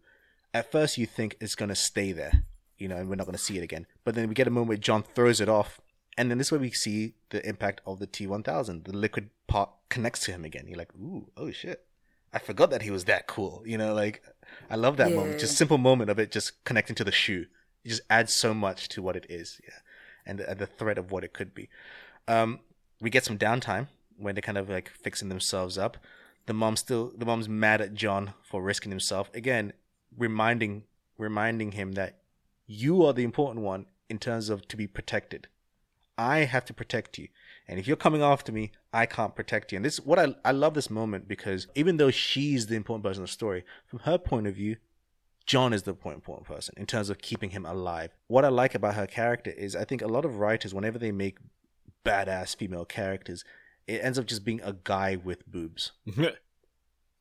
At 0.53 0.70
first, 0.70 0.99
you 0.99 1.07
think 1.07 1.37
it's 1.41 1.55
going 1.55 1.70
to 1.70 1.74
stay 1.74 2.12
there, 2.12 2.45
you 2.76 2.89
know, 2.89 2.97
and 2.97 3.09
we're 3.09 3.14
not 3.16 3.24
going 3.26 3.37
to 3.39 3.43
see 3.43 3.57
it 3.57 3.62
again. 3.62 3.87
But 4.05 4.14
then 4.14 4.28
we 4.28 4.35
get 4.35 4.47
a 4.47 4.51
moment 4.51 4.68
where 4.68 4.76
John 4.76 5.03
throws 5.03 5.41
it 5.41 5.49
off, 5.49 5.80
and 6.18 6.30
then 6.30 6.37
this 6.37 6.53
way 6.53 6.59
we 6.59 6.70
see 6.70 7.14
the 7.30 7.47
impact 7.49 7.80
of 7.87 7.99
the 8.01 8.07
T1000. 8.07 8.85
The 8.85 8.95
liquid 8.97 9.30
part 9.47 9.70
connects 9.89 10.20
to 10.26 10.33
him 10.33 10.45
again. 10.45 10.66
You're 10.68 10.76
like, 10.78 10.93
ooh, 10.95 11.30
oh 11.39 11.51
shit. 11.51 11.87
I 12.35 12.39
forgot 12.39 12.70
that 12.70 12.83
he 12.83 12.91
was 12.91 13.05
that 13.07 13.26
cool. 13.26 13.62
You 13.66 13.78
know, 13.78 13.95
like, 13.95 14.22
I 14.70 14.76
love 14.76 14.97
that 14.99 15.12
moment. 15.12 15.39
Just 15.41 15.57
simple 15.57 15.78
moment 15.78 16.11
of 16.11 16.18
it 16.18 16.30
just 16.30 16.64
connecting 16.64 16.97
to 16.97 17.05
the 17.05 17.12
shoe. 17.12 17.47
It 17.85 17.89
just 17.89 18.03
adds 18.09 18.33
so 18.33 18.55
much 18.55 18.89
to 18.91 19.03
what 19.03 19.16
it 19.16 19.26
is. 19.28 19.61
Yeah. 19.64 19.78
And 20.24 20.39
the, 20.39 20.55
the 20.55 20.66
threat 20.66 20.99
of 20.99 21.11
what 21.11 21.24
it 21.24 21.33
could 21.33 21.55
be. 21.55 21.68
Um, 22.28 22.61
we 23.01 23.11
get 23.11 23.24
some 23.24 23.39
downtime 23.39 23.89
when 24.16 24.35
they're 24.35 24.43
kind 24.43 24.59
of 24.59 24.70
like 24.70 24.89
fixing 24.89 25.28
themselves 25.28 25.76
up. 25.76 25.97
The 26.47 26.55
mom's 26.55 26.80
still 26.80 27.12
the 27.16 27.26
mom's 27.26 27.49
mad 27.49 27.80
at 27.80 27.95
John 27.95 28.35
for 28.43 28.62
risking 28.62 28.91
himself 28.91 29.30
again, 29.35 29.72
reminding 30.16 30.85
reminding 31.18 31.72
him 31.72 31.93
that 31.93 32.18
you 32.66 33.05
are 33.05 33.12
the 33.12 33.24
important 33.24 33.64
one 33.64 33.87
in 34.09 34.18
terms 34.18 34.49
of 34.49 34.66
to 34.68 34.76
be 34.76 34.87
protected. 34.87 35.49
I 36.18 36.41
have 36.41 36.64
to 36.66 36.74
protect 36.74 37.18
you, 37.18 37.28
and 37.66 37.78
if 37.78 37.87
you're 37.87 37.97
coming 37.97 38.22
after 38.22 38.53
me, 38.53 38.72
I 38.93 39.07
can't 39.07 39.35
protect 39.35 39.72
you. 39.72 39.76
And 39.76 39.85
this 39.85 39.99
what 40.01 40.18
I 40.18 40.35
I 40.45 40.53
love 40.53 40.74
this 40.74 40.91
moment 40.91 41.28
because 41.28 41.66
even 41.74 41.97
though 41.97 42.11
she's 42.11 42.66
the 42.66 42.76
important 42.76 43.05
person 43.05 43.22
in 43.22 43.24
the 43.24 43.33
story, 43.33 43.64
from 43.87 44.01
her 44.01 44.18
point 44.18 44.47
of 44.47 44.55
view, 44.55 44.76
John 45.47 45.72
is 45.72 45.82
the 45.82 45.95
point 45.95 46.14
important 46.16 46.47
person 46.47 46.74
in 46.76 46.86
terms 46.86 47.11
of 47.11 47.18
keeping 47.18 47.51
him 47.51 47.64
alive. 47.66 48.14
What 48.28 48.45
I 48.45 48.49
like 48.49 48.74
about 48.74 48.95
her 48.95 49.07
character 49.07 49.51
is 49.51 49.74
I 49.74 49.84
think 49.84 50.01
a 50.03 50.07
lot 50.07 50.24
of 50.24 50.36
writers, 50.38 50.72
whenever 50.74 50.99
they 50.99 51.12
make 51.12 51.38
badass 52.05 52.57
female 52.57 52.84
characters, 52.84 53.45
it 53.86 54.01
ends 54.03 54.18
up 54.18 54.26
just 54.26 54.45
being 54.45 54.61
a 54.62 54.72
guy 54.84 55.16
with 55.16 55.47
boobs. 55.51 55.93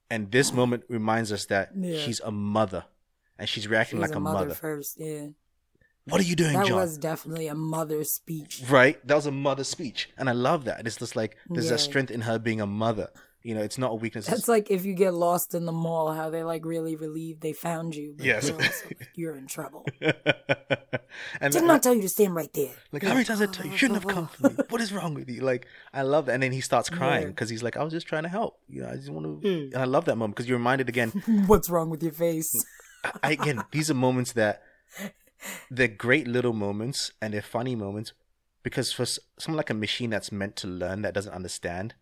And 0.09 0.29
this 0.31 0.51
moment 0.51 0.83
reminds 0.89 1.31
us 1.31 1.45
that 1.45 1.71
Yeah. 1.75 1.97
she's 1.97 2.19
a 2.19 2.31
mother 2.31 2.83
and 3.39 3.47
she's 3.47 3.67
reacting 3.67 3.97
She 3.97 4.01
was 4.01 4.09
like 4.09 4.15
a 4.15 4.17
a 4.17 4.21
mother, 4.21 4.39
mother. 4.47 4.55
first, 4.55 4.97
yeah. 4.99 5.27
What 6.05 6.19
are 6.19 6.25
you 6.25 6.35
doing, 6.35 6.53
That 6.53 6.65
John? 6.67 6.77
was 6.81 6.97
definitely 6.97 7.47
a 7.47 7.55
mother 7.55 8.03
speech. 8.03 8.61
Right? 8.67 9.05
That 9.07 9.15
was 9.15 9.25
a 9.27 9.31
mother 9.31 9.63
speech. 9.63 10.09
And 10.17 10.27
I 10.29 10.33
love 10.33 10.65
that. 10.65 10.85
It's 10.85 10.97
just 10.97 11.15
like 11.15 11.37
there's 11.49 11.69
Yeah. 11.69 11.75
a 11.75 11.77
strength 11.77 12.11
in 12.11 12.21
her 12.21 12.37
being 12.39 12.59
a 12.59 12.67
mother. 12.67 13.09
You 13.43 13.55
know, 13.55 13.61
it's 13.61 13.77
not 13.79 13.91
a 13.91 13.95
weakness. 13.95 14.27
That's 14.27 14.47
like 14.47 14.69
if 14.69 14.85
you 14.85 14.93
get 14.93 15.13
lost 15.15 15.55
in 15.55 15.65
the 15.65 15.71
mall, 15.71 16.13
how 16.13 16.29
they're 16.29 16.45
like 16.45 16.63
really 16.63 16.95
relieved 16.95 17.41
they 17.41 17.53
found 17.53 17.95
you. 17.95 18.13
But 18.15 18.25
Yes. 18.25 18.47
you're, 18.47 18.57
also 18.57 18.85
like, 18.87 19.09
you're 19.15 19.35
in 19.35 19.47
trouble. 19.47 19.85
and 21.41 21.51
Did 21.53 21.63
not 21.63 21.81
tell 21.83 21.93
you 21.95 22.01
to 22.03 22.09
stand 22.09 22.35
right 22.35 22.51
there. 22.53 22.73
Like, 22.91 23.03
how 23.03 23.13
many 23.13 23.23
times 23.25 23.41
I 23.41 23.47
tell 23.47 23.65
you, 23.65 23.71
you 23.71 23.77
shouldn't 23.77 24.03
have 24.03 24.13
come 24.13 24.27
for 24.27 24.49
me. 24.49 24.55
What 24.69 24.81
is 24.81 24.93
wrong 24.93 25.13
with 25.13 25.29
you? 25.29 25.41
Like, 25.41 25.65
I 25.93 26.03
love 26.03 26.25
that. 26.27 26.33
And 26.33 26.43
then 26.43 26.51
he 26.51 26.61
starts 26.61 26.89
crying 26.89 27.23
Yeah. 27.23 27.27
because 27.29 27.49
he's 27.49 27.63
like, 27.63 27.77
I 27.77 27.83
was 27.83 27.93
just 27.93 28.07
trying 28.07 28.23
to 28.23 28.29
help. 28.29 28.59
You 28.69 28.83
know, 28.83 28.89
I 28.89 28.95
just 28.95 29.09
want 29.09 29.41
to. 29.41 29.47
Mm. 29.47 29.73
And 29.73 29.77
I 29.77 29.85
love 29.85 30.05
that 30.05 30.17
moment 30.17 30.35
because 30.35 30.47
you're 30.47 30.57
reminded 30.57 30.87
again. 30.89 31.09
What's 31.47 31.69
wrong 31.69 31.89
with 31.89 32.03
your 32.03 32.13
face? 32.13 32.63
I, 33.23 33.31
again, 33.31 33.63
these 33.71 33.89
are 33.89 33.95
moments 33.95 34.33
that 34.33 34.61
they're 35.71 35.87
great 35.87 36.27
little 36.27 36.53
moments 36.53 37.11
and 37.21 37.33
they're 37.33 37.41
funny 37.41 37.75
moments 37.75 38.13
because 38.61 38.93
for 38.93 39.01
s- 39.03 39.17
someone 39.39 39.57
like 39.57 39.71
a 39.71 39.73
machine 39.73 40.11
that's 40.11 40.31
meant 40.31 40.55
to 40.57 40.67
learn 40.67 41.01
that 41.01 41.13
doesn't 41.15 41.33
understand, 41.33 41.95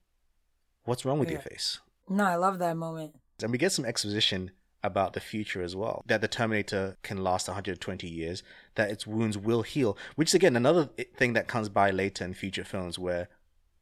what's 0.90 1.06
wrong 1.06 1.20
with 1.20 1.30
your 1.30 1.40
face? 1.40 1.80
No, 2.10 2.26
I 2.26 2.36
love 2.36 2.60
that 2.60 2.76
moment. 2.76 3.16
And 3.42 3.52
we 3.52 3.58
get 3.58 3.72
some 3.72 3.86
exposition 3.86 4.52
about 4.84 5.14
the 5.14 5.20
future 5.20 5.62
as 5.62 5.76
well. 5.76 6.04
That 6.08 6.22
the 6.22 6.28
Terminator 6.28 6.98
can 7.04 7.24
last 7.24 7.48
120 7.48 8.08
years, 8.08 8.44
that 8.76 8.90
its 8.90 9.06
wounds 9.06 9.38
will 9.38 9.62
heal, 9.62 9.98
which 10.16 10.30
is 10.30 10.34
again 10.34 10.56
another 10.56 10.90
thing 11.16 11.34
that 11.34 11.48
comes 11.48 11.70
by 11.70 11.92
later 11.92 12.26
in 12.26 12.34
future 12.34 12.64
films 12.64 12.98
where 12.98 13.30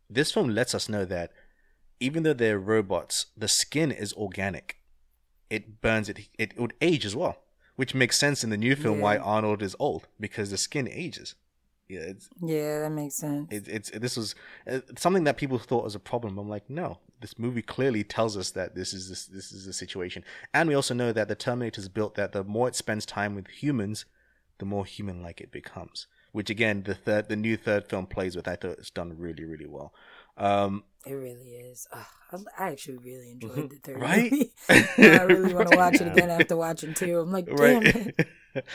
this 0.09 0.31
film 0.31 0.49
lets 0.49 0.75
us 0.75 0.89
know 0.89 1.05
that 1.05 1.31
even 1.99 2.23
though 2.23 2.33
they're 2.33 2.59
robots, 2.59 3.27
the 3.35 3.47
skin 3.47 3.91
is 3.91 4.13
organic. 4.13 4.77
It 5.49 5.81
burns 5.81 6.09
it, 6.09 6.27
it 6.37 6.59
would 6.59 6.73
age 6.81 7.05
as 7.05 7.15
well, 7.15 7.37
which 7.75 7.95
makes 7.95 8.19
sense 8.19 8.43
in 8.43 8.49
the 8.49 8.57
new 8.57 8.75
film 8.75 8.99
why 8.99 9.17
Arnold 9.17 9.61
is 9.61 9.75
old 9.79 10.07
because 10.19 10.51
the 10.51 10.57
skin 10.57 10.87
ages. 10.91 11.35
Yeah, 11.89 12.01
it's, 12.01 12.29
Yeah, 12.41 12.79
that 12.81 12.91
makes 12.91 13.15
sense. 13.15 13.47
it, 13.51 13.67
it's 13.67 13.89
this 13.91 14.17
was 14.17 14.35
uh, 14.69 14.79
something 14.97 15.23
that 15.23 15.37
people 15.37 15.57
thought 15.57 15.83
was 15.85 15.95
a 15.95 15.99
problem. 15.99 16.37
I'm 16.37 16.49
like, 16.49 16.69
no, 16.69 16.99
this 17.21 17.39
movie 17.39 17.61
clearly 17.61 18.03
tells 18.03 18.35
us 18.35 18.51
that 18.51 18.75
this 18.75 18.93
is 18.93 19.09
this, 19.09 19.25
this 19.27 19.51
is 19.51 19.65
the 19.65 19.73
situation, 19.73 20.23
and 20.53 20.67
we 20.67 20.75
also 20.75 20.93
know 20.93 21.13
that 21.13 21.27
the 21.29 21.35
Terminator 21.35 21.79
is 21.79 21.87
built 21.89 22.15
that 22.15 22.33
the 22.33 22.43
more 22.43 22.67
it 22.67 22.75
spends 22.75 23.05
time 23.05 23.35
with 23.35 23.47
humans, 23.47 24.05
the 24.59 24.65
more 24.65 24.85
human-like 24.85 25.39
it 25.39 25.51
becomes. 25.51 26.07
Which 26.33 26.49
again, 26.49 26.83
the 26.83 26.93
third, 26.93 27.29
the 27.29 27.35
new 27.37 27.55
third 27.57 27.87
film 27.89 28.05
plays 28.05 28.35
with. 28.35 28.47
I 28.47 28.57
thought 28.57 28.77
it's 28.79 28.91
done 28.91 29.15
really, 29.17 29.43
really 29.45 29.65
well. 29.65 29.93
Um, 30.35 30.83
It 31.05 31.13
really 31.13 31.51
is. 31.55 31.87
Ugh, 31.91 32.45
I, 32.59 32.69
actually 32.71 32.97
really 32.97 33.31
enjoyed 33.31 33.69
the 33.71 33.77
third 33.77 33.95
Mm-hmm. 33.95 34.01
Right? 34.03 34.31
movie. 34.31 34.51
I 35.19 35.23
really 35.23 35.53
want 35.53 35.71
to 35.71 35.77
watch 35.77 35.95
it 35.95 36.07
again 36.11 36.29
after 36.37 36.55
watching 36.57 36.93
two. 36.93 37.19
I'm 37.21 37.31
like, 37.31 37.45
damn. 37.47 37.79
right? 37.79 38.27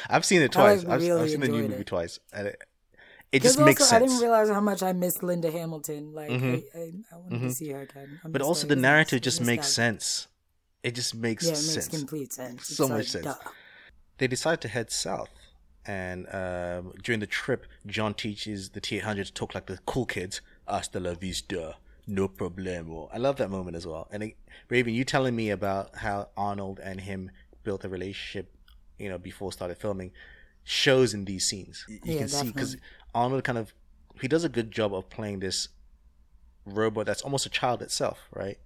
I've 0.08 0.24
seen 0.24 0.40
it 0.40 0.44
like, 0.56 0.80
twice. 0.80 0.84
I've, 0.86 1.02
really 1.02 1.22
I've 1.22 1.30
seen 1.30 1.40
the 1.40 1.48
new 1.48 1.54
enjoyed 1.56 1.70
movie 1.70 1.82
it. 1.82 1.86
twice, 1.86 2.18
it, 3.32 3.42
just 3.42 3.58
makes 3.58 3.82
also, 3.82 3.96
I 3.96 3.98
didn't 4.00 4.18
realize 4.18 4.48
how 4.50 4.60
much 4.60 4.82
I 4.82 4.92
missed 4.92 5.22
Linda 5.22 5.50
Hamilton. 5.50 6.12
Like, 6.12 6.30
Mhm. 6.30 6.64
I, 6.74 6.78
I, 6.78 6.92
I 7.12 7.16
wanted 7.18 7.40
to 7.40 7.48
Mhm. 7.48 7.52
see 7.54 7.70
her 7.70 7.82
again. 7.82 8.20
I 8.24 8.28
but 8.28 8.42
also 8.42 8.66
the 8.66 8.76
narrative 8.76 9.20
just 9.22 9.40
makes 9.40 9.68
sense. 9.68 10.28
It 10.82 10.94
just 10.94 11.14
makes 11.14 11.46
Yeah, 11.46 11.52
it 11.52 11.56
makes 11.56 11.74
sense. 11.74 11.88
complete 11.88 12.32
sense. 12.32 12.68
It's 12.68 12.76
So 12.76 12.88
much 12.88 13.08
sense. 13.08 13.26
duh. 13.26 13.34
they 14.18 14.26
decide 14.26 14.60
to 14.60 14.68
head 14.68 14.90
south 14.90 15.30
and 15.84 16.26
um, 16.32 16.92
during 17.02 17.20
the 17.20 17.26
trip, 17.26 17.66
John 17.86 18.14
teaches 18.14 18.70
the 18.70 18.80
T800 18.80 19.26
to 19.26 19.32
talk 19.32 19.54
like 19.54 19.66
the 19.66 19.78
cool 19.86 20.06
kids. 20.06 20.40
Hasta 20.68 21.00
la 21.00 21.14
vista, 21.14 21.76
no 22.06 22.28
problemo. 22.28 23.08
I 23.12 23.18
love 23.18 23.36
that 23.36 23.50
moment 23.50 23.76
as 23.76 23.84
well. 23.86 24.06
And 24.12 24.22
it, 24.22 24.36
Raven, 24.68 24.94
you 24.94 25.04
telling 25.04 25.34
me 25.34 25.50
about 25.50 25.96
how 25.96 26.28
Arnold 26.36 26.78
and 26.78 27.00
him 27.00 27.30
built 27.64 27.84
a 27.84 27.88
relationship, 27.88 28.54
you 28.98 29.08
know, 29.08 29.18
before 29.18 29.50
started 29.52 29.76
filming, 29.78 30.12
shows 30.62 31.14
in 31.14 31.24
these 31.24 31.44
scenes. 31.46 31.84
You 31.88 31.98
Yeah, 32.04 32.18
can 32.20 32.28
see 32.28 32.46
because 32.48 32.74
definitely. 32.76 32.80
Arnold 33.14 33.44
kind 33.44 33.58
of 33.58 33.74
he 34.20 34.28
does 34.28 34.44
a 34.44 34.48
good 34.48 34.70
job 34.70 34.94
of 34.94 35.08
playing 35.10 35.40
this 35.40 35.68
robot 36.64 37.06
that's 37.06 37.22
almost 37.22 37.46
a 37.46 37.50
child 37.50 37.82
itself, 37.82 38.18
right? 38.32 38.58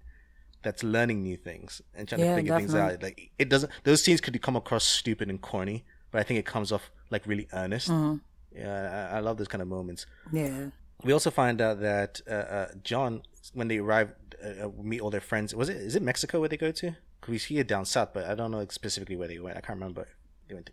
That's 0.62 0.82
learning 0.82 1.22
new 1.22 1.36
things 1.36 1.80
and 1.94 2.08
trying 2.08 2.20
Yeah, 2.22 2.28
to 2.30 2.34
figure 2.34 2.56
things 2.56 2.74
out. 2.74 3.02
Like 3.02 3.30
it 3.38 3.48
doesn't; 3.48 3.70
those 3.84 4.02
scenes 4.02 4.20
could 4.20 4.40
come 4.42 4.56
across 4.56 4.84
stupid 4.84 5.28
and 5.28 5.40
corny, 5.40 5.84
but 6.10 6.20
I 6.20 6.22
think 6.24 6.38
it 6.40 6.46
comes 6.46 6.72
off 6.72 6.90
like 7.10 7.26
really 7.26 7.46
earnest. 7.52 7.88
Mhm. 7.88 8.20
Yeah, 8.54 9.08
I, 9.12 9.16
I 9.16 9.20
love 9.20 9.36
those 9.36 9.48
kind 9.48 9.62
of 9.62 9.68
moments. 9.68 10.06
Yeah. 10.32 10.70
We 11.04 11.12
also 11.12 11.30
find 11.30 11.60
out 11.60 11.80
that 11.80 12.20
uh, 12.26 12.32
uh, 12.32 12.68
John, 12.82 13.22
when 13.52 13.68
they 13.68 13.78
arrive, 13.78 14.14
uh, 14.42 14.66
uh, 14.66 14.70
meet 14.82 15.00
all 15.00 15.10
their 15.10 15.20
friends. 15.20 15.54
Was 15.54 15.68
it 15.68 15.76
is 15.76 15.94
it 15.94 16.02
Mexico 16.02 16.40
where 16.40 16.48
they 16.48 16.56
go 16.56 16.72
to? 16.72 16.96
'Cause 17.20 17.30
we 17.30 17.38
see 17.38 17.58
it 17.58 17.66
down 17.68 17.84
south, 17.84 18.10
but 18.12 18.24
I 18.26 18.34
don't 18.34 18.50
know 18.50 18.64
specifically 18.70 19.16
where 19.16 19.28
they 19.28 19.38
went. 19.38 19.56
I 19.56 19.60
can't 19.60 19.78
remember. 19.78 20.08
They 20.48 20.54
went 20.54 20.66
to 20.66 20.72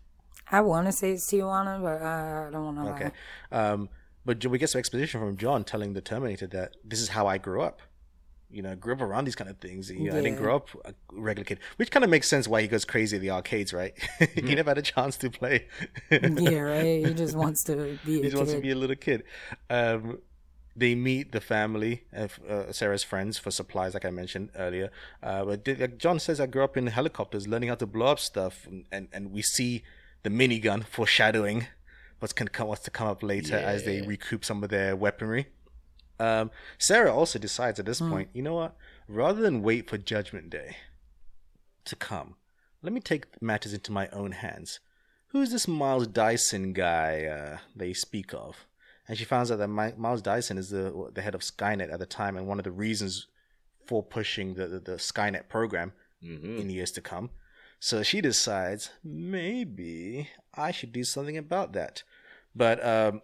I 0.50 0.60
want 0.60 0.86
to 0.86 0.92
say 0.92 1.12
it's 1.12 1.30
Tijuana, 1.30 1.82
but 1.82 2.02
I 2.02 2.50
don't 2.50 2.76
want 2.76 2.98
to 2.98 3.04
Okay. 3.04 3.10
Um, 3.50 3.88
but 4.24 4.44
we 4.46 4.58
get 4.58 4.70
some 4.70 4.78
exposition 4.78 5.20
from 5.20 5.36
John 5.36 5.64
telling 5.64 5.92
the 5.92 6.00
Terminator 6.00 6.46
that 6.48 6.76
this 6.84 7.00
is 7.00 7.08
how 7.08 7.26
I 7.26 7.38
grew 7.38 7.62
up. 7.62 7.80
You 8.50 8.62
know, 8.62 8.72
I 8.72 8.74
grew 8.76 8.94
up 8.94 9.00
around 9.00 9.24
these 9.24 9.34
kind 9.34 9.50
of 9.50 9.58
things. 9.58 9.90
You 9.90 10.10
know, 10.10 10.18
I 10.18 10.22
didn't 10.22 10.38
grow 10.38 10.56
up 10.56 10.68
a 10.84 10.94
regular 11.12 11.44
kid, 11.44 11.58
which 11.76 11.90
kind 11.90 12.04
of 12.04 12.10
makes 12.10 12.28
sense 12.28 12.46
why 12.46 12.62
he 12.62 12.68
goes 12.68 12.84
crazy 12.84 13.16
at 13.16 13.22
the 13.22 13.30
arcades, 13.30 13.72
right? 13.72 13.94
he 14.34 14.54
never 14.54 14.70
had 14.70 14.78
a 14.78 14.82
chance 14.82 15.16
to 15.18 15.30
play. 15.30 15.66
yeah, 16.10 16.60
right. 16.60 17.04
He 17.04 17.14
just 17.14 17.34
wants 17.34 17.64
to 17.64 17.98
be 18.06 18.20
he 18.20 18.20
a 18.20 18.24
just 18.24 18.36
wants 18.36 18.52
to 18.52 18.60
be 18.60 18.70
a 18.70 18.76
little 18.76 18.96
kid. 18.96 19.24
Um, 19.68 20.18
they 20.76 20.94
meet 20.94 21.32
the 21.32 21.40
family 21.40 22.04
of 22.12 22.38
uh, 22.48 22.72
Sarah's 22.72 23.02
friends 23.02 23.38
for 23.38 23.50
supplies, 23.50 23.94
like 23.94 24.04
I 24.04 24.10
mentioned 24.10 24.50
earlier. 24.56 24.90
Uh, 25.22 25.44
but 25.44 25.66
like 25.66 25.98
John 25.98 26.18
says, 26.18 26.40
I 26.40 26.46
grew 26.46 26.64
up 26.64 26.76
in 26.76 26.86
helicopters, 26.88 27.46
learning 27.46 27.68
how 27.68 27.76
to 27.76 27.86
blow 27.86 28.06
up 28.06 28.18
stuff, 28.18 28.66
and, 28.66 28.84
and, 28.90 29.08
and 29.12 29.32
we 29.32 29.42
see 29.42 29.84
the 30.24 30.30
minigun 30.30 30.84
foreshadowing 30.84 31.68
what's 32.18 32.32
can 32.32 32.48
come 32.48 32.68
what's 32.68 32.82
to 32.82 32.90
come 32.90 33.06
up 33.06 33.22
later 33.22 33.56
as 33.56 33.84
they 33.84 34.00
recoup 34.06 34.44
some 34.44 34.64
of 34.64 34.70
their 34.70 34.96
weaponry. 34.96 35.46
Um, 36.18 36.50
Sarah 36.78 37.14
also 37.14 37.38
decides 37.38 37.78
at 37.78 37.86
this 37.86 38.00
point, 38.00 38.28
you 38.32 38.42
know 38.42 38.54
what? 38.54 38.76
Rather 39.08 39.42
than 39.42 39.62
wait 39.62 39.88
for 39.88 39.98
Judgment 39.98 40.48
Day 40.50 40.76
to 41.84 41.96
come, 41.96 42.36
let 42.82 42.92
me 42.92 43.00
take 43.00 43.40
matters 43.42 43.74
into 43.74 43.92
my 43.92 44.08
own 44.08 44.32
hands. 44.32 44.80
Who's 45.28 45.50
this 45.50 45.66
Miles 45.68 46.06
Dyson 46.06 46.72
guy 46.72 47.24
uh, 47.24 47.58
they 47.76 47.92
speak 47.92 48.32
of? 48.32 48.66
And 49.06 49.18
she 49.18 49.24
finds 49.24 49.50
out 49.50 49.58
that 49.58 49.68
Mi- 49.68 49.92
Miles 49.98 50.22
Dyson 50.22 50.56
is 50.56 50.70
the 50.70 51.10
the 51.12 51.20
head 51.20 51.34
of 51.34 51.42
Skynet 51.42 51.92
at 51.92 51.98
the 51.98 52.06
time, 52.06 52.36
and 52.36 52.46
one 52.46 52.58
of 52.58 52.64
the 52.64 52.70
reasons 52.70 53.26
for 53.84 54.02
pushing 54.02 54.54
the 54.54 54.66
the, 54.66 54.80
the 54.80 54.92
Skynet 54.92 55.48
program 55.48 55.92
hmm 56.22 56.58
in 56.58 56.70
years 56.70 56.90
to 56.92 57.02
come. 57.02 57.30
So 57.84 58.02
she 58.02 58.22
decides 58.22 58.88
maybe 59.04 60.30
I 60.54 60.70
should 60.70 60.90
do 60.90 61.04
something 61.04 61.36
about 61.36 61.74
that. 61.74 62.02
But 62.56 62.82
um, 62.82 63.20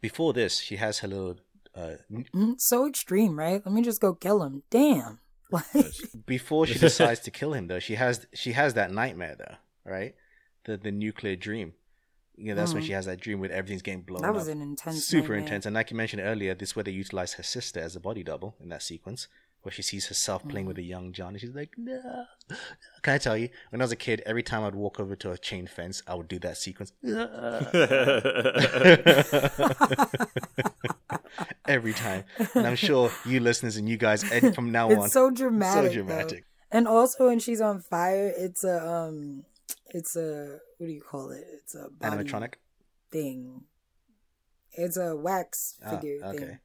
before 0.00 0.32
this, 0.32 0.58
she 0.58 0.76
has 0.76 0.98
her 0.98 1.06
little. 1.08 1.36
Uh, 1.72 1.92
Mm, 2.10 2.60
so 2.60 2.88
extreme, 2.88 3.38
right? 3.38 3.62
Let 3.64 3.72
me 3.72 3.82
just 3.82 4.00
go 4.00 4.14
kill 4.14 4.42
him. 4.42 4.64
Damn. 4.70 5.20
Like, 5.52 5.94
before 6.26 6.66
she 6.66 6.78
decides 6.88 7.20
to 7.20 7.30
kill 7.30 7.52
him, 7.52 7.66
though, 7.68 7.78
she 7.78 7.94
has 7.96 8.26
she 8.34 8.52
has 8.52 8.72
that 8.74 8.90
nightmare, 8.90 9.36
though, 9.38 9.56
right? 9.84 10.14
The 10.64 10.76
the 10.78 10.90
nuclear 10.90 11.36
dream. 11.36 11.74
You 12.36 12.46
know, 12.48 12.54
that's 12.56 12.72
when 12.74 12.82
Mhm. 12.82 12.86
she 12.86 12.92
has 12.94 13.04
that 13.06 13.20
dream 13.20 13.38
where 13.38 13.52
everything's 13.52 13.82
getting 13.82 14.00
blown 14.02 14.24
up. 14.24 14.32
that 14.32 14.34
was 14.40 14.48
up. 14.48 14.54
an 14.56 14.62
intense. 14.62 15.04
super 15.06 15.34
nightmare. 15.34 15.38
intense. 15.40 15.66
And 15.66 15.74
like 15.74 15.90
you 15.92 15.96
mentioned 15.96 16.22
earlier, 16.22 16.54
this 16.54 16.70
is 16.70 16.76
where 16.76 16.82
they 16.88 16.90
utilize 17.04 17.34
her 17.34 17.42
sister 17.44 17.78
as 17.80 17.94
a 17.94 18.00
body 18.00 18.22
double 18.24 18.56
in 18.62 18.70
that 18.70 18.82
sequence, 18.82 19.28
where 19.62 19.72
she 19.72 19.82
sees 19.82 20.06
herself 20.06 20.46
playing 20.48 20.66
with 20.66 20.78
a 20.78 20.82
young 20.82 21.12
John, 21.12 21.28
and 21.34 21.40
she's 21.40 21.54
like, 21.54 21.70
"No." 21.76 22.24
Can 23.02 23.14
I 23.14 23.18
tell 23.18 23.36
you? 23.36 23.48
When 23.70 23.80
I 23.80 23.84
was 23.84 23.92
a 23.92 23.96
kid, 23.96 24.22
every 24.26 24.42
time 24.42 24.64
I'd 24.64 24.74
walk 24.74 24.98
over 25.00 25.14
to 25.16 25.30
a 25.32 25.38
chain 25.38 25.66
fence, 25.66 26.02
I 26.06 26.14
would 26.14 26.28
do 26.28 26.38
that 26.40 26.56
sequence. 26.58 26.92
every 31.66 31.92
time, 31.92 32.24
and 32.54 32.66
I'm 32.66 32.76
sure 32.76 33.10
you 33.26 33.40
listeners 33.40 33.76
and 33.76 33.88
you 33.88 33.96
guys, 33.96 34.22
and 34.30 34.54
from 34.54 34.70
now 34.72 34.90
on, 34.90 35.08
so 35.08 35.30
dramatic. 35.30 35.74
so 35.74 35.82
though. 35.88 35.94
dramatic. 36.06 36.44
And 36.70 36.88
also, 36.88 37.26
when 37.28 37.38
she's 37.38 37.60
on 37.60 37.80
fire, 37.80 38.32
it's 38.36 38.64
a 38.64 38.86
um, 38.86 39.44
it's 39.90 40.16
a 40.16 40.58
what 40.78 40.86
do 40.86 40.92
you 40.92 41.02
call 41.02 41.30
it? 41.30 41.44
It's 41.62 41.74
a 41.74 41.88
Animatronic. 42.00 42.54
thing. 43.10 43.62
It's 44.72 44.96
a 44.96 45.14
wax 45.14 45.76
Ah, 45.84 45.90
figure 45.96 46.18
okay, 46.24 46.38
thing. 46.38 46.58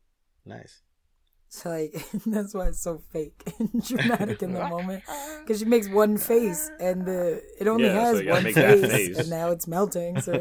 nice. 0.45 0.81
So 1.49 1.69
like 1.77 1.93
that's 2.25 2.53
why 2.53 2.67
it's 2.67 2.81
so 2.81 3.01
fake 3.11 3.53
and 3.59 3.81
dramatic 3.85 4.43
in 4.43 4.53
the 4.53 4.67
moment 4.67 5.03
because 5.41 5.59
she 5.59 5.65
makes 5.65 5.87
one 5.89 6.17
face 6.17 6.69
and 6.79 7.05
the 7.05 7.41
it 7.59 7.67
only 7.67 7.85
Yeah, 7.85 8.01
has 8.01 8.19
you 8.19 8.25
gotta 8.25 8.43
one 8.45 8.53
face, 8.53 8.91
face. 8.91 9.17
and 9.17 9.29
now 9.29 9.51
it's 9.51 9.67
melting. 9.67 10.19
So 10.21 10.33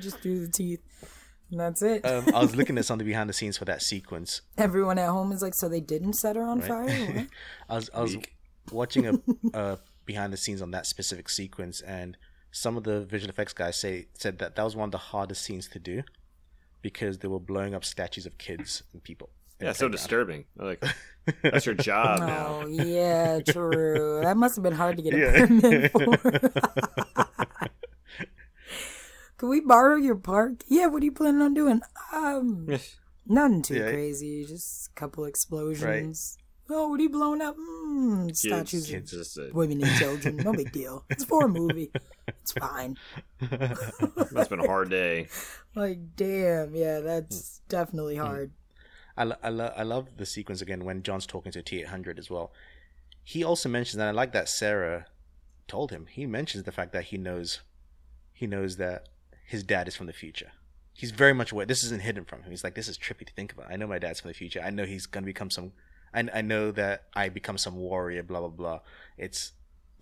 just 0.00 0.18
through 0.20 0.46
the 0.46 0.52
teeth, 0.52 0.80
and 1.50 1.58
that's 1.60 1.82
it. 1.82 2.04
Um, 2.04 2.24
I 2.34 2.40
was 2.42 2.54
looking 2.54 2.78
at 2.78 2.84
something 2.84 3.06
behind 3.06 3.28
the 3.28 3.32
scenes 3.34 3.56
for 3.58 3.64
that 3.64 3.82
sequence. 3.82 4.42
Everyone 4.58 4.98
at 4.98 5.08
home 5.08 5.32
is 5.32 5.42
like, 5.42 5.54
so 5.54 5.68
they 5.68 5.80
didn't 5.80 6.12
set 6.14 6.36
her 6.36 6.42
on 6.42 6.60
right? 6.60 6.68
fire. 6.68 7.26
I 7.68 7.74
was 7.76 7.90
I 7.94 8.00
was 8.02 8.16
Weak. 8.16 8.34
watching 8.70 9.06
a 9.06 9.56
uh, 9.56 9.76
behind 10.06 10.32
the 10.32 10.36
scenes 10.36 10.60
on 10.62 10.70
that 10.72 10.86
specific 10.86 11.28
sequence, 11.28 11.80
and 11.80 12.16
some 12.52 12.76
of 12.76 12.84
the 12.84 13.00
visual 13.04 13.30
effects 13.30 13.52
guys 13.52 13.76
say 13.76 14.06
said 14.14 14.38
that 14.38 14.56
that 14.56 14.62
was 14.62 14.76
one 14.76 14.88
of 14.88 14.92
the 14.92 14.98
hardest 14.98 15.42
scenes 15.42 15.68
to 15.68 15.78
do 15.78 16.02
because 16.82 17.18
they 17.18 17.28
were 17.28 17.40
blowing 17.40 17.74
up 17.74 17.84
statues 17.84 18.26
of 18.26 18.36
kids 18.38 18.82
and 18.92 19.02
people. 19.02 19.30
In 19.60 19.66
yeah, 19.66 19.72
the 19.72 19.74
so 19.74 19.80
playground. 19.88 19.92
disturbing. 19.92 20.44
Like 20.56 20.84
that's 21.42 21.66
your 21.66 21.74
job 21.74 22.20
now. 22.20 22.62
Oh 22.62 22.66
yeah, 22.66 23.40
true. 23.46 24.20
That 24.22 24.36
must 24.36 24.56
have 24.56 24.62
been 24.62 24.72
hard 24.74 24.96
to 24.96 25.02
get 25.02 25.14
a 25.14 25.18
Yeah. 25.18 25.46
permit 25.46 25.92
for. 25.92 27.30
Can 29.38 29.48
we 29.48 29.60
borrow 29.60 29.96
your 29.96 30.16
park? 30.16 30.62
Yeah, 30.68 30.86
what 30.86 31.02
are 31.02 31.04
you 31.04 31.12
planning 31.12 31.40
on 31.40 31.54
doing? 31.54 31.80
Um, 32.12 32.68
nothing 33.26 33.62
too 33.62 33.76
Yeah. 33.76 33.90
crazy. 33.90 34.44
Just 34.44 34.90
a 34.90 34.94
couple 35.00 35.24
explosions. 35.24 36.36
Oh, 36.72 36.88
what 36.90 37.00
are 37.00 37.02
you 37.02 37.08
blowing 37.10 37.40
up? 37.40 37.56
Mm, 37.56 38.36
statues 38.36 38.86
Kids, 38.86 39.12
of 39.12 39.18
just 39.20 39.38
women 39.54 39.82
and 39.82 39.96
children. 39.98 40.36
No 40.36 40.52
big 40.52 40.70
deal. 40.72 41.04
It's 41.10 41.24
for 41.24 41.46
a 41.46 41.48
movie. 41.48 41.90
It's 42.28 42.52
fine. 42.52 42.96
must 43.40 43.50
have 44.36 44.48
been 44.50 44.60
a 44.60 44.66
hard 44.66 44.88
day. 44.90 45.28
Like, 45.74 45.98
damn, 46.16 46.74
yeah, 46.74 47.00
that's 47.00 47.60
definitely 47.68 48.16
hard. 48.16 48.52
I, 49.16 49.24
lo- 49.24 49.36
I, 49.42 49.48
lo- 49.48 49.72
I 49.76 49.82
love 49.82 50.16
the 50.16 50.26
sequence 50.26 50.60
again 50.60 50.84
when 50.84 51.02
John's 51.02 51.26
talking 51.26 51.52
to 51.52 51.62
T 51.62 51.80
eight 51.80 51.88
hundred 51.88 52.18
as 52.18 52.30
well. 52.30 52.52
He 53.24 53.44
also 53.44 53.68
mentions, 53.68 54.00
and 54.00 54.04
I 54.04 54.12
like 54.12 54.32
that 54.32 54.48
Sarah 54.48 55.06
told 55.68 55.90
him. 55.90 56.06
He 56.06 56.26
mentions 56.26 56.64
the 56.64 56.72
fact 56.72 56.92
that 56.92 57.04
he 57.04 57.18
knows, 57.18 57.60
he 58.32 58.46
knows 58.46 58.76
that 58.76 59.08
his 59.46 59.62
dad 59.62 59.88
is 59.88 59.96
from 59.96 60.06
the 60.06 60.12
future. 60.12 60.52
He's 60.92 61.10
very 61.12 61.32
much 61.32 61.52
aware. 61.52 61.66
This 61.66 61.84
isn't 61.84 62.02
hidden 62.02 62.24
from 62.24 62.42
him. 62.42 62.50
He's 62.50 62.64
like, 62.64 62.74
this 62.74 62.88
is 62.88 62.98
trippy 62.98 63.26
to 63.26 63.32
think 63.32 63.52
about. 63.52 63.70
I 63.70 63.76
know 63.76 63.86
my 63.86 63.98
dad's 63.98 64.20
from 64.20 64.30
the 64.30 64.34
future. 64.34 64.60
I 64.60 64.70
know 64.70 64.84
he's 64.84 65.06
gonna 65.06 65.26
become 65.26 65.50
some. 65.50 65.72
I, 66.12 66.28
I 66.34 66.40
know 66.40 66.72
that 66.72 67.04
I 67.14 67.28
become 67.28 67.58
some 67.58 67.76
warrior. 67.76 68.22
Blah 68.22 68.40
blah 68.40 68.48
blah. 68.48 68.80
It's 69.16 69.52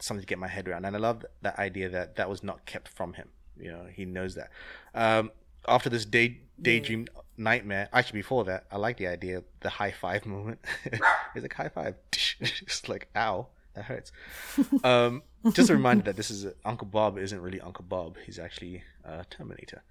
something 0.00 0.22
to 0.22 0.26
get 0.26 0.38
my 0.38 0.48
head 0.48 0.68
around, 0.68 0.84
and 0.84 0.96
I 0.96 0.98
love 0.98 1.26
that 1.42 1.59
idea 1.59 1.88
that 1.88 2.16
that 2.16 2.30
was 2.30 2.42
not 2.42 2.66
kept 2.66 2.88
from 2.88 3.14
him. 3.14 3.28
You 3.59 3.72
know, 3.72 3.86
he 3.92 4.04
knows 4.04 4.36
that. 4.36 4.50
Um, 4.94 5.32
after 5.66 5.90
this 5.90 6.04
day 6.04 6.40
daydream 6.61 7.06
nightmare, 7.36 7.88
actually 7.92 8.20
before 8.20 8.44
that, 8.44 8.66
I 8.70 8.76
like 8.76 8.96
the 8.96 9.06
idea 9.06 9.38
of 9.38 9.44
the 9.61 9.70
high 9.70 9.92
five 9.92 10.26
moment. 10.26 10.59
it's 10.84 11.42
like 11.42 11.54
high 11.54 11.68
five. 11.68 11.94
it's 12.40 12.88
like 12.88 13.09
ow, 13.16 13.46
that 13.74 13.84
hurts. 13.84 14.12
Um, 14.84 15.22
just 15.52 15.70
a 15.70 15.74
reminder 15.74 16.04
that 16.04 16.16
this 16.16 16.30
is 16.30 16.46
Uncle 16.64 16.86
Bob 16.86 17.16
isn't 17.16 17.40
really 17.40 17.61
Uncle 17.61 17.84
Bob. 17.88 18.16
He's 18.26 18.38
actually 18.38 18.82
uh, 19.04 19.22
Terminator. 19.30 19.82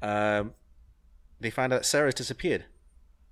Um, 0.00 0.54
they 1.40 1.50
find 1.50 1.72
out 1.72 1.84
Sarah's 1.84 2.14
disappeared, 2.14 2.64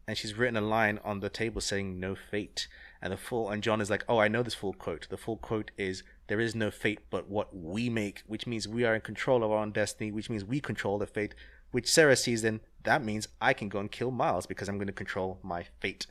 and 0.09 0.18
she's 0.18 0.35
written 0.35 0.57
a 0.57 0.61
line 0.61 0.99
on 1.05 1.20
the 1.20 1.28
table 1.28 1.61
saying 1.61 2.01
"No 2.01 2.14
fate." 2.14 2.66
And 3.01 3.12
the 3.12 3.16
full 3.16 3.49
and 3.49 3.62
John 3.62 3.80
is 3.80 3.91
like, 3.91 4.05
"Oh, 4.09 4.18
I 4.18 4.28
know 4.28 4.43
this 4.43 4.55
full 4.55 4.72
quote. 4.72 5.09
The 5.09 5.16
full 5.16 5.37
quote 5.37 5.70
is." 5.78 6.03
There 6.28 6.41
is 6.41 6.55
no 6.55 6.70
fate 6.70 7.01
but 7.11 7.28
what 7.28 7.55
we 7.55 7.91
make, 7.91 8.22
which 8.26 8.47
means 8.47 8.66
we 8.66 8.85
are 8.85 8.95
in 8.95 9.03
control 9.03 9.45
of 9.45 9.51
our 9.51 9.59
own 9.59 9.70
destiny, 9.72 10.11
which 10.11 10.30
means 10.30 10.45
we 10.45 10.61
control 10.61 10.97
the 10.97 11.07
fate, 11.07 11.35
which 11.73 11.91
Sarah 11.91 12.16
sees 12.16 12.43
then 12.43 12.61
that 12.85 13.05
means 13.05 13.29
I 13.41 13.53
can 13.53 13.68
go 13.68 13.79
and 13.81 13.91
kill 13.91 14.11
Miles 14.11 14.47
because 14.47 14.68
I'm 14.68 14.77
going 14.79 14.87
to 14.87 14.93
control 14.93 15.39
my 15.43 15.64
fate. 15.81 16.07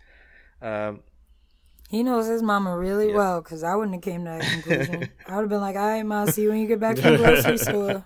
Um, 0.61 1.01
He 1.89 2.03
knows 2.03 2.27
his 2.27 2.41
mama 2.41 2.77
really 2.77 3.09
Yeah. 3.09 3.15
well 3.15 3.41
because 3.41 3.63
I 3.63 3.75
wouldn't 3.75 3.95
have 3.95 4.03
came 4.03 4.23
to 4.25 4.31
that 4.31 4.41
conclusion. 4.63 5.09
I 5.27 5.35
would 5.35 5.41
have 5.41 5.49
been 5.49 5.59
like, 5.59 5.75
"All 5.75 5.87
right, 5.87 6.05
ma, 6.05 6.25
see 6.25 6.43
you 6.43 6.49
when 6.49 6.59
you 6.59 6.67
get 6.67 6.79
back 6.79 6.97
from 6.97 7.13
the 7.13 7.17
grocery 7.17 7.57
store. 7.67 8.05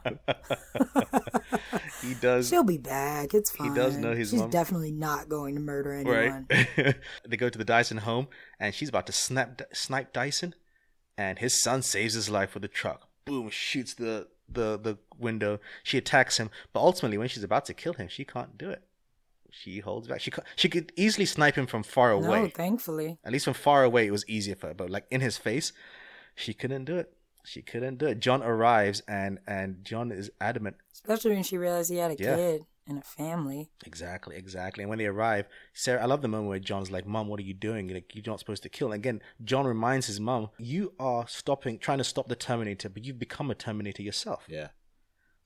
he 2.01 2.13
does 2.15 2.49
She'll 2.49 2.63
be 2.63 2.77
back. 2.77 3.33
It's 3.33 3.51
fine. 3.51 3.69
He 3.69 3.75
does 3.75 3.97
know 3.97 4.13
his 4.15 4.29
She's 4.31 4.39
mom- 4.39 4.49
definitely 4.49 4.91
not 4.91 5.29
going 5.29 5.55
to 5.55 5.61
murder 5.61 5.93
anyone. 5.93 6.47
right. 6.49 6.95
they 7.27 7.37
go 7.37 7.49
to 7.49 7.57
the 7.57 7.65
Dyson 7.65 7.97
home, 7.97 8.27
and 8.59 8.73
she's 8.73 8.89
about 8.89 9.05
to 9.07 9.13
snap 9.13 9.61
snipe 9.73 10.13
Dyson, 10.13 10.55
and 11.17 11.39
his 11.39 11.61
son 11.61 11.81
saves 11.81 12.13
his 12.13 12.29
life 12.29 12.53
with 12.53 12.63
a 12.65 12.67
truck. 12.69 13.07
Boom! 13.25 13.49
Shoots 13.49 13.93
the 13.93 14.27
the 14.47 14.77
the 14.77 14.97
window. 15.17 15.59
She 15.83 15.97
attacks 15.97 16.37
him, 16.37 16.49
but 16.73 16.79
ultimately, 16.81 17.17
when 17.17 17.27
she's 17.27 17.43
about 17.43 17.65
to 17.65 17.73
kill 17.73 17.93
him, 17.93 18.07
she 18.07 18.25
can't 18.25 18.57
do 18.57 18.69
it. 18.69 18.83
She 19.51 19.79
holds 19.79 20.07
back. 20.07 20.19
She 20.21 20.31
she 20.55 20.67
could 20.69 20.91
easily 20.95 21.25
snipe 21.25 21.55
him 21.55 21.65
from 21.67 21.83
far 21.83 22.11
away. 22.11 22.41
No, 22.43 22.47
thankfully. 22.49 23.17
At 23.23 23.31
least 23.31 23.45
from 23.45 23.53
far 23.53 23.83
away, 23.83 24.05
it 24.05 24.11
was 24.11 24.27
easier 24.27 24.55
for 24.55 24.67
her. 24.67 24.73
But 24.73 24.89
like 24.89 25.05
in 25.09 25.21
his 25.21 25.37
face, 25.37 25.71
she 26.35 26.53
couldn't 26.53 26.85
do 26.85 26.97
it. 26.97 27.13
She 27.45 27.61
couldn't 27.61 27.97
do 27.99 28.07
it. 28.07 28.19
John 28.19 28.43
arrives, 28.43 29.01
and 29.07 29.39
and 29.47 29.85
John 29.85 30.11
is 30.11 30.29
adamant. 30.41 30.75
Especially 30.91 31.31
when 31.31 31.43
she 31.43 31.57
realized 31.57 31.89
he 31.89 31.97
had 31.97 32.11
a 32.11 32.15
Yeah. 32.21 32.35
kid 32.35 32.65
and 32.87 32.97
a 32.97 33.01
family. 33.01 33.69
Exactly, 33.85 34.35
exactly. 34.35 34.83
And 34.83 34.89
when 34.89 34.99
they 34.99 35.05
arrive, 35.05 35.47
Sarah, 35.73 36.01
I 36.01 36.05
love 36.05 36.21
the 36.21 36.27
moment 36.27 36.49
where 36.49 36.59
John's 36.59 36.91
like, 36.91 37.05
"Mom, 37.05 37.27
what 37.27 37.39
are 37.39 37.43
you 37.43 37.53
doing? 37.53 37.87
Like, 37.87 38.13
you're 38.13 38.23
not 38.25 38.39
supposed 38.39 38.63
to 38.63 38.69
kill." 38.69 38.87
And 38.87 38.95
again, 38.95 39.21
John 39.43 39.65
reminds 39.65 40.07
his 40.07 40.19
mom, 40.19 40.49
"You 40.57 40.93
are 40.99 41.27
stopping, 41.27 41.79
trying 41.79 41.97
to 41.99 42.03
stop 42.03 42.27
the 42.27 42.35
Terminator, 42.35 42.89
but 42.89 43.05
you've 43.05 43.19
become 43.19 43.49
a 43.51 43.55
Terminator 43.55 44.03
yourself." 44.03 44.43
Yeah. 44.47 44.69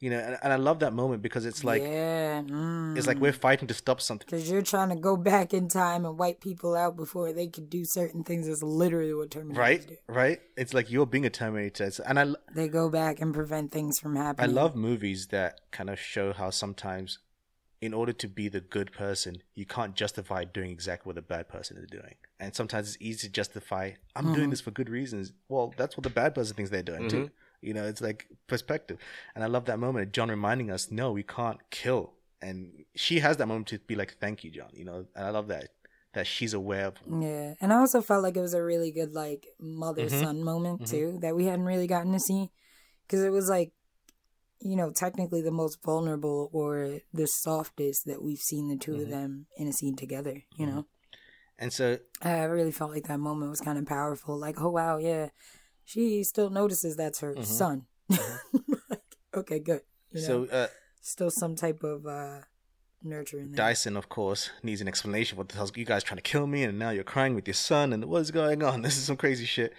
You 0.02 0.10
know, 0.10 0.20
and, 0.20 0.38
and 0.42 0.54
I 0.54 0.56
love 0.56 0.80
that 0.80 0.94
moment 0.94 1.22
because 1.22 1.46
it's 1.46 1.66
like 1.66 1.82
yeah, 1.82 2.42
mm. 2.42 2.98
it's 2.98 3.06
like 3.06 3.20
we're 3.20 3.34
fighting 3.34 3.68
to 3.68 3.74
stop 3.74 4.00
something. 4.00 4.26
Because 4.32 4.50
you're 4.50 4.62
trying 4.62 4.90
to 4.90 4.96
go 4.96 5.18
back 5.18 5.54
in 5.54 5.68
time 5.68 6.06
and 6.06 6.18
wipe 6.18 6.40
people 6.40 6.74
out 6.74 6.96
before 6.96 7.34
they 7.34 7.48
could 7.48 7.70
do 7.70 7.84
certain 7.84 8.24
things. 8.24 8.48
That's 8.48 8.64
literally 8.64 9.14
what 9.14 9.30
Terminator. 9.30 9.60
Right, 9.60 9.86
do. 9.86 9.96
right. 10.08 10.40
It's 10.56 10.74
like 10.74 10.90
you're 10.90 11.06
being 11.06 11.26
a 11.26 11.30
Terminator, 11.30 11.84
It's- 11.84 12.00
and 12.00 12.18
I, 12.18 12.34
They 12.56 12.70
go 12.70 12.90
back 12.90 13.20
and 13.20 13.34
prevent 13.34 13.74
things 13.74 14.00
from 14.00 14.16
happening. 14.16 14.50
I 14.50 14.54
love 14.54 14.74
movies 14.74 15.28
that 15.28 15.60
kind 15.72 15.90
of 15.90 16.00
show 16.00 16.32
how 16.32 16.50
sometimes, 16.50 17.20
in 17.82 17.94
order 17.94 18.12
to 18.14 18.28
be 18.28 18.50
the 18.50 18.60
good 18.60 18.92
person, 18.92 19.42
you 19.56 19.66
can't 19.66 19.96
justify 19.96 20.44
doing 20.44 20.70
exactly 20.72 21.10
what 21.10 21.16
the 21.16 21.22
bad 21.22 21.48
person 21.48 21.78
is 21.78 21.88
doing. 21.88 22.16
And 22.40 22.54
sometimes 22.54 22.90
it's 22.90 22.98
easy 23.02 23.28
to 23.28 23.34
justify, 23.34 23.92
I'm 24.16 24.34
doing 24.34 24.48
Mhm. 24.48 24.52
this 24.52 24.62
for 24.62 24.72
good 24.72 24.90
reasons. 24.90 25.32
Well, 25.48 25.74
that's 25.78 25.96
what 25.96 26.04
the 26.04 26.10
bad 26.10 26.36
person 26.36 26.56
thinks 26.56 26.72
they're 26.72 26.84
doing 26.84 27.08
too. 27.10 27.30
You 27.62 27.74
know, 27.74 27.86
it's 27.86 28.02
like 28.02 28.28
perspective. 28.48 28.98
And 29.36 29.44
I 29.44 29.48
love 29.48 29.66
that 29.66 29.80
moment 29.80 30.08
of 30.08 30.12
John 30.12 30.30
reminding 30.30 30.72
us, 30.72 30.92
no, 30.92 31.12
we 31.12 31.24
can't 31.24 31.60
kill. 31.70 32.14
And 32.42 32.86
she 32.96 33.20
has 33.20 33.38
that 33.38 33.48
moment 33.48 33.68
to 33.68 33.80
be 33.80 33.96
like, 33.96 34.18
thank 34.20 34.44
you, 34.44 34.52
John. 34.52 34.70
You 34.74 34.86
know, 34.86 35.06
and 35.16 35.26
I 35.26 35.30
love 35.30 35.48
that 35.48 35.70
that 36.14 36.26
she's 36.26 36.56
aware 36.56 36.88
of. 36.88 36.96
Yeah, 37.08 37.54
and 37.62 37.72
I 37.72 37.78
also 37.78 38.02
felt 38.02 38.24
like 38.24 38.36
it 38.36 38.42
was 38.42 38.56
a 38.56 38.64
really 38.64 38.92
good 38.92 39.14
like 39.14 39.46
mother 39.60 40.10
son 40.10 40.44
moment 40.44 40.82
Mhm. 40.82 40.90
too 40.90 41.18
that 41.22 41.36
we 41.36 41.46
hadn't 41.46 41.66
really 41.66 41.86
gotten 41.86 42.12
to 42.14 42.20
see 42.20 42.50
because 43.06 43.24
it 43.24 43.30
was 43.30 43.48
like, 43.48 43.72
you 44.62 44.76
know, 44.76 44.92
technically 44.92 45.42
the 45.42 45.52
most 45.52 45.80
vulnerable 45.84 46.50
or 46.52 47.00
the 47.14 47.26
softest 47.28 48.06
that 48.06 48.22
we've 48.22 48.40
seen 48.40 48.68
the 48.68 48.78
2 48.78 48.96
of 48.96 49.08
Mhm. 49.08 49.10
them 49.10 49.46
in 49.58 49.68
a 49.68 49.74
scene 49.74 49.96
together. 49.96 50.44
You 50.56 50.66
Mhm. 50.66 50.70
know, 50.76 50.86
And 51.58 51.74
so, 51.74 52.00
I 52.22 52.44
really 52.44 52.72
felt 52.72 52.92
like 52.92 53.08
that 53.08 53.20
moment 53.20 53.50
was 53.52 53.60
kind 53.62 53.78
of 53.78 53.86
powerful. 53.86 54.38
Like, 54.38 54.62
oh 54.62 54.70
wow, 54.70 54.98
yeah, 54.98 55.30
she 55.84 56.24
still 56.24 56.50
notices 56.50 56.96
that's 56.96 57.20
her 57.20 57.36
Mhm. 57.36 57.46
son. 57.46 57.88
like, 58.90 59.18
okay, 59.36 59.60
good. 59.60 59.82
You 60.12 60.22
know, 60.22 60.46
so 60.48 60.52
uh, 60.52 60.68
still 61.02 61.30
some 61.32 61.56
type 61.56 61.84
of 61.84 62.06
uh 62.06 62.42
nurture 63.04 63.40
in 63.40 63.52
there. 63.52 63.58
Dyson, 63.58 63.96
of 63.98 64.10
course, 64.10 64.52
needs 64.64 64.82
an 64.82 64.88
explanation. 64.88 65.38
What 65.38 65.50
the 65.50 65.56
hell's 65.56 65.76
you 65.76 65.86
guys 65.86 66.04
trying 66.04 66.18
to 66.18 66.22
kill 66.22 66.48
me? 66.48 66.64
And 66.64 66.78
now 66.80 66.90
you're 66.90 67.04
crying 67.04 67.36
with 67.36 67.48
your 67.48 67.54
son. 67.54 67.94
And 67.94 68.06
what's 68.06 68.32
going 68.32 68.64
on? 68.64 68.82
This 68.84 68.98
is 68.98 69.04
some 69.06 69.18
crazy 69.18 69.46
shit. 69.46 69.74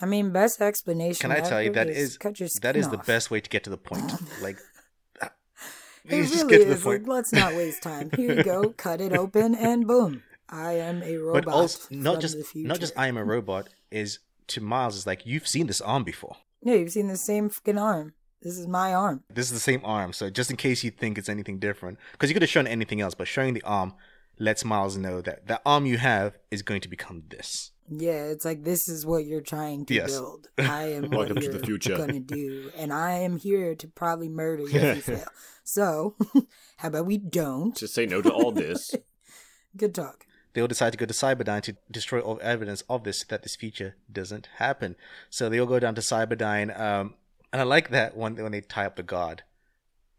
I 0.00 0.06
mean, 0.06 0.32
best 0.32 0.60
explanation. 0.60 1.30
Can 1.30 1.32
I 1.32 1.40
tell 1.40 1.62
you 1.62 1.72
that 1.72 1.88
is 1.88 2.18
cut 2.18 2.40
your 2.40 2.48
that 2.62 2.76
is 2.76 2.88
the 2.88 2.98
best 2.98 3.30
way 3.30 3.40
to 3.40 3.48
get 3.48 3.64
to 3.64 3.70
the 3.70 3.76
point. 3.76 4.12
Like, 4.42 4.58
It 6.04 6.16
you 6.16 6.22
just 6.24 6.48
get 6.48 6.58
to 6.58 6.64
the 6.66 6.72
is. 6.72 6.84
Like, 6.84 7.02
point. 7.04 7.08
let's 7.08 7.32
not 7.32 7.54
waste 7.54 7.82
time. 7.82 8.10
Here 8.14 8.34
you 8.34 8.42
go. 8.42 8.70
Cut 8.76 9.00
it 9.00 9.14
open, 9.14 9.54
and 9.54 9.86
boom. 9.86 10.22
I 10.50 10.72
am 10.72 11.02
a 11.02 11.16
robot. 11.16 11.44
But 11.46 11.54
also, 11.54 11.88
not 11.90 12.20
just 12.20 12.54
not 12.54 12.78
just 12.78 12.92
I 12.96 13.08
am 13.08 13.16
a 13.16 13.24
robot. 13.24 13.68
Is 13.90 14.18
to 14.48 14.60
Miles 14.60 14.96
is 14.96 15.06
like 15.06 15.24
you've 15.24 15.48
seen 15.48 15.66
this 15.66 15.80
arm 15.80 16.04
before. 16.04 16.36
Yeah, 16.62 16.74
you've 16.74 16.92
seen 16.92 17.08
the 17.08 17.16
same 17.16 17.48
fucking 17.48 17.78
arm. 17.78 18.12
This 18.42 18.58
is 18.58 18.66
my 18.66 18.92
arm. 18.92 19.22
This 19.30 19.46
is 19.46 19.52
the 19.52 19.60
same 19.60 19.80
arm. 19.84 20.12
So 20.12 20.28
just 20.28 20.50
in 20.50 20.56
case 20.56 20.84
you 20.84 20.90
think 20.90 21.16
it's 21.16 21.30
anything 21.30 21.58
different, 21.58 21.98
because 22.12 22.28
you 22.28 22.34
could 22.34 22.42
have 22.42 22.50
shown 22.50 22.66
anything 22.66 23.00
else, 23.00 23.14
but 23.14 23.26
showing 23.26 23.54
the 23.54 23.62
arm 23.62 23.94
lets 24.38 24.64
Miles 24.64 24.98
know 24.98 25.22
that 25.22 25.46
the 25.46 25.60
arm 25.64 25.86
you 25.86 25.96
have 25.96 26.36
is 26.50 26.60
going 26.60 26.82
to 26.82 26.88
become 26.88 27.22
this. 27.30 27.70
Yeah, 27.88 28.24
it's 28.24 28.44
like 28.44 28.64
this 28.64 28.88
is 28.88 29.04
what 29.04 29.26
you're 29.26 29.40
trying 29.42 29.84
to 29.86 29.94
Yes. 29.94 30.10
build. 30.12 30.48
I 30.58 30.84
am 30.94 31.10
Welcome 31.10 31.36
to 31.40 31.48
the 31.48 31.58
future. 31.64 31.96
gonna 31.96 32.20
do, 32.20 32.70
and 32.76 32.92
I 32.92 33.12
am 33.18 33.36
here 33.36 33.74
to 33.74 33.88
probably 33.88 34.28
murder 34.28 34.62
you 34.68 34.78
if 34.80 34.96
you 34.96 35.02
fail. 35.16 35.28
So, 35.64 36.16
how 36.78 36.88
about 36.88 37.06
we 37.06 37.18
don't? 37.18 37.76
Just 37.76 37.94
say 37.94 38.06
no 38.06 38.22
to 38.22 38.30
all 38.32 38.52
this. 38.52 38.94
Good 39.76 39.94
talk. 39.94 40.24
they 40.52 40.60
all 40.60 40.66
decide 40.68 40.92
to 40.92 40.98
go 40.98 41.04
to 41.06 41.12
Cyberdyne 41.14 41.62
to 41.62 41.76
destroy 41.90 42.20
all 42.20 42.38
evidence 42.42 42.82
of 42.88 43.04
this, 43.04 43.24
that 43.24 43.42
this 43.42 43.56
future 43.56 43.96
doesn't 44.10 44.48
happen. 44.56 44.94
So 45.30 45.48
they 45.48 45.58
all 45.58 45.66
go 45.66 45.78
down 45.80 45.94
to 45.96 46.00
Cyberdyne. 46.00 46.78
Um, 46.78 47.14
and 47.52 47.60
I 47.60 47.64
like 47.64 47.90
that 47.90 48.16
when, 48.16 48.36
when 48.36 48.52
they 48.52 48.60
tie 48.60 48.86
up 48.86 48.96
the 48.96 49.02
guard, 49.02 49.42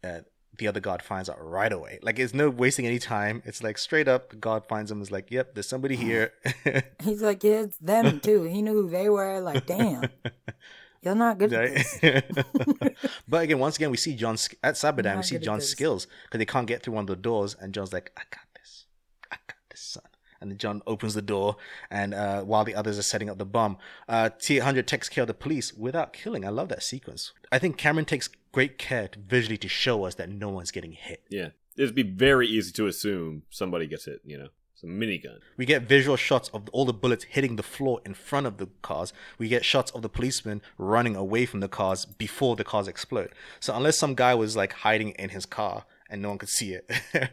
uh, 0.04 0.20
the 0.58 0.68
other 0.68 0.80
god 0.80 1.02
finds 1.02 1.28
out 1.28 1.36
right 1.40 1.72
away. 1.72 1.98
Like, 2.02 2.18
it's 2.18 2.34
no 2.34 2.50
wasting 2.50 2.86
any 2.86 2.98
time. 2.98 3.42
It's 3.44 3.62
like 3.62 3.78
straight 3.78 4.08
up, 4.08 4.38
God 4.40 4.66
finds 4.66 4.90
them, 4.90 5.02
is 5.02 5.10
like, 5.10 5.30
yep, 5.30 5.54
there's 5.54 5.68
somebody 5.68 5.96
here. 5.96 6.32
He's 7.02 7.22
like, 7.22 7.42
yeah, 7.44 7.62
it's 7.62 7.78
them 7.78 8.20
too. 8.20 8.42
He 8.44 8.62
knew 8.62 8.72
who 8.72 8.88
they 8.88 9.08
were. 9.08 9.40
Like, 9.40 9.66
damn, 9.66 10.08
you're 11.02 11.14
not 11.14 11.38
good 11.38 11.52
at 11.52 11.74
this. 11.74 11.98
But 13.28 13.42
again, 13.42 13.58
once 13.58 13.76
again, 13.76 13.90
we 13.90 13.96
see 13.96 14.14
John 14.14 14.36
at 14.62 14.74
Cyberdyne. 14.74 15.16
We 15.16 15.22
see 15.22 15.38
John's 15.38 15.66
skills 15.66 16.06
because 16.24 16.38
they 16.38 16.44
can't 16.46 16.66
get 16.66 16.82
through 16.82 16.94
one 16.94 17.02
of 17.02 17.08
the 17.08 17.16
doors, 17.16 17.56
and 17.60 17.74
John's 17.74 17.92
like, 17.92 18.12
"I 18.16 18.22
got 18.30 18.46
this, 18.54 18.86
I 19.30 19.36
got 19.46 19.56
this, 19.70 19.80
son." 19.80 20.04
And 20.40 20.50
then 20.50 20.58
John 20.58 20.82
opens 20.86 21.14
the 21.14 21.22
door, 21.22 21.56
and 21.90 22.14
uh, 22.14 22.42
while 22.42 22.64
the 22.64 22.74
others 22.74 22.98
are 22.98 23.02
setting 23.02 23.28
up 23.28 23.38
the 23.38 23.46
bomb, 23.46 23.78
uh, 24.08 24.30
T800 24.38 24.86
takes 24.86 25.08
care 25.08 25.22
of 25.22 25.28
the 25.28 25.34
police 25.34 25.72
without 25.74 26.12
killing. 26.12 26.44
I 26.44 26.50
love 26.50 26.68
that 26.68 26.82
sequence. 26.82 27.32
I 27.50 27.58
think 27.58 27.76
Cameron 27.76 28.04
takes 28.04 28.28
great 28.56 28.78
care 28.78 29.06
to 29.08 29.18
visually 29.18 29.58
to 29.58 29.68
show 29.68 30.04
us 30.06 30.14
that 30.14 30.30
no 30.30 30.48
one's 30.48 30.70
getting 30.70 30.92
hit. 30.92 31.22
Yeah. 31.28 31.50
It'd 31.76 31.94
be 31.94 32.02
very 32.02 32.46
easy 32.48 32.72
to 32.72 32.86
assume 32.86 33.42
somebody 33.50 33.86
gets 33.86 34.06
hit, 34.06 34.22
you 34.24 34.38
know. 34.38 34.48
It's 34.72 34.82
a 34.82 34.86
minigun. 34.86 35.40
We 35.58 35.66
get 35.66 35.82
visual 35.82 36.16
shots 36.16 36.48
of 36.54 36.68
all 36.72 36.86
the 36.86 36.94
bullets 36.94 37.24
hitting 37.24 37.56
the 37.56 37.62
floor 37.62 38.00
in 38.06 38.14
front 38.14 38.46
of 38.46 38.56
the 38.56 38.68
cars. 38.80 39.12
We 39.38 39.48
get 39.48 39.62
shots 39.64 39.90
of 39.90 40.00
the 40.00 40.08
policemen 40.08 40.62
running 40.78 41.16
away 41.16 41.44
from 41.44 41.60
the 41.60 41.68
cars 41.68 42.06
before 42.06 42.56
the 42.56 42.64
cars 42.64 42.88
explode. 42.88 43.30
So 43.60 43.74
unless 43.76 43.98
some 43.98 44.14
guy 44.14 44.34
was 44.34 44.56
like 44.56 44.72
hiding 44.72 45.10
in 45.10 45.28
his 45.30 45.44
car 45.44 45.84
and 46.08 46.22
no 46.22 46.28
one 46.30 46.38
could 46.38 46.48
see 46.48 46.72
it, 46.72 46.90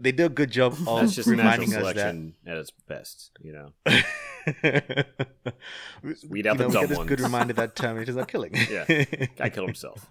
they 0.00 0.12
do 0.12 0.26
a 0.26 0.28
good 0.40 0.50
job 0.50 0.72
of 0.74 0.84
That's 0.84 1.14
just 1.14 1.28
natural 1.28 1.38
reminding 1.44 1.68
us 1.68 1.82
that. 1.82 1.96
selection 1.96 2.34
at 2.46 2.56
its 2.58 2.70
best, 2.70 3.30
you 3.40 3.52
know. 3.52 3.72
Weed 6.28 6.44
You 6.44 6.50
out 6.50 6.58
the 6.58 6.64
know, 6.64 6.68
we 6.68 6.72
dumb 6.72 6.82
get 6.82 6.88
this 6.88 6.98
ones. 6.98 7.08
good 7.08 7.20
reminder 7.20 7.52
that 7.54 7.74
Terminators 7.82 8.16
are 8.20 8.26
killing. 8.26 8.54
Yeah. 8.70 8.84
Guy 9.36 9.48
killed 9.50 9.68
himself. 9.68 10.06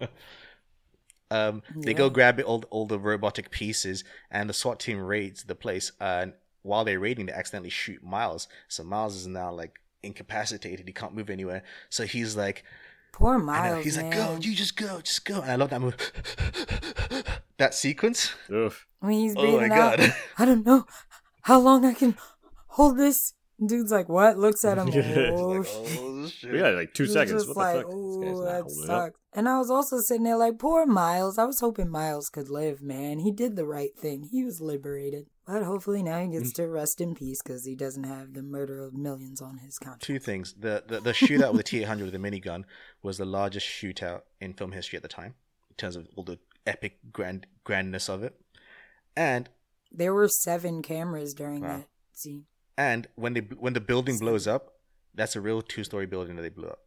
Um, 1.29 1.61
they 1.75 1.91
Yeah. 1.91 1.97
go 1.97 2.09
grab 2.09 2.39
it, 2.39 2.45
all, 2.45 2.63
all 2.69 2.85
the 2.85 2.99
robotic 2.99 3.51
pieces, 3.51 4.03
and 4.31 4.49
the 4.49 4.53
SWAT 4.53 4.79
team 4.79 4.99
raids 4.99 5.43
the 5.43 5.55
place. 5.55 5.91
And 5.99 6.33
while 6.63 6.85
they're 6.85 6.99
raiding, 6.99 7.25
they 7.27 7.33
accidentally 7.33 7.69
shoot 7.69 8.03
Miles. 8.03 8.47
So 8.67 8.83
Miles 8.83 9.15
is 9.15 9.27
now 9.27 9.51
like 9.51 9.79
incapacitated; 10.03 10.87
he 10.87 10.93
can't 10.93 11.13
move 11.15 11.29
anywhere. 11.29 11.63
So 11.89 12.05
he's 12.05 12.35
like, 12.37 12.63
Poor 13.11 13.37
Miles, 13.39 13.83
he's 13.83 13.97
man. 13.97 14.05
like, 14.05 14.15
"Go, 14.15 14.37
you 14.41 14.55
just 14.55 14.75
go, 14.77 15.01
just 15.01 15.25
go." 15.25 15.41
And 15.41 15.51
I 15.51 15.55
love 15.55 15.69
that 15.71 15.81
move. 15.81 15.97
that 17.57 17.73
sequence. 17.73 18.33
Oof. 18.51 18.85
when 18.99 19.11
he's 19.13 19.35
Oh 19.35 19.57
my 19.57 19.65
out, 19.65 19.97
God. 19.97 20.15
I 20.37 20.45
don't 20.45 20.65
know 20.65 20.85
how 21.41 21.59
long 21.59 21.85
I 21.85 21.93
can 21.93 22.15
hold 22.67 22.97
this. 22.97 23.33
Dude's 23.65 23.91
like, 23.91 24.07
what? 24.07 24.37
Looks 24.37 24.63
at 24.65 24.77
him. 24.77 24.87
Oh, 24.93 25.47
Like, 25.49 25.65
shit. 25.65 25.99
oh 25.99 26.27
shit! 26.27 26.51
We 26.51 26.59
got 26.59 26.75
like 26.75 26.93
two 26.93 27.03
He 27.05 27.09
seconds. 27.11 27.43
just 27.45 27.47
What 27.47 27.57
like, 27.57 27.75
the 27.77 27.81
fuck? 27.81 28.21
This 28.21 28.37
oh, 28.37 28.43
that 28.45 28.61
holding 28.63 28.85
sucks. 28.85 29.19
And 29.33 29.49
I 29.49 29.57
was 29.57 29.71
also 29.71 29.97
sitting 29.99 30.23
there 30.23 30.37
like, 30.37 30.59
poor 30.59 30.85
Miles. 30.85 31.37
I 31.39 31.45
was 31.45 31.59
hoping 31.59 31.89
Miles 31.89 32.29
could 32.29 32.49
live, 32.49 32.81
man. 32.81 33.19
He 33.19 33.31
did 33.31 33.55
the 33.55 33.65
right 33.65 33.97
thing. 33.97 34.27
He 34.31 34.43
was 34.43 34.61
liberated. 34.61 35.27
But 35.47 35.63
hopefully 35.63 36.03
now 36.03 36.19
he 36.19 36.27
Mm. 36.27 36.31
gets 36.33 36.51
to 36.53 36.67
rest 36.67 36.99
in 37.01 37.15
peace 37.15 37.41
because 37.41 37.65
he 37.65 37.73
doesn't 37.75 38.03
have 38.03 38.33
the 38.33 38.43
murder 38.43 38.83
of 38.83 38.93
millions 38.93 39.41
on 39.41 39.59
his 39.59 39.79
contract. 39.79 40.03
Two 40.03 40.19
things: 40.19 40.53
the 40.59 40.83
the, 40.87 40.99
the 40.99 41.11
shootout 41.13 41.51
with 41.53 41.57
the 41.57 41.63
T 41.63 41.79
eight 41.79 41.87
hundred 41.87 42.11
with 42.11 42.13
the 42.13 42.19
minigun 42.19 42.63
was 43.01 43.17
the 43.17 43.25
largest 43.25 43.65
shootout 43.65 44.21
in 44.41 44.53
film 44.53 44.73
history 44.73 44.97
at 44.97 45.03
the 45.03 45.07
time, 45.09 45.33
in 45.69 45.75
terms 45.77 45.95
of 45.95 46.07
all 46.15 46.23
the 46.23 46.37
epic 46.67 46.99
grand 47.13 47.47
grandness 47.63 48.09
of 48.09 48.21
it, 48.23 48.39
and 49.15 49.49
There 49.91 50.13
were 50.13 50.27
seven 50.27 50.81
cameras 50.81 51.33
during 51.33 51.61
Wow. 51.61 51.77
that 51.77 51.87
scene. 52.13 52.45
And 52.77 53.07
when 53.15 53.33
they 53.33 53.41
when 53.41 53.73
the 53.73 53.81
building 53.81 54.17
blows 54.19 54.45
up, 54.47 54.73
that's 55.15 55.35
a 55.35 55.41
real 55.41 55.61
two 55.61 55.83
story 55.83 56.05
building 56.05 56.35
that 56.35 56.43
they 56.43 56.49
blew 56.49 56.67
up, 56.67 56.79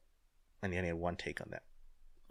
and 0.62 0.72
they 0.72 0.76
only 0.76 0.88
had 0.88 0.98
one 0.98 1.16
take 1.16 1.40
on 1.40 1.48
that, 1.50 1.62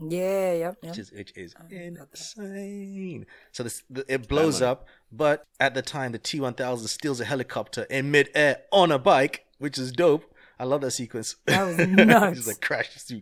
Yeah, 0.02 0.54
yep, 0.54 0.78
yep. 0.82 0.92
which 0.92 0.98
is 1.00 1.12
which 1.12 1.34
is 1.36 1.54
I 1.60 1.64
heard 1.74 1.96
about 1.98 2.12
that. 2.12 2.20
insane. 2.20 3.26
So 3.52 3.64
this 3.64 3.84
the, 3.90 4.06
it 4.14 4.28
blows 4.30 4.62
up, 4.62 4.88
but 5.12 5.44
at 5.60 5.74
the 5.74 5.82
time 5.82 6.14
the 6.14 6.20
T 6.20 6.40
one 6.40 6.54
thousand 6.54 6.88
steals 6.88 7.20
a 7.20 7.26
helicopter 7.26 7.84
in 7.90 8.12
midair 8.12 8.62
on 8.72 8.92
a 8.94 9.00
bike, 9.00 9.46
which 9.58 9.78
is 9.78 9.92
dope. 9.92 10.24
I 10.58 10.64
love 10.66 10.82
that 10.82 10.92
sequence. 10.92 11.36
That 11.46 11.64
was 11.66 11.78
nuts. 11.88 12.38
just 12.38 12.48
like 12.48 12.62
crashes 12.62 13.04
through, 13.04 13.22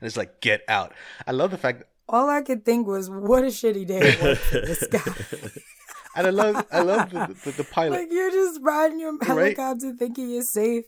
and 0.00 0.06
it's 0.06 0.16
like 0.16 0.40
get 0.40 0.62
out. 0.68 0.92
I 1.26 1.32
love 1.32 1.50
the 1.50 1.58
fact, 1.58 1.82
All 2.08 2.28
I 2.30 2.42
could 2.42 2.64
think 2.64 2.86
was, 2.86 3.08
what 3.10 3.42
a 3.42 3.48
shitty 3.48 3.86
day 3.86 4.00
it 4.00 4.22
was 4.22 4.38
for 4.38 4.60
this 4.60 4.86
guy. 4.86 5.02
and 6.18 6.26
I 6.26 6.30
love 6.30 6.66
I 6.70 6.80
love 6.82 7.10
the, 7.10 7.36
the, 7.44 7.50
the 7.62 7.64
pilot. 7.64 7.92
like 7.98 8.08
you're 8.12 8.30
just 8.30 8.60
riding 8.62 9.00
your 9.00 9.16
Right. 9.16 9.26
helicopter 9.56 9.94
thinking 9.98 10.30
you're 10.30 10.42
safe. 10.42 10.84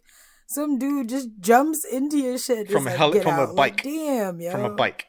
Some 0.48 0.78
dude 0.78 1.08
just 1.08 1.28
jumps 1.40 1.84
into 1.90 2.18
your 2.18 2.36
shit 2.36 2.68
From 2.70 2.86
a 2.86 2.90
like, 2.90 2.98
heli- 2.98 3.20
from 3.20 3.38
a 3.38 3.42
out. 3.42 3.54
Like, 3.54 3.76
bike. 3.76 3.84
Damn, 3.84 4.40
yo. 4.40 4.50
from 4.50 4.64
a 4.64 4.70
bike. 4.70 5.06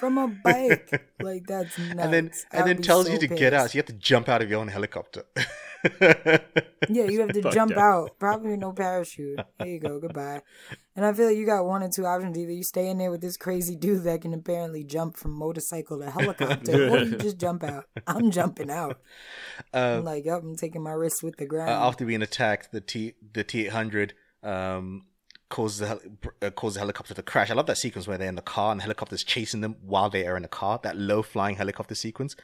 from 0.00 0.18
a 0.18 0.28
bike. 0.44 0.90
like 1.22 1.46
that's 1.46 1.78
nuts. 1.78 2.00
and 2.00 2.12
then 2.12 2.30
and 2.52 2.66
then 2.68 2.82
tells 2.82 3.06
so 3.06 3.12
you 3.12 3.18
to 3.18 3.28
get 3.28 3.52
out. 3.54 3.70
So 3.70 3.76
you 3.76 3.78
have 3.80 3.86
to 3.86 3.92
jump 4.10 4.28
out 4.28 4.40
of 4.42 4.50
your 4.50 4.60
own 4.60 4.68
helicopter. 4.68 5.24
Yeah, 6.88 7.04
you 7.04 7.20
have 7.20 7.32
to 7.32 7.42
Fuck 7.42 7.54
jump 7.54 7.76
out. 7.76 8.18
Probably 8.18 8.56
no 8.56 8.72
parachute. 8.72 9.38
There 9.58 9.68
you 9.68 9.78
go. 9.78 10.00
Goodbye. 10.00 10.42
And 10.96 11.06
I 11.06 11.12
feel 11.12 11.28
like 11.28 11.36
you 11.36 11.46
got 11.46 11.64
one 11.64 11.82
or 11.82 11.88
two 11.88 12.04
options. 12.06 12.36
Either 12.36 12.50
you 12.50 12.64
stay 12.64 12.88
in 12.88 12.98
there 12.98 13.10
with 13.10 13.20
this 13.20 13.36
crazy 13.36 13.76
dude 13.76 14.02
that 14.02 14.20
can 14.22 14.34
apparently 14.34 14.82
jump 14.82 15.16
from 15.16 15.30
motorcycle 15.30 16.00
to 16.00 16.10
helicopter, 16.10 16.90
or 16.90 16.98
you 16.98 17.16
just 17.16 17.38
jump 17.38 17.62
out. 17.62 17.84
I'm 18.06 18.30
jumping 18.30 18.70
out. 18.70 18.98
Uh, 19.74 19.98
I'm 19.98 20.04
like, 20.04 20.24
yep, 20.24 20.42
I'm 20.42 20.56
taking 20.56 20.82
my 20.82 20.90
risks 20.92 21.22
with 21.22 21.36
the 21.36 21.46
ground. 21.46 21.70
uh, 21.70 21.86
after 21.86 22.04
being 22.04 22.20
attacked, 22.22 22.72
the 22.72 22.80
T 22.80 23.14
the 23.32 23.44
T 23.44 23.66
eight 23.66 23.72
hundred 23.72 24.12
um 24.42 25.06
causes 25.48 25.78
the 25.78 25.86
hel- 25.86 26.00
uh, 26.42 26.50
causes 26.50 26.74
the 26.74 26.80
helicopter 26.80 27.14
to 27.14 27.22
crash. 27.22 27.50
I 27.50 27.54
love 27.54 27.66
that 27.66 27.78
sequence 27.78 28.08
where 28.08 28.18
they're 28.18 28.28
in 28.28 28.34
the 28.34 28.42
car 28.42 28.72
and 28.72 28.80
the 28.80 28.82
helicopter's 28.82 29.22
chasing 29.24 29.60
them 29.60 29.76
while 29.82 30.10
they 30.10 30.26
are 30.26 30.36
in 30.36 30.42
the 30.42 30.48
car. 30.48 30.80
That 30.82 30.96
low 30.96 31.22
flying 31.22 31.56
helicopter 31.56 31.94
sequence. 31.94 32.34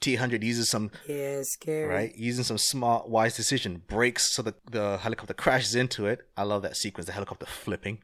T 0.00 0.12
eight 0.12 0.16
hundred 0.16 0.42
uses 0.42 0.68
some 0.68 0.90
yeah, 1.06 1.42
scary. 1.42 1.86
right 1.86 2.14
using 2.16 2.44
some 2.44 2.58
smart 2.58 3.08
wise 3.08 3.36
decision 3.36 3.82
brakes 3.86 4.34
so 4.34 4.42
the 4.42 4.54
the 4.70 4.98
helicopter 4.98 5.34
crashes 5.34 5.74
into 5.74 6.06
it. 6.06 6.26
I 6.36 6.42
love 6.42 6.62
that 6.62 6.76
sequence. 6.76 7.06
The 7.06 7.12
helicopter 7.12 7.46
flipping. 7.46 7.98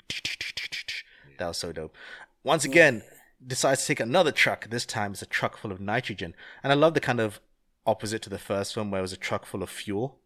That 1.39 1.49
was 1.49 1.57
so 1.57 1.73
dope. 1.73 1.95
Once 2.45 2.65
again, 2.65 3.03
decides 3.45 3.83
to 3.83 3.87
take 3.89 4.01
another 4.01 4.33
truck. 4.33 4.69
This 4.69 4.85
time 4.85 5.13
it's 5.13 5.23
a 5.23 5.27
truck 5.27 5.57
full 5.57 5.73
of 5.73 5.81
nitrogen, 5.81 6.35
and 6.63 6.73
I 6.73 6.77
love 6.77 6.95
the 6.95 7.01
kind 7.01 7.21
of 7.21 7.41
opposite 7.87 8.23
to 8.23 8.31
the 8.31 8.39
first 8.39 8.77
one 8.77 8.91
where 8.91 8.99
it 8.99 9.03
was 9.03 9.13
a 9.13 9.17
truck 9.17 9.47
full 9.47 9.63
of 9.63 9.71
fuel. 9.71 10.19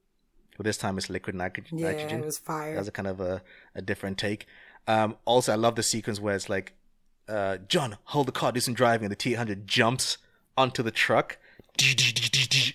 But 0.56 0.64
this 0.64 0.76
time 0.76 0.98
it's 0.98 1.10
liquid 1.10 1.35
nitrogen. 1.35 1.78
Yeah, 1.78 1.93
nitrogen. 1.93 2.20
it 2.20 2.26
was 2.26 2.39
fire. 2.39 2.74
That 2.74 2.81
was 2.81 2.89
a 2.89 2.93
kind 2.93 3.09
of 3.09 3.20
a, 3.20 3.43
a 3.74 3.82
different 3.82 4.18
take. 4.18 4.47
Um, 4.86 5.16
also, 5.24 5.52
I 5.52 5.56
love 5.56 5.74
the 5.76 5.82
sequence 5.82 6.20
where 6.20 6.35
it's 6.35 6.48
like, 6.48 6.74
uh, 7.28 7.59
John, 7.68 7.97
hold 8.05 8.28
the 8.28 8.32
car, 8.32 8.52
do 8.52 8.60
some 8.60 8.74
driving, 8.74 9.06
and 9.06 9.12
the 9.12 9.16
T 9.16 9.32
800 9.32 9.66
jumps 9.66 10.18
onto 10.56 10.82
the 10.82 10.90
truck 10.90 11.39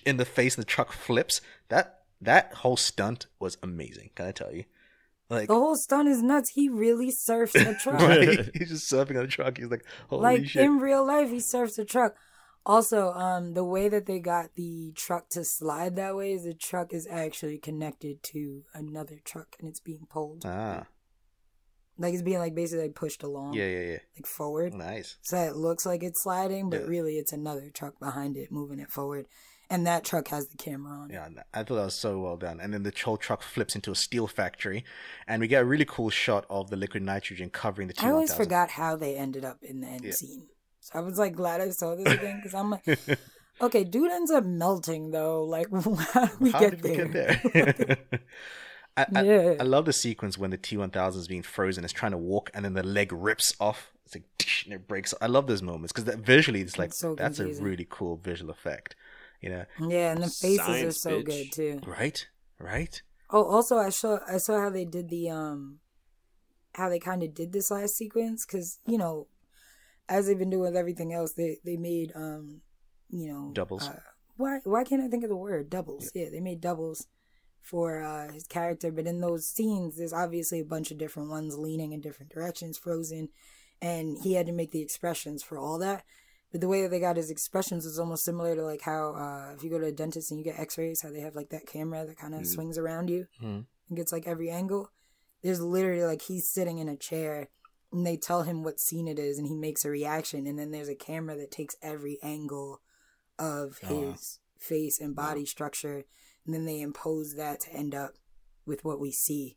in 0.04 0.16
the 0.16 0.24
face, 0.24 0.56
and 0.56 0.62
the 0.62 0.68
truck 0.68 0.92
flips. 0.92 1.40
That 1.68 2.00
that 2.20 2.54
whole 2.54 2.76
stunt 2.76 3.26
was 3.38 3.56
amazing. 3.62 4.10
Can 4.14 4.26
I 4.26 4.32
tell 4.32 4.52
you? 4.52 4.64
Like, 5.28 5.46
the 5.46 5.54
whole 5.54 5.76
stunt 5.76 6.08
is 6.08 6.22
nuts. 6.22 6.50
He 6.50 6.68
really 6.68 7.10
surfs 7.10 7.54
a 7.54 7.74
truck. 7.74 8.00
right? 8.00 8.50
He's 8.54 8.70
just 8.70 8.92
surfing 8.92 9.16
on 9.16 9.24
a 9.24 9.28
truck. 9.28 9.58
He's 9.58 9.70
like, 9.70 9.84
holy 10.08 10.22
like 10.22 10.46
shit! 10.46 10.64
in 10.64 10.78
real 10.78 11.06
life, 11.06 11.30
he 11.30 11.40
surfs 11.40 11.78
a 11.78 11.84
truck. 11.84 12.16
Also, 12.66 13.12
um, 13.12 13.54
the 13.54 13.64
way 13.64 13.88
that 13.88 14.06
they 14.06 14.18
got 14.18 14.54
the 14.54 14.92
truck 14.94 15.30
to 15.30 15.44
slide 15.44 15.96
that 15.96 16.14
way 16.14 16.32
is 16.32 16.44
the 16.44 16.52
truck 16.52 16.92
is 16.92 17.06
actually 17.10 17.56
connected 17.58 18.22
to 18.22 18.64
another 18.74 19.18
truck 19.24 19.56
and 19.58 19.68
it's 19.68 19.80
being 19.80 20.06
pulled. 20.10 20.42
ah, 20.44 20.84
Like 22.00 22.14
it's 22.14 22.22
being 22.22 22.38
like 22.38 22.54
basically 22.54 22.84
like 22.86 22.94
pushed 22.94 23.22
along, 23.22 23.54
yeah, 23.54 23.66
yeah, 23.66 23.80
yeah. 23.92 23.98
like 24.16 24.26
forward. 24.26 24.72
Nice. 24.74 25.18
So 25.22 25.36
it 25.36 25.54
looks 25.54 25.84
like 25.84 26.02
it's 26.02 26.22
sliding, 26.22 26.70
but 26.70 26.80
Yeah. 26.80 26.86
really 26.86 27.18
it's 27.18 27.32
another 27.32 27.70
truck 27.72 28.00
behind 28.00 28.36
it 28.36 28.50
moving 28.50 28.80
it 28.80 28.90
forward. 28.90 29.26
And 29.72 29.86
that 29.86 30.02
truck 30.02 30.28
has 30.28 30.48
the 30.48 30.56
camera 30.56 30.92
on. 30.92 31.10
Yeah, 31.10 31.28
I 31.54 31.58
thought 31.62 31.76
that 31.76 31.84
was 31.84 31.94
so 31.94 32.18
well 32.18 32.36
done. 32.36 32.58
And 32.58 32.74
then 32.74 32.82
the 32.82 32.92
whole 33.04 33.16
truck 33.16 33.42
flips 33.42 33.76
into 33.76 33.92
a 33.92 33.94
steel 33.94 34.26
factory, 34.26 34.82
and 35.28 35.40
we 35.40 35.46
get 35.46 35.62
a 35.62 35.64
really 35.64 35.84
cool 35.84 36.10
shot 36.10 36.44
of 36.50 36.70
the 36.70 36.76
liquid 36.76 37.04
nitrogen 37.04 37.50
covering 37.50 37.86
the 37.86 37.94
T1000. 37.94 38.04
I 38.04 38.10
always 38.10 38.34
forgot 38.34 38.70
how 38.70 38.96
they 38.96 39.14
ended 39.16 39.44
up 39.44 39.58
in 39.62 39.80
the 39.80 39.86
end 39.86 40.04
Yeah. 40.06 40.12
scene. 40.12 40.46
So 40.80 40.98
I 40.98 41.02
was 41.02 41.18
like 41.18 41.34
glad 41.34 41.60
I 41.60 41.68
saw 41.70 41.94
this 41.94 42.06
again 42.12 42.38
because 42.38 42.54
I'm 42.54 42.70
like, 42.70 42.84
okay, 43.60 43.84
dude 43.84 44.10
ends 44.10 44.30
up 44.32 44.44
melting 44.44 45.10
though. 45.12 45.44
Like, 45.44 45.68
how 46.14 46.26
did 46.26 46.40
we, 46.40 46.50
How 46.50 46.60
get, 46.60 46.70
did 46.70 46.82
we 46.82 46.90
there? 46.96 47.40
get 47.52 47.76
there? 47.76 47.98
I, 48.96 49.06
I, 49.14 49.22
Yeah. 49.22 49.54
I 49.60 49.62
love 49.62 49.84
the 49.84 49.92
sequence 49.92 50.36
when 50.38 50.50
the 50.50 50.58
T1000 50.58 51.16
is 51.16 51.28
being 51.28 51.42
frozen. 51.42 51.84
It's 51.84 51.92
trying 51.92 52.12
to 52.12 52.18
walk, 52.18 52.50
and 52.54 52.64
then 52.64 52.74
the 52.74 52.82
leg 52.82 53.12
rips 53.12 53.54
off. 53.60 53.92
It's 54.04 54.14
like 54.16 54.24
and 54.64 54.74
it 54.74 54.88
breaks. 54.88 55.14
I 55.20 55.26
love 55.26 55.46
those 55.46 55.62
moments 55.62 55.92
because 55.92 56.12
visually, 56.16 56.60
it's 56.60 56.78
like 56.78 56.88
It's 56.88 56.98
so 56.98 57.14
that's 57.14 57.38
a 57.38 57.46
really 57.46 57.86
cool 57.88 58.16
visual 58.16 58.50
effect. 58.50 58.96
You 59.40 59.50
know, 59.50 59.64
Yeah, 59.88 60.12
and 60.12 60.22
the 60.22 60.28
faces 60.28 60.58
are 60.82 60.92
so 60.92 61.20
bitch. 61.20 61.24
good 61.24 61.52
too. 61.52 61.80
right? 61.86 62.26
Right? 62.58 63.00
Oh, 63.30 63.44
also 63.44 63.78
I 63.78 63.88
saw 63.90 64.18
I 64.28 64.38
saw 64.38 64.60
how 64.60 64.70
they 64.70 64.84
did 64.84 65.08
the 65.08 65.30
um, 65.30 65.78
how 66.74 66.88
they 66.88 66.98
kind 66.98 67.22
of 67.22 67.32
did 67.34 67.52
this 67.52 67.70
last 67.70 67.96
sequence 67.96 68.44
because 68.44 68.80
you 68.86 68.98
know, 68.98 69.28
as 70.08 70.26
they've 70.26 70.38
been 70.38 70.50
doing 70.50 70.62
with 70.62 70.76
everything 70.76 71.12
else, 71.14 71.32
they 71.34 71.58
they 71.64 71.76
made 71.76 72.12
um, 72.16 72.60
you 73.08 73.28
know, 73.32 73.50
Doubles. 73.54 73.88
Uh, 73.88 74.00
why 74.36 74.58
why 74.64 74.82
can't 74.84 75.02
I 75.02 75.08
think 75.08 75.22
of 75.22 75.30
the 75.30 75.36
word 75.36 75.70
doubles? 75.70 76.10
Yeah, 76.14 76.26
they 76.30 76.40
made 76.40 76.60
doubles 76.60 77.06
for 77.62 78.02
uh 78.02 78.32
his 78.32 78.46
character, 78.46 78.90
but 78.90 79.06
in 79.06 79.20
those 79.20 79.46
scenes, 79.46 79.96
there's 79.96 80.12
obviously 80.12 80.60
a 80.60 80.64
bunch 80.64 80.90
of 80.90 80.98
different 80.98 81.28
ones 81.30 81.56
leaning 81.58 81.92
in 81.92 82.00
different 82.00 82.32
directions, 82.32 82.78
frozen, 82.78 83.28
and 83.80 84.18
he 84.22 84.34
had 84.34 84.46
to 84.46 84.52
make 84.52 84.70
the 84.72 84.82
expressions 84.82 85.42
for 85.42 85.58
all 85.58 85.78
that. 85.78 86.04
But 86.52 86.60
the 86.60 86.68
way 86.68 86.82
that 86.82 86.88
they 86.88 86.98
got 86.98 87.16
his 87.16 87.30
expressions 87.30 87.86
is 87.86 87.98
almost 87.98 88.24
similar 88.24 88.56
to 88.56 88.62
like 88.64 88.82
how 88.82 89.14
uh, 89.14 89.52
if 89.54 89.62
you 89.62 89.70
go 89.70 89.78
to 89.78 89.86
a 89.86 89.92
dentist 89.92 90.30
and 90.32 90.38
you 90.38 90.44
get 90.44 90.58
X-rays, 90.58 91.02
how 91.02 91.10
they 91.10 91.20
have 91.20 91.36
like 91.36 91.50
that 91.50 91.66
camera 91.66 92.04
that 92.04 92.16
kind 92.18 92.34
of 92.34 92.40
Mhm. 92.42 92.46
swings 92.46 92.76
around 92.76 93.08
you 93.08 93.26
Mhm. 93.40 93.66
and 93.88 93.96
gets 93.96 94.10
like 94.12 94.26
every 94.26 94.50
angle. 94.50 94.90
There's 95.42 95.60
literally 95.60 96.02
like 96.04 96.22
he's 96.22 96.48
sitting 96.48 96.78
in 96.78 96.88
a 96.88 96.96
chair 96.96 97.48
and 97.92 98.04
they 98.06 98.16
tell 98.16 98.42
him 98.42 98.62
what 98.64 98.80
scene 98.80 99.06
it 99.06 99.18
is 99.18 99.38
and 99.38 99.46
he 99.46 99.54
makes 99.54 99.84
a 99.84 99.90
reaction 99.90 100.46
and 100.46 100.58
then 100.58 100.70
there's 100.72 100.88
a 100.88 100.94
camera 100.96 101.36
that 101.36 101.50
takes 101.52 101.76
every 101.82 102.18
angle 102.22 102.80
of 103.38 103.78
his 103.78 103.88
Oh, 103.88 104.16
face 104.58 105.00
and 105.00 105.14
body 105.16 105.46
structure 105.46 106.04
and 106.50 106.54
then 106.54 106.64
they 106.64 106.80
impose 106.80 107.34
that 107.36 107.60
to 107.60 107.72
end 107.72 107.94
up 107.94 108.14
with 108.66 108.84
what 108.84 108.98
we 108.98 109.12
see. 109.12 109.56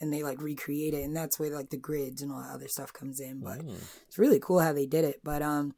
And 0.00 0.10
they 0.10 0.22
like 0.22 0.40
recreate 0.40 0.94
it 0.94 1.02
and 1.04 1.14
that's 1.14 1.38
where 1.38 1.50
like 1.54 1.68
the 1.68 1.76
grids 1.76 2.22
and 2.22 2.32
all 2.32 2.40
that 2.40 2.54
other 2.54 2.68
stuff 2.68 2.90
comes 2.90 3.20
in. 3.20 3.40
But 3.40 3.58
Mm. 3.58 3.76
it's 4.08 4.16
really 4.18 4.40
cool 4.40 4.60
how 4.60 4.72
they 4.72 4.86
did 4.86 5.04
it. 5.04 5.20
But 5.22 5.42
um 5.42 5.74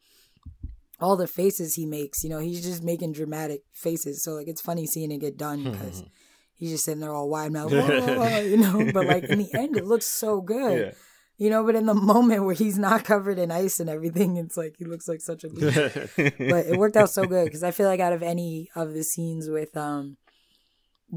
all 1.01 1.17
the 1.17 1.27
faces 1.27 1.75
he 1.75 1.85
makes 1.85 2.23
you 2.23 2.31
know 2.31 2.39
he's 2.39 2.63
just 2.63 2.85
making 2.85 3.13
dramatic 3.13 3.63
faces. 3.73 4.23
So 4.23 4.35
like 4.35 4.47
it's 4.47 4.61
funny 4.61 4.87
seeing 4.87 5.11
it 5.11 5.19
get 5.19 5.37
done 5.37 5.65
because 5.65 6.05
he's 6.55 6.71
just 6.71 6.85
sitting 6.85 7.01
there 7.01 7.13
all 7.13 7.29
wide 7.29 7.51
mouth 7.53 7.73
you 7.73 8.57
know? 8.59 8.91
But 8.93 9.07
like 9.07 9.25
in 9.25 9.41
the 9.41 9.51
end 9.55 9.77
it 9.77 9.87
looks 9.87 10.07
so 10.07 10.41
good. 10.41 10.79
Yeah. 10.79 10.93
you 11.39 11.51
know 11.51 11.65
but 11.65 11.75
in 11.75 11.87
the 11.87 11.95
moment 11.95 12.45
where 12.45 12.55
he's 12.55 12.79
not 12.79 13.03
covered 13.05 13.39
in 13.41 13.51
ice 13.51 13.81
and 13.81 13.91
everything 13.91 14.37
it's 14.37 14.57
like 14.57 14.77
he 14.79 14.85
looks 14.85 15.09
like 15.09 15.21
such 15.21 15.43
a 15.43 15.49
loser 15.57 16.09
but 16.17 16.67
it 16.67 16.77
worked 16.79 16.97
out 16.97 17.11
so 17.11 17.25
good 17.27 17.47
because 17.47 17.65
I 17.65 17.73
feel 17.73 17.89
like 17.89 17.99
out 17.99 18.13
of 18.13 18.23
any 18.23 18.71
of 18.77 18.93
the 18.95 19.03
scenes 19.03 19.49
with 19.49 19.77
um 19.77 20.17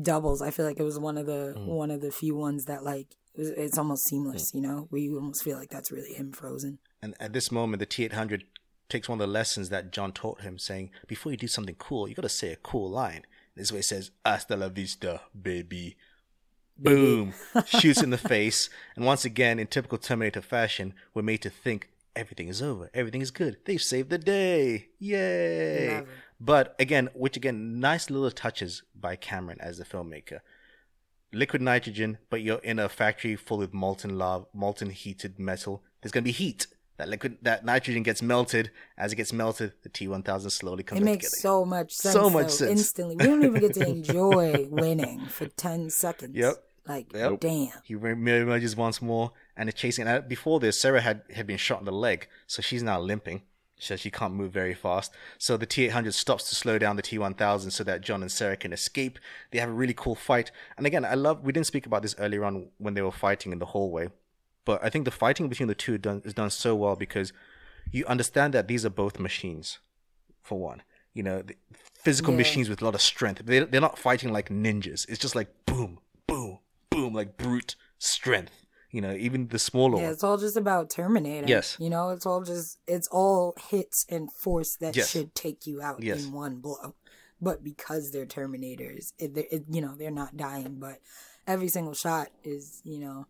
doubles, 0.01 0.41
I 0.41 0.51
feel 0.51 0.65
like 0.65 0.79
it 0.79 0.83
was 0.83 0.99
one 0.99 1.17
of 1.17 1.25
the 1.25 1.53
Mm. 1.57 1.65
one 1.67 1.91
of 1.91 2.01
the 2.01 2.11
few 2.11 2.35
ones 2.35 2.65
that 2.65 2.83
like 2.83 3.15
it 3.33 3.39
was- 3.39 3.49
it's 3.49 3.77
almost 3.77 4.05
seamless. 4.05 4.53
You 4.53 4.61
know, 4.61 4.87
where 4.89 5.01
you 5.01 5.15
almost 5.15 5.43
feel 5.43 5.57
like 5.57 5.69
that's 5.69 5.91
really 5.91 6.13
him 6.13 6.31
frozen. 6.31 6.79
And 7.01 7.15
at 7.19 7.33
this 7.33 7.51
moment, 7.51 7.79
the 7.79 7.85
T800 7.85 8.43
takes 8.89 9.09
one 9.09 9.19
of 9.19 9.27
the 9.27 9.31
lessons 9.31 9.69
that 9.69 9.91
John 9.91 10.11
taught 10.13 10.41
him, 10.41 10.57
saying, 10.59 10.91
before 11.07 11.31
you 11.31 11.37
do 11.37 11.47
something 11.47 11.75
cool, 11.75 12.07
you 12.07 12.15
got 12.15 12.21
to 12.21 12.29
say 12.29 12.51
a 12.51 12.55
cool 12.55 12.89
line. 12.89 13.25
This 13.55 13.71
way 13.71 13.79
it 13.79 13.85
says, 13.85 14.11
Hasta 14.25 14.55
la 14.55 14.69
vista, 14.69 15.21
baby. 15.39 15.97
Boom. 16.77 17.33
Shoots 17.65 18.03
in 18.03 18.09
the 18.09 18.17
face. 18.17 18.69
And 18.95 19.05
once 19.05 19.23
again, 19.25 19.59
in 19.59 19.67
typical 19.67 19.97
Terminator 19.97 20.41
fashion, 20.41 20.93
we're 21.13 21.21
made 21.23 21.41
to 21.43 21.49
think 21.49 21.89
everything 22.15 22.47
is 22.47 22.61
over. 22.61 22.89
Everything 22.93 23.21
is 23.21 23.31
good. 23.31 23.57
They've 23.65 23.81
saved 23.81 24.09
the 24.09 24.17
day. 24.17 24.89
Yay. 24.99 26.03
Never. 26.39 26.45
But 26.45 26.75
again, 26.79 27.09
which 27.13 27.37
again, 27.37 27.79
nice 27.79 28.09
little 28.09 28.31
touches 28.31 28.83
by 28.99 29.15
Cameron 29.15 29.57
as 29.61 29.77
the 29.77 29.85
filmmaker. 29.85 30.39
Liquid 31.33 31.61
nitrogen, 31.61 32.17
but 32.29 32.41
you're 32.41 32.59
in 32.59 32.79
a 32.79 32.87
factory 32.87 33.35
full 33.35 33.61
of 33.61 33.73
molten 33.73 34.17
lava, 34.17 34.45
molten 34.53 34.89
heated 34.89 35.37
metal. 35.39 35.83
There's 36.01 36.11
gonna 36.11 36.23
be 36.23 36.31
heat. 36.31 36.67
That 36.97 37.09
liquid, 37.09 37.39
that 37.41 37.65
nitrogen 37.65 38.03
gets 38.03 38.21
melted. 38.21 38.71
As 38.97 39.11
it 39.11 39.17
gets 39.17 39.33
melted, 39.33 39.73
the 39.83 39.89
T1000 39.89 40.49
slowly 40.49 40.81
comes 40.83 41.01
It 41.01 41.03
makes 41.03 41.29
together. 41.29 41.41
so 41.41 41.65
much 41.65 41.91
sense. 41.93 42.13
So 42.13 42.29
much 42.29 42.45
though, 42.45 42.67
sense. 42.67 42.71
Instantly, 42.71 43.15
we 43.17 43.25
don't 43.25 43.43
even 43.43 43.59
get 43.59 43.73
to 43.73 43.85
enjoy 43.87 44.67
winning 44.69 45.25
for 45.25 45.47
ten 45.47 45.89
seconds. 45.89 46.35
Yep. 46.37 46.63
Like, 46.87 47.11
Yep. 47.13 47.39
damn. 47.41 47.69
He 47.83 47.95
re- 47.95 48.11
emerges 48.11 48.75
once 48.77 49.01
more 49.01 49.31
and 49.57 49.67
is 49.67 49.75
chasing. 49.75 50.07
And 50.07 50.25
before 50.29 50.59
this, 50.61 50.79
Sarah 50.79 51.01
had, 51.01 51.23
had 51.33 51.47
been 51.47 51.57
shot 51.57 51.79
in 51.79 51.85
the 51.85 51.91
leg, 51.91 52.29
so 52.47 52.61
she's 52.61 52.83
now 52.83 53.01
limping. 53.01 53.41
So 53.77 53.95
she 53.97 54.09
can't 54.09 54.33
move 54.33 54.53
very 54.53 54.73
fast. 54.73 55.11
So 55.37 55.57
the 55.57 55.67
T800 55.67 56.13
stops 56.13 56.47
to 56.49 56.55
slow 56.55 56.79
down 56.79 56.95
the 56.95 57.03
T1000 57.03 57.71
so 57.71 57.83
that 57.83 58.01
John 58.01 58.21
and 58.21 58.31
Sarah 58.31 58.55
can 58.55 58.71
escape. 58.71 59.19
They 59.51 59.59
have 59.59 59.69
a 59.69 59.73
really 59.73 59.93
cool 59.93 60.15
fight. 60.15 60.49
And 60.77 60.87
again, 60.87 61.03
I 61.03 61.15
love, 61.15 61.43
we 61.43 61.51
didn't 61.51 61.67
speak 61.67 61.85
about 61.85 62.01
this 62.01 62.15
earlier 62.17 62.45
on 62.45 62.69
when 62.77 62.93
they 62.93 63.01
were 63.01 63.11
fighting 63.11 63.51
in 63.51 63.59
the 63.59 63.65
hallway. 63.67 64.09
But 64.63 64.83
I 64.83 64.89
think 64.89 65.03
the 65.05 65.11
fighting 65.11 65.49
between 65.49 65.67
the 65.67 65.75
two 65.75 65.97
done, 65.97 66.21
is 66.23 66.33
done 66.33 66.49
so 66.49 66.73
well 66.73 66.95
because 66.95 67.33
you 67.91 68.05
understand 68.05 68.53
that 68.53 68.67
these 68.67 68.85
are 68.85 68.89
both 68.89 69.19
machines, 69.19 69.79
for 70.41 70.57
one. 70.57 70.81
You 71.13 71.23
know, 71.23 71.41
the 71.41 71.55
physical 71.93 72.33
Yeah. 72.33 72.37
machines 72.37 72.69
with 72.69 72.81
a 72.81 72.85
lot 72.85 72.95
of 72.95 73.01
strength. 73.01 73.41
They, 73.45 73.59
they're 73.59 73.81
not 73.81 73.99
fighting 73.99 74.31
like 74.31 74.49
ninjas. 74.49 75.07
It's 75.09 75.19
just 75.19 75.35
like 75.35 75.49
boom, 75.65 75.99
boom, 76.27 76.59
boom, 76.89 77.13
like 77.13 77.37
brute 77.37 77.75
strength. 77.99 78.64
You 78.95 79.01
know, 79.01 79.11
even 79.13 79.49
the 79.49 79.59
smaller 79.59 79.97
Yeah, 79.97 80.03
one. 80.03 80.13
it's 80.13 80.23
all 80.23 80.37
just 80.37 80.55
about 80.55 80.89
Terminator. 80.89 81.47
Yes. 81.47 81.75
You 81.79 81.89
know, 81.89 82.09
it's 82.11 82.25
all 82.25 82.43
just 82.43 82.79
it's 82.87 83.09
all 83.09 83.53
hits 83.69 84.05
and 84.09 84.31
force 84.31 84.77
that 84.77 84.95
Yes. 84.95 85.09
should 85.09 85.35
take 85.35 85.67
you 85.67 85.81
out 85.81 86.01
Yes. 86.01 86.23
in 86.23 86.31
one 86.31 86.55
blow. 86.61 86.95
But 87.41 87.61
because 87.61 88.11
they're 88.11 88.25
Terminators, 88.25 89.11
it, 89.19 89.35
it, 89.37 89.65
you 89.69 89.81
know, 89.81 89.95
they're 89.97 90.11
not 90.23 90.37
dying. 90.37 90.77
But 90.79 90.99
every 91.45 91.67
single 91.67 91.93
shot 91.93 92.29
is, 92.45 92.81
you 92.85 92.99
know, 92.99 93.27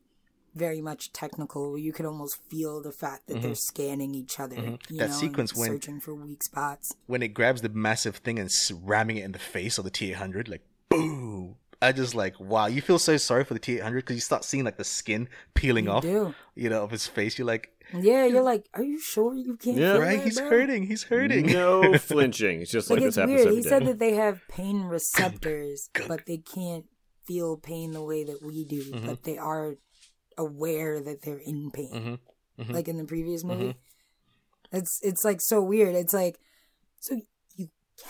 very 0.54 0.82
much 0.82 1.12
technical. 1.12 1.78
You 1.80 1.92
could 1.92 2.06
almost 2.06 2.38
feel 2.50 2.80
the 2.82 2.92
fact 2.92 3.26
that 3.28 3.42
they're 3.42 3.56
scanning 3.56 4.14
each 4.14 4.40
other. 4.40 4.56
Mm-hmm. 4.58 4.98
That 4.98 5.10
know, 5.10 5.16
sequence 5.16 5.56
when- 5.56 5.72
searching 5.72 6.00
for 6.00 6.14
weak 6.14 6.44
spots. 6.44 6.94
when 7.08 7.24
it 7.24 7.30
grabs 7.30 7.62
the 7.64 7.70
massive 7.70 8.18
thing 8.18 8.38
and 8.38 8.50
ramming 8.84 9.18
it 9.18 9.26
in 9.26 9.32
the 9.32 9.40
face 9.40 9.80
of 9.80 9.84
the 9.84 9.92
T800, 9.92 10.48
like 10.48 10.62
boom. 10.90 11.56
I 11.88 11.91
just 11.91 12.16
like 12.16 12.40
wow. 12.40 12.66
You 12.68 12.82
feel 12.82 12.99
so 12.99 13.18
sorry 13.18 13.44
for 13.44 13.53
the 13.53 13.60
T800 13.60 13.95
because 13.95 14.16
you 14.16 14.22
start 14.22 14.44
seeing 14.44 14.64
like 14.66 14.78
the 14.78 14.84
skin 14.84 15.30
peeling 15.53 15.86
You 15.86 15.91
off, 15.91 16.03
do. 16.03 16.34
you 16.56 16.70
know, 16.70 16.84
of 16.84 16.91
his 16.91 17.07
face. 17.07 17.38
You're 17.38 17.48
like, 17.48 17.70
Yeah, 17.94 18.26
you're 18.26 18.44
like, 18.44 18.66
are 18.74 18.84
you 18.84 18.99
sure 18.99 19.36
you 19.36 19.56
can't? 19.57 19.78
Yeah. 19.78 19.98
right? 19.98 20.18
that, 20.18 20.26
He's 20.26 20.40
bro? 20.40 20.49
hurting. 20.49 20.84
He's 20.88 21.03
hurting. 21.03 21.48
No 21.48 21.98
flinching. 22.10 22.62
It's 22.62 22.72
just 22.72 22.90
Like, 22.90 22.99
like, 22.99 23.07
it's 23.07 23.16
this 23.16 23.22
happens 23.22 23.36
weird. 23.38 23.48
every 23.48 23.56
He 23.57 23.62
day. 23.64 23.70
said 23.70 23.86
that 23.86 23.99
they 23.99 24.14
have 24.16 24.41
pain 24.49 24.82
receptors, 24.98 25.90
but 26.07 26.26
they 26.26 26.38
can't 26.38 26.86
feel 27.26 27.57
pain 27.57 27.91
the 27.91 28.03
way 28.03 28.24
that 28.24 28.41
we 28.44 28.64
do. 28.66 28.84
Mm-hmm. 28.84 29.06
But 29.07 29.24
they 29.24 29.38
are 29.38 29.76
aware 30.38 30.99
that 31.02 31.22
they're 31.24 31.38
in 31.45 31.72
pain, 31.72 32.20
Mhm. 32.60 32.66
Mhm. 32.66 32.74
like 32.74 32.88
in 32.88 32.98
the 32.98 33.06
previous 33.06 33.44
movie. 33.44 33.64
Mm-hmm. 33.70 34.78
It's 34.78 34.99
it's 35.03 35.24
like 35.24 35.40
so 35.41 35.62
weird. 35.62 35.95
It's 35.95 36.14
like 36.14 36.40
so 36.99 37.16
you 37.16 37.22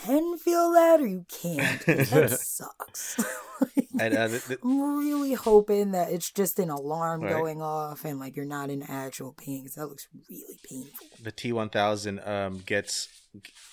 can 0.03 0.37
feel 0.37 0.71
that 0.73 0.99
or 1.01 1.07
you 1.07 1.25
can't. 1.29 1.85
that 1.85 2.37
sucks. 2.41 3.17
Like, 3.61 3.87
And 4.01 4.13
uh, 4.17 4.27
the, 4.27 4.57
I'm 4.65 4.97
really 4.99 5.31
hoping 5.33 5.91
that 5.91 6.11
it's 6.11 6.29
just 6.29 6.59
an 6.59 6.69
alarm 6.69 7.21
Right. 7.21 7.31
going 7.31 7.61
off 7.61 8.03
and 8.03 8.19
like 8.19 8.35
you're 8.35 8.43
not 8.43 8.69
in 8.69 8.83
actual 8.83 9.31
pain 9.31 9.63
because 9.63 9.75
that 9.75 9.87
looks 9.87 10.07
really 10.29 10.59
painful. 10.69 11.07
the 11.23 11.31
T1000 11.31 12.27
um, 12.27 12.63
gets 12.65 13.07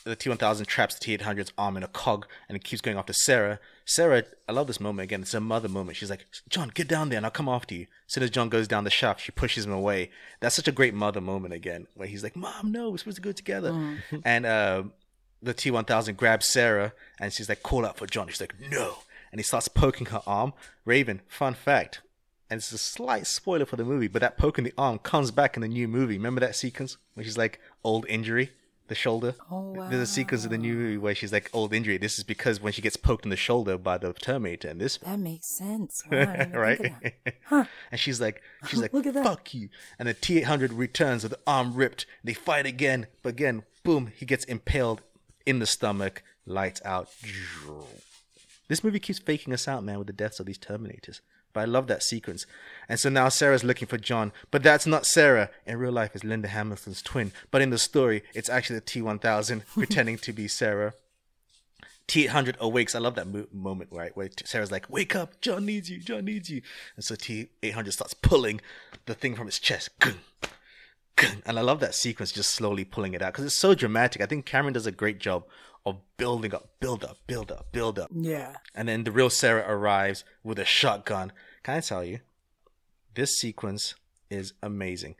the 0.05 0.15
T1000 0.15 0.67
traps 0.67 0.97
the 0.97 1.19
T800's 1.19 1.53
arm 1.59 1.77
in 1.77 1.83
a 1.83 1.89
cog 1.89 2.27
and 2.49 2.55
it 2.55 2.63
keeps 2.63 2.81
going 2.81 2.97
after 2.97 3.13
Sarah. 3.13 3.59
Sarah, 3.85 4.23
I 4.49 4.53
love 4.53 4.69
this 4.69 4.79
moment 4.79 5.03
again. 5.05 5.23
It's 5.23 5.35
a 5.35 5.41
mother 5.41 5.69
moment. 5.69 5.97
She's 5.97 6.11
like, 6.11 6.27
"John, 6.49 6.71
get 6.73 6.87
down 6.87 7.09
there 7.09 7.17
and 7.17 7.27
I'll 7.27 7.33
come 7.33 7.49
after 7.49 7.75
you." 7.75 7.89
As 8.07 8.15
soon 8.15 8.23
as 8.23 8.31
John 8.31 8.49
goes 8.49 8.69
down 8.69 8.85
the 8.85 8.91
shaft, 8.91 9.21
she 9.23 9.33
pushes 9.33 9.67
him 9.67 9.73
away. 9.73 10.11
That's 10.39 10.55
such 10.55 10.69
a 10.69 10.73
great 10.73 10.95
mother 10.95 11.21
moment 11.21 11.53
again, 11.55 11.89
where 11.97 12.07
he's 12.07 12.23
like, 12.23 12.37
"Mom, 12.37 12.71
no, 12.71 12.91
we're 12.91 12.99
supposed 12.99 13.17
to 13.17 13.23
go 13.23 13.33
together." 13.33 13.99
And 14.25 14.47
uh, 14.47 14.85
the 15.43 15.55
T1000 15.55 16.17
grabs 16.17 16.47
Sarah 16.47 16.93
and 17.21 17.33
she's 17.33 17.49
like, 17.49 17.63
"Call 17.63 17.85
out 17.85 17.97
for 17.99 18.07
John." 18.07 18.29
She's 18.29 18.41
like, 18.41 18.55
"No," 18.61 18.99
and 19.31 19.39
he 19.39 19.43
starts 19.43 19.69
poking 19.69 20.07
her 20.07 20.23
arm. 20.27 20.53
Raven, 20.85 21.21
fun 21.29 21.55
fact. 21.55 22.01
And 22.51 22.59
it's 22.59 22.71
a 22.73 22.79
slight 22.79 23.27
spoiler 23.27 23.65
for 23.65 23.77
the 23.77 23.85
movie, 23.85 24.09
but 24.09 24.21
that 24.21 24.37
poke 24.37 24.59
in 24.59 24.65
the 24.65 24.75
arm 24.77 24.99
comes 24.99 25.31
back 25.31 25.57
in 25.57 25.63
the 25.63 25.69
new 25.69 25.89
movie. 25.89 26.17
Remember 26.19 26.41
that 26.41 26.55
sequence 26.55 26.99
where 27.15 27.25
she's 27.25 27.39
like 27.39 27.59
old 27.83 28.05
injury, 28.09 28.51
the 28.89 28.95
shoulder. 28.95 29.35
Oh 29.51 29.71
wow! 29.73 29.89
There's 29.89 30.03
a 30.03 30.07
sequence 30.07 30.45
in 30.45 30.51
the 30.51 30.59
new 30.59 30.75
movie 30.75 30.99
where 30.99 31.15
she's 31.15 31.33
like 31.33 31.49
old 31.55 31.73
injury. 31.73 31.97
This 31.97 32.19
is 32.19 32.25
because 32.25 32.61
when 32.61 32.75
she 32.75 32.83
gets 32.83 32.97
poked 32.99 33.25
in 33.25 33.31
the 33.31 33.37
shoulder 33.37 33.79
by 33.79 33.97
the 33.97 34.13
Terminator 34.13 34.69
in 34.69 34.77
this, 34.77 34.99
That 34.99 35.19
makes 35.19 35.47
sense. 35.47 36.03
Wow, 36.11 36.19
I 36.19 36.25
didn't 36.25 36.35
even 36.35 36.45
think 36.53 36.55
of 36.55 36.61
right? 36.61 37.35
Huh. 37.47 37.65
and 37.91 37.99
she's 37.99 38.21
like, 38.21 38.43
she's 38.69 38.81
like, 38.83 38.93
Look 38.93 39.07
at 39.07 39.15
that. 39.15 39.25
fuck 39.25 39.55
you. 39.55 39.71
And 39.99 40.07
the 40.07 40.13
T800 40.15 40.71
returns 40.77 41.23
with 41.23 41.33
the 41.33 41.39
arm 41.47 41.73
ripped. 41.75 42.05
They 42.23 42.35
fight 42.35 42.67
again, 42.67 43.07
but 43.23 43.31
again, 43.31 43.63
boom, 43.83 44.13
he 44.15 44.27
gets 44.27 44.45
impaled 44.45 45.01
in 45.47 45.59
the 45.59 45.67
stomach. 45.67 46.23
Lights 46.47 46.83
out. 46.85 47.09
This 48.69 48.83
movie 48.83 48.99
keeps 48.99 49.19
faking 49.19 49.53
us 49.53 49.69
out, 49.69 49.85
man, 49.85 49.99
with 49.99 50.07
the 50.07 50.13
deaths 50.13 50.41
of 50.41 50.47
these 50.47 50.59
Terminators. 50.59 51.21
But 51.53 51.61
I 51.61 51.65
love 51.67 51.87
that 51.89 52.03
sequence. 52.03 52.47
And 52.89 52.99
so 52.99 53.11
now 53.11 53.29
Sarah's 53.29 53.65
looking 53.65 53.87
for 53.87 53.99
John, 53.99 54.33
but 54.51 54.63
that's 54.63 54.87
not 54.87 55.07
Sarah. 55.07 55.51
In 55.67 55.79
real 55.79 55.93
life, 55.93 56.13
it's 56.15 56.25
Linda 56.25 56.49
Hamilton's 56.49 57.03
twin. 57.03 57.33
But 57.51 57.63
in 57.63 57.71
the 57.71 57.79
story, 57.79 58.23
it's 58.35 58.49
actually 58.49 58.79
the 58.79 58.87
T1000 58.87 59.67
pretending 59.75 60.19
to 60.19 60.33
be 60.33 60.49
Sarah. 60.49 60.95
T800 62.09 62.59
awakes. 62.59 62.95
I 62.95 62.99
love 62.99 63.15
that 63.15 63.29
mo- 63.29 63.47
moment, 63.53 63.91
right? 63.93 64.17
Where 64.17 64.29
Sarah's 64.45 64.73
like, 64.73 64.89
Wake 64.91 65.15
up, 65.15 65.41
John 65.41 65.65
needs 65.65 65.91
you, 65.91 65.99
John 65.99 66.25
needs 66.25 66.51
you. 66.51 66.63
And 66.97 67.05
so 67.05 67.15
T800 67.15 67.93
starts 67.93 68.15
pulling 68.15 68.61
the 69.07 69.15
thing 69.15 69.35
from 69.35 69.47
his 69.47 69.59
chest. 69.59 69.91
And 71.45 71.59
I 71.59 71.63
love 71.63 71.81
that 71.81 71.95
sequence, 71.95 72.33
just 72.33 72.51
slowly 72.51 72.85
pulling 72.85 73.15
it 73.15 73.23
out 73.23 73.33
because 73.33 73.45
it's 73.45 73.57
so 73.57 73.75
dramatic. 73.75 74.23
I 74.23 74.27
think 74.27 74.47
Cameron 74.47 74.75
does 74.75 74.87
a 74.87 74.93
great 74.93 75.19
job 75.19 75.45
of 75.85 75.99
building 76.17 76.55
up, 76.55 76.71
build 76.81 77.05
up, 77.05 77.19
build 77.27 77.51
up, 77.51 77.73
build 77.73 77.99
up. 77.99 78.11
Yeah. 78.15 78.55
And 78.75 78.89
then 78.89 79.05
the 79.05 79.13
real 79.13 79.31
Sarah 79.31 79.65
arrives 79.69 80.25
with 80.43 80.59
a 80.59 80.65
shotgun. 80.65 81.33
Can 81.63 81.77
I 81.77 81.81
tell 81.81 82.05
you, 82.05 82.21
this 83.15 83.37
sequence 83.37 83.95
is 84.31 84.55
amazing 84.63 85.17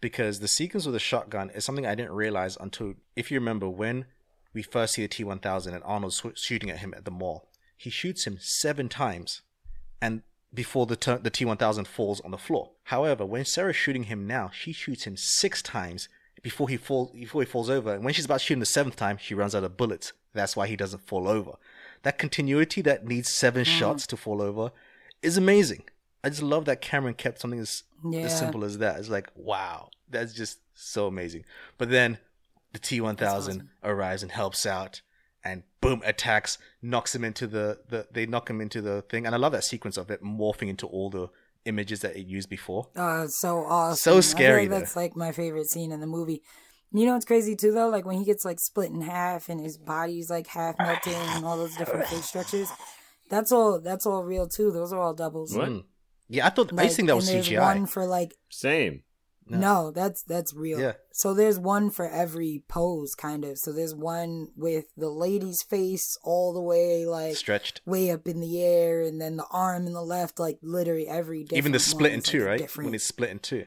because 0.00 0.40
the 0.40 0.48
sequence 0.48 0.86
with 0.86 0.94
the 0.94 1.00
shotgun 1.00 1.50
is 1.50 1.64
something 1.64 1.86
I 1.86 1.94
didn't 1.94 2.12
realize 2.12 2.56
until, 2.60 2.94
if 3.14 3.30
you 3.30 3.38
remember, 3.38 3.68
when 3.68 4.06
we 4.52 4.62
first 4.62 4.94
see 4.94 5.02
the 5.02 5.08
T 5.08 5.22
1000 5.22 5.74
and 5.74 5.84
Arnold's 5.84 6.22
shooting 6.34 6.70
at 6.70 6.78
him 6.78 6.94
at 6.96 7.04
the 7.04 7.10
mall, 7.10 7.48
he 7.76 7.90
shoots 7.90 8.26
him 8.26 8.38
seven 8.40 8.88
times 8.88 9.42
and 10.02 10.22
before 10.52 10.86
the, 10.86 10.96
tur- 10.96 11.18
the 11.18 11.30
T 11.30 11.44
1000 11.44 11.86
falls 11.86 12.20
on 12.22 12.30
the 12.30 12.38
floor. 12.38 12.70
However, 12.84 13.24
when 13.24 13.44
Sarah's 13.44 13.76
shooting 13.76 14.04
him 14.04 14.26
now, 14.26 14.50
she 14.52 14.72
shoots 14.72 15.04
him 15.04 15.16
six 15.16 15.62
times 15.62 16.08
before 16.42 16.68
he 16.68 16.76
fall 16.76 17.12
before 17.14 17.42
he 17.42 17.46
falls 17.46 17.70
over. 17.70 17.94
And 17.94 18.04
when 18.04 18.14
she's 18.14 18.24
about 18.24 18.40
to 18.40 18.46
shoot 18.46 18.54
him 18.54 18.60
the 18.60 18.66
seventh 18.66 18.96
time, 18.96 19.18
she 19.18 19.34
runs 19.34 19.54
out 19.54 19.64
of 19.64 19.76
bullets. 19.76 20.12
That's 20.32 20.56
why 20.56 20.66
he 20.66 20.76
doesn't 20.76 21.06
fall 21.06 21.28
over. 21.28 21.52
That 22.02 22.18
continuity 22.18 22.80
that 22.82 23.06
needs 23.06 23.28
seven 23.28 23.64
mm. 23.64 23.68
shots 23.68 24.06
to 24.08 24.16
fall 24.16 24.40
over 24.40 24.72
is 25.22 25.36
amazing. 25.36 25.84
I 26.24 26.30
just 26.30 26.42
love 26.42 26.64
that 26.66 26.80
Cameron 26.80 27.14
kept 27.14 27.40
something 27.40 27.60
as, 27.60 27.84
Yeah. 28.08 28.20
as 28.22 28.38
simple 28.38 28.64
as 28.64 28.78
that. 28.78 28.98
It's 28.98 29.08
like, 29.08 29.28
wow, 29.34 29.90
that's 30.08 30.32
just 30.32 30.58
so 30.74 31.06
amazing. 31.06 31.44
But 31.78 31.90
then 31.90 32.18
the 32.72 32.78
T 32.78 33.00
one 33.00 33.16
thousand 33.16 33.68
arrives 33.82 34.22
and 34.22 34.32
helps 34.32 34.64
out 34.66 35.02
and 35.44 35.62
boom 35.80 36.02
attacks, 36.04 36.58
knocks 36.82 37.14
him 37.14 37.24
into 37.24 37.46
the, 37.46 37.80
the 37.88 38.06
they 38.10 38.26
knock 38.26 38.50
him 38.50 38.60
into 38.60 38.80
the 38.82 39.02
thing. 39.02 39.26
And 39.26 39.34
I 39.34 39.38
love 39.38 39.52
that 39.52 39.64
sequence 39.64 39.96
of 39.96 40.10
it 40.10 40.22
morphing 40.22 40.68
into 40.68 40.86
all 40.86 41.10
the 41.10 41.28
images 41.64 42.00
that 42.00 42.16
it 42.16 42.26
used 42.26 42.48
before. 42.48 42.88
Oh, 42.96 43.22
it's 43.24 43.36
so 43.38 43.58
awesome. 43.58 43.96
So 43.96 44.20
scary, 44.20 44.64
feel 44.64 44.72
like 44.72 44.80
that's 44.80 44.96
like 44.96 45.16
my 45.16 45.32
favorite 45.32 45.66
scene 45.68 45.92
in 45.92 46.00
the 46.00 46.06
movie. 46.06 46.42
You 46.92 47.06
know 47.06 47.12
what's 47.12 47.24
crazy 47.24 47.54
too 47.54 47.72
though? 47.72 47.88
Like 47.88 48.04
when 48.04 48.18
he 48.18 48.24
gets 48.24 48.44
like 48.44 48.58
split 48.58 48.90
in 48.90 49.00
half 49.02 49.48
and 49.48 49.60
his 49.60 49.78
body's 49.78 50.28
like 50.28 50.48
half 50.48 50.74
melting 50.78 51.12
and 51.14 51.44
all 51.44 51.56
those 51.56 51.76
different 51.76 52.06
face 52.06 52.24
structures. 52.26 52.68
That's 53.28 53.52
all 53.52 53.80
that's 53.80 54.06
all 54.06 54.24
real 54.24 54.48
too. 54.48 54.72
Those 54.72 54.92
are 54.92 55.00
all 55.00 55.14
doubles. 55.14 55.56
What? 55.56 55.68
Mm. 55.68 55.84
Yeah, 56.28 56.46
I 56.46 56.50
thought 56.50 56.72
I 56.72 56.76
Like, 56.76 56.84
used 56.84 56.94
to 56.94 56.96
think 56.96 57.08
that 57.08 57.16
was 57.16 57.28
and 57.28 57.44
CGI. 57.44 57.60
one 57.60 57.86
for 57.86 58.06
like 58.06 58.34
Same. 58.48 59.02
No. 59.46 59.58
no. 59.58 59.90
that's 59.90 60.22
that's 60.22 60.54
real. 60.54 60.80
Yeah. 60.80 60.92
So 61.12 61.34
there's 61.34 61.58
one 61.58 61.90
for 61.90 62.08
every 62.08 62.62
pose 62.68 63.14
kind 63.14 63.44
of. 63.44 63.58
So 63.58 63.72
there's 63.72 63.94
one 63.94 64.48
with 64.56 64.86
the 64.96 65.10
lady's 65.10 65.62
face 65.62 66.16
all 66.22 66.52
the 66.52 66.62
way 66.62 67.04
like 67.06 67.36
Stretched. 67.36 67.80
way 67.84 68.10
up 68.10 68.26
in 68.28 68.40
the 68.40 68.62
air 68.62 69.00
and 69.02 69.20
then 69.20 69.36
the 69.36 69.46
arm 69.50 69.86
in 69.86 69.92
the 69.92 70.02
left 70.02 70.38
like 70.38 70.58
literally 70.62 71.08
every 71.08 71.42
different 71.42 71.58
Even 71.58 71.72
the 71.72 71.78
split 71.80 72.12
in 72.12 72.20
two, 72.20 72.40
like, 72.40 72.48
right? 72.48 72.58
different- 72.58 72.86
When 72.88 72.94
it's 72.94 73.04
split 73.04 73.30
in 73.30 73.38
two. 73.40 73.66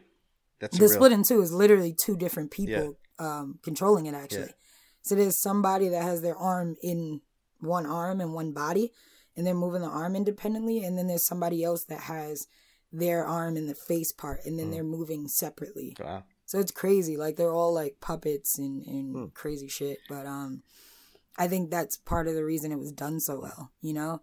That's 0.60 0.78
the 0.78 0.86
real. 0.86 0.94
split 0.94 1.12
in 1.12 1.24
two 1.24 1.42
is 1.42 1.52
literally 1.52 1.94
two 1.94 2.16
different 2.16 2.52
people 2.52 2.98
um, 3.20 3.60
controlling 3.64 4.06
it 4.06 4.16
actually. 4.16 4.42
Yeah. 4.42 4.54
So 5.02 5.16
there's 5.16 5.38
somebody 5.38 5.90
that 5.90 6.02
has 6.04 6.22
their 6.22 6.38
arm 6.38 6.76
in 6.82 7.20
one 7.60 7.86
arm 7.86 8.22
and 8.22 8.34
one 8.34 8.54
body, 8.54 8.94
and 9.36 9.46
they're 9.46 9.54
moving 9.54 9.82
the 9.82 9.88
arm 9.88 10.16
independently, 10.16 10.84
and 10.84 10.98
then 10.98 11.08
there's 11.08 11.26
somebody 11.26 11.64
else 11.64 11.84
that 11.86 12.02
has 12.02 12.48
their 12.94 13.26
arm 13.26 13.58
and 13.58 13.68
the 13.68 13.76
face 13.76 14.12
part, 14.12 14.46
and 14.46 14.58
then 14.58 14.72
they're 14.72 14.84
moving 14.84 15.28
separately. 15.28 15.96
Wow. 16.00 16.24
So 16.46 16.60
it's 16.60 16.72
crazy. 16.72 17.18
Like 17.18 17.36
they're 17.36 17.52
all 17.52 17.74
like 17.74 17.98
puppets 18.00 18.58
and, 18.60 18.86
and 18.86 19.14
Hmm. 19.14 19.26
crazy 19.34 19.68
shit. 19.68 19.98
But 20.08 20.26
um, 20.28 20.62
I 21.38 21.48
think 21.48 21.72
that's 21.72 21.98
part 21.98 22.28
of 22.28 22.36
the 22.36 22.46
reason 22.46 22.72
it 22.72 22.80
was 22.80 22.92
done 22.92 23.20
so 23.20 23.42
well. 23.42 23.72
You 23.82 23.94
know, 23.94 24.22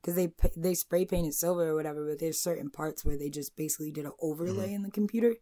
because 0.00 0.14
they 0.16 0.32
they 0.56 0.74
spray 0.74 1.04
painted 1.04 1.34
silver 1.34 1.68
or 1.68 1.74
whatever, 1.74 2.08
but 2.08 2.18
there's 2.18 2.40
certain 2.40 2.70
parts 2.70 3.04
where 3.04 3.18
they 3.18 3.28
just 3.28 3.54
basically 3.56 3.92
did 3.92 4.06
an 4.06 4.12
overlay 4.20 4.72
in 4.72 4.82
the 4.82 4.90
computer, 4.90 5.34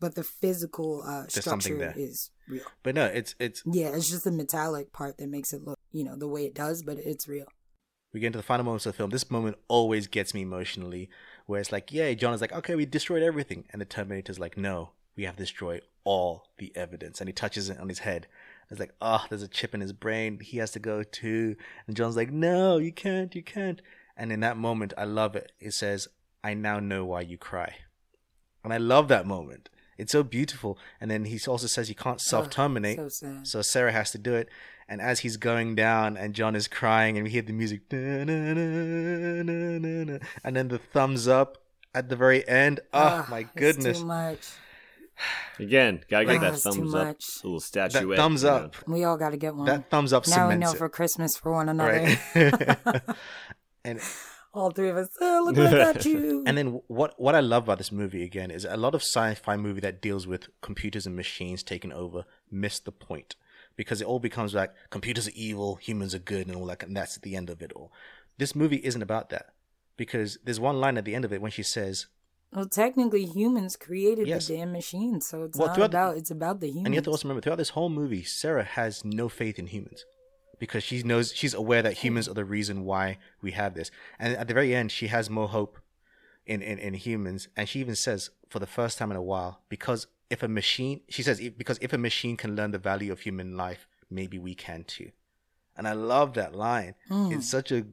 but 0.00 0.14
the 0.14 0.24
physical 0.24 1.02
uh, 1.02 1.24
Mm-hmm. 1.26 1.40
Structure 1.40 1.92
is 1.96 2.30
real. 2.48 2.64
But 2.82 2.94
no, 2.94 3.04
it's 3.04 3.34
it's 3.38 3.62
Yeah, 3.66 3.88
it's 3.88 4.08
just 4.08 4.24
the 4.24 4.32
metallic 4.32 4.92
part 4.92 5.18
that 5.18 5.28
makes 5.28 5.52
it 5.52 5.62
look, 5.64 5.78
you 5.92 6.04
know, 6.04 6.16
the 6.16 6.28
way 6.28 6.46
it 6.46 6.54
does, 6.54 6.82
but 6.82 6.96
it's 6.98 7.28
real. 7.28 7.46
we 8.14 8.20
get 8.20 8.28
into 8.28 8.38
the 8.38 8.42
final 8.42 8.64
moments 8.64 8.86
of 8.86 8.92
the 8.92 8.96
film. 8.96 9.10
This 9.10 9.30
moment 9.30 9.58
always 9.68 10.06
gets 10.06 10.32
me 10.32 10.40
emotionally, 10.42 11.10
where 11.48 11.62
it's 11.62 11.72
like, 11.72 11.90
yeah, 11.90 12.12
John 12.12 12.34
is 12.34 12.42
like, 12.42 12.52
okay, 12.52 12.74
we 12.74 12.84
destroyed 12.84 13.22
everything, 13.22 13.64
and 13.72 13.80
the 13.80 13.86
Terminator's 13.86 14.38
like, 14.38 14.58
no, 14.58 14.90
we 15.16 15.24
have 15.24 15.36
destroyed 15.36 15.80
all 16.04 16.44
the 16.58 16.70
evidence, 16.76 17.20
and 17.20 17.28
he 17.28 17.32
touches 17.32 17.70
it 17.70 17.80
on 17.80 17.88
his 17.88 18.00
head. 18.00 18.26
It's 18.70 18.78
like, 18.78 18.92
oh, 19.00 19.24
there's 19.30 19.42
a 19.42 19.48
chip 19.48 19.74
in 19.74 19.80
his 19.80 19.94
brain. 19.94 20.40
He 20.40 20.58
has 20.58 20.72
to 20.72 20.78
go 20.78 21.02
too. 21.02 21.56
And 21.86 21.96
John's 21.96 22.16
like, 22.16 22.30
no, 22.30 22.76
you 22.76 22.92
can't, 22.92 23.34
you 23.34 23.42
can't. 23.42 23.80
And 24.14 24.30
in 24.30 24.40
that 24.40 24.58
moment, 24.58 24.92
I 24.98 25.04
love 25.04 25.34
it. 25.36 25.52
It 25.58 25.72
says, 25.72 26.08
I 26.44 26.52
now 26.52 26.80
know 26.80 27.06
why 27.06 27.22
you 27.22 27.38
cry. 27.38 27.76
And 28.62 28.70
I 28.70 28.76
love 28.76 29.08
that 29.08 29.26
moment. 29.26 29.70
It's 29.96 30.12
so 30.12 30.22
beautiful. 30.22 30.78
And 31.00 31.10
then 31.10 31.24
he 31.24 31.40
also 31.48 31.66
says 31.66 31.88
you 31.88 31.94
can't 31.94 32.20
self 32.20 32.50
terminate. 32.50 33.10
So. 33.10 33.38
So 33.42 33.62
Sarah 33.62 33.92
has 33.92 34.10
to 34.10 34.18
do 34.18 34.34
it. 34.34 34.50
And 34.90 35.00
as 35.02 35.20
he's 35.20 35.36
going 35.36 35.74
down 35.74 36.16
and 36.16 36.32
John 36.34 36.56
is 36.56 36.66
crying 36.66 37.16
and 37.18 37.24
we 37.24 37.30
hear 37.30 37.42
the 37.42 37.52
music, 37.52 37.82
and 37.92 38.28
then 40.56 40.68
the 40.68 40.78
thumbs 40.78 41.28
up 41.28 41.58
at 41.94 42.08
the 42.08 42.16
very 42.16 42.46
end. 42.48 42.80
Oh 42.92 42.98
Ah, 42.98 43.26
my 43.30 43.42
goodness. 43.56 43.98
too 44.00 44.06
much. 44.06 44.48
Again, 45.58 46.00
gotta 46.08 46.24
get 46.26 46.36
Ah, 46.36 46.40
that 46.50 46.58
thumbs 46.60 46.94
up, 46.94 47.06
much. 47.08 47.44
little 47.44 47.58
That 47.58 47.64
statuette. 47.92 48.16
thumbs 48.16 48.42
you 48.44 48.48
know. 48.48 48.54
up. 48.56 48.76
We 48.86 49.04
all 49.04 49.16
got 49.16 49.30
to 49.30 49.36
get 49.36 49.54
one. 49.56 49.66
That 49.66 49.90
thumbs 49.90 50.12
up 50.12 50.28
now 50.28 50.48
we 50.48 50.54
know 50.54 50.70
it. 50.70 50.78
for 50.78 50.88
Christmas 50.88 51.36
for 51.36 51.52
one 51.52 51.68
another. 51.68 52.16
Right. 52.34 52.76
and 53.84 54.00
all 54.54 54.62
All 54.64 54.70
three 54.70 54.88
of 54.90 54.96
us. 54.96 55.08
Oh, 55.20 55.42
look 55.44 55.56
what 55.56 55.66
I 55.74 55.92
got 55.92 56.04
you. 56.12 56.44
And 56.46 56.56
then 56.56 56.80
what 56.86 57.18
what 57.20 57.34
I 57.34 57.40
love 57.40 57.64
about 57.64 57.78
this 57.78 57.90
movie 57.92 58.22
again 58.22 58.50
is 58.52 58.64
a 58.64 58.76
lot 58.76 58.94
of 58.94 59.02
sci-fi 59.02 59.56
movie 59.56 59.80
that 59.80 60.00
deals 60.00 60.26
with 60.26 60.48
computers 60.62 61.04
and 61.04 61.14
machines 61.16 61.62
taking 61.62 61.92
over 61.92 62.24
miss 62.50 62.78
the 62.78 62.92
point 62.92 63.34
because 63.78 64.02
it 64.02 64.06
all 64.06 64.18
becomes 64.18 64.52
like 64.52 64.72
computers 64.90 65.28
are 65.28 65.32
evil, 65.36 65.76
humans 65.76 66.12
are 66.14 66.18
good, 66.18 66.48
and 66.48 66.56
all 66.56 66.66
that, 66.66 66.82
and 66.82 66.96
that's 66.96 67.16
the 67.18 67.36
end 67.36 67.48
of 67.48 67.62
it 67.62 67.72
all. 67.72 67.90
This 68.36 68.54
movie 68.54 68.84
isn't 68.84 69.00
about 69.00 69.30
that 69.30 69.46
because 69.96 70.36
there's 70.44 70.58
one 70.60 70.80
line 70.80 70.98
at 70.98 71.04
the 71.04 71.14
end 71.14 71.24
of 71.24 71.32
it 71.32 71.40
when 71.40 71.52
she 71.52 71.62
says, 71.62 72.08
well, 72.52 72.66
technically, 72.66 73.24
humans 73.26 73.76
created 73.76 74.26
Yes. 74.26 74.48
the 74.48 74.56
damn 74.56 74.72
machine, 74.72 75.20
so 75.20 75.44
it's 75.44 75.56
Well, 75.56 75.68
not 75.68 75.78
about. 75.78 76.16
It's 76.16 76.30
about 76.30 76.60
the 76.60 76.66
humans. 76.68 76.86
and 76.86 76.94
you 76.94 76.98
have 76.98 77.04
to 77.04 77.10
also 77.10 77.28
remember 77.28 77.40
throughout 77.42 77.56
this 77.56 77.70
whole 77.70 77.88
movie, 77.90 78.24
Sarah 78.24 78.64
has 78.64 79.04
no 79.04 79.28
faith 79.28 79.58
in 79.58 79.68
humans 79.68 80.04
because 80.58 80.82
she 80.82 81.02
knows 81.04 81.32
she's 81.34 81.54
aware 81.54 81.82
that 81.82 81.98
humans 81.98 82.26
are 82.26 82.34
the 82.34 82.44
reason 82.44 82.84
why 82.84 83.18
we 83.40 83.52
have 83.52 83.74
this, 83.74 83.90
and 84.18 84.34
at 84.36 84.48
the 84.48 84.54
very 84.54 84.74
end, 84.74 84.90
she 84.90 85.06
has 85.06 85.30
more 85.30 85.48
hope 85.48 85.78
in, 86.46 86.62
in, 86.62 86.78
in 86.80 86.94
humans. 86.94 87.46
And 87.56 87.68
she 87.68 87.78
even 87.80 87.94
says, 87.94 88.30
for 88.48 88.58
the 88.58 88.66
first 88.66 88.98
time 88.98 89.10
in 89.12 89.16
a 89.16 89.22
while, 89.22 89.60
because 89.68 90.06
if 90.30 90.42
a 90.42 90.48
machine, 90.48 91.00
she 91.08 91.22
says, 91.22 91.40
because 91.56 91.78
if 91.80 91.92
a 91.92 91.98
machine 91.98 92.36
can 92.36 92.54
learn 92.56 92.70
the 92.70 92.78
value 92.78 93.12
of 93.12 93.20
human 93.20 93.56
life, 93.56 93.86
maybe 94.10 94.38
we 94.38 94.54
can 94.54 94.84
too. 94.84 95.10
And 95.76 95.86
I 95.88 95.92
love 95.92 96.34
that 96.34 96.54
line. 96.54 96.94
Mm. 97.10 97.32
It's 97.36 97.48
such 97.48 97.72
a 97.72 97.86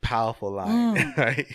powerful 0.00 0.50
line, 0.52 0.96
Mm. 0.96 1.16
right? 1.26 1.46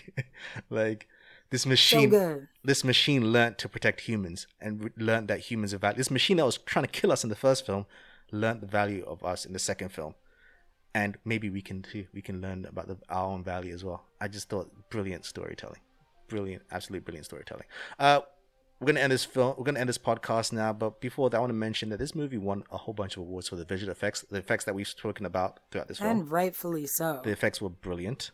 like 0.69 1.07
this 1.49 1.65
machine, 1.65 2.09
good. 2.09 2.47
this 2.63 2.83
machine 2.83 3.31
learned 3.31 3.57
to 3.59 3.69
protect 3.69 4.01
humans 4.01 4.47
and 4.59 4.91
learned 4.97 5.27
that 5.29 5.39
humans 5.39 5.73
are 5.73 5.77
valuable. 5.77 5.97
This 5.99 6.11
machine 6.11 6.37
that 6.37 6.45
was 6.45 6.57
trying 6.57 6.85
to 6.85 6.91
kill 6.91 7.11
us 7.11 7.23
in 7.23 7.29
the 7.29 7.35
first 7.35 7.65
film 7.65 7.85
learned 8.31 8.61
the 8.61 8.67
value 8.67 9.03
of 9.05 9.23
us 9.23 9.45
in 9.45 9.53
the 9.53 9.59
second 9.59 9.89
film. 9.89 10.15
And 10.95 11.17
maybe 11.25 11.49
we 11.49 11.61
can 11.61 11.81
too. 11.81 12.05
We 12.13 12.21
can 12.21 12.41
learn 12.41 12.65
about 12.65 12.87
the, 12.87 12.97
our 13.09 13.25
own 13.25 13.43
value 13.43 13.73
as 13.73 13.83
well. 13.83 14.03
I 14.21 14.27
just 14.27 14.49
thought 14.49 14.69
brilliant 14.91 15.25
storytelling, 15.25 15.81
brilliant, 16.27 16.63
absolutely 16.71 17.03
brilliant 17.05 17.25
storytelling. 17.25 17.65
Uh, 17.97 18.21
we're 18.79 18.87
gonna 18.87 18.99
end 18.99 19.11
this 19.11 19.25
film. 19.25 19.55
We're 19.57 19.63
gonna 19.63 19.79
end 19.79 19.89
this 19.89 19.97
podcast 19.97 20.51
now. 20.51 20.73
But 20.73 20.99
before 20.99 21.29
that, 21.29 21.37
I 21.37 21.39
want 21.39 21.51
to 21.51 21.55
mention 21.55 21.89
that 21.89 21.99
this 21.99 22.15
movie 22.15 22.37
won 22.37 22.63
a 22.71 22.77
whole 22.77 22.93
bunch 22.93 23.15
of 23.15 23.21
awards 23.21 23.49
for 23.49 23.55
the 23.55 23.65
visual 23.65 23.91
effects, 23.91 24.25
the 24.29 24.37
effects 24.37 24.65
that 24.65 24.75
we've 24.75 24.87
spoken 24.87 25.25
about 25.25 25.59
throughout 25.71 25.87
this 25.87 25.99
film. 25.99 26.09
And 26.09 26.31
rightfully 26.31 26.85
so. 26.87 27.21
The 27.23 27.31
effects 27.31 27.61
were 27.61 27.69
brilliant, 27.69 28.31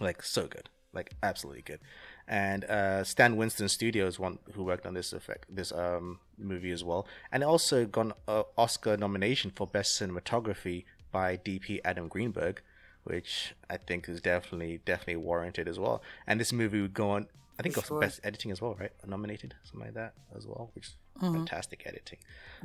like 0.00 0.22
so 0.22 0.46
good, 0.46 0.68
like 0.92 1.14
absolutely 1.22 1.62
good. 1.62 1.80
And 2.26 2.64
uh, 2.64 3.04
Stan 3.04 3.36
Winston 3.36 3.68
Studios, 3.68 4.18
one 4.18 4.38
who 4.54 4.64
worked 4.64 4.86
on 4.86 4.94
this 4.94 5.12
effect, 5.12 5.46
this 5.48 5.72
um 5.72 6.20
movie 6.38 6.70
as 6.70 6.84
well, 6.84 7.06
and 7.32 7.42
it 7.42 7.46
also 7.46 7.84
got 7.84 8.06
an 8.06 8.12
uh, 8.26 8.42
Oscar 8.56 8.96
nomination 8.96 9.50
for 9.54 9.66
best 9.66 10.00
cinematography 10.00 10.84
by 11.10 11.36
DP 11.36 11.80
Adam 11.84 12.08
Greenberg, 12.08 12.62
which 13.04 13.54
I 13.70 13.76
think 13.78 14.08
is 14.08 14.20
definitely 14.20 14.80
definitely 14.84 15.16
warranted 15.16 15.68
as 15.68 15.78
well. 15.78 16.02
And 16.26 16.38
this 16.40 16.52
movie 16.52 16.80
would 16.80 16.94
go 16.94 17.10
on. 17.10 17.26
I 17.58 17.62
think 17.62 17.74
sure. 17.74 17.98
best 18.00 18.20
editing 18.22 18.50
as 18.52 18.60
well, 18.62 18.74
right? 18.78 18.92
Nominated, 19.06 19.54
something 19.64 19.86
like 19.86 19.94
that 19.94 20.14
as 20.36 20.46
well, 20.46 20.70
which 20.74 20.86
is 20.86 20.94
fantastic 21.20 21.82
editing. 21.86 22.18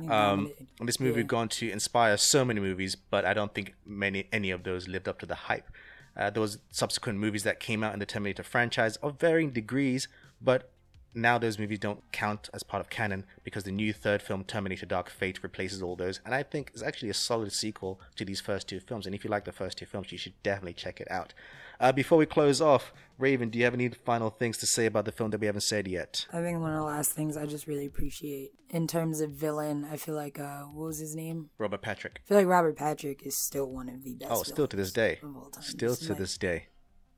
Um, 0.08 0.52
this 0.80 1.00
movie 1.00 1.20
Yeah. 1.20 1.26
gone 1.26 1.48
to 1.48 1.70
inspire 1.70 2.16
so 2.16 2.44
many 2.44 2.60
movies, 2.60 2.94
but 2.94 3.24
I 3.24 3.34
don't 3.34 3.52
think 3.54 3.74
many 3.84 4.28
any 4.32 4.50
of 4.52 4.62
those 4.62 4.86
lived 4.86 5.08
up 5.08 5.18
to 5.20 5.26
the 5.26 5.34
hype. 5.34 5.68
Uh, 6.16 6.30
there 6.30 6.40
was 6.40 6.58
subsequent 6.70 7.18
movies 7.18 7.42
that 7.42 7.58
came 7.58 7.82
out 7.82 7.92
in 7.92 7.98
the 7.98 8.06
Terminator 8.06 8.44
franchise 8.44 8.96
of 8.98 9.18
varying 9.18 9.50
degrees, 9.50 10.06
but 10.40 10.70
now 11.14 11.38
those 11.38 11.58
movies 11.58 11.78
don't 11.78 12.02
count 12.12 12.48
as 12.52 12.62
part 12.62 12.80
of 12.80 12.90
canon 12.90 13.24
because 13.42 13.64
the 13.64 13.70
new 13.72 13.92
third 13.92 14.22
film, 14.22 14.44
Terminator 14.44 14.86
Dark 14.86 15.08
Fate, 15.08 15.42
replaces 15.42 15.82
all 15.82 15.96
those. 15.96 16.20
And 16.24 16.34
I 16.34 16.42
think 16.42 16.70
it's 16.72 16.82
actually 16.82 17.10
a 17.10 17.14
solid 17.14 17.52
sequel 17.52 18.00
to 18.16 18.24
these 18.24 18.40
first 18.40 18.68
two 18.68 18.80
films. 18.80 19.06
And 19.06 19.14
if 19.14 19.24
you 19.24 19.30
like 19.30 19.44
the 19.44 19.52
first 19.52 19.78
two 19.78 19.86
films, 19.86 20.12
you 20.12 20.18
should 20.18 20.40
definitely 20.42 20.74
check 20.74 21.00
it 21.00 21.10
out. 21.10 21.32
Uh, 21.80 21.92
before 21.92 22.18
we 22.18 22.26
close 22.26 22.60
off, 22.60 22.92
Raven, 23.18 23.50
do 23.50 23.58
you 23.58 23.64
have 23.64 23.74
any 23.74 23.88
final 23.88 24.30
things 24.30 24.56
to 24.58 24.66
say 24.66 24.86
about 24.86 25.04
the 25.04 25.12
film 25.12 25.30
that 25.30 25.40
we 25.40 25.46
haven't 25.46 25.62
said 25.62 25.88
yet? 25.88 26.26
I 26.32 26.40
think 26.40 26.60
one 26.60 26.70
of 26.72 26.78
the 26.78 26.84
last 26.84 27.12
things 27.12 27.36
I 27.36 27.46
just 27.46 27.66
really 27.66 27.86
appreciate 27.86 28.52
in 28.70 28.86
terms 28.86 29.20
of 29.20 29.30
villain, 29.30 29.86
I 29.90 29.96
feel 29.96 30.14
like 30.14 30.38
uh, 30.38 30.62
what 30.62 30.86
was 30.86 30.98
his 30.98 31.14
name? 31.14 31.50
Robert 31.58 31.82
Patrick. 31.82 32.20
I 32.24 32.28
feel 32.28 32.38
like 32.38 32.46
Robert 32.46 32.76
Patrick 32.76 33.26
is 33.26 33.36
still 33.36 33.66
one 33.66 33.88
of 33.88 34.04
the 34.04 34.14
best. 34.14 34.32
Oh, 34.32 34.42
still 34.42 34.66
to 34.66 34.76
this 34.76 34.92
day. 34.92 35.18
of 35.22 35.36
all 35.36 35.50
time. 35.50 35.62
Still 35.62 35.96
to 35.96 36.08
like- 36.10 36.18
this 36.18 36.38
day. 36.38 36.66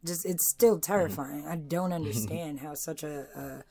Just 0.06 0.24
it's 0.24 0.48
still 0.48 0.78
terrifying. 0.78 1.46
I 1.46 1.56
don't 1.56 1.92
understand 1.92 2.60
how 2.60 2.74
such 2.74 3.02
a, 3.02 3.26
a 3.36 3.64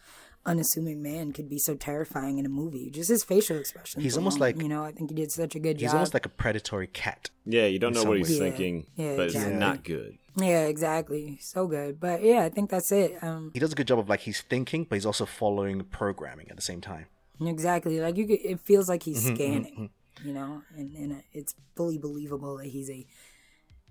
unassuming 0.47 1.01
man 1.01 1.31
could 1.31 1.49
be 1.49 1.57
so 1.57 1.73
terrifying 1.75 2.37
in 2.37 2.45
a 2.45 2.49
movie. 2.49 2.91
Just 2.91 3.09
his 3.09 3.23
facial 3.23 3.57
expressions. 3.57 4.03
He's 4.03 4.17
almost 4.17 4.39
like- 4.39 4.61
you 4.61 4.67
know. 4.69 4.83
I 4.83 4.91
think 4.91 5.09
he 5.09 5.15
did 5.15 5.31
such 5.31 5.55
a 5.55 5.59
good 5.59 5.77
He's 5.77 5.81
job. 5.81 5.87
He's 5.89 5.93
almost 5.93 6.13
like 6.13 6.25
a 6.25 6.29
predatory 6.29 6.87
cat. 6.87 7.29
Yeah, 7.45 7.65
you 7.65 7.79
don't 7.79 7.93
know 7.93 8.03
what 8.03 8.17
he's. 8.17 8.31
Yeah. 8.31 8.39
thinking, 8.39 8.85
Yeah, 8.95 9.15
but 9.15 9.25
it's 9.27 9.35
not 9.45 9.83
good. 9.83 10.17
yeah, 10.37 10.65
exactly. 10.65 11.37
So 11.41 11.65
good. 11.67 11.99
But 11.99 12.21
yeah, 12.23 12.43
I 12.43 12.49
think 12.49 12.69
that's 12.69 12.91
it. 12.91 13.23
Um, 13.23 13.51
He 13.53 13.59
does 13.59 13.71
a 13.71 13.75
good 13.75 13.87
job 13.87 13.99
of 13.99 14.07
like 14.09 14.21
he's 14.21 14.41
thinking, 14.41 14.83
but 14.87 14.95
he's 14.97 15.05
also 15.05 15.25
following 15.25 15.83
programming 15.85 16.49
at 16.51 16.55
the 16.57 16.61
same 16.61 16.81
time. 16.81 17.07
exactly. 17.41 17.99
Like 17.99 18.15
you, 18.17 18.27
could, 18.27 18.39
it 18.43 18.59
feels 18.61 18.87
like 18.89 19.03
he's 19.03 19.23
Mm-hmm, 19.25 19.35
scanning. 19.35 19.89
You 20.23 20.31
know, 20.33 20.61
and 20.77 20.95
and 20.95 21.23
it's 21.33 21.55
fully 21.75 21.97
believable 21.97 22.55
that 22.57 22.67
he's 22.67 22.89
a 22.89 23.05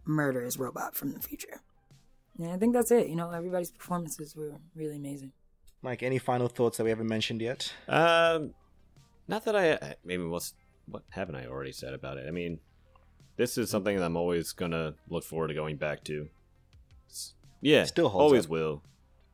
murderous 0.06 0.56
robot 0.58 0.94
from 0.96 1.12
the 1.12 1.20
future. 1.20 1.60
And 2.38 2.50
I 2.50 2.56
think 2.56 2.72
that's 2.74 2.90
it. 2.90 3.08
You 3.08 3.16
know, 3.16 3.30
everybody's 3.30 3.70
performances 3.70 4.34
were 4.36 4.52
really 4.74 4.96
amazing. 4.96 5.32
Mike, 5.82 6.02
any 6.02 6.18
final 6.18 6.48
thoughts 6.48 6.78
that 6.78 6.84
we 6.84 6.90
haven't 6.90 7.08
mentioned 7.08 7.40
yet? 7.42 7.72
Um, 7.88 8.54
not 9.28 9.44
that 9.44 9.54
I 9.56 9.94
maybe 10.04 10.24
what's 10.24 10.54
what 10.86 11.02
haven't 11.10 11.34
I 11.36 11.46
already 11.46 11.72
said 11.72 11.94
about 11.94 12.16
it? 12.18 12.26
I 12.26 12.30
mean, 12.30 12.58
this 13.36 13.56
is 13.58 13.70
something 13.70 13.96
that 13.96 14.04
I'm 14.04 14.16
always 14.16 14.52
gonna 14.52 14.94
look 15.08 15.24
forward 15.24 15.48
to 15.48 15.54
going 15.54 15.76
back 15.76 16.02
to. 16.04 16.28
S- 17.08 17.34
Yeah, 17.60 17.84
Still 17.84 18.08
holds 18.08 18.22
always 18.22 18.44
up. 18.46 18.50
will. 18.50 18.82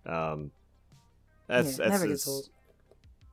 Um, 0.06 0.50
that's 1.46 1.78
Yeah, 1.78 1.84
that's 1.84 1.90
never 1.90 2.06
gets 2.06 2.28
old. 2.28 2.48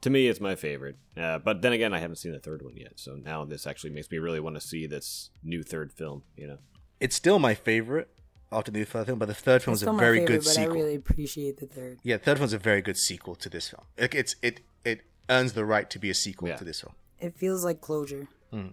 To 0.02 0.10
me, 0.12 0.28
it's 0.28 0.40
my 0.40 0.56
favorite. 0.56 0.96
Uh, 1.18 1.40
but 1.40 1.62
then 1.64 1.74
again, 1.74 1.92
I 1.94 2.00
haven't 2.00 2.18
seen 2.18 2.32
the 2.32 2.40
third 2.40 2.62
one 2.62 2.78
yet, 2.78 2.94
so 3.00 3.16
now 3.16 3.46
this 3.46 3.66
actually 3.66 3.90
makes 3.90 4.10
me 4.12 4.20
really 4.20 4.40
want 4.40 4.56
to 4.56 4.62
see 4.62 4.86
this 4.86 5.32
new 5.44 5.64
third 5.64 5.92
film. 5.92 6.24
You 6.36 6.48
know, 6.48 6.58
It's 7.00 7.16
still 7.16 7.40
my 7.40 7.56
favorite 7.56 8.10
after 8.52 8.72
the 8.72 8.84
third 8.86 9.08
film, 9.08 9.20
but 9.20 9.28
the 9.28 9.34
third 9.34 9.64
film 9.64 9.74
It's 9.74 9.82
is 9.82 9.88
a 9.88 9.94
very 9.94 10.20
favorite, 10.20 10.28
good 10.28 10.44
but 10.44 10.54
sequel. 10.54 10.72
I 10.72 10.80
really 10.80 10.96
appreciate 10.96 11.58
the 11.60 11.66
third. 11.68 12.00
Yeah, 12.04 12.18
the 12.18 12.24
third 12.24 12.40
one's 12.40 12.54
a 12.54 12.58
very 12.58 12.82
good 12.82 12.98
sequel 12.98 13.36
to 13.36 13.50
this 13.50 13.70
film. 13.70 13.84
It, 13.98 14.16
it's 14.16 14.36
it 14.42 14.62
it 14.86 15.02
earns 15.30 15.54
the 15.54 15.66
right 15.66 15.90
to 15.90 16.00
be 16.00 16.10
a 16.10 16.14
sequel 16.14 16.48
Yeah. 16.48 16.56
to 16.56 16.64
this 16.64 16.82
film. 16.82 16.94
It 17.20 17.36
feels 17.38 17.66
like 17.66 17.82
closure. 17.82 18.28
Hmm. 18.52 18.68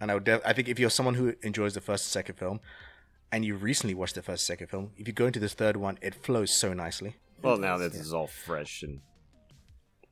And 0.00 0.10
I 0.10 0.14
would, 0.14 0.24
def- 0.24 0.40
I 0.46 0.54
think 0.54 0.68
if 0.68 0.78
you're 0.78 0.88
someone 0.88 1.14
who 1.14 1.34
enjoys 1.42 1.74
the 1.74 1.80
first 1.82 2.06
and 2.06 2.10
second 2.12 2.36
film, 2.36 2.60
and 3.30 3.44
you 3.44 3.54
recently 3.54 3.92
watched 3.94 4.14
the 4.14 4.22
first 4.22 4.48
and 4.48 4.54
second 4.54 4.68
film, 4.68 4.92
if 4.96 5.06
you 5.06 5.12
go 5.12 5.26
into 5.26 5.38
this 5.40 5.52
third 5.52 5.76
one, 5.76 5.98
it 6.00 6.14
flows 6.14 6.50
so 6.58 6.72
nicely. 6.72 7.16
well 7.42 7.58
now 7.58 7.76
that 7.76 7.92
this 7.92 8.00
is 8.00 8.14
all 8.14 8.26
fresh 8.26 8.82
and 8.82 9.00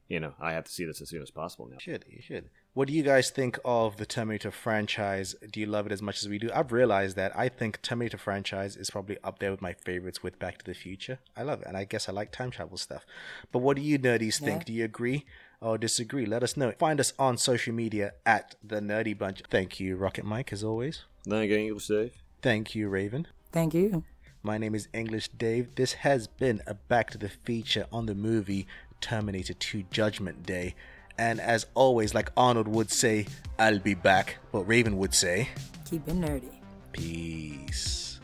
you 0.09 0.21
know 0.21 0.35
I 0.41 0.53
have 0.53 0.65
to 0.65 0.71
see 0.73 0.85
this 0.85 1.01
as 1.01 1.09
soon 1.09 1.23
as 1.23 1.31
possible 1.31 1.67
now. 1.67 1.75
You 1.75 1.81
should. 1.81 2.05
You 2.09 2.21
should. 2.23 2.51
What 2.79 2.87
do 2.87 2.95
you 2.95 3.03
guys 3.03 3.31
think 3.31 3.59
of 3.65 3.97
the 3.97 4.07
Terminator 4.07 4.53
franchise? 4.53 5.35
Do 5.51 5.59
you 5.59 5.67
love 5.67 5.87
it 5.87 5.91
as 5.91 6.01
much 6.01 6.23
as 6.23 6.29
we 6.29 6.39
do? 6.39 6.49
I've 6.55 6.71
realized 6.71 7.17
that 7.17 7.37
I 7.37 7.49
think 7.49 7.83
Terminator 7.83 8.19
franchise 8.19 8.77
is 8.77 8.89
probably 8.89 9.19
up 9.25 9.41
there 9.41 9.51
with 9.51 9.61
my 9.61 9.73
favorites 9.73 10.23
with 10.23 10.39
Back 10.39 10.59
to 10.59 10.65
the 10.65 10.75
Future. 10.75 11.19
I 11.37 11.43
love 11.43 11.63
it, 11.63 11.67
and 11.67 11.77
I 11.77 11.83
guess 11.83 12.09
I 12.09 12.13
like 12.13 12.31
time 12.31 12.53
travel 12.53 12.77
stuff. 12.77 13.05
But 13.51 13.63
what 13.63 13.75
do 13.75 13.83
you 13.83 13.99
nerdies 13.99 14.39
think? 14.41 14.65
Do 14.65 14.73
you 14.73 14.85
agree 14.85 15.27
or 15.61 15.77
disagree? 15.77 16.25
Let 16.25 16.45
us 16.45 16.57
know. 16.57 16.71
Find 16.79 17.01
us 17.01 17.15
on 17.19 17.37
social 17.37 17.75
media 17.75 18.13
at 18.25 18.55
the 18.63 18.79
Nerdy 18.79 19.19
Bunch. 19.19 19.43
Thank 19.51 19.81
you, 19.81 19.97
Rocket 19.97 20.25
Mike, 20.25 20.53
as 20.53 20.63
always. 20.63 21.03
Then 21.25 21.43
again, 21.43 21.59
English 21.59 21.89
Dave. 21.89 22.13
Thank 22.43 22.77
you, 22.77 22.89
Raven. 22.89 23.27
Thank 23.51 23.75
you. 23.75 24.05
My 24.45 24.57
name 24.57 24.77
is 24.77 24.87
English 24.93 25.31
Dave. 25.31 25.75
This 25.75 25.95
has 25.95 26.29
been 26.29 26.63
a 26.65 26.75
Back 26.75 27.11
to 27.11 27.19
the 27.19 27.29
Feature 27.29 27.87
on 27.91 28.07
the 28.07 28.15
movie 28.15 28.69
Terminator 29.01 29.55
2 29.55 29.87
Judgment 29.91 30.47
Day. 30.47 30.77
And 31.19 31.41
as 31.41 31.67
always, 31.75 32.15
like 32.15 32.31
Arnold 32.37 32.69
would 32.69 32.91
say, 32.91 33.27
I'll 33.59 33.79
be 33.81 33.95
back. 33.95 34.37
But 34.53 34.63
Raven 34.65 34.97
would 34.99 35.15
say, 35.15 35.49
Keep 35.91 36.07
it 36.09 36.15
nerdy. 36.15 36.51
peace. 36.93 38.18